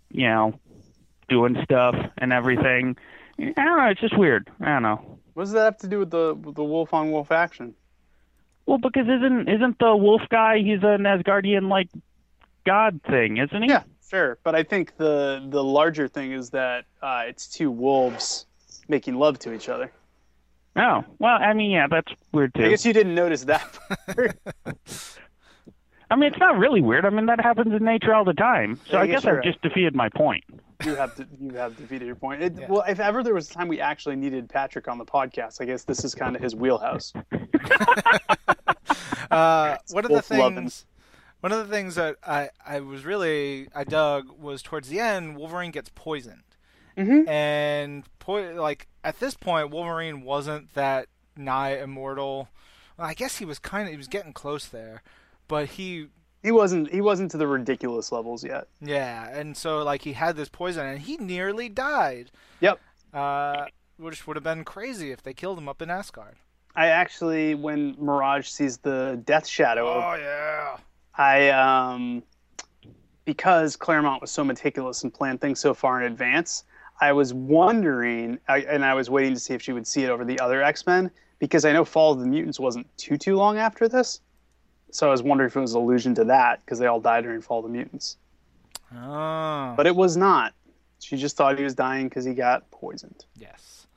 you 0.09 0.27
know 0.27 0.59
doing 1.32 1.57
stuff 1.63 1.95
and 2.17 2.34
everything. 2.34 2.97
I 3.39 3.43
don't 3.55 3.77
know. 3.77 3.88
It's 3.89 4.01
just 4.01 4.17
weird. 4.17 4.51
I 4.59 4.65
don't 4.65 4.84
know. 4.84 5.19
What 5.34 5.43
does 5.43 5.53
that 5.53 5.63
have 5.63 5.77
to 5.77 5.88
do 5.88 5.99
with 5.99 6.11
the 6.11 6.36
with 6.36 6.55
the 6.55 6.63
wolf 6.63 6.93
on 6.93 7.11
wolf 7.11 7.32
action? 7.32 7.73
Well, 8.65 8.77
because 8.77 9.07
isn't 9.07 9.49
isn't 9.49 9.79
the 9.79 9.95
wolf 9.95 10.21
guy? 10.29 10.59
He's 10.59 10.84
an 10.84 11.03
Asgardian 11.03 11.69
like 11.69 11.89
god 12.65 12.99
thing, 13.09 13.38
isn't 13.38 13.63
he? 13.63 13.69
Yeah, 13.69 13.84
sure. 14.07 14.38
But 14.43 14.55
I 14.55 14.63
think 14.63 14.97
the 14.97 15.43
the 15.49 15.63
larger 15.63 16.07
thing 16.07 16.34
is 16.34 16.49
that 16.51 16.86
uh, 17.01 17.23
it's 17.25 17.47
two 17.47 17.71
wolves 17.71 18.45
making 18.88 19.15
love 19.15 19.39
to 19.39 19.53
each 19.53 19.69
other. 19.69 19.91
Oh 20.75 21.03
well, 21.19 21.38
I 21.41 21.53
mean, 21.53 21.71
yeah, 21.71 21.88
that's 21.89 22.11
weird 22.34 22.53
too. 22.53 22.65
I 22.65 22.69
guess 22.69 22.86
you 22.86 22.93
didn't 22.93 23.15
notice 23.15 23.45
that. 23.45 23.79
part. 24.15 24.38
I 26.11 26.15
mean, 26.17 26.29
it's 26.29 26.39
not 26.39 26.57
really 26.57 26.82
weird. 26.82 27.05
I 27.05 27.09
mean, 27.09 27.27
that 27.27 27.39
happens 27.39 27.73
in 27.73 27.86
nature 27.86 28.13
all 28.13 28.25
the 28.25 28.34
time. 28.34 28.77
So 28.89 28.97
I 28.97 29.03
I 29.03 29.07
guess 29.07 29.23
guess 29.23 29.34
I've 29.34 29.43
just 29.43 29.61
defeated 29.61 29.95
my 29.95 30.09
point. 30.09 30.43
You 30.86 30.95
have 30.95 31.15
to, 31.15 31.27
you 31.39 31.53
have 31.55 31.75
defeated 31.77 32.05
your 32.05 32.15
point. 32.15 32.41
It, 32.41 32.53
Yeah. 32.57 32.67
Well, 32.69 32.84
if 32.88 32.99
ever 32.99 33.23
there 33.23 33.34
was 33.34 33.49
a 33.49 33.53
time 33.53 33.67
we 33.67 33.79
actually 33.79 34.15
needed 34.15 34.49
Patrick 34.49 34.88
on 34.88 34.97
the 34.97 35.05
podcast, 35.05 35.61
I 35.61 35.65
guess 35.65 35.84
this 35.84 36.03
is 36.03 36.13
kind 36.15 36.36
of 36.36 36.41
his 36.41 36.55
wheelhouse. 36.55 37.13
Uh, 39.29 39.77
one 39.91 40.03
of 40.03 40.09
the 40.09 40.15
Wolf 40.15 40.29
loving. 40.32 40.55
things, 40.57 40.86
one 41.39 41.53
of 41.53 41.59
the 41.65 41.73
things 41.73 41.95
that 41.95 42.17
I, 42.25 42.49
I 42.65 42.82
was 42.82 43.05
really 43.05 43.69
I 43.73 43.86
dug 43.86 44.29
was 44.38 44.61
towards 44.61 44.89
the 44.89 44.99
end, 44.99 45.38
Wolverine 45.38 45.71
gets 45.71 45.89
poisoned, 45.95 46.43
Mhm. 46.97 47.25
and 47.29 48.03
po- 48.19 48.53
like 48.55 48.88
at 49.05 49.19
this 49.21 49.36
point, 49.36 49.69
Wolverine 49.69 50.23
wasn't 50.23 50.73
that 50.73 51.07
nigh 51.38 51.77
immortal. 51.77 52.49
Well, 52.97 53.07
I 53.07 53.13
guess 53.13 53.38
he 53.38 53.45
was 53.45 53.57
kind 53.57 53.86
of 53.88 53.91
he 53.91 53.97
was 53.97 54.09
getting 54.09 54.34
close 54.34 54.65
there, 54.65 55.01
but 55.47 55.69
he 55.69 56.07
He 56.44 56.52
wasn't, 56.52 56.92
he 56.92 57.02
wasn't 57.02 57.32
to 57.32 57.38
the 57.38 57.48
ridiculous 57.48 58.12
levels 58.12 58.44
yet. 58.44 58.68
yeah, 58.82 59.30
and 59.30 59.56
so 59.56 59.84
like 59.84 60.02
he 60.02 60.14
had 60.14 60.36
this 60.36 60.50
poison 60.50 60.86
and 60.86 61.00
he 61.00 61.18
nearly 61.18 61.70
died. 61.70 62.32
Yep. 62.62 62.80
Uh, 63.14 63.66
which 63.98 64.26
would 64.26 64.36
have 64.36 64.44
been 64.44 64.64
crazy 64.64 65.12
if 65.12 65.22
they 65.22 65.34
killed 65.34 65.58
him 65.58 65.70
up 65.70 65.82
in 65.82 65.89
Asgard. 65.89 66.36
I 66.76 66.88
actually, 66.88 67.54
when 67.54 67.96
Mirage 68.00 68.48
sees 68.48 68.78
the 68.78 69.22
Death 69.26 69.46
Shadow, 69.46 69.88
Oh 69.88 70.16
yeah. 70.16 70.78
I 71.18 71.50
um, 71.50 72.24
because 73.26 73.76
Claremont 73.76 74.22
was 74.22 74.32
so 74.32 74.44
meticulous 74.44 75.04
and 75.04 75.14
planned 75.14 75.42
things 75.42 75.60
so 75.60 75.74
far 75.74 76.02
in 76.02 76.12
advance. 76.12 76.64
I 77.02 77.12
was 77.12 77.34
wondering, 77.34 78.39
I, 78.48 78.60
and 78.62 78.86
I 78.86 78.94
was 78.94 79.10
waiting 79.10 79.34
to 79.34 79.39
see 79.39 79.54
if 79.54 79.62
she 79.62 79.74
would 79.74 79.86
see 79.88 80.04
it 80.04 80.10
over 80.10 80.24
the 80.24 80.39
other 80.39 80.62
X 80.64 80.88
Men 80.88 81.12
because 81.39 81.66
I 81.66 81.74
know 81.74 81.84
Fall 81.84 82.14
of 82.14 82.20
the 82.20 82.26
Mutants 82.28 82.60
wasn't 82.60 82.88
too 82.98 83.18
too 83.18 83.36
long 83.36 83.58
after 83.58 83.88
this. 83.88 84.22
So 84.92 85.08
I 85.08 85.12
was 85.12 85.24
wondering 85.24 85.48
if 85.50 85.56
it 85.56 85.60
was 85.60 85.74
an 85.74 85.82
allusion 85.82 86.16
to 86.16 86.26
that 86.26 86.64
because 86.66 86.80
they 86.80 86.86
all 86.88 87.00
died 87.00 87.24
during 87.24 87.42
Fall 87.42 87.60
of 87.60 87.64
the 87.66 87.70
Mutants, 87.70 88.18
Oh. 88.96 89.74
but 89.78 89.88
it 89.88 89.96
was 89.96 90.18
not. 90.18 90.54
She 91.00 91.18
just 91.18 91.36
thought 91.36 91.58
he 91.58 91.64
was 91.64 91.74
dying 91.74 92.10
because 92.10 92.26
he 92.26 92.34
got 92.34 92.70
poisoned. 92.72 93.26
Yes. 93.36 93.88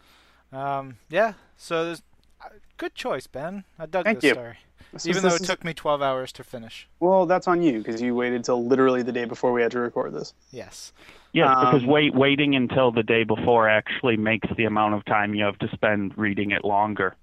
Um, 0.53 0.97
yeah. 1.11 1.35
So 1.57 1.85
there's 1.85 2.03
uh, 2.43 2.49
good 2.77 2.95
choice, 2.95 3.27
Ben. 3.27 3.65
I 3.79 3.87
dug 3.87 4.05
Thank 4.05 4.21
this 4.21 4.29
you. 4.29 4.35
story, 4.35 4.57
This 4.93 5.07
even 5.07 5.17
is- 5.19 5.23
though 5.23 5.29
this 5.31 5.41
it 5.41 5.43
is- 5.43 5.49
took 5.49 5.65
me 5.65 5.75
12 5.75 6.01
hours 6.01 6.33
to 6.33 6.45
finish. 6.45 6.89
well, 7.01 7.27
that's 7.27 7.49
on 7.49 7.61
you 7.61 7.79
because 7.79 8.01
you 8.01 8.15
waited 8.15 8.45
till 8.45 8.65
literally 8.65 9.03
the 9.03 9.13
day 9.13 9.25
before 9.25 9.53
we 9.53 9.63
had 9.63 9.73
to 9.73 9.81
record 9.81 10.15
this. 10.15 10.33
Yes. 10.51 10.93
Yes, 11.33 11.49
because 11.59 11.83
Um, 11.83 11.89
wait, 11.89 12.15
waiting 12.15 12.55
until 12.55 12.93
the 12.93 13.03
day 13.03 13.25
before 13.25 13.69
actually 13.69 14.17
makes 14.17 14.49
the 14.57 14.65
amount 14.65 14.95
of 14.95 15.05
time 15.05 15.35
you 15.35 15.45
have 15.45 15.59
to 15.59 15.69
spend 15.75 16.17
reading 16.17 16.53
it 16.53 16.65
longer. 16.65 17.17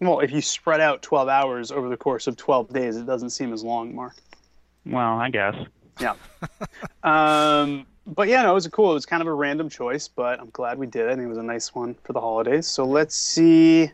Well, 0.00 0.20
if 0.20 0.32
you 0.32 0.40
spread 0.40 0.80
out 0.80 1.02
12 1.02 1.28
hours 1.28 1.70
over 1.70 1.88
the 1.88 1.96
course 1.96 2.26
of 2.26 2.36
12 2.36 2.72
days, 2.72 2.96
it 2.96 3.06
doesn't 3.06 3.30
seem 3.30 3.52
as 3.52 3.62
long, 3.62 3.94
Mark. 3.94 4.16
Well, 4.84 5.18
I 5.18 5.30
guess. 5.30 5.54
Yeah. 6.00 6.14
um, 7.02 7.86
but 8.06 8.28
yeah, 8.28 8.42
no, 8.42 8.50
it 8.50 8.54
was 8.54 8.68
cool. 8.68 8.90
It 8.90 8.94
was 8.94 9.06
kind 9.06 9.22
of 9.22 9.28
a 9.28 9.32
random 9.32 9.68
choice, 9.68 10.08
but 10.08 10.40
I'm 10.40 10.50
glad 10.50 10.78
we 10.78 10.86
did 10.86 11.06
it. 11.06 11.12
I 11.12 11.14
think 11.14 11.24
it 11.24 11.28
was 11.28 11.38
a 11.38 11.42
nice 11.42 11.74
one 11.74 11.94
for 12.04 12.12
the 12.12 12.20
holidays. 12.20 12.66
So 12.66 12.84
let's 12.84 13.14
see. 13.14 13.90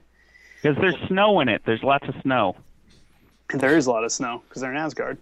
Because 0.63 0.77
there's 0.81 0.97
snow 1.09 1.41
in 1.41 1.49
it. 1.49 1.63
There's 1.65 1.83
lots 1.83 2.09
of 2.09 2.15
snow. 2.23 2.57
There 3.55 3.77
is 3.77 3.87
a 3.87 3.91
lot 3.91 4.05
of 4.05 4.13
snow 4.13 4.43
because 4.49 4.63
they're 4.63 4.71
in 4.71 4.77
Asgard. 4.77 5.19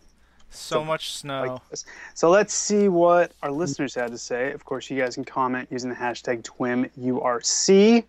So 0.50 0.82
much 0.82 1.12
snow. 1.12 1.60
Like. 1.70 1.80
So 2.14 2.30
let's 2.30 2.54
see 2.54 2.88
what 2.88 3.32
our 3.42 3.50
listeners 3.50 3.94
had 3.94 4.10
to 4.10 4.18
say. 4.18 4.52
Of 4.52 4.64
course, 4.64 4.90
you 4.90 4.98
guys 4.98 5.14
can 5.14 5.24
comment 5.24 5.68
using 5.70 5.90
the 5.90 5.96
hashtag 5.96 6.42
TWIMURC. 6.42 8.04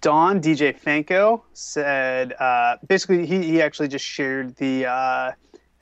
Don 0.00 0.40
DJ 0.40 0.78
Fanko 0.78 1.42
said 1.52 2.34
uh, 2.38 2.76
basically 2.86 3.26
he, 3.26 3.42
he 3.42 3.62
actually 3.62 3.88
just 3.88 4.04
shared 4.04 4.54
the 4.56 4.86
uh, 4.86 5.32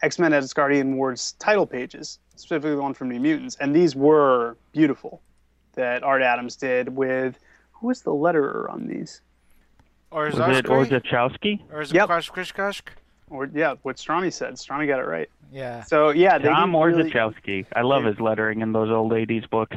X 0.02 0.18
Men 0.18 0.32
Asgardian 0.32 0.94
Wars 0.94 1.32
title 1.38 1.66
pages, 1.66 2.18
specifically 2.36 2.70
the 2.76 2.80
one 2.82 2.94
from 2.94 3.08
New 3.10 3.20
Mutants, 3.20 3.56
and 3.60 3.74
these 3.74 3.94
were 3.96 4.56
beautiful 4.72 5.20
that 5.74 6.02
Art 6.02 6.22
Adams 6.22 6.56
did 6.56 6.88
with 6.96 7.38
who 7.72 7.88
was 7.88 8.02
the 8.02 8.10
letterer 8.12 8.70
on 8.72 8.86
these? 8.86 9.20
or 10.10 10.28
is 10.28 10.36
Was 10.38 10.58
it 10.58 10.66
Orzechowski? 10.66 11.60
Or 11.72 11.80
is 11.82 11.90
it 11.90 11.96
Yep. 11.96 12.06
Kosh 12.08 12.30
Krishkosh? 12.30 12.80
Or 13.30 13.50
yeah, 13.52 13.74
what 13.82 13.96
Strami 13.96 14.32
said. 14.32 14.54
Strami 14.54 14.86
got 14.86 15.00
it 15.00 15.06
right. 15.06 15.28
Yeah. 15.52 15.82
So 15.82 16.10
yeah, 16.10 16.38
they 16.38 16.48
Tom 16.48 16.70
do 16.70 16.82
really, 16.84 17.10
Orzechowski. 17.10 17.66
I 17.74 17.82
love 17.82 18.04
they- 18.04 18.10
his 18.10 18.20
lettering 18.20 18.60
in 18.60 18.72
those 18.72 18.90
old 18.90 19.10
80s 19.12 19.50
books. 19.50 19.76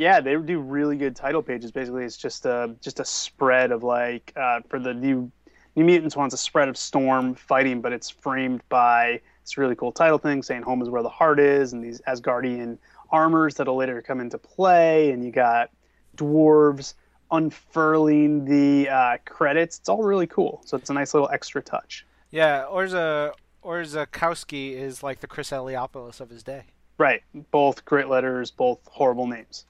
Yeah, 0.00 0.22
they 0.22 0.34
do 0.34 0.60
really 0.60 0.96
good 0.96 1.14
title 1.14 1.42
pages. 1.42 1.70
Basically, 1.72 2.06
it's 2.06 2.16
just 2.16 2.46
a 2.46 2.74
just 2.80 3.00
a 3.00 3.04
spread 3.04 3.70
of 3.70 3.82
like 3.82 4.32
uh, 4.34 4.60
for 4.66 4.78
the 4.78 4.94
new 4.94 5.30
New 5.76 5.84
Mutants 5.84 6.16
one's 6.16 6.32
a 6.32 6.38
spread 6.38 6.70
of 6.70 6.78
Storm 6.78 7.34
fighting, 7.34 7.82
but 7.82 7.92
it's 7.92 8.08
framed 8.08 8.62
by 8.70 9.20
this 9.44 9.58
really 9.58 9.76
cool 9.76 9.92
title 9.92 10.16
thing 10.16 10.42
saying 10.42 10.62
"Home 10.62 10.80
is 10.80 10.88
where 10.88 11.02
the 11.02 11.10
heart 11.10 11.38
is," 11.38 11.74
and 11.74 11.84
these 11.84 12.00
Asgardian 12.08 12.78
armors 13.10 13.56
that'll 13.56 13.76
later 13.76 14.00
come 14.00 14.20
into 14.20 14.38
play. 14.38 15.10
And 15.10 15.22
you 15.22 15.30
got 15.30 15.68
dwarves 16.16 16.94
unfurling 17.30 18.46
the 18.46 18.88
uh, 18.88 19.18
credits. 19.26 19.80
It's 19.80 19.90
all 19.90 20.02
really 20.02 20.26
cool. 20.26 20.62
So 20.64 20.78
it's 20.78 20.88
a 20.88 20.94
nice 20.94 21.12
little 21.12 21.28
extra 21.30 21.60
touch. 21.60 22.06
Yeah. 22.30 22.64
Orza 22.72 23.34
Orzechowski 23.62 24.72
is 24.72 25.02
like 25.02 25.20
the 25.20 25.26
Chris 25.26 25.50
Eliopoulos 25.50 26.22
of 26.22 26.30
his 26.30 26.42
day. 26.42 26.64
Right, 27.00 27.22
both 27.50 27.86
great 27.86 28.08
letters, 28.08 28.50
both 28.50 28.78
horrible 28.84 29.26
names. 29.26 29.64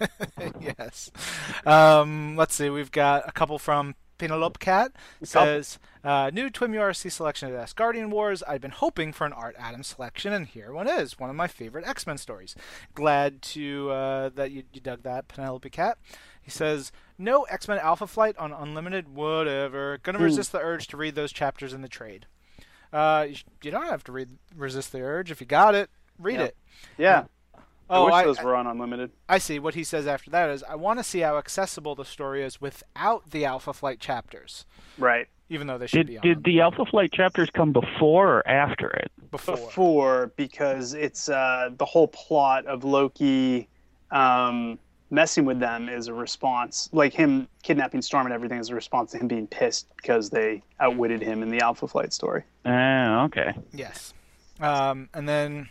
yes. 0.78 1.10
Um, 1.66 2.36
let's 2.36 2.54
see. 2.54 2.70
We've 2.70 2.90
got 2.90 3.28
a 3.28 3.32
couple 3.32 3.58
from 3.58 3.96
Penelope 4.16 4.56
Cat. 4.60 4.92
Says 5.22 5.78
uh, 6.02 6.30
new 6.32 6.48
Twim 6.48 6.70
URC 6.70 7.12
selection 7.12 7.52
of 7.52 7.54
Asgardian 7.54 8.08
Wars. 8.08 8.42
I've 8.44 8.62
been 8.62 8.70
hoping 8.70 9.12
for 9.12 9.26
an 9.26 9.34
Art 9.34 9.54
Adams 9.58 9.88
selection, 9.88 10.32
and 10.32 10.46
here 10.46 10.72
one 10.72 10.88
is. 10.88 11.18
One 11.18 11.28
of 11.28 11.36
my 11.36 11.48
favorite 11.48 11.86
X 11.86 12.06
Men 12.06 12.16
stories. 12.16 12.56
Glad 12.94 13.42
to 13.42 13.90
uh, 13.90 14.28
that 14.30 14.50
you, 14.50 14.62
you 14.72 14.80
dug 14.80 15.02
that, 15.02 15.28
Penelope 15.28 15.68
Cat. 15.68 15.98
He 16.40 16.50
says 16.50 16.92
no 17.18 17.42
X 17.42 17.68
Men 17.68 17.78
Alpha 17.78 18.06
Flight 18.06 18.38
on 18.38 18.54
Unlimited. 18.54 19.14
Whatever. 19.14 19.98
Gonna 20.02 20.18
resist 20.18 20.50
the 20.50 20.60
urge 20.60 20.86
to 20.86 20.96
read 20.96 21.14
those 21.14 21.30
chapters 21.30 21.74
in 21.74 21.82
the 21.82 21.88
trade. 21.88 22.24
Uh, 22.90 23.26
you, 23.28 23.36
you 23.62 23.70
don't 23.70 23.90
have 23.90 24.04
to 24.04 24.12
read 24.12 24.38
resist 24.56 24.92
the 24.92 25.02
urge 25.02 25.30
if 25.30 25.42
you 25.42 25.46
got 25.46 25.74
it. 25.74 25.90
Read 26.18 26.40
Yep. 26.40 26.48
it. 26.48 26.56
yeah, 26.98 27.24
Oh, 27.90 28.04
I 28.04 28.06
wish 28.06 28.14
I, 28.14 28.24
those 28.24 28.42
were 28.42 28.56
on 28.56 28.66
Unlimited. 28.66 29.10
I 29.28 29.36
see. 29.38 29.58
What 29.58 29.74
he 29.74 29.84
says 29.84 30.06
after 30.06 30.30
that 30.30 30.48
is, 30.48 30.62
I 30.62 30.74
want 30.74 30.98
to 30.98 31.04
see 31.04 31.20
how 31.20 31.36
accessible 31.36 31.94
the 31.94 32.04
story 32.06 32.42
is 32.42 32.58
without 32.60 33.30
the 33.30 33.44
Alpha 33.44 33.74
Flight 33.74 34.00
chapters, 34.00 34.64
Right. 34.96 35.26
even 35.50 35.66
though 35.66 35.76
they 35.76 35.86
should 35.86 36.06
Did, 36.06 36.06
be 36.06 36.16
on 36.18 36.22
did 36.22 36.44
the 36.44 36.60
Alpha 36.62 36.86
Flight 36.86 37.12
chapters 37.12 37.50
come 37.50 37.72
before 37.72 38.36
or 38.38 38.48
after 38.48 38.88
it? 38.88 39.12
before. 39.30 39.56
before 39.56 40.32
because 40.36 40.94
it's 40.94 41.28
uh, 41.28 41.70
the 41.76 41.84
whole 41.84 42.08
plot 42.08 42.64
of 42.66 42.84
Loki 42.84 43.68
um, 44.10 44.78
messing 45.10 45.44
with 45.44 45.58
them 45.60 45.88
is 45.90 46.08
a 46.08 46.14
response, 46.14 46.88
like 46.92 47.12
him 47.12 47.46
kidnapping 47.62 48.00
Storm 48.00 48.24
and 48.26 48.32
everything 48.34 48.58
is 48.60 48.70
a 48.70 48.74
response 48.74 49.10
to 49.12 49.18
him 49.18 49.28
being 49.28 49.46
pissed 49.46 49.88
because 49.96 50.30
they 50.30 50.62
outwitted 50.80 51.20
him 51.20 51.42
in 51.42 51.50
the 51.50 51.60
Alpha 51.60 51.86
Flight 51.86 52.12
story. 52.14 52.44
Oh, 52.64 53.24
okay. 53.24 53.52
Yes. 53.72 54.14
Um, 54.60 55.08
and 55.12 55.28
then 55.28 55.68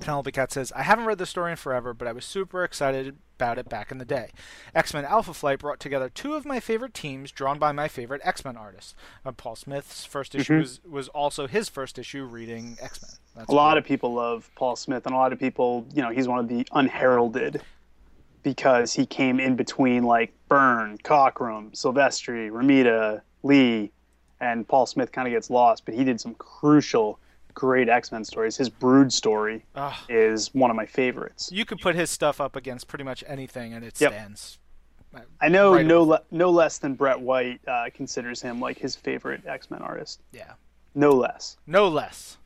Penelope 0.00 0.32
Cat 0.32 0.50
says, 0.52 0.72
I 0.72 0.82
haven't 0.82 1.04
read 1.04 1.18
the 1.18 1.26
story 1.26 1.50
in 1.50 1.56
forever, 1.56 1.92
but 1.92 2.08
I 2.08 2.12
was 2.12 2.24
super 2.24 2.64
excited 2.64 3.16
about 3.36 3.58
it 3.58 3.68
back 3.68 3.90
in 3.90 3.98
the 3.98 4.04
day. 4.04 4.30
X 4.74 4.92
Men 4.94 5.04
Alpha 5.04 5.32
Flight 5.34 5.58
brought 5.58 5.78
together 5.80 6.08
two 6.08 6.34
of 6.34 6.44
my 6.46 6.58
favorite 6.60 6.94
teams 6.94 7.30
drawn 7.30 7.58
by 7.58 7.72
my 7.72 7.86
favorite 7.88 8.20
X 8.24 8.44
Men 8.44 8.56
artists. 8.56 8.94
Uh, 9.24 9.32
Paul 9.32 9.56
Smith's 9.56 10.04
first 10.04 10.34
issue 10.34 10.54
Mhm. 10.54 10.60
was, 10.60 10.80
was 10.84 11.08
also 11.08 11.46
his 11.46 11.68
first 11.68 11.98
issue 11.98 12.24
reading 12.24 12.76
X 12.80 13.00
Men. 13.36 13.44
a 13.48 13.52
lot 13.52 13.78
of 13.78 13.84
people 13.84 14.12
love 14.14 14.50
Paul 14.56 14.76
Smith, 14.76 15.04
and 15.06 15.14
a 15.14 15.18
lot 15.18 15.32
of 15.32 15.38
people, 15.38 15.86
you 15.94 16.02
know, 16.02 16.10
he's 16.10 16.28
one 16.28 16.38
of 16.38 16.48
the 16.48 16.66
unheralded 16.72 17.62
because 18.42 18.92
he 18.94 19.04
came 19.06 19.38
in 19.38 19.54
between 19.56 20.04
like 20.04 20.32
Byrne, 20.48 20.98
Cockrum, 20.98 21.72
Silvestri, 21.72 22.50
Romita, 22.50 23.20
Lee, 23.42 23.90
and 24.40 24.66
Paul 24.66 24.86
Smith 24.86 25.12
kind 25.12 25.28
of 25.28 25.32
gets 25.32 25.50
lost, 25.50 25.84
but 25.84 25.94
he 25.94 26.04
did 26.04 26.20
some 26.20 26.34
crucial, 26.34 27.18
great 27.54 27.88
X 27.88 28.12
Men 28.12 28.24
stories. 28.24 28.56
His 28.56 28.68
Brood 28.68 29.12
story 29.12 29.64
Ugh. 29.74 29.94
is 30.08 30.52
one 30.54 30.70
of 30.70 30.76
my 30.76 30.86
favorites. 30.86 31.50
you 31.52 31.64
could 31.64 31.78
put 31.80 31.94
his 31.94 32.10
stuff 32.10 32.40
up 32.40 32.56
against 32.56 32.88
pretty 32.88 33.04
much 33.04 33.22
anything, 33.26 33.72
and 33.72 33.84
it 33.84 34.00
Yep. 34.00 34.12
stands. 34.12 34.58
I 35.40 35.48
know 35.48 35.74
Right 35.74 35.84
no 35.86 36.02
le- 36.04 36.22
no 36.30 36.50
less 36.50 36.78
than 36.78 36.94
Brett 36.94 37.20
White 37.20 37.60
uh, 37.66 37.86
considers 37.92 38.40
him 38.40 38.60
like 38.60 38.78
his 38.78 38.94
favorite 38.94 39.44
X 39.46 39.70
Men 39.70 39.82
artist. 39.82 40.20
Yeah. 40.32 40.52
No 40.94 41.10
less. 41.10 41.56
No 41.66 41.88
less. 41.88 42.38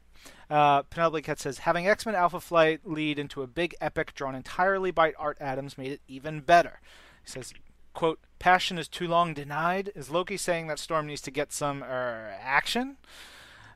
Uh, 0.50 0.82
Penelope 0.82 1.22
Cat 1.22 1.38
says, 1.40 1.58
having 1.58 1.86
X 1.86 2.06
Men 2.06 2.14
Alpha 2.14 2.40
Flight 2.40 2.80
lead 2.84 3.18
into 3.18 3.42
a 3.42 3.46
big 3.46 3.74
epic 3.80 4.14
drawn 4.14 4.34
entirely 4.34 4.90
by 4.90 5.12
Art 5.18 5.36
Adams 5.40 5.76
made 5.76 5.92
it 5.92 6.00
even 6.08 6.40
better. 6.40 6.80
He 7.24 7.30
says, 7.30 7.52
quote, 7.92 8.20
passion 8.38 8.78
is 8.78 8.88
too 8.88 9.08
long 9.08 9.34
denied. 9.34 9.90
Is 9.94 10.10
Loki 10.10 10.36
saying 10.36 10.66
that 10.68 10.78
Storm 10.78 11.06
needs 11.06 11.20
to 11.22 11.30
get 11.30 11.52
some 11.52 11.82
er, 11.82 12.34
action? 12.40 12.96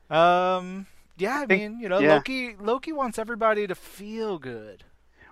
Um, 0.09 0.87
yeah, 1.19 1.41
I 1.41 1.45
think- 1.45 1.61
mean, 1.73 1.79
you 1.79 1.89
know, 1.89 1.99
yeah. 1.99 2.15
Loki 2.15 2.55
Loki 2.59 2.91
wants 2.91 3.19
everybody 3.19 3.67
to 3.67 3.75
feel 3.75 4.37
good. 4.39 4.83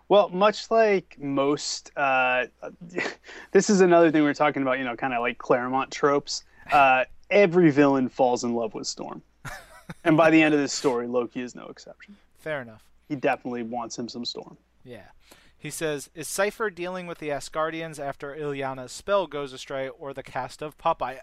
Well, 0.09 0.29
much 0.29 0.71
like 0.71 1.17
most, 1.19 1.91
uh, 1.97 2.45
this 3.51 3.69
is 3.69 3.81
another 3.81 4.09
thing 4.09 4.23
we 4.23 4.29
are 4.29 4.33
talking 4.33 4.61
about. 4.61 4.77
You 4.79 4.85
know, 4.85 4.95
kind 4.95 5.13
of 5.13 5.21
like 5.21 5.37
Claremont 5.37 5.91
tropes. 5.91 6.43
Uh, 6.71 7.05
every 7.29 7.71
villain 7.71 8.07
falls 8.09 8.43
in 8.43 8.53
love 8.53 8.73
with 8.73 8.87
Storm, 8.87 9.21
and 10.03 10.15
by 10.15 10.29
the 10.29 10.41
end 10.41 10.53
of 10.53 10.59
this 10.59 10.73
story, 10.73 11.07
Loki 11.07 11.41
is 11.41 11.55
no 11.55 11.67
exception. 11.67 12.15
Fair 12.39 12.61
enough. 12.61 12.83
He 13.09 13.15
definitely 13.15 13.63
wants 13.63 13.97
him 13.97 14.07
some 14.09 14.25
Storm. 14.25 14.57
Yeah. 14.83 15.07
He 15.57 15.69
says, 15.71 16.09
"Is 16.13 16.27
Cypher 16.27 16.69
dealing 16.69 17.07
with 17.07 17.17
the 17.17 17.29
Asgardians 17.29 17.99
after 17.99 18.33
Illyana's 18.35 18.91
spell 18.91 19.27
goes 19.27 19.53
astray, 19.53 19.89
or 19.89 20.13
the 20.13 20.23
cast 20.23 20.61
of 20.61 20.77
Popeye?" 20.77 21.19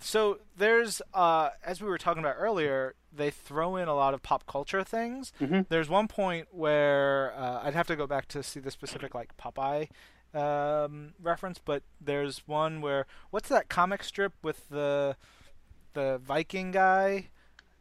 So 0.00 0.38
there's, 0.56 1.00
uh, 1.14 1.50
as 1.64 1.80
we 1.80 1.88
were 1.88 1.98
talking 1.98 2.22
about 2.22 2.36
earlier, 2.38 2.94
they 3.12 3.30
throw 3.30 3.76
in 3.76 3.88
a 3.88 3.94
lot 3.94 4.14
of 4.14 4.22
pop 4.22 4.46
culture 4.46 4.84
things. 4.84 5.32
Mhm. 5.40 5.66
There's 5.68 5.88
one 5.88 6.08
point 6.08 6.48
where 6.52 7.32
uh, 7.36 7.60
I'd 7.64 7.74
have 7.74 7.86
to 7.88 7.96
go 7.96 8.06
back 8.06 8.28
to 8.28 8.42
see 8.42 8.60
the 8.60 8.70
specific 8.70 9.14
like 9.14 9.36
Popeye 9.36 9.88
um, 10.34 11.14
reference, 11.22 11.58
but 11.58 11.82
there's 12.00 12.42
one 12.46 12.80
where 12.80 13.06
what's 13.30 13.48
that 13.48 13.68
comic 13.68 14.02
strip 14.04 14.32
with 14.42 14.68
the 14.68 15.16
the 15.94 16.18
Viking 16.22 16.70
guy? 16.70 17.28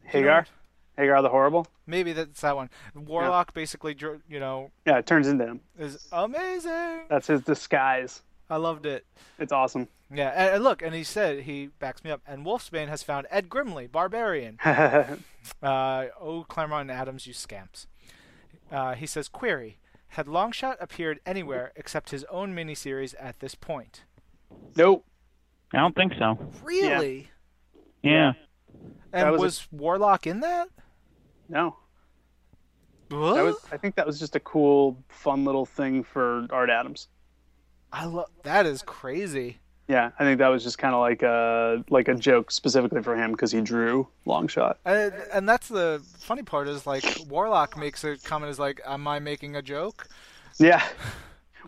Hagar, 0.05 0.47
Hagar 0.95 1.21
the 1.21 1.29
Horrible. 1.29 1.67
Maybe 1.85 2.13
that's 2.13 2.39
that 2.41 2.55
one. 2.55 2.69
Warlock 2.95 3.53
basically, 3.53 3.95
you 4.29 4.39
know, 4.39 4.71
Yeah, 4.85 4.97
it 4.97 5.05
turns 5.05 5.27
into 5.27 5.45
him. 5.45 5.59
is 5.77 6.07
amazing. 6.13 7.01
That's 7.09 7.27
his 7.27 7.41
disguise. 7.41 8.21
I 8.49 8.55
loved 8.55 8.85
it. 8.85 9.05
It's 9.39 9.51
awesome. 9.51 9.89
Yeah, 10.13 10.29
and, 10.29 10.55
and 10.55 10.63
look, 10.63 10.81
and 10.81 10.95
he 10.95 11.03
said 11.03 11.41
he 11.41 11.67
backs 11.79 12.03
me 12.03 12.11
up. 12.11 12.21
And 12.25 12.45
Wolfsbane 12.45 12.88
has 12.88 13.03
found 13.03 13.27
Ed 13.29 13.49
Grimley, 13.49 13.91
barbarian. 13.91 14.59
Uh, 15.63 16.07
oh, 16.19 16.43
Claremont 16.49 16.89
and 16.89 16.99
Adams, 16.99 17.25
you 17.25 17.31
scamps. 17.31 17.88
Uh, 18.69 18.95
he 18.95 19.05
says, 19.05 19.29
query: 19.29 19.77
Had 20.09 20.25
Longshot 20.25 20.75
appeared 20.81 21.21
anywhere 21.25 21.71
except 21.77 22.09
his 22.09 22.25
own 22.25 22.53
miniseries 22.53 23.15
at 23.17 23.39
this 23.39 23.55
point? 23.55 24.03
nope. 24.75 25.05
I 25.73 25.77
don't 25.77 25.95
think 25.95 26.13
so. 26.19 26.38
Really? 26.63 27.29
Yeah. 28.03 28.34
And 29.13 29.27
That 29.27 29.31
was, 29.31 29.41
was 29.41 29.67
Warlock 29.71 30.27
in 30.27 30.41
that? 30.41 30.67
No. 31.47 31.77
What? 33.09 33.35
That 33.35 33.43
was. 33.43 33.55
I 33.71 33.77
think 33.77 33.95
that 33.95 34.05
was 34.05 34.19
just 34.19 34.35
a 34.35 34.39
cool, 34.41 35.01
fun 35.07 35.45
little 35.45 35.65
thing 35.65 36.03
for 36.03 36.45
Art 36.49 36.69
Adams. 36.69 37.07
I 37.91 38.05
love 38.05 38.27
that 38.43 38.65
is 38.65 38.81
crazy. 38.81 39.59
Yeah, 39.88 40.11
I 40.19 40.23
think 40.23 40.39
that 40.39 40.49
was 40.49 40.64
just 40.64 40.77
kind 40.77 40.93
of 40.93 40.99
like 40.99 41.23
a 41.23 41.84
like 41.89 42.09
a 42.09 42.15
joke 42.15 42.51
specifically 42.51 43.01
for 43.01 43.15
him 43.15 43.31
because 43.31 43.51
he 43.51 43.61
drew 43.61 44.07
Longshot. 44.26 44.76
And, 44.84 45.14
and 45.34 45.47
that's 45.47 45.69
the 45.69 46.03
funny 46.18 46.43
part 46.43 46.68
is 46.68 46.85
like 46.85 47.05
Warlock 47.30 47.77
makes 47.77 48.03
a 48.03 48.18
comment 48.18 48.49
is 48.49 48.59
like, 48.59 48.81
"Am 48.85 49.07
I 49.07 49.19
making 49.19 49.55
a 49.55 49.61
joke?" 49.61 50.07
Yeah. 50.57 50.85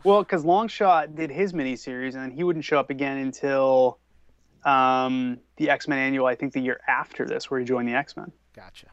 Well, 0.06 0.24
because 0.24 0.46
Longshot 0.46 1.16
did 1.16 1.30
his 1.30 1.52
miniseries, 1.52 2.16
and 2.16 2.32
he 2.32 2.46
wouldn't 2.46 2.64
show 2.64 2.80
up 2.80 2.90
again 2.90 3.18
until 3.18 4.00
um, 4.64 5.40
the 5.58 5.70
X 5.70 5.90
Men 5.90 6.00
annual. 6.00 6.26
I 6.26 6.36
think 6.36 6.54
the 6.54 6.62
year 6.62 6.80
after 6.88 7.26
this, 7.26 7.52
where 7.52 7.60
he 7.60 7.66
joined 7.66 7.90
the 7.90 7.94
X 7.96 8.16
Men. 8.16 8.32
Gotcha. 8.56 8.88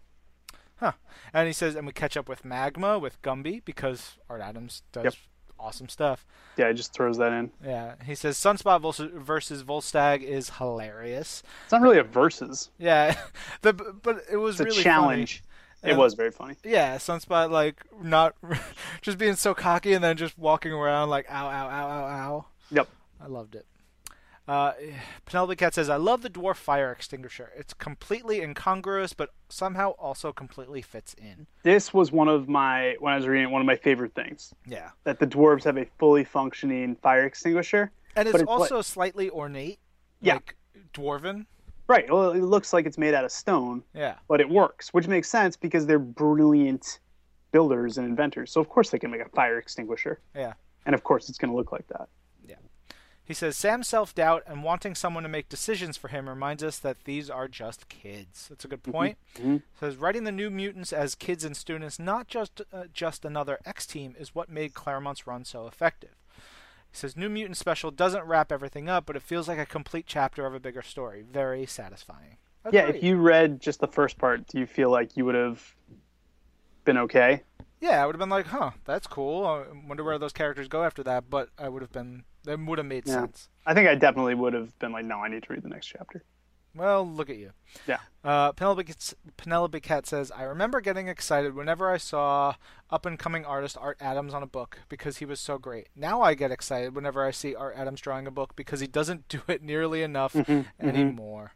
Huh. 0.77 0.93
And 1.32 1.47
he 1.47 1.53
says, 1.53 1.74
and 1.77 1.86
we 1.86 1.93
catch 1.93 2.16
up 2.16 2.28
with 2.28 2.44
Magma 2.44 2.98
with 2.98 3.20
Gumby 3.23 3.65
because 3.65 4.19
Art 4.28 4.40
Adams 4.40 4.82
does 4.93 5.05
Yep. 5.05 5.15
Awesome 5.59 5.89
stuff. 5.89 6.24
Yeah, 6.57 6.69
he 6.69 6.74
just 6.74 6.93
throws 6.93 7.19
that 7.19 7.33
in. 7.33 7.51
Yeah. 7.65 7.95
He 8.05 8.15
says 8.15 8.37
Sunspot 8.39 8.81
versus- 9.23 9.62
Volstagg 9.62 10.23
is 10.23 10.51
hilarious. 10.51 11.43
It's 11.65 11.73
not 11.73 11.83
really 11.83 11.99
a 11.99 12.05
versus. 12.05 12.70
Yeah. 12.78 13.16
the 13.62 13.73
but 13.73 14.23
it 14.31 14.37
was 14.37 14.55
It's 14.55 14.61
a 14.61 14.65
really 14.65 14.83
challenge. 14.83 15.43
funny. 15.83 15.93
It 15.93 15.97
was 15.97 16.15
very 16.15 16.31
funny. 16.31 16.57
Yeah, 16.65 16.97
Sunspot 16.97 17.51
like 17.51 17.83
not 18.03 18.35
just 19.03 19.19
being 19.19 19.37
so 19.37 19.55
cocky 19.55 19.93
and 19.93 20.03
then 20.03 20.16
just 20.16 20.37
walking 20.39 20.73
around 20.73 21.11
like 21.11 21.27
ow 21.31 21.47
ow 21.47 21.69
ow 21.69 21.89
ow 21.91 22.07
ow. 22.07 22.45
Yep. 22.70 22.89
I 23.20 23.27
loved 23.27 23.55
it. 23.55 23.66
Uh, 24.48 24.73
Penelope 25.24 25.56
Cat 25.56 25.74
says, 25.74 25.89
"I 25.89 25.97
love 25.97 26.23
the 26.23 26.31
dwarf 26.31 26.56
fire 26.56 26.93
extinguisher. 26.93 27.51
It's 27.56 27.74
completely 27.74 28.40
incongruous, 28.40 29.12
but 29.12 29.31
somehow 29.48 29.90
also 29.98 30.32
completely 30.32 30.82
fits 30.82 31.14
in." 31.14 31.47
This 31.64 31.93
was 31.93 32.12
one 32.12 32.28
of 32.28 32.48
my 32.48 32.94
when 33.01 33.12
I 33.12 33.16
was 33.16 33.27
reading 33.27 33.48
it, 33.48 33.51
one 33.51 33.60
of 33.60 33.66
my 33.66 33.74
favorite 33.77 34.14
things 34.14 34.55
Yeah, 34.64 34.90
that 35.05 35.18
the 35.18 35.27
dwarves 35.27 35.64
have 35.64 35.77
a 35.77 35.86
fully 35.98 36.23
functioning 36.24 36.94
fire 36.97 37.24
extinguisher. 37.24 37.90
and 38.14 38.28
it's, 38.28 38.39
it's 38.39 38.48
like- 38.48 38.60
also 38.60 38.81
slightly 38.82 39.28
ornate, 39.31 39.78
Yeah. 40.20 40.35
like 40.35 40.56
dwarven. 40.94 41.47
Right. 41.89 42.10
Well, 42.10 42.31
it 42.32 42.40
looks 42.40 42.73
like 42.73 42.86
it's 42.86 42.98
made 42.98 43.14
out 43.14 43.24
of 43.24 43.31
stone, 43.32 43.82
Yeah, 43.94 44.14
but 44.27 44.40
it 44.40 44.48
works, 44.48 44.94
which 44.94 45.06
makes 45.06 45.28
sense 45.28 45.56
because 45.56 45.86
they're 45.86 45.98
brilliant 45.98 46.98
builders 47.52 47.98
and 47.98 48.06
inventors. 48.09 48.51
So 48.52 48.60
of 48.60 48.68
course 48.68 48.90
they 48.90 48.98
can 48.98 49.10
make 49.10 49.20
a 49.20 49.28
fire 49.28 49.59
extinguisher, 49.59 50.20
yeah. 50.35 50.55
and 50.86 50.94
of 50.94 51.05
course 51.05 51.28
it's 51.28 51.39
going 51.39 51.51
to 51.51 51.56
look 51.56 51.73
like 51.73 51.86
that. 51.89 52.09
He 53.27 53.35
says 53.35 53.57
Sam's 53.57 53.89
self-doubt 53.89 54.44
and 54.47 54.62
wanting 54.62 54.94
someone 54.94 55.24
to 55.24 55.28
make 55.28 55.48
decisions 55.48 55.97
for 55.97 56.09
him 56.09 56.28
reminds 56.28 56.62
us 56.62 56.78
that 56.78 57.05
these 57.05 57.28
are 57.28 57.48
just 57.48 57.89
kids. 57.89 58.47
That's 58.48 58.65
a 58.65 58.69
good 58.69 58.85
point. 58.85 59.19
mhm. 59.36 59.62
Says 59.81 59.97
writing 59.97 60.23
the 60.24 60.31
new 60.32 60.48
mutants 60.48 60.93
as 60.93 61.16
kids 61.16 61.44
and 61.44 61.57
students, 61.57 61.98
not 61.98 62.28
just 62.28 62.62
uh, 62.73 62.85
just 62.93 63.24
another 63.24 63.59
X 63.66 63.85
team, 63.85 64.15
is 64.19 64.35
what 64.35 64.48
made 64.48 64.74
Claremont's 64.74 65.27
run 65.27 65.44
so 65.44 65.66
effective. 65.66 66.15
He 66.90 66.97
says 66.97 67.16
New 67.16 67.28
Mutant 67.28 67.57
Special 67.57 67.90
doesn't 67.90 68.23
wrap 68.24 68.53
everything 68.53 68.89
up, 68.89 69.07
but 69.07 69.16
it 69.16 69.23
feels 69.23 69.48
like 69.48 69.59
a 69.59 69.66
complete 69.66 70.05
chapter 70.07 70.47
of 70.47 70.55
a 70.55 70.61
bigger 70.61 70.82
story. 70.82 71.23
Very 71.28 71.66
satisfying. 71.66 72.36
Yeah, 72.73 72.86
if 72.89 73.03
you 73.03 73.16
read 73.16 73.61
just 73.61 73.81
the 73.81 73.86
first 73.89 74.19
part, 74.19 74.47
do 74.47 74.59
you 74.59 74.66
feel 74.66 74.90
like 74.90 75.16
you 75.16 75.24
would 75.24 75.35
have 75.35 75.74
been 76.85 76.98
okay? 76.98 77.43
Yeah, 77.81 78.03
I 78.03 78.07
would 78.07 78.15
have 78.15 78.20
been 78.20 78.28
like, 78.31 78.47
huh, 78.47 78.70
that's 78.85 79.07
cool. 79.07 79.44
I 79.44 79.65
wonder 79.86 80.03
where 80.03 80.19
those 80.19 80.32
characters 80.32 80.69
go 80.69 80.82
after 80.85 81.03
that. 81.03 81.28
But 81.28 81.51
I 81.59 81.69
would 81.69 81.82
have 81.82 81.93
been, 81.93 82.24
that 82.47 82.59
would 82.59 82.78
have 82.78 82.86
made 82.86 83.06
Yeah. 83.06 83.20
sense. 83.20 83.48
I 83.66 83.74
think 83.74 83.89
I 83.89 83.94
definitely 83.94 84.35
would 84.35 84.55
have 84.55 84.77
been 84.78 84.93
like, 84.93 85.05
no, 85.05 85.18
I 85.18 85.28
need 85.28 85.43
to 85.43 85.52
read 85.52 85.62
the 85.62 85.68
next 85.68 85.86
chapter. 85.86 86.23
Well, 86.74 87.09
look 87.09 87.31
at 87.31 87.36
you. 87.39 87.52
Yeah. 87.86 87.98
Uh, 88.23 88.52
Penelope, 88.52 88.93
Penelope 89.39 89.81
Cat 89.81 90.06
says, 90.06 90.31
I 90.31 90.43
remember 90.43 90.82
getting 90.82 91.09
excited 91.09 91.55
whenever 91.55 91.90
I 91.90 91.97
saw 91.97 92.55
up 92.90 93.06
and 93.06 93.18
coming 93.18 93.47
artist 93.47 93.78
Art 93.81 93.97
Adams 93.98 94.35
on 94.35 94.43
a 94.43 94.47
book 94.47 94.81
because 94.90 95.16
he 95.16 95.24
was 95.24 95.40
so 95.40 95.56
great. 95.56 95.89
Now 95.97 96.20
I 96.20 96.35
get 96.35 96.51
excited 96.51 96.94
whenever 96.94 97.24
I 97.24 97.31
see 97.31 97.55
Art 97.55 97.77
Adams 97.78 98.01
drawing 98.02 98.27
a 98.27 98.31
book 98.31 98.55
because 98.56 98.81
he 98.81 98.86
doesn't 98.86 99.27
do 99.28 99.40
it 99.48 99.62
nearly 99.62 100.02
enough 100.02 100.35
Mm-hmm, 100.35 100.86
anymore. 100.86 101.52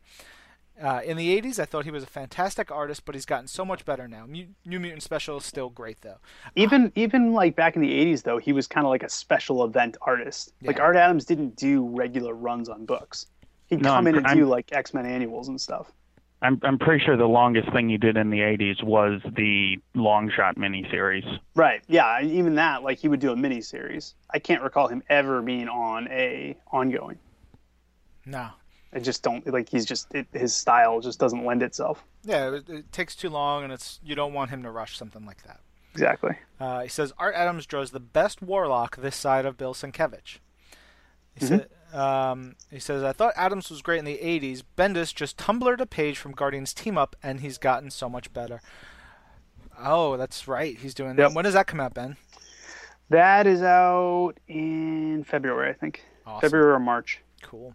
Uh, 0.80 1.00
in 1.04 1.16
the 1.16 1.38
80s, 1.40 1.58
I 1.58 1.66
thought 1.66 1.84
he 1.84 1.90
was 1.90 2.02
a 2.02 2.06
fantastic 2.06 2.70
artist, 2.70 3.04
but 3.04 3.14
he's 3.14 3.26
gotten 3.26 3.46
so 3.46 3.64
much 3.64 3.84
better 3.84 4.08
now. 4.08 4.24
Mu- 4.26 4.46
New 4.64 4.80
Mutant 4.80 5.02
Special 5.02 5.36
is 5.36 5.44
still 5.44 5.68
great, 5.68 6.00
though. 6.00 6.16
Even 6.56 6.90
even 6.94 7.32
like 7.34 7.54
back 7.54 7.76
in 7.76 7.82
the 7.82 7.92
'80s, 7.92 8.22
though, 8.22 8.38
he 8.38 8.52
was 8.52 8.66
kind 8.66 8.86
of 8.86 8.90
like 8.90 9.02
a 9.02 9.10
special 9.10 9.64
event 9.64 9.96
artist. 10.02 10.52
Like 10.62 10.80
Art 10.80 10.96
Adams 10.96 11.24
didn't 11.26 11.56
do 11.56 11.86
regular 11.86 12.34
runs 12.34 12.68
on 12.70 12.86
books. 12.86 13.26
He'd 13.66 13.82
No, 13.82 13.90
come 13.90 13.94
I'm- 13.94 14.06
in 14.08 14.16
and 14.16 14.26
I'm- 14.26 14.36
do 14.38 14.46
like 14.46 14.72
X 14.72 14.94
Men 14.94 15.04
annuals 15.06 15.48
and 15.48 15.60
stuff. 15.60 15.92
I'm 16.42 16.58
I'm 16.62 16.78
pretty 16.78 17.04
sure 17.04 17.18
the 17.18 17.26
longest 17.28 17.70
thing 17.70 17.90
he 17.90 17.98
did 17.98 18.16
in 18.16 18.30
the 18.30 18.40
80s 18.40 18.82
was 18.82 19.20
the 19.36 19.78
Longshot 19.94 20.54
miniseries. 20.56 21.38
Right. 21.54 21.82
Yeah. 21.86 22.22
Even 22.22 22.54
that, 22.54 22.82
like 22.82 22.96
he 22.98 23.08
would 23.08 23.20
do 23.20 23.30
a 23.32 23.36
mini 23.36 23.60
series. 23.60 24.14
I 24.32 24.38
can't 24.38 24.62
recall 24.62 24.88
him 24.88 25.02
ever 25.10 25.42
being 25.42 25.68
on 25.68 26.08
a 26.08 26.56
ongoing. 26.72 27.18
No. 28.24 28.48
I 28.92 28.98
just 28.98 29.22
don't 29.22 29.46
like. 29.46 29.68
He's 29.68 29.86
just 29.86 30.12
it, 30.14 30.26
his 30.32 30.54
style 30.54 31.00
just 31.00 31.18
doesn't 31.20 31.44
lend 31.44 31.62
itself. 31.62 32.04
Yeah, 32.24 32.50
it, 32.54 32.68
it 32.68 32.92
takes 32.92 33.14
too 33.14 33.30
long, 33.30 33.62
and 33.64 33.72
it's 33.72 34.00
you 34.02 34.14
don't 34.14 34.32
want 34.32 34.50
him 34.50 34.62
to 34.64 34.70
rush 34.70 34.96
something 34.98 35.24
like 35.24 35.42
that. 35.44 35.60
Exactly. 35.92 36.36
Uh, 36.58 36.82
he 36.82 36.88
says 36.88 37.12
Art 37.18 37.34
Adams 37.34 37.66
draws 37.66 37.90
the 37.92 38.00
best 38.00 38.42
Warlock 38.42 38.96
this 38.96 39.16
side 39.16 39.44
of 39.46 39.56
Bill 39.56 39.74
Sienkiewicz. 39.74 40.38
He, 41.36 41.46
Mhm. 41.46 41.48
said, 41.92 41.96
um, 41.98 42.56
he 42.70 42.78
says, 42.80 43.02
I 43.04 43.12
thought 43.12 43.32
Adams 43.36 43.70
was 43.70 43.82
great 43.82 43.98
in 44.00 44.04
the 44.04 44.18
80s. 44.18 44.62
Bendis 44.76 45.14
just 45.14 45.36
tumblered 45.38 45.80
a 45.80 45.86
page 45.86 46.18
from 46.18 46.32
Guardians 46.32 46.74
Team 46.74 46.98
Up, 46.98 47.16
and 47.22 47.40
he's 47.40 47.58
gotten 47.58 47.90
so 47.90 48.08
much 48.08 48.32
better. 48.32 48.60
Oh, 49.78 50.16
that's 50.16 50.46
right. 50.46 50.76
He's 50.76 50.94
doing 50.94 51.16
that. 51.16 51.32
When 51.32 51.44
does 51.44 51.54
that 51.54 51.66
come 51.66 51.80
out, 51.80 51.94
Ben? 51.94 52.16
That 53.08 53.46
is 53.46 53.62
out 53.62 54.34
in 54.46 55.24
February, 55.24 55.70
I 55.70 55.72
think. 55.74 56.04
Awesome. 56.26 56.40
February 56.40 56.72
or 56.74 56.78
March. 56.78 57.20
Cool. 57.42 57.74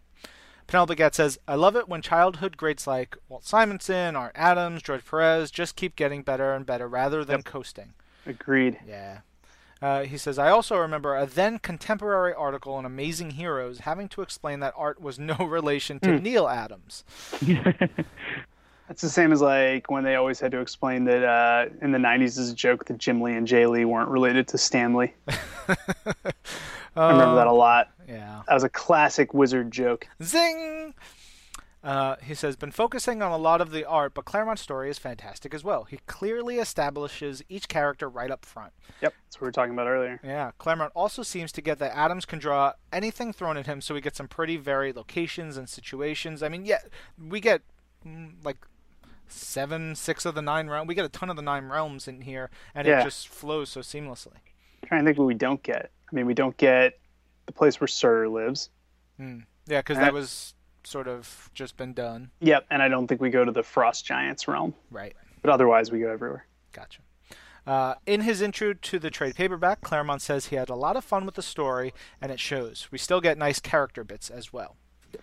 Penelope 0.67 0.95
Cat 0.95 1.15
says, 1.15 1.37
I 1.47 1.55
love 1.55 1.75
it 1.75 1.87
when 1.87 2.01
childhood 2.01 2.57
greats 2.57 2.87
like 2.87 3.17
Walt 3.29 3.45
Simonson, 3.45 4.15
Art 4.15 4.31
Adams, 4.35 4.81
George 4.81 5.05
Perez 5.05 5.51
just 5.51 5.75
keep 5.75 5.95
getting 5.95 6.23
better 6.23 6.53
and 6.53 6.65
better 6.65 6.87
rather 6.87 7.23
than 7.23 7.43
coasting. 7.43 7.93
Agreed. 8.25 8.79
Yeah. 8.87 9.19
Uh, 9.81 10.03
he 10.03 10.17
says, 10.17 10.39
I 10.39 10.49
also 10.49 10.77
remember 10.77 11.15
a 11.15 11.25
then 11.25 11.59
contemporary 11.59 12.33
article 12.33 12.73
on 12.73 12.85
Amazing 12.85 13.31
Heroes 13.31 13.79
having 13.79 14.07
to 14.09 14.21
explain 14.21 14.59
that 14.61 14.73
art 14.75 14.99
was 14.99 15.19
no 15.19 15.35
relation 15.39 15.99
to 15.99 16.19
Neal 16.19 16.47
Adams. 16.47 17.03
That's 18.87 19.01
the 19.01 19.09
same 19.09 19.31
as 19.31 19.41
like 19.41 19.89
when 19.89 20.03
they 20.03 20.15
always 20.15 20.39
had 20.39 20.51
to 20.51 20.59
explain 20.59 21.05
that 21.05 21.23
uh, 21.23 21.69
in 21.81 21.91
the 21.91 21.97
'90s 21.97 22.37
is 22.37 22.51
a 22.51 22.55
joke 22.55 22.85
that 22.85 22.99
Jim 22.99 23.19
Lee 23.19 23.33
and 23.33 23.47
Jae 23.47 23.69
Lee 23.69 23.83
weren't 23.83 24.09
related 24.09 24.47
to 24.49 24.59
Stan 24.59 24.93
Lee. 24.93 25.13
I 26.95 27.11
remember 27.11 27.35
that 27.35 27.47
a 27.47 27.51
lot. 27.53 27.89
Yeah. 28.07 28.41
That 28.47 28.53
was 28.53 28.63
a 28.63 28.69
classic 28.69 29.33
wizard 29.33 29.71
joke. 29.71 30.07
Zing! 30.23 30.93
Uh, 31.83 32.15
he 32.23 32.33
says, 32.33 32.55
been 32.55 32.71
focusing 32.71 33.21
on 33.21 33.31
a 33.31 33.37
lot 33.37 33.61
of 33.61 33.69
the 33.69 33.85
art, 33.85 34.15
but 34.15 34.25
Claremont's 34.25 34.63
story 34.63 34.89
is 34.89 34.97
fantastic 34.97 35.53
as 35.53 35.63
well. 35.63 35.83
He 35.83 35.99
clearly 36.07 36.57
establishes 36.57 37.43
each 37.47 37.67
character 37.67 38.09
right 38.09 38.31
up 38.31 38.43
front. 38.43 38.73
Yep, 39.03 39.13
that's 39.23 39.35
what 39.35 39.41
we 39.41 39.47
were 39.47 39.51
talking 39.51 39.73
about 39.73 39.85
earlier. 39.85 40.19
Yeah, 40.23 40.49
Claremont 40.57 40.91
also 40.95 41.21
seems 41.21 41.51
to 41.51 41.61
get 41.61 41.77
that 41.77 41.95
Adams 41.95 42.25
can 42.25 42.39
draw 42.39 42.73
anything 42.91 43.31
thrown 43.33 43.55
at 43.55 43.67
him, 43.67 43.81
so 43.81 43.93
we 43.93 44.01
get 44.01 44.15
some 44.15 44.27
pretty 44.27 44.57
varied 44.57 44.95
locations 44.95 45.57
and 45.57 45.69
situations. 45.69 46.41
I 46.41 46.49
mean, 46.49 46.65
yeah, 46.65 46.79
we 47.23 47.39
get 47.39 47.61
mm, 48.03 48.33
like 48.43 48.65
seven, 49.27 49.93
six 49.95 50.25
of 50.25 50.33
the 50.33 50.41
nine 50.41 50.67
realms. 50.67 50.87
We 50.87 50.95
get 50.95 51.05
a 51.05 51.09
ton 51.09 51.29
of 51.29 51.35
the 51.35 51.43
nine 51.43 51.65
realms 51.65 52.07
in 52.07 52.21
here, 52.21 52.49
and 52.73 52.87
Yeah. 52.87 53.01
it 53.01 53.03
just 53.03 53.27
flows 53.27 53.69
so 53.69 53.81
seamlessly. 53.81 54.37
trying 54.87 55.01
to 55.03 55.09
think 55.09 55.19
what 55.19 55.25
we 55.25 55.33
don't 55.35 55.61
get. 55.61 55.91
I 56.11 56.15
mean, 56.15 56.25
we 56.25 56.33
don't 56.33 56.55
get 56.57 56.99
the 57.45 57.51
place 57.51 57.79
where 57.79 57.87
Surtur 57.87 58.29
lives. 58.29 58.69
Hmm. 59.17 59.39
Yeah, 59.67 59.79
because 59.79 59.97
that 59.97 60.13
was 60.13 60.53
sort 60.83 61.07
of 61.07 61.49
just 61.53 61.77
been 61.77 61.93
done. 61.93 62.31
Yep, 62.41 62.67
and 62.69 62.81
I 62.81 62.87
don't 62.87 63.07
think 63.07 63.21
we 63.21 63.29
go 63.29 63.43
to 63.43 63.51
the 63.51 63.63
Frost 63.63 64.05
Giants 64.05 64.47
realm. 64.47 64.73
Right. 64.91 65.15
But 65.41 65.51
otherwise, 65.51 65.91
we 65.91 65.99
go 65.99 66.11
everywhere. 66.11 66.45
Gotcha. 66.71 67.01
Uh, 67.65 67.95
in 68.05 68.21
his 68.21 68.41
intro 68.41 68.73
to 68.73 68.99
the 68.99 69.09
trade 69.09 69.35
paperback, 69.35 69.81
Claremont 69.81 70.21
says 70.21 70.47
he 70.47 70.55
had 70.55 70.69
a 70.69 70.75
lot 70.75 70.95
of 70.95 71.03
fun 71.03 71.25
with 71.25 71.35
the 71.35 71.41
story, 71.41 71.93
and 72.21 72.31
it 72.31 72.39
shows. 72.39 72.87
We 72.91 72.99
still 72.99 73.21
get 73.21 73.37
nice 73.37 73.59
character 73.59 74.03
bits 74.03 74.29
as 74.29 74.53
well. 74.53 74.75
He 75.11 75.19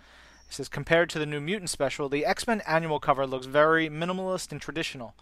says, 0.48 0.68
compared 0.68 1.08
to 1.10 1.18
the 1.18 1.26
New 1.26 1.40
Mutant 1.40 1.70
special, 1.70 2.08
the 2.08 2.26
X 2.26 2.46
Men 2.46 2.60
annual 2.66 2.98
cover 2.98 3.26
looks 3.26 3.46
very 3.46 3.88
minimalist 3.88 4.50
and 4.50 4.60
traditional. 4.60 5.14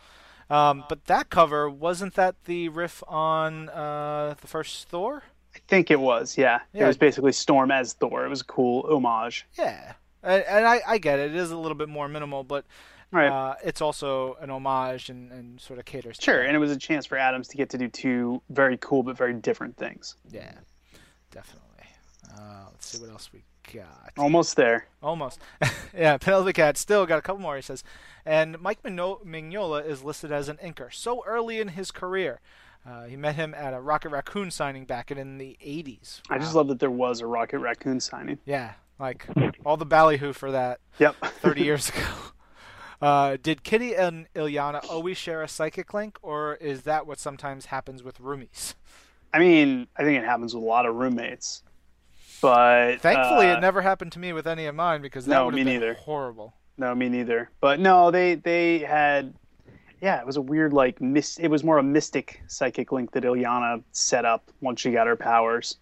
Um, 0.49 0.85
but 0.89 1.05
that 1.05 1.31
cover, 1.31 1.71
wasn't 1.71 2.15
that 2.15 2.45
the 2.47 2.69
riff 2.69 3.05
on 3.07 3.69
uh, 3.69 4.35
the 4.41 4.49
first 4.49 4.89
Thor? 4.89 5.25
I 5.71 5.77
think 5.77 5.93
it 5.93 6.01
was, 6.01 6.37
yeah. 6.37 6.59
Yeah. 6.73 6.83
It 6.85 6.87
was 6.89 6.97
basically 6.97 7.31
Storm 7.31 7.71
as 7.71 7.93
Thor. 7.93 8.27
It 8.27 8.29
was 8.29 8.41
a 8.41 8.45
cool 8.45 8.83
homage. 8.93 9.47
Yeah. 9.57 9.93
And, 10.21 10.43
and 10.43 10.67
I, 10.67 10.81
I 10.85 10.99
get 10.99 11.21
it. 11.21 11.31
It 11.31 11.37
is 11.37 11.53
a 11.53 11.57
little 11.57 11.77
bit 11.77 11.89
more 11.89 12.09
minimal, 12.09 12.43
but 12.43 12.65
Right. 13.13 13.29
uh, 13.29 13.55
it's 13.65 13.81
also 13.81 14.37
an 14.41 14.51
homage 14.51 15.11
and, 15.11 15.31
and 15.31 15.61
sort 15.61 15.79
of 15.79 15.85
caters 15.85 16.19
to 16.19 16.25
sure, 16.25 16.43
and 16.43 16.55
it 16.57 16.59
was 16.59 16.71
a 16.73 16.77
chance 16.77 17.07
for 17.07 17.19
Adams 17.19 17.47
to 17.49 17.57
get 17.57 17.71
to 17.71 17.79
do 17.79 17.87
two 17.89 18.41
very 18.51 18.77
cool 18.79 19.03
but 19.05 19.17
very 19.17 19.33
different 19.33 19.77
things. 19.77 20.15
Yeah, 20.31 20.53
definitely. 21.33 21.87
Uh, 22.37 22.65
let's 22.71 22.87
see 22.87 22.99
what 23.01 23.11
else 23.11 23.31
we 23.33 23.43
got. 23.73 24.13
Almost 24.17 24.55
there. 24.57 24.87
Almost. 25.03 25.41
yeah, 25.97 26.19
Penelope 26.19 26.53
Cat 26.53 26.77
still 26.79 27.05
got 27.07 27.19
a 27.19 27.23
couple 27.23 27.43
more, 27.43 27.57
he 27.57 27.63
says. 27.63 27.83
And 28.25 28.61
Mike 28.61 28.83
Mignola 28.85 29.85
is 29.85 30.05
listed 30.05 30.31
as 30.31 30.49
an 30.49 30.59
inker 30.59 30.93
so 30.93 31.25
early 31.27 31.59
in 31.61 31.69
his 31.69 31.91
career. 31.91 32.41
Uh, 32.87 33.05
he 33.05 33.17
met 33.17 33.35
him 33.35 33.55
at 33.55 33.75
a 33.75 33.81
Rocket 33.81 34.09
Raccoon 34.09 34.51
signing 34.51 34.85
back 34.87 35.11
in 35.11 35.39
the 35.39 35.57
80s. 35.65 36.21
I 36.31 36.39
just 36.39 36.55
love 36.55 36.69
that 36.69 36.79
there 36.81 36.91
was 36.91 37.21
a 37.21 37.27
Rocket 37.27 37.59
Raccoon 37.59 38.01
signing. 38.01 38.39
Yeah, 38.47 38.73
like 38.99 39.27
all 39.67 39.77
the 39.77 39.85
ballyhoo 39.87 40.33
for 40.33 40.51
that 40.53 40.81
Yep. 40.99 41.17
30 41.23 41.63
years 41.63 41.89
ago. 41.91 42.01
Uh, 43.03 43.39
did 43.43 43.63
Kitty 43.63 43.95
and 43.97 44.27
Illyana 44.35 44.85
always 44.91 45.17
share 45.17 45.43
a 45.43 45.49
psychic 45.49 45.95
link, 45.95 46.19
or 46.21 46.57
is 46.57 46.83
that 46.83 47.07
what 47.07 47.19
sometimes 47.19 47.65
happens 47.65 48.03
with 48.03 48.19
roomies? 48.21 48.75
I 49.33 49.39
mean, 49.39 49.87
I 49.97 50.03
think 50.05 50.19
it 50.19 50.25
happens 50.27 50.53
with 50.55 50.63
a 50.63 50.67
lot 50.67 50.85
of 50.85 50.95
roommates. 50.97 51.63
But 52.43 52.99
Thankfully, 53.01 53.49
uh, 53.49 53.57
it 53.57 53.61
never 53.61 53.81
happened 53.81 54.13
to 54.13 54.19
me 54.19 54.35
with 54.35 54.47
any 54.47 54.67
of 54.67 54.75
mine 54.75 55.01
because 55.01 55.25
that 55.25 55.35
no, 55.35 55.47
would 55.47 55.55
have 55.55 55.65
me 55.65 55.65
been 55.73 55.81
neither. 55.81 55.95
horrible. 55.95 56.53
No, 56.77 56.95
me 56.95 57.09
neither. 57.09 57.49
But 57.63 57.81
no, 57.81 58.11
they 58.11 58.35
they 58.35 58.81
had 58.81 59.33
yeah, 60.01 60.19
it 60.21 60.27
was 60.27 60.37
a 60.37 60.41
weird 60.41 60.73
like 60.73 61.01
mis- 61.01 61.39
it 61.39 61.49
was 61.49 61.63
more 61.63 61.79
a 61.79 61.83
mystic 61.83 62.43
psychic 62.47 62.93
link 62.93 63.13
that 63.13 63.25
Illyana 63.25 63.83
set 63.93 64.25
up 64.25 64.51
once 64.61 64.81
she 64.81 64.91
got 64.91 65.07
her 65.07 65.17
powers. 65.17 65.77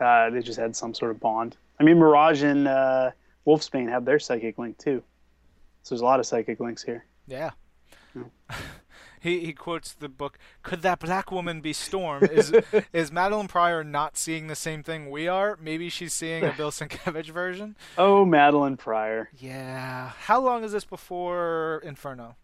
Uh, 0.00 0.30
they 0.30 0.40
just 0.40 0.58
had 0.58 0.74
some 0.74 0.94
sort 0.94 1.10
of 1.10 1.20
bond. 1.20 1.56
I 1.80 1.84
mean, 1.84 1.98
Mirage 1.98 2.42
and 2.42 2.66
uh, 2.66 3.10
Wolfsbane 3.46 3.88
have 3.88 4.04
their 4.04 4.18
psychic 4.18 4.58
link 4.58 4.78
too. 4.78 5.02
So 5.82 5.94
there's 5.94 6.02
a 6.02 6.04
lot 6.04 6.20
of 6.20 6.26
psychic 6.26 6.60
links 6.60 6.82
here. 6.82 7.04
Yeah. 7.26 7.50
Hmm. 8.12 8.22
he 9.20 9.40
he 9.40 9.52
quotes 9.52 9.92
the 9.92 10.08
book. 10.08 10.38
Could 10.62 10.82
that 10.82 11.00
black 11.00 11.30
woman 11.30 11.60
be 11.60 11.72
Storm? 11.72 12.24
Is 12.24 12.52
is 12.92 13.10
Madelyne 13.10 13.48
Pryor 13.48 13.84
not 13.84 14.16
seeing 14.16 14.46
the 14.46 14.54
same 14.54 14.82
thing 14.82 15.10
we 15.10 15.28
are? 15.28 15.58
Maybe 15.60 15.88
she's 15.88 16.14
seeing 16.14 16.44
a 16.44 16.52
Bill 16.56 16.70
Sienkiewicz 16.72 17.30
version. 17.30 17.76
Oh, 17.98 18.24
Madelyne 18.24 18.78
Pryor. 18.78 19.30
Yeah. 19.36 20.12
How 20.20 20.40
long 20.40 20.64
is 20.64 20.72
this 20.72 20.84
before 20.84 21.82
Inferno? 21.84 22.36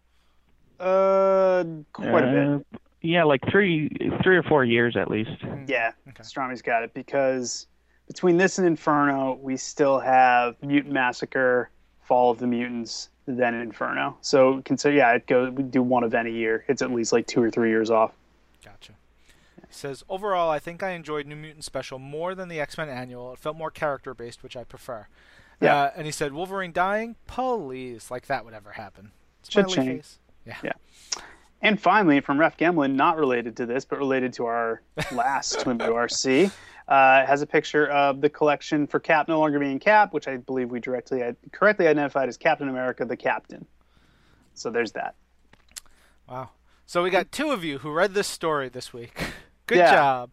Uh, 0.79 1.63
quite 1.93 2.23
a 2.23 2.31
bit. 2.31 2.47
Uh, 2.47 2.77
Yeah, 3.01 3.23
like 3.23 3.41
three, 3.51 3.89
three 4.23 4.37
or 4.37 4.43
four 4.43 4.63
years 4.65 4.95
at 4.97 5.09
least. 5.11 5.31
Yeah, 5.67 5.91
Okay. 6.09 6.23
Strami's 6.23 6.61
got 6.61 6.83
it 6.83 6.93
because 6.93 7.67
between 8.07 8.37
this 8.37 8.57
and 8.57 8.67
Inferno, 8.67 9.37
we 9.41 9.57
still 9.57 9.99
have 9.99 10.55
Mutant 10.63 10.93
Massacre, 10.93 11.69
Fall 12.03 12.31
of 12.31 12.39
the 12.39 12.47
Mutants, 12.47 13.09
then 13.27 13.53
Inferno. 13.55 14.17
So 14.21 14.61
consider, 14.65 14.95
yeah, 14.95 15.11
it 15.13 15.27
goes. 15.27 15.51
We 15.51 15.63
do 15.63 15.81
one 15.81 16.03
event 16.03 16.27
a 16.27 16.31
year. 16.31 16.63
It's 16.67 16.81
at 16.81 16.91
least 16.91 17.11
like 17.13 17.27
two 17.27 17.41
or 17.41 17.49
three 17.49 17.69
years 17.69 17.89
off. 17.89 18.11
Gotcha. 18.63 18.93
He 19.67 19.73
says 19.73 20.03
overall, 20.09 20.49
I 20.49 20.59
think 20.59 20.83
I 20.83 20.91
enjoyed 20.91 21.25
New 21.27 21.35
Mutant 21.35 21.63
Special 21.63 21.99
more 21.99 22.33
than 22.35 22.47
the 22.49 22.59
X 22.59 22.77
Men 22.77 22.89
Annual. 22.89 23.33
It 23.33 23.39
felt 23.39 23.57
more 23.57 23.71
character 23.71 24.13
based, 24.13 24.41
which 24.43 24.55
I 24.55 24.63
prefer. 24.63 25.07
Yeah. 25.61 25.75
Uh, 25.75 25.91
and 25.95 26.05
he 26.05 26.11
said 26.11 26.33
Wolverine 26.33 26.71
dying, 26.71 27.15
please, 27.27 28.11
like 28.11 28.27
that 28.27 28.45
would 28.45 28.53
ever 28.53 28.71
happen. 28.73 29.11
Should 29.47 29.69
Smiley 29.71 29.95
face. 29.97 30.19
Yeah. 30.45 30.57
Yeah. 30.63 30.71
And 31.61 31.79
finally, 31.81 32.19
from 32.19 32.39
Ref 32.39 32.57
Gemlin, 32.57 32.93
not 32.93 33.17
related 33.17 33.57
to 33.57 33.65
this, 33.65 33.85
but 33.85 33.97
related 33.97 34.33
to 34.33 34.45
our 34.45 34.81
last 35.11 35.57
Twim 35.59 35.79
URC, 35.79 36.51
uh, 36.87 37.25
has 37.25 37.41
a 37.41 37.47
picture 37.47 37.87
of 37.87 38.21
the 38.21 38.29
collection 38.29 38.85
for 38.85 38.99
Cap 38.99 39.27
no 39.27 39.39
longer 39.39 39.57
being 39.57 39.79
Cap, 39.79 40.13
which 40.13 40.27
I 40.27 40.37
believe 40.37 40.69
we 40.69 40.79
directly 40.79 41.23
correctly 41.51 41.87
identified 41.87 42.29
as 42.29 42.37
Captain 42.37 42.69
America, 42.69 43.03
the 43.05 43.17
Captain. 43.17 43.65
So 44.53 44.69
there's 44.69 44.91
that. 44.91 45.15
Wow. 46.29 46.49
So 46.85 47.01
we 47.01 47.09
got 47.09 47.31
two 47.31 47.49
of 47.51 47.63
you 47.63 47.79
who 47.79 47.91
read 47.91 48.13
this 48.13 48.27
story 48.27 48.69
this 48.69 48.93
week. 48.93 49.17
Good 49.67 49.79
Yeah. 49.79 49.91
job. 49.95 50.29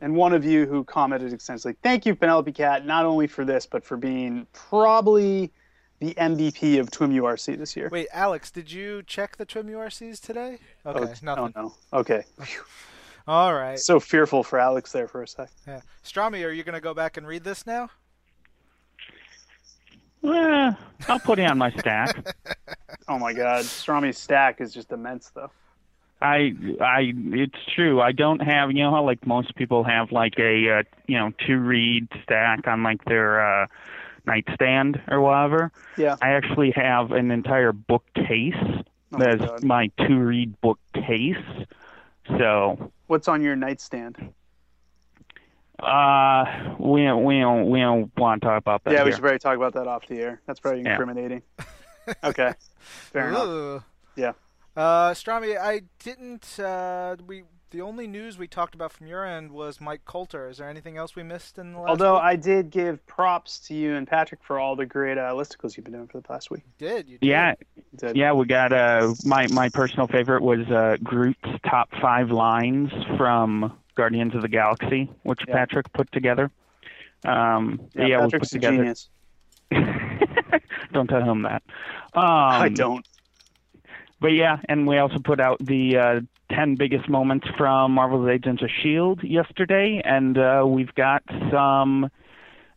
and 0.00 0.14
one 0.16 0.32
of 0.34 0.44
you 0.44 0.66
who 0.66 0.82
commented 0.84 1.32
extensively. 1.32 1.76
Thank 1.82 2.04
you, 2.04 2.14
Penelope 2.14 2.50
Cat, 2.52 2.84
not 2.84 3.06
only 3.06 3.26
for 3.28 3.44
this, 3.44 3.64
but 3.66 3.84
for 3.84 3.96
being 3.96 4.46
probably 4.52 5.52
the 6.00 6.14
MVP 6.14 6.78
of 6.78 6.90
Twim 6.90 7.12
URC 7.12 7.58
this 7.58 7.76
year. 7.76 7.88
Wait, 7.90 8.08
Alex, 8.12 8.50
did 8.50 8.70
you 8.70 9.02
check 9.02 9.36
the 9.36 9.46
Twim 9.46 9.66
URCs 9.66 10.20
today? 10.20 10.58
Okay, 10.84 10.98
oh, 11.00 11.14
nothing. 11.22 11.52
Oh, 11.56 11.62
no. 11.62 11.74
Okay. 11.92 12.24
All 13.28 13.54
right. 13.54 13.78
So 13.78 13.98
fearful 13.98 14.44
for 14.44 14.58
Alex 14.58 14.92
there 14.92 15.08
for 15.08 15.22
a 15.22 15.28
sec. 15.28 15.50
Yeah. 15.66 15.80
Strami, 16.04 16.46
are 16.46 16.52
you 16.52 16.62
going 16.62 16.74
to 16.74 16.80
go 16.80 16.94
back 16.94 17.16
and 17.16 17.26
read 17.26 17.42
this 17.42 17.66
now? 17.66 17.90
Eh, 20.24 20.72
I'll 21.08 21.18
put 21.20 21.38
it 21.38 21.44
on 21.44 21.58
my 21.58 21.70
stack. 21.72 22.34
Oh 23.08 23.20
my 23.20 23.32
God. 23.32 23.62
Strami's 23.62 24.18
stack 24.18 24.60
is 24.60 24.74
just 24.74 24.90
immense, 24.90 25.30
though. 25.32 25.52
I, 26.20 26.56
I, 26.80 27.12
it's 27.14 27.58
true. 27.72 28.00
I 28.00 28.10
don't 28.10 28.40
have, 28.40 28.72
you 28.72 28.82
know 28.82 28.90
how 28.90 29.04
like 29.04 29.24
most 29.24 29.54
people 29.54 29.84
have 29.84 30.10
like 30.10 30.34
a, 30.40 30.78
uh, 30.78 30.82
you 31.06 31.16
know, 31.16 31.30
two 31.46 31.58
read 31.58 32.08
stack 32.24 32.66
on 32.66 32.82
like 32.82 33.04
their 33.04 33.62
uh, 33.62 33.66
nightstand 34.26 35.00
or 35.08 35.20
whatever. 35.20 35.72
Yeah. 35.96 36.16
I 36.20 36.30
actually 36.30 36.72
have 36.72 37.12
an 37.12 37.30
entire 37.30 37.72
bookcase 37.72 38.54
Oh 39.12 39.18
my 39.18 39.24
that's 39.36 39.44
God. 39.50 39.64
my 39.64 39.90
two 40.06 40.18
read 40.18 40.60
bookcase. 40.60 41.36
So, 42.26 42.90
What's 43.06 43.28
on 43.28 43.40
your 43.42 43.54
nightstand? 43.54 44.32
uh, 45.78 46.74
we 46.78 47.04
don't, 47.04 47.22
we 47.24 47.38
don't, 47.38 47.68
we 47.70 47.80
don't 47.80 48.10
want 48.16 48.40
to 48.42 48.48
talk 48.48 48.58
about 48.58 48.82
that. 48.84 48.92
yeah, 48.92 49.02
we 49.02 49.10
here. 49.10 49.12
should 49.16 49.22
probably 49.22 49.38
talk 49.38 49.56
about 49.56 49.74
that 49.74 49.86
off 49.86 50.06
the 50.08 50.18
air. 50.20 50.40
That's 50.46 50.58
probably 50.58 50.82
Yeah. 50.82 50.92
incriminating. 50.92 51.42
okay. 52.24 52.54
Fair 53.12 53.28
enough. 53.28 53.84
Yeah. 54.16 54.32
Uh, 54.76 55.10
Strami, 55.12 55.58
I 55.58 55.82
didn't. 56.02 56.58
Uh, 56.58 57.16
we 57.26 57.44
the 57.70 57.80
only 57.82 58.06
news 58.06 58.38
we 58.38 58.46
talked 58.46 58.74
about 58.74 58.92
from 58.92 59.06
your 59.06 59.24
end 59.26 59.50
was 59.50 59.80
Mike 59.80 60.04
Colter. 60.04 60.48
Is 60.48 60.58
there 60.58 60.68
anything 60.68 60.96
else 60.96 61.16
we 61.16 61.22
missed 61.22 61.58
in 61.58 61.72
the 61.72 61.78
last? 61.80 61.88
Although 61.90 62.14
week? 62.14 62.22
I 62.22 62.36
did 62.36 62.70
give 62.70 63.04
props 63.06 63.58
to 63.68 63.74
you 63.74 63.94
and 63.94 64.06
Patrick 64.06 64.40
for 64.44 64.58
all 64.58 64.76
the 64.76 64.86
great 64.86 65.18
uh, 65.18 65.32
listicles 65.32 65.76
you've 65.76 65.84
been 65.84 65.94
doing 65.94 66.06
for 66.06 66.18
the 66.18 66.26
past 66.26 66.50
week. 66.50 66.62
did 66.78 67.08
you? 67.08 67.18
Did. 67.18 67.26
Yeah, 67.26 67.54
You 67.76 67.82
did. 67.96 68.16
Yeah, 68.16 68.32
we 68.32 68.46
got 68.46 68.72
uh 68.72 69.14
my 69.24 69.46
my 69.48 69.68
personal 69.68 70.06
favorite 70.06 70.42
was 70.42 70.66
uh 70.68 70.96
Groot's 71.02 71.38
top 71.68 71.88
five 72.00 72.30
lines 72.30 72.90
from 73.16 73.76
Guardians 73.96 74.34
of 74.34 74.42
the 74.42 74.48
Galaxy, 74.48 75.10
which 75.24 75.40
Yeah. 75.48 75.54
Patrick 75.54 75.92
put 75.92 76.10
together. 76.12 76.50
Um 77.24 77.80
Yeah, 77.94 78.06
yeah, 78.06 78.16
we 78.18 78.24
put 78.24 78.32
Patrick's 78.32 78.52
a 78.52 78.54
together 78.60 78.76
genius. 78.76 79.08
don't 80.92 81.08
tell 81.08 81.22
him 81.22 81.42
that. 81.42 81.62
Um 82.14 82.22
I 82.24 82.68
don't. 82.68 83.06
But 84.20 84.28
yeah, 84.28 84.58
and 84.68 84.86
we 84.86 84.98
also 84.98 85.18
put 85.18 85.40
out 85.40 85.58
the 85.60 85.96
uh 85.96 86.20
ten 86.50 86.74
biggest 86.76 87.08
moments 87.08 87.46
from 87.56 87.92
Marvel's 87.92 88.28
Agents 88.28 88.62
of 88.62 88.68
Shield 88.82 89.22
yesterday 89.22 90.00
and 90.04 90.38
uh 90.38 90.64
we've 90.66 90.94
got 90.94 91.22
some 91.50 92.10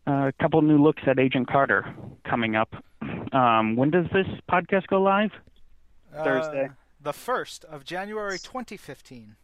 a 0.08 0.34
couple 0.42 0.62
new 0.62 0.82
looks 0.82 1.04
at 1.06 1.20
Agent 1.20 1.48
Carter 1.48 1.94
coming 2.28 2.56
up. 2.56 2.74
Um, 3.32 3.76
when 3.76 3.92
does 3.92 4.06
this 4.12 4.26
podcast 4.50 4.88
go 4.88 5.02
live? 5.02 5.32
Uh, 6.16 6.24
Thursday. 6.24 6.70
the 7.02 7.14
first 7.14 7.64
of 7.66 7.86
January, 7.86 8.40
2015. 8.40 9.36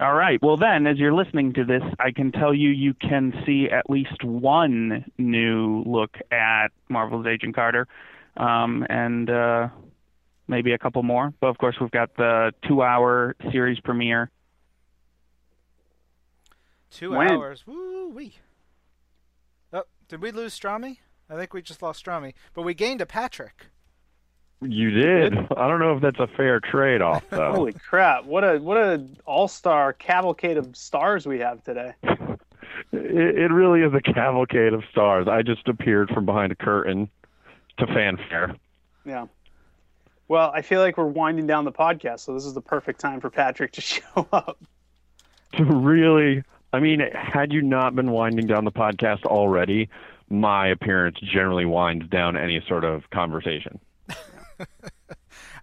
All 0.00 0.14
right. 0.14 0.42
Well, 0.42 0.56
then, 0.56 0.86
as 0.86 0.98
you're 0.98 1.12
listening 1.12 1.52
to 1.54 1.64
this, 1.64 1.82
I 2.00 2.10
can 2.10 2.32
tell 2.32 2.52
you 2.54 2.70
you 2.70 2.94
can 2.94 3.32
see 3.46 3.68
at 3.70 3.88
least 3.88 4.24
one 4.24 5.04
new 5.18 5.82
look 5.86 6.16
at 6.32 6.68
Marvel's 6.88 7.26
Agent 7.26 7.54
Carter, 7.54 7.86
um, 8.36 8.84
and 8.88 9.30
uh, 9.30 9.68
maybe 10.48 10.72
a 10.72 10.78
couple 10.78 11.02
more. 11.02 11.32
But 11.40 11.48
of 11.48 11.58
course, 11.58 11.76
we've 11.80 11.90
got 11.90 12.16
the 12.16 12.52
two-hour 12.66 13.36
series 13.50 13.80
premiere. 13.80 14.30
Two 16.90 17.10
When? 17.10 17.30
hours. 17.30 17.66
Woo 17.66 18.08
wee. 18.10 18.34
Oh, 19.72 19.84
did 20.08 20.22
we 20.22 20.30
lose 20.30 20.58
Strami? 20.58 20.98
I 21.28 21.36
think 21.36 21.52
we 21.52 21.62
just 21.62 21.82
lost 21.82 22.04
Strami, 22.04 22.34
but 22.54 22.62
we 22.62 22.74
gained 22.74 23.00
a 23.00 23.06
Patrick. 23.06 23.66
You 24.60 24.90
did. 24.90 25.34
I 25.34 25.68
don't 25.68 25.80
know 25.80 25.96
if 25.96 26.02
that's 26.02 26.20
a 26.20 26.28
fair 26.36 26.60
trade-off, 26.60 27.24
though. 27.28 27.52
Holy 27.52 27.72
crap! 27.72 28.24
What 28.24 28.44
a 28.44 28.58
what 28.58 28.76
a 28.76 29.04
all 29.26 29.48
star 29.48 29.92
cavalcade 29.92 30.56
of 30.56 30.74
stars 30.76 31.26
we 31.26 31.40
have 31.40 31.62
today. 31.64 31.92
It, 32.92 33.38
it 33.38 33.52
really 33.52 33.80
is 33.80 33.92
a 33.92 34.00
cavalcade 34.00 34.72
of 34.72 34.84
stars. 34.90 35.26
I 35.28 35.42
just 35.42 35.68
appeared 35.68 36.08
from 36.10 36.24
behind 36.24 36.52
a 36.52 36.54
curtain 36.54 37.10
to 37.78 37.86
fanfare. 37.86 38.54
Yeah. 39.04 39.26
Well, 40.28 40.50
I 40.54 40.62
feel 40.62 40.80
like 40.80 40.96
we're 40.96 41.06
winding 41.06 41.46
down 41.46 41.64
the 41.64 41.72
podcast, 41.72 42.20
so 42.20 42.34
this 42.34 42.44
is 42.44 42.54
the 42.54 42.60
perfect 42.60 43.00
time 43.00 43.20
for 43.20 43.30
Patrick 43.30 43.72
to 43.72 43.80
show 43.82 44.26
up. 44.32 44.58
To 45.56 45.64
really, 45.64 46.42
I 46.72 46.80
mean, 46.80 47.00
had 47.12 47.52
you 47.52 47.62
not 47.62 47.94
been 47.94 48.10
winding 48.10 48.46
down 48.46 48.64
the 48.64 48.72
podcast 48.72 49.24
already, 49.24 49.88
my 50.28 50.68
appearance 50.68 51.18
generally 51.20 51.66
winds 51.66 52.08
down 52.08 52.36
any 52.36 52.62
sort 52.66 52.84
of 52.84 53.08
conversation. 53.10 53.78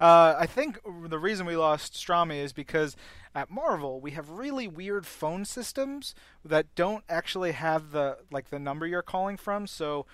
Uh, 0.01 0.35
I 0.39 0.47
think 0.47 0.79
the 1.09 1.19
reason 1.19 1.45
we 1.45 1.55
lost 1.55 1.93
Strami 1.93 2.37
is 2.37 2.53
because 2.53 2.95
at 3.35 3.51
Marvel 3.51 4.01
we 4.01 4.11
have 4.11 4.31
really 4.31 4.67
weird 4.67 5.05
phone 5.05 5.45
systems 5.45 6.15
that 6.43 6.73
don't 6.73 7.03
actually 7.07 7.51
have 7.51 7.91
the 7.91 8.17
like 8.31 8.49
the 8.49 8.57
number 8.57 8.87
you're 8.87 9.03
calling 9.03 9.37
from. 9.37 9.67
So 9.67 10.07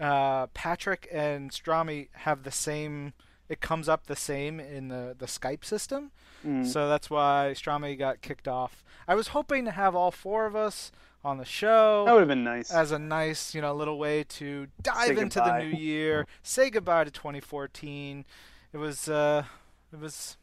uh, 0.00 0.46
Patrick 0.48 1.06
and 1.12 1.50
Strami 1.50 2.08
have 2.12 2.42
the 2.42 2.50
same. 2.50 3.12
It 3.54 3.60
comes 3.60 3.88
up 3.88 4.08
the 4.08 4.16
same 4.16 4.58
in 4.58 4.88
the 4.88 5.14
the 5.16 5.26
Skype 5.26 5.64
system. 5.64 6.10
Mm. 6.44 6.66
So 6.66 6.88
that's 6.88 7.08
why 7.08 7.52
Strami 7.54 7.96
got 7.96 8.20
kicked 8.20 8.48
off. 8.48 8.82
I 9.06 9.14
was 9.14 9.28
hoping 9.28 9.64
to 9.66 9.70
have 9.70 9.94
all 9.94 10.10
four 10.10 10.44
of 10.46 10.56
us 10.56 10.90
on 11.24 11.38
the 11.38 11.44
show 11.44 12.04
That 12.04 12.14
would 12.14 12.18
have 12.22 12.28
been 12.28 12.42
nice. 12.42 12.72
as 12.72 12.90
a 12.90 12.98
nice, 12.98 13.54
you 13.54 13.60
know, 13.62 13.72
little 13.72 13.96
way 13.96 14.24
to 14.24 14.66
dive 14.82 15.06
Say 15.16 15.22
into 15.22 15.38
goodbye. 15.38 15.60
the 15.60 15.66
new 15.70 15.78
year, 15.78 16.26
say 16.42 16.68
goodbye 16.68 17.04
to 17.04 17.12
2014. 17.12 18.24
It 18.72 18.78
was 18.78 19.08
uh 19.08 19.44
it 19.92 20.00
was 20.00 20.36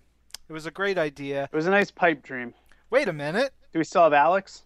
it 0.48 0.54
was 0.54 0.66
a 0.66 0.72
great 0.72 0.98
idea. 0.98 1.50
It 1.52 1.56
was 1.56 1.68
a 1.68 1.72
nice 1.72 1.92
pipe 1.92 2.24
dream. 2.24 2.54
Wait 2.90 3.10
a 3.10 3.14
minute. 3.14 3.52
Do 3.74 3.80
we 3.80 3.84
still 3.84 4.04
have 4.04 4.14
Alex? 4.14 4.64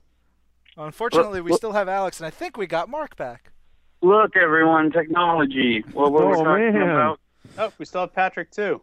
Unfortunately, 0.78 1.42
we 1.42 1.50
Look- 1.50 1.58
still 1.58 1.72
have 1.74 1.90
Alex 1.90 2.20
and 2.20 2.28
I 2.28 2.30
think 2.30 2.58
we 2.58 2.68
got 2.68 2.90
Mark 2.90 3.16
back. 3.18 3.52
Look, 4.02 4.38
everyone, 4.38 4.92
technology. 4.92 5.84
What 5.94 6.12
were 6.12 6.28
we 6.28 6.36
Oh, 6.36 6.44
talking 6.44 6.74
man. 6.74 6.90
about? 6.92 7.20
Oh, 7.58 7.72
we 7.78 7.86
still 7.86 8.02
have 8.02 8.14
Patrick 8.14 8.52
too. 8.52 8.82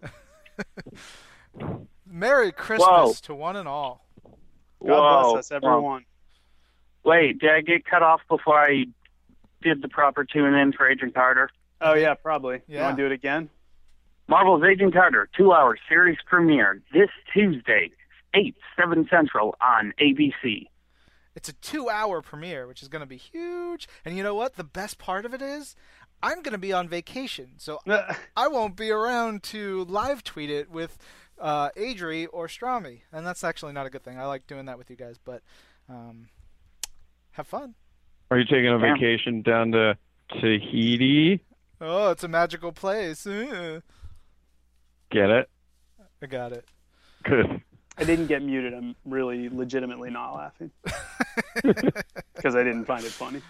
Merry 2.07 2.53
Christmas 2.53 2.89
Whoa. 2.89 3.13
to 3.23 3.35
one 3.35 3.57
and 3.57 3.69
all. 3.69 4.07
God 4.25 4.89
Whoa. 4.89 5.33
bless 5.33 5.47
us, 5.47 5.53
everyone. 5.53 6.05
Wait, 7.05 7.39
did 7.39 7.51
I 7.51 7.61
get 7.61 7.85
cut 7.85 8.03
off 8.03 8.21
before 8.29 8.59
I 8.59 8.85
did 9.63 9.83
the 9.83 9.89
proper 9.89 10.25
tune 10.25 10.55
in 10.55 10.73
for 10.73 10.89
Agent 10.89 11.15
Carter? 11.15 11.51
Oh 11.81 11.95
yeah, 11.95 12.15
probably. 12.15 12.61
You 12.69 12.79
want 12.79 12.97
to 12.97 13.03
do 13.03 13.07
it 13.07 13.13
again? 13.13 13.49
Marvel's 14.29 14.63
Agent 14.65 14.95
Carter, 14.95 15.29
two 15.37 15.53
hour 15.53 15.77
series 15.89 16.17
premiere 16.27 16.81
this 16.93 17.11
Tuesday, 17.35 17.91
8, 18.35 18.55
7 18.79 19.07
Central 19.11 19.57
on 19.61 19.93
ABC. 20.01 20.69
It's 21.35 21.49
a 21.49 21.55
2-hour 21.55 22.23
premiere, 22.23 22.67
which 22.67 22.83
is 22.83 22.89
going 22.89 23.01
to 23.01 23.07
be 23.07 23.17
huge. 23.17 23.89
And 24.05 24.17
you 24.17 24.23
know 24.23 24.35
what? 24.35 24.57
The 24.57 24.65
best 24.65 24.99
part 24.99 25.25
of 25.25 25.33
it 25.33 25.41
is 25.41 25.75
I'm 26.23 26.43
going 26.43 26.53
to 26.53 26.59
be 26.59 26.73
on 26.73 26.89
vacation. 26.89 27.53
So 27.59 27.79
I 28.37 28.49
won't 28.49 28.77
be 28.77 28.91
around 28.91 29.43
to 29.45 29.85
live 29.85 30.23
tweet 30.25 30.51
it 30.51 30.71
with 30.71 30.99
uh, 31.41 31.71
Adri 31.71 32.27
or 32.33 32.47
Strami, 32.47 33.01
and 33.13 33.27
that's 33.27 33.43
actually 33.43 33.73
not 33.73 33.87
a 33.87 33.91
good 33.91 34.03
thing. 34.05 34.19
I 34.19 34.27
like 34.27 34.47
doing 34.47 34.67
that 34.67 34.79
with 34.79 34.89
you 34.91 34.97
guys, 34.97 35.17
but 35.23 35.43
um, 35.89 36.29
have 37.33 37.47
fun. 37.47 37.75
Are 38.31 38.39
you 38.39 38.45
taking 38.45 38.69
a 38.69 38.79
Yeah. 38.79 38.95
vacation 38.95 39.43
down 39.43 39.73
to 39.73 39.97
Tahiti? 40.41 41.41
Oh, 41.81 42.11
it's 42.13 42.23
a 42.25 42.29
magical 42.29 42.73
place. 42.73 43.27
Uh, 43.27 43.81
Get 45.11 45.29
it? 45.31 45.51
I 46.23 46.27
got 46.27 46.53
it. 46.53 46.65
Good. 47.25 47.61
I 47.99 48.05
didn't 48.05 48.29
get 48.29 48.43
muted. 48.43 48.73
I'm 48.73 48.95
really 49.05 49.49
legitimately 49.51 50.09
not 50.11 50.35
laughing 50.35 50.71
because 52.35 52.55
I 52.57 52.63
didn't 52.63 52.85
find 52.87 53.05
it 53.05 53.13
funny. 53.13 53.43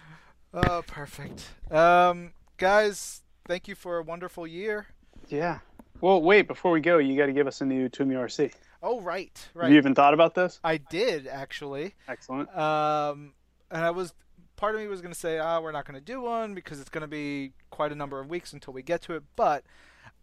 Oh, 0.55 0.83
perfect. 0.87 1.47
Um, 1.71 2.33
guys, 2.57 3.23
thank 3.47 3.69
you 3.69 3.75
for 3.75 3.99
a 3.99 4.03
wonderful 4.03 4.47
year. 4.47 4.87
Yeah. 5.29 5.59
Well, 6.01 6.23
wait. 6.23 6.49
Before 6.49 6.73
we 6.73 6.81
go, 6.81 6.99
you 6.99 7.17
got 7.17 7.27
to 7.27 7.33
give 7.33 7.47
us 7.47 7.61
a 7.61 7.65
new 7.65 7.89
Twim 7.89 8.09
URC. 8.09 8.53
Oh, 8.83 9.01
right, 9.01 9.31
Have 9.55 9.63
right. 9.63 9.71
you 9.71 9.77
even 9.77 9.95
thought 9.95 10.13
about 10.13 10.35
this? 10.35 10.59
I 10.65 10.79
did 10.79 11.29
actually. 11.29 11.95
Excellent. 12.09 12.49
Um, 12.57 13.33
and 13.71 13.85
I 13.85 13.93
was 13.93 14.13
part 14.57 14.75
of 14.75 14.81
me 14.81 14.89
was 14.89 15.01
going 15.01 15.15
to 15.15 15.19
say, 15.19 15.39
ah, 15.39 15.61
we're 15.61 15.71
not 15.71 15.87
going 15.87 15.99
to 15.99 16.05
do 16.05 16.21
one 16.21 16.55
because 16.55 16.81
it's 16.81 16.91
going 16.91 17.03
to 17.03 17.09
be 17.09 17.53
quite 17.71 17.93
a 17.93 17.95
number 17.95 18.19
of 18.19 18.29
weeks 18.29 18.53
until 18.53 18.73
we 18.73 18.83
get 18.83 19.03
to 19.03 19.15
it. 19.15 19.23
But 19.37 19.63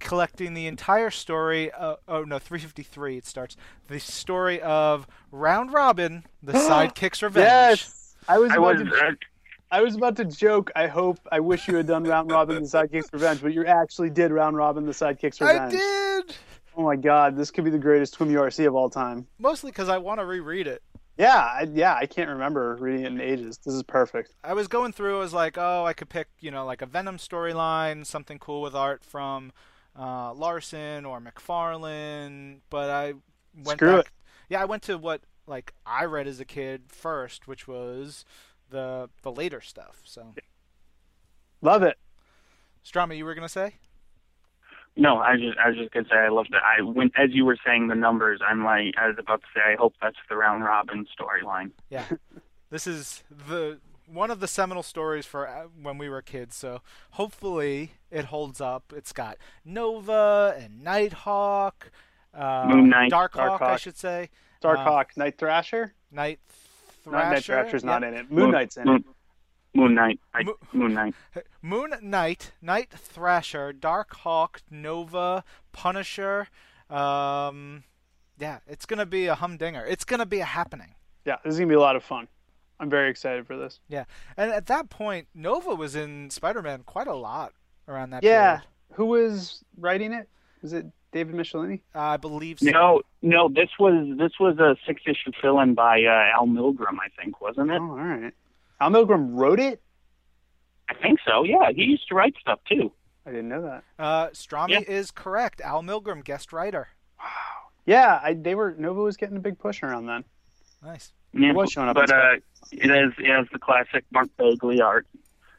collecting 0.01 0.55
the 0.55 0.66
entire 0.66 1.11
story. 1.11 1.70
Uh, 1.70 1.97
oh 2.09 2.24
no, 2.24 2.39
353 2.39 3.19
it 3.19 3.27
starts. 3.27 3.57
The 3.89 4.01
story 4.01 4.61
of 4.62 5.07
Round 5.31 5.70
Robin, 5.73 6.24
the 6.43 6.53
Sidekick's 6.55 7.23
Revenge. 7.23 7.47
Yes. 7.47 8.16
I 8.28 8.39
was 8.39 8.51
I 8.51 8.57
about 8.57 8.78
was, 8.78 8.89
to. 8.89 9.16
I 9.70 9.82
was 9.82 9.97
about 9.97 10.16
to 10.16 10.24
joke. 10.24 10.70
I 10.74 10.86
hope. 10.86 11.19
I 11.31 11.40
wish 11.40 11.69
you 11.69 11.77
had 11.77 11.86
done 11.86 12.05
Round 12.05 12.31
Robin 12.31 12.62
the 12.62 12.69
Sidekick's 12.69 13.12
Revenge, 13.12 13.43
but 13.43 13.53
you 13.53 13.66
actually 13.66 14.09
did 14.11 14.32
Round 14.32 14.57
Robin 14.57 14.86
the 14.86 14.93
Sidekick's 14.93 15.40
Revenge. 15.40 15.74
I 15.74 15.77
did. 15.77 16.36
Oh 16.78 16.82
my 16.82 16.97
God, 16.97 17.36
this 17.36 17.51
could 17.51 17.65
be 17.65 17.70
the 17.70 17.78
greatest 17.78 18.19
Twim 18.19 18.31
URC 18.31 18.66
of 18.66 18.74
all 18.74 18.90
time. 18.90 19.27
Mostly 19.39 19.70
because 19.70 19.89
I 19.89 19.97
want 19.97 20.20
to 20.20 20.27
reread 20.27 20.66
it. 20.66 20.82
Yeah, 21.18 21.36
I, 21.38 21.68
yeah. 21.72 21.94
I 21.94 22.06
can't 22.06 22.28
remember 22.28 22.76
reading 22.76 23.05
it 23.05 23.12
in 23.12 23.20
ages. 23.20 23.59
This 23.59 23.74
is 23.74 23.82
perfect. 23.82 24.34
I 24.44 24.52
was 24.55 24.68
going 24.68 24.93
through. 24.93 25.16
I 25.16 25.20
was 25.20 25.32
like, 25.32 25.56
oh, 25.59 25.84
I 25.84 25.93
could 25.94 26.09
pick, 26.09 26.28
you 26.40 26.51
know, 26.51 26.64
like 26.66 26.82
a 26.82 26.86
Venom 26.86 27.16
storyline, 27.16 28.05
something 28.05 28.38
cool 28.38 28.60
with 28.62 28.74
art 28.74 29.05
from 29.05 29.52
uh, 29.98 30.32
Larson 30.34 31.05
or 31.06 31.20
McFarlane. 31.20 32.59
But 32.70 32.90
I 32.90 33.14
went 33.55 33.78
Screw 33.78 33.97
back. 33.97 34.06
it. 34.06 34.09
Yeah, 34.48 34.62
I 34.62 34.66
went 34.66 34.82
to 34.84 34.98
what 34.98 35.22
like 35.47 35.72
I 35.86 36.05
read 36.05 36.26
as 36.26 36.40
a 36.40 36.44
kid 36.44 36.84
first, 36.88 37.48
which 37.48 37.66
was 37.66 38.24
the 38.70 39.09
the 39.22 39.32
later 39.32 39.60
stuff. 39.60 40.02
So, 40.05 40.34
Love 41.62 41.82
it. 41.82 41.98
Strami, 42.84 43.16
you 43.16 43.24
were 43.24 43.34
gonna 43.34 43.48
say? 43.48 43.74
No, 44.97 45.18
I 45.18 45.36
just, 45.36 45.59
I 45.59 45.68
was 45.68 45.77
just 45.77 45.93
gonna 45.93 46.06
say 46.10 46.16
I 46.16 46.28
love 46.28 46.47
it. 46.51 46.55
I 46.55 46.82
when 46.82 47.10
as 47.16 47.31
you 47.32 47.44
were 47.44 47.59
saying 47.64 47.89
the 47.89 47.94
numbers, 47.94 48.40
I'm 48.47 48.64
like, 48.64 48.94
I 48.98 49.09
was 49.09 49.16
about 49.18 49.43
to 49.43 49.47
say, 49.55 49.60
I 49.73 49.77
hope 49.77 49.94
that's 50.01 50.16
the 50.28 50.36
round 50.36 50.64
robin 50.64 51.06
storyline. 51.18 51.70
Yeah. 51.90 52.05
this 52.70 52.86
is 52.86 53.23
the 53.48 53.78
one 54.06 54.31
of 54.31 54.40
the 54.40 54.48
seminal 54.48 54.82
stories 54.82 55.27
for 55.27 55.48
uh, 55.48 55.64
when 55.81 55.98
we 55.98 56.09
were 56.09 56.23
kids. 56.23 56.56
So 56.56 56.81
hopefully 57.12 57.93
it 58.10 58.27
holds 58.27 58.60
up. 58.60 58.93
It's 58.97 59.12
got 59.12 59.36
Nova 59.64 60.56
and 60.59 60.82
Nighthawk, 60.82 61.90
uh, 62.32 62.66
Moon 62.68 62.89
Knight. 62.89 63.12
Darkhawk, 63.12 63.60
I 63.60 63.77
should 63.77 63.97
say. 63.97 64.31
Darkhawk, 64.62 65.16
Night 65.16 65.39
Thrasher. 65.39 65.93
Night 66.10 66.40
No, 67.05 67.12
Night 67.12 67.44
Thrasher. 67.44 67.62
Thrasher's 67.62 67.85
yeah. 67.85 67.90
not 67.90 68.05
in 68.05 68.14
it. 68.14 68.31
Moon 68.31 68.51
Knight's 68.51 68.77
in 68.77 68.89
it. 68.89 69.05
Moon, 69.77 69.86
Moon 69.86 69.94
Knight. 69.94 70.20
I, 70.35 70.43
Mo- 70.43 70.59
Moon 70.73 70.94
Knight. 70.94 71.15
Moon 71.62 71.94
Knight, 72.03 72.53
Night 72.62 72.90
Thrasher, 72.90 73.73
Darkhawk, 73.73 74.62
Nova, 74.70 75.44
Punisher. 75.73 76.48
Um, 76.90 77.85
yeah, 78.39 78.59
it's 78.66 78.86
gonna 78.86 79.07
be 79.07 79.27
a 79.27 79.35
humdinger. 79.35 79.85
It's 79.86 80.05
gonna 80.05 80.27
be 80.27 80.40
a 80.40 80.44
happening. 80.44 80.94
Yeah, 81.24 81.36
this 81.44 81.55
is 81.55 81.59
gonna 81.61 81.69
be 81.69 81.74
a 81.74 81.81
lot 81.81 81.97
of 81.97 82.05
fun. 82.05 82.28
I'm 82.78 82.90
very 82.90 83.11
excited 83.11 83.47
for 83.47 83.57
this. 83.57 83.81
Yeah, 83.89 84.05
and 84.36 84.51
at 84.53 84.66
that 84.66 84.90
point, 84.90 85.28
Nova 85.35 85.74
was 85.74 85.97
in 85.97 86.28
Spider-Man 86.31 86.82
quite 86.85 87.07
a 87.07 87.15
lot 87.15 87.53
around 87.89 88.11
that 88.11 88.23
Yeah. 88.23 88.57
period. 88.59 88.62
Who 88.93 89.07
was 89.07 89.65
writing 89.78 90.12
it? 90.12 90.28
Was 90.62 90.73
it 90.74 90.86
David 91.12 91.35
Michelinie? 91.35 91.81
I 91.94 92.16
believe 92.19 92.59
so. 92.61 92.70
No, 92.70 93.03
no, 93.23 93.48
this 93.48 93.70
was 93.78 94.16
this 94.19 94.32
was 94.39 94.59
a 94.59 94.77
six 94.86 95.03
issue 95.07 95.32
fill 95.40 95.59
in 95.61 95.74
by 95.74 96.03
uh, 96.05 96.36
Al 96.39 96.47
Milgrom, 96.47 96.98
I 97.03 97.09
think, 97.20 97.40
wasn't 97.40 97.70
it? 97.70 97.81
Oh, 97.81 97.97
it? 97.97 98.01
all 98.01 98.07
right. 98.07 98.35
Al 98.81 98.90
Milgrom 98.90 99.31
wrote 99.32 99.61
it. 99.61 99.81
I 100.89 100.94
think 100.94 101.19
so. 101.27 101.43
Yeah, 101.44 101.70
he 101.74 101.85
used 101.85 102.09
to 102.09 102.15
write 102.15 102.35
stuff 102.40 102.61
too. 102.69 102.93
I 103.27 103.31
didn't 103.31 103.48
know 103.48 103.62
that. 103.62 103.85
Uh, 103.98 104.28
Strami 104.28 104.70
Yeah. 104.70 104.81
is 104.86 105.11
correct. 105.11 105.61
Al 105.61 105.82
Milgrom, 105.82 106.23
guest 106.23 106.53
writer. 106.53 106.89
Wow. 107.19 107.24
Yeah, 107.86 108.20
I, 108.23 108.35
they 108.35 108.55
were 108.55 108.74
Nova 108.78 109.01
was 109.01 109.16
getting 109.16 109.36
a 109.36 109.40
big 109.40 109.59
push 109.59 109.82
around 109.82 110.07
then. 110.07 110.24
Nice. 110.82 111.12
Yeah, 111.32 111.53
was 111.53 111.70
showing 111.73 111.89
up 111.89 111.97
but 111.97 112.09
in 112.11 112.16
uh, 112.16 112.36
it 112.73 112.90
has 112.90 113.12
it 113.19 113.31
has 113.31 113.47
the 113.53 113.59
classic 113.59 114.05
Mark 114.12 114.28
Bagley 114.36 114.81
art, 114.81 115.07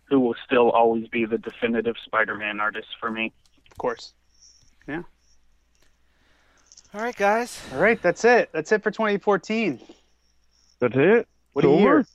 who 0.05 0.19
will 0.19 0.35
still 0.45 0.69
always 0.71 1.07
be 1.07 1.25
the 1.25 1.37
definitive 1.37 1.95
Spider-Man 2.05 2.59
artist 2.59 2.87
for 2.99 3.11
me. 3.11 3.33
Of 3.71 3.77
course. 3.77 4.13
Yeah. 4.87 5.03
All 6.93 7.01
right, 7.01 7.15
guys. 7.15 7.61
All 7.73 7.79
right, 7.79 8.01
that's 8.01 8.23
it. 8.25 8.49
That's 8.53 8.71
it 8.71 8.81
for 8.81 8.91
2014. 8.91 9.79
That's 10.79 10.95
it? 10.95 11.27
What 11.53 11.65
a 11.65 11.69
It's 11.71 11.81
year. 11.81 12.05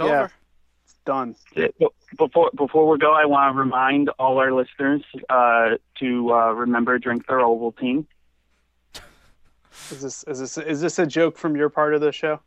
Over? 0.00 0.24
It's 0.84 0.94
Yeah. 1.06 1.20
over. 1.20 1.34
Done. 1.34 1.36
Before 2.18 2.50
before 2.54 2.88
we 2.88 2.98
go, 2.98 3.12
I 3.14 3.24
want 3.24 3.54
to 3.54 3.58
remind 3.58 4.10
all 4.18 4.38
our 4.38 4.52
listeners 4.52 5.02
uh, 5.30 5.76
to 6.00 6.32
uh, 6.32 6.52
remember 6.52 6.98
drink 6.98 7.26
their 7.26 7.38
Ovaltine. 7.38 8.04
Is 9.90 10.02
this 10.02 10.24
is 10.24 10.38
this 10.40 10.58
is 10.58 10.80
this 10.80 10.98
a 10.98 11.06
joke 11.06 11.38
from 11.38 11.56
your 11.56 11.68
part 11.70 11.94
of 11.94 12.00
the 12.00 12.12
show? 12.12 12.40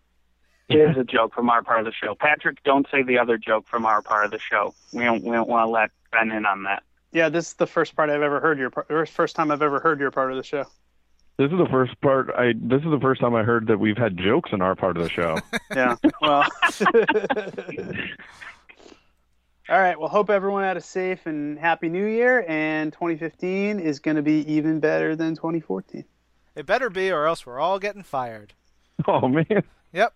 It 0.70 0.78
is 0.78 0.96
a 0.96 1.04
joke 1.04 1.34
from 1.34 1.50
our 1.50 1.64
part 1.64 1.80
of 1.80 1.86
the 1.86 1.92
show. 1.92 2.16
Patrick, 2.16 2.64
don't 2.64 2.88
say 2.92 3.02
the 3.04 3.18
other 3.18 3.38
joke 3.38 3.68
from 3.68 3.86
our 3.86 4.02
part 4.02 4.26
of 4.26 4.32
the 4.32 4.40
show. 4.40 4.74
We 4.94 5.04
don't 5.04 5.24
we 5.24 5.32
don't 5.32 5.50
want 5.50 5.68
to 5.68 5.72
let 5.72 5.90
Ben 6.12 6.32
in 6.32 6.46
on 6.46 6.64
that. 6.64 6.84
Yeah, 7.12 7.30
this 7.30 7.48
is 7.48 7.54
the 7.56 7.68
first 7.68 7.96
part 7.96 8.10
I've 8.10 8.22
ever 8.22 8.40
heard 8.40 8.58
your 8.60 8.70
part. 8.70 8.88
or 8.90 9.06
First 9.06 9.36
time 9.36 9.52
I've 9.52 9.62
ever 9.62 9.80
heard 9.80 10.00
your 10.00 10.12
part 10.12 10.32
of 10.32 10.38
the 10.38 10.44
show. 10.44 10.66
This 11.42 11.52
is 11.52 11.58
the 11.58 11.70
first 11.72 12.00
part. 12.02 12.30
I 12.38 12.54
this 12.56 12.84
is 12.84 12.92
the 12.92 13.00
first 13.02 13.20
time 13.20 13.34
I 13.34 13.42
heard 13.42 13.66
that 13.66 13.80
we've 13.80 13.98
had 13.98 14.16
jokes 14.16 14.52
in 14.54 14.62
our 14.62 14.76
part 14.76 14.96
of 14.96 15.02
the 15.02 15.10
show. 15.10 15.40
Yeah. 15.76 15.96
Well. 16.22 16.46
All 19.68 19.80
right. 19.82 20.00
Well, 20.00 20.10
hope 20.10 20.30
everyone 20.30 20.62
had 20.64 20.78
a 20.78 20.82
safe 20.82 21.26
and 21.26 21.58
happy 21.58 21.90
New 21.90 22.06
Year, 22.06 22.46
and 22.48 22.94
2015 22.94 23.80
is 23.80 24.00
going 24.00 24.18
to 24.18 24.22
be 24.22 24.54
even 24.54 24.80
better 24.80 25.16
than 25.16 25.34
2014. 25.34 26.06
It 26.56 26.68
better 26.68 26.92
be, 26.92 27.10
or 27.10 27.26
else 27.26 27.44
we're 27.44 27.60
all 27.60 27.80
getting 27.80 28.04
fired. 28.04 28.54
oh 29.08 29.28
man. 29.28 29.64
Yep. 29.94 30.14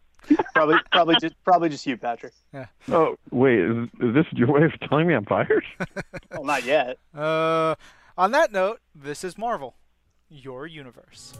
Probably, 0.53 0.75
probably 0.91 1.15
just, 1.19 1.33
probably 1.43 1.69
just 1.69 1.87
you, 1.87 1.97
Patrick. 1.97 2.33
Yeah. 2.53 2.67
Oh 2.91 3.15
wait, 3.31 3.57
is, 3.61 3.87
is 3.99 4.13
this 4.13 4.25
your 4.33 4.51
way 4.51 4.63
of 4.65 4.79
telling 4.87 5.07
me 5.07 5.15
I'm 5.15 5.25
fired? 5.25 5.65
Well, 6.31 6.43
not 6.43 6.65
yet. 6.65 6.99
Uh, 7.15 7.73
on 8.15 8.29
that 8.31 8.51
note, 8.51 8.79
this 8.93 9.23
is 9.23 9.39
Marvel, 9.39 9.75
your 10.35 10.67
universe. 10.67 11.33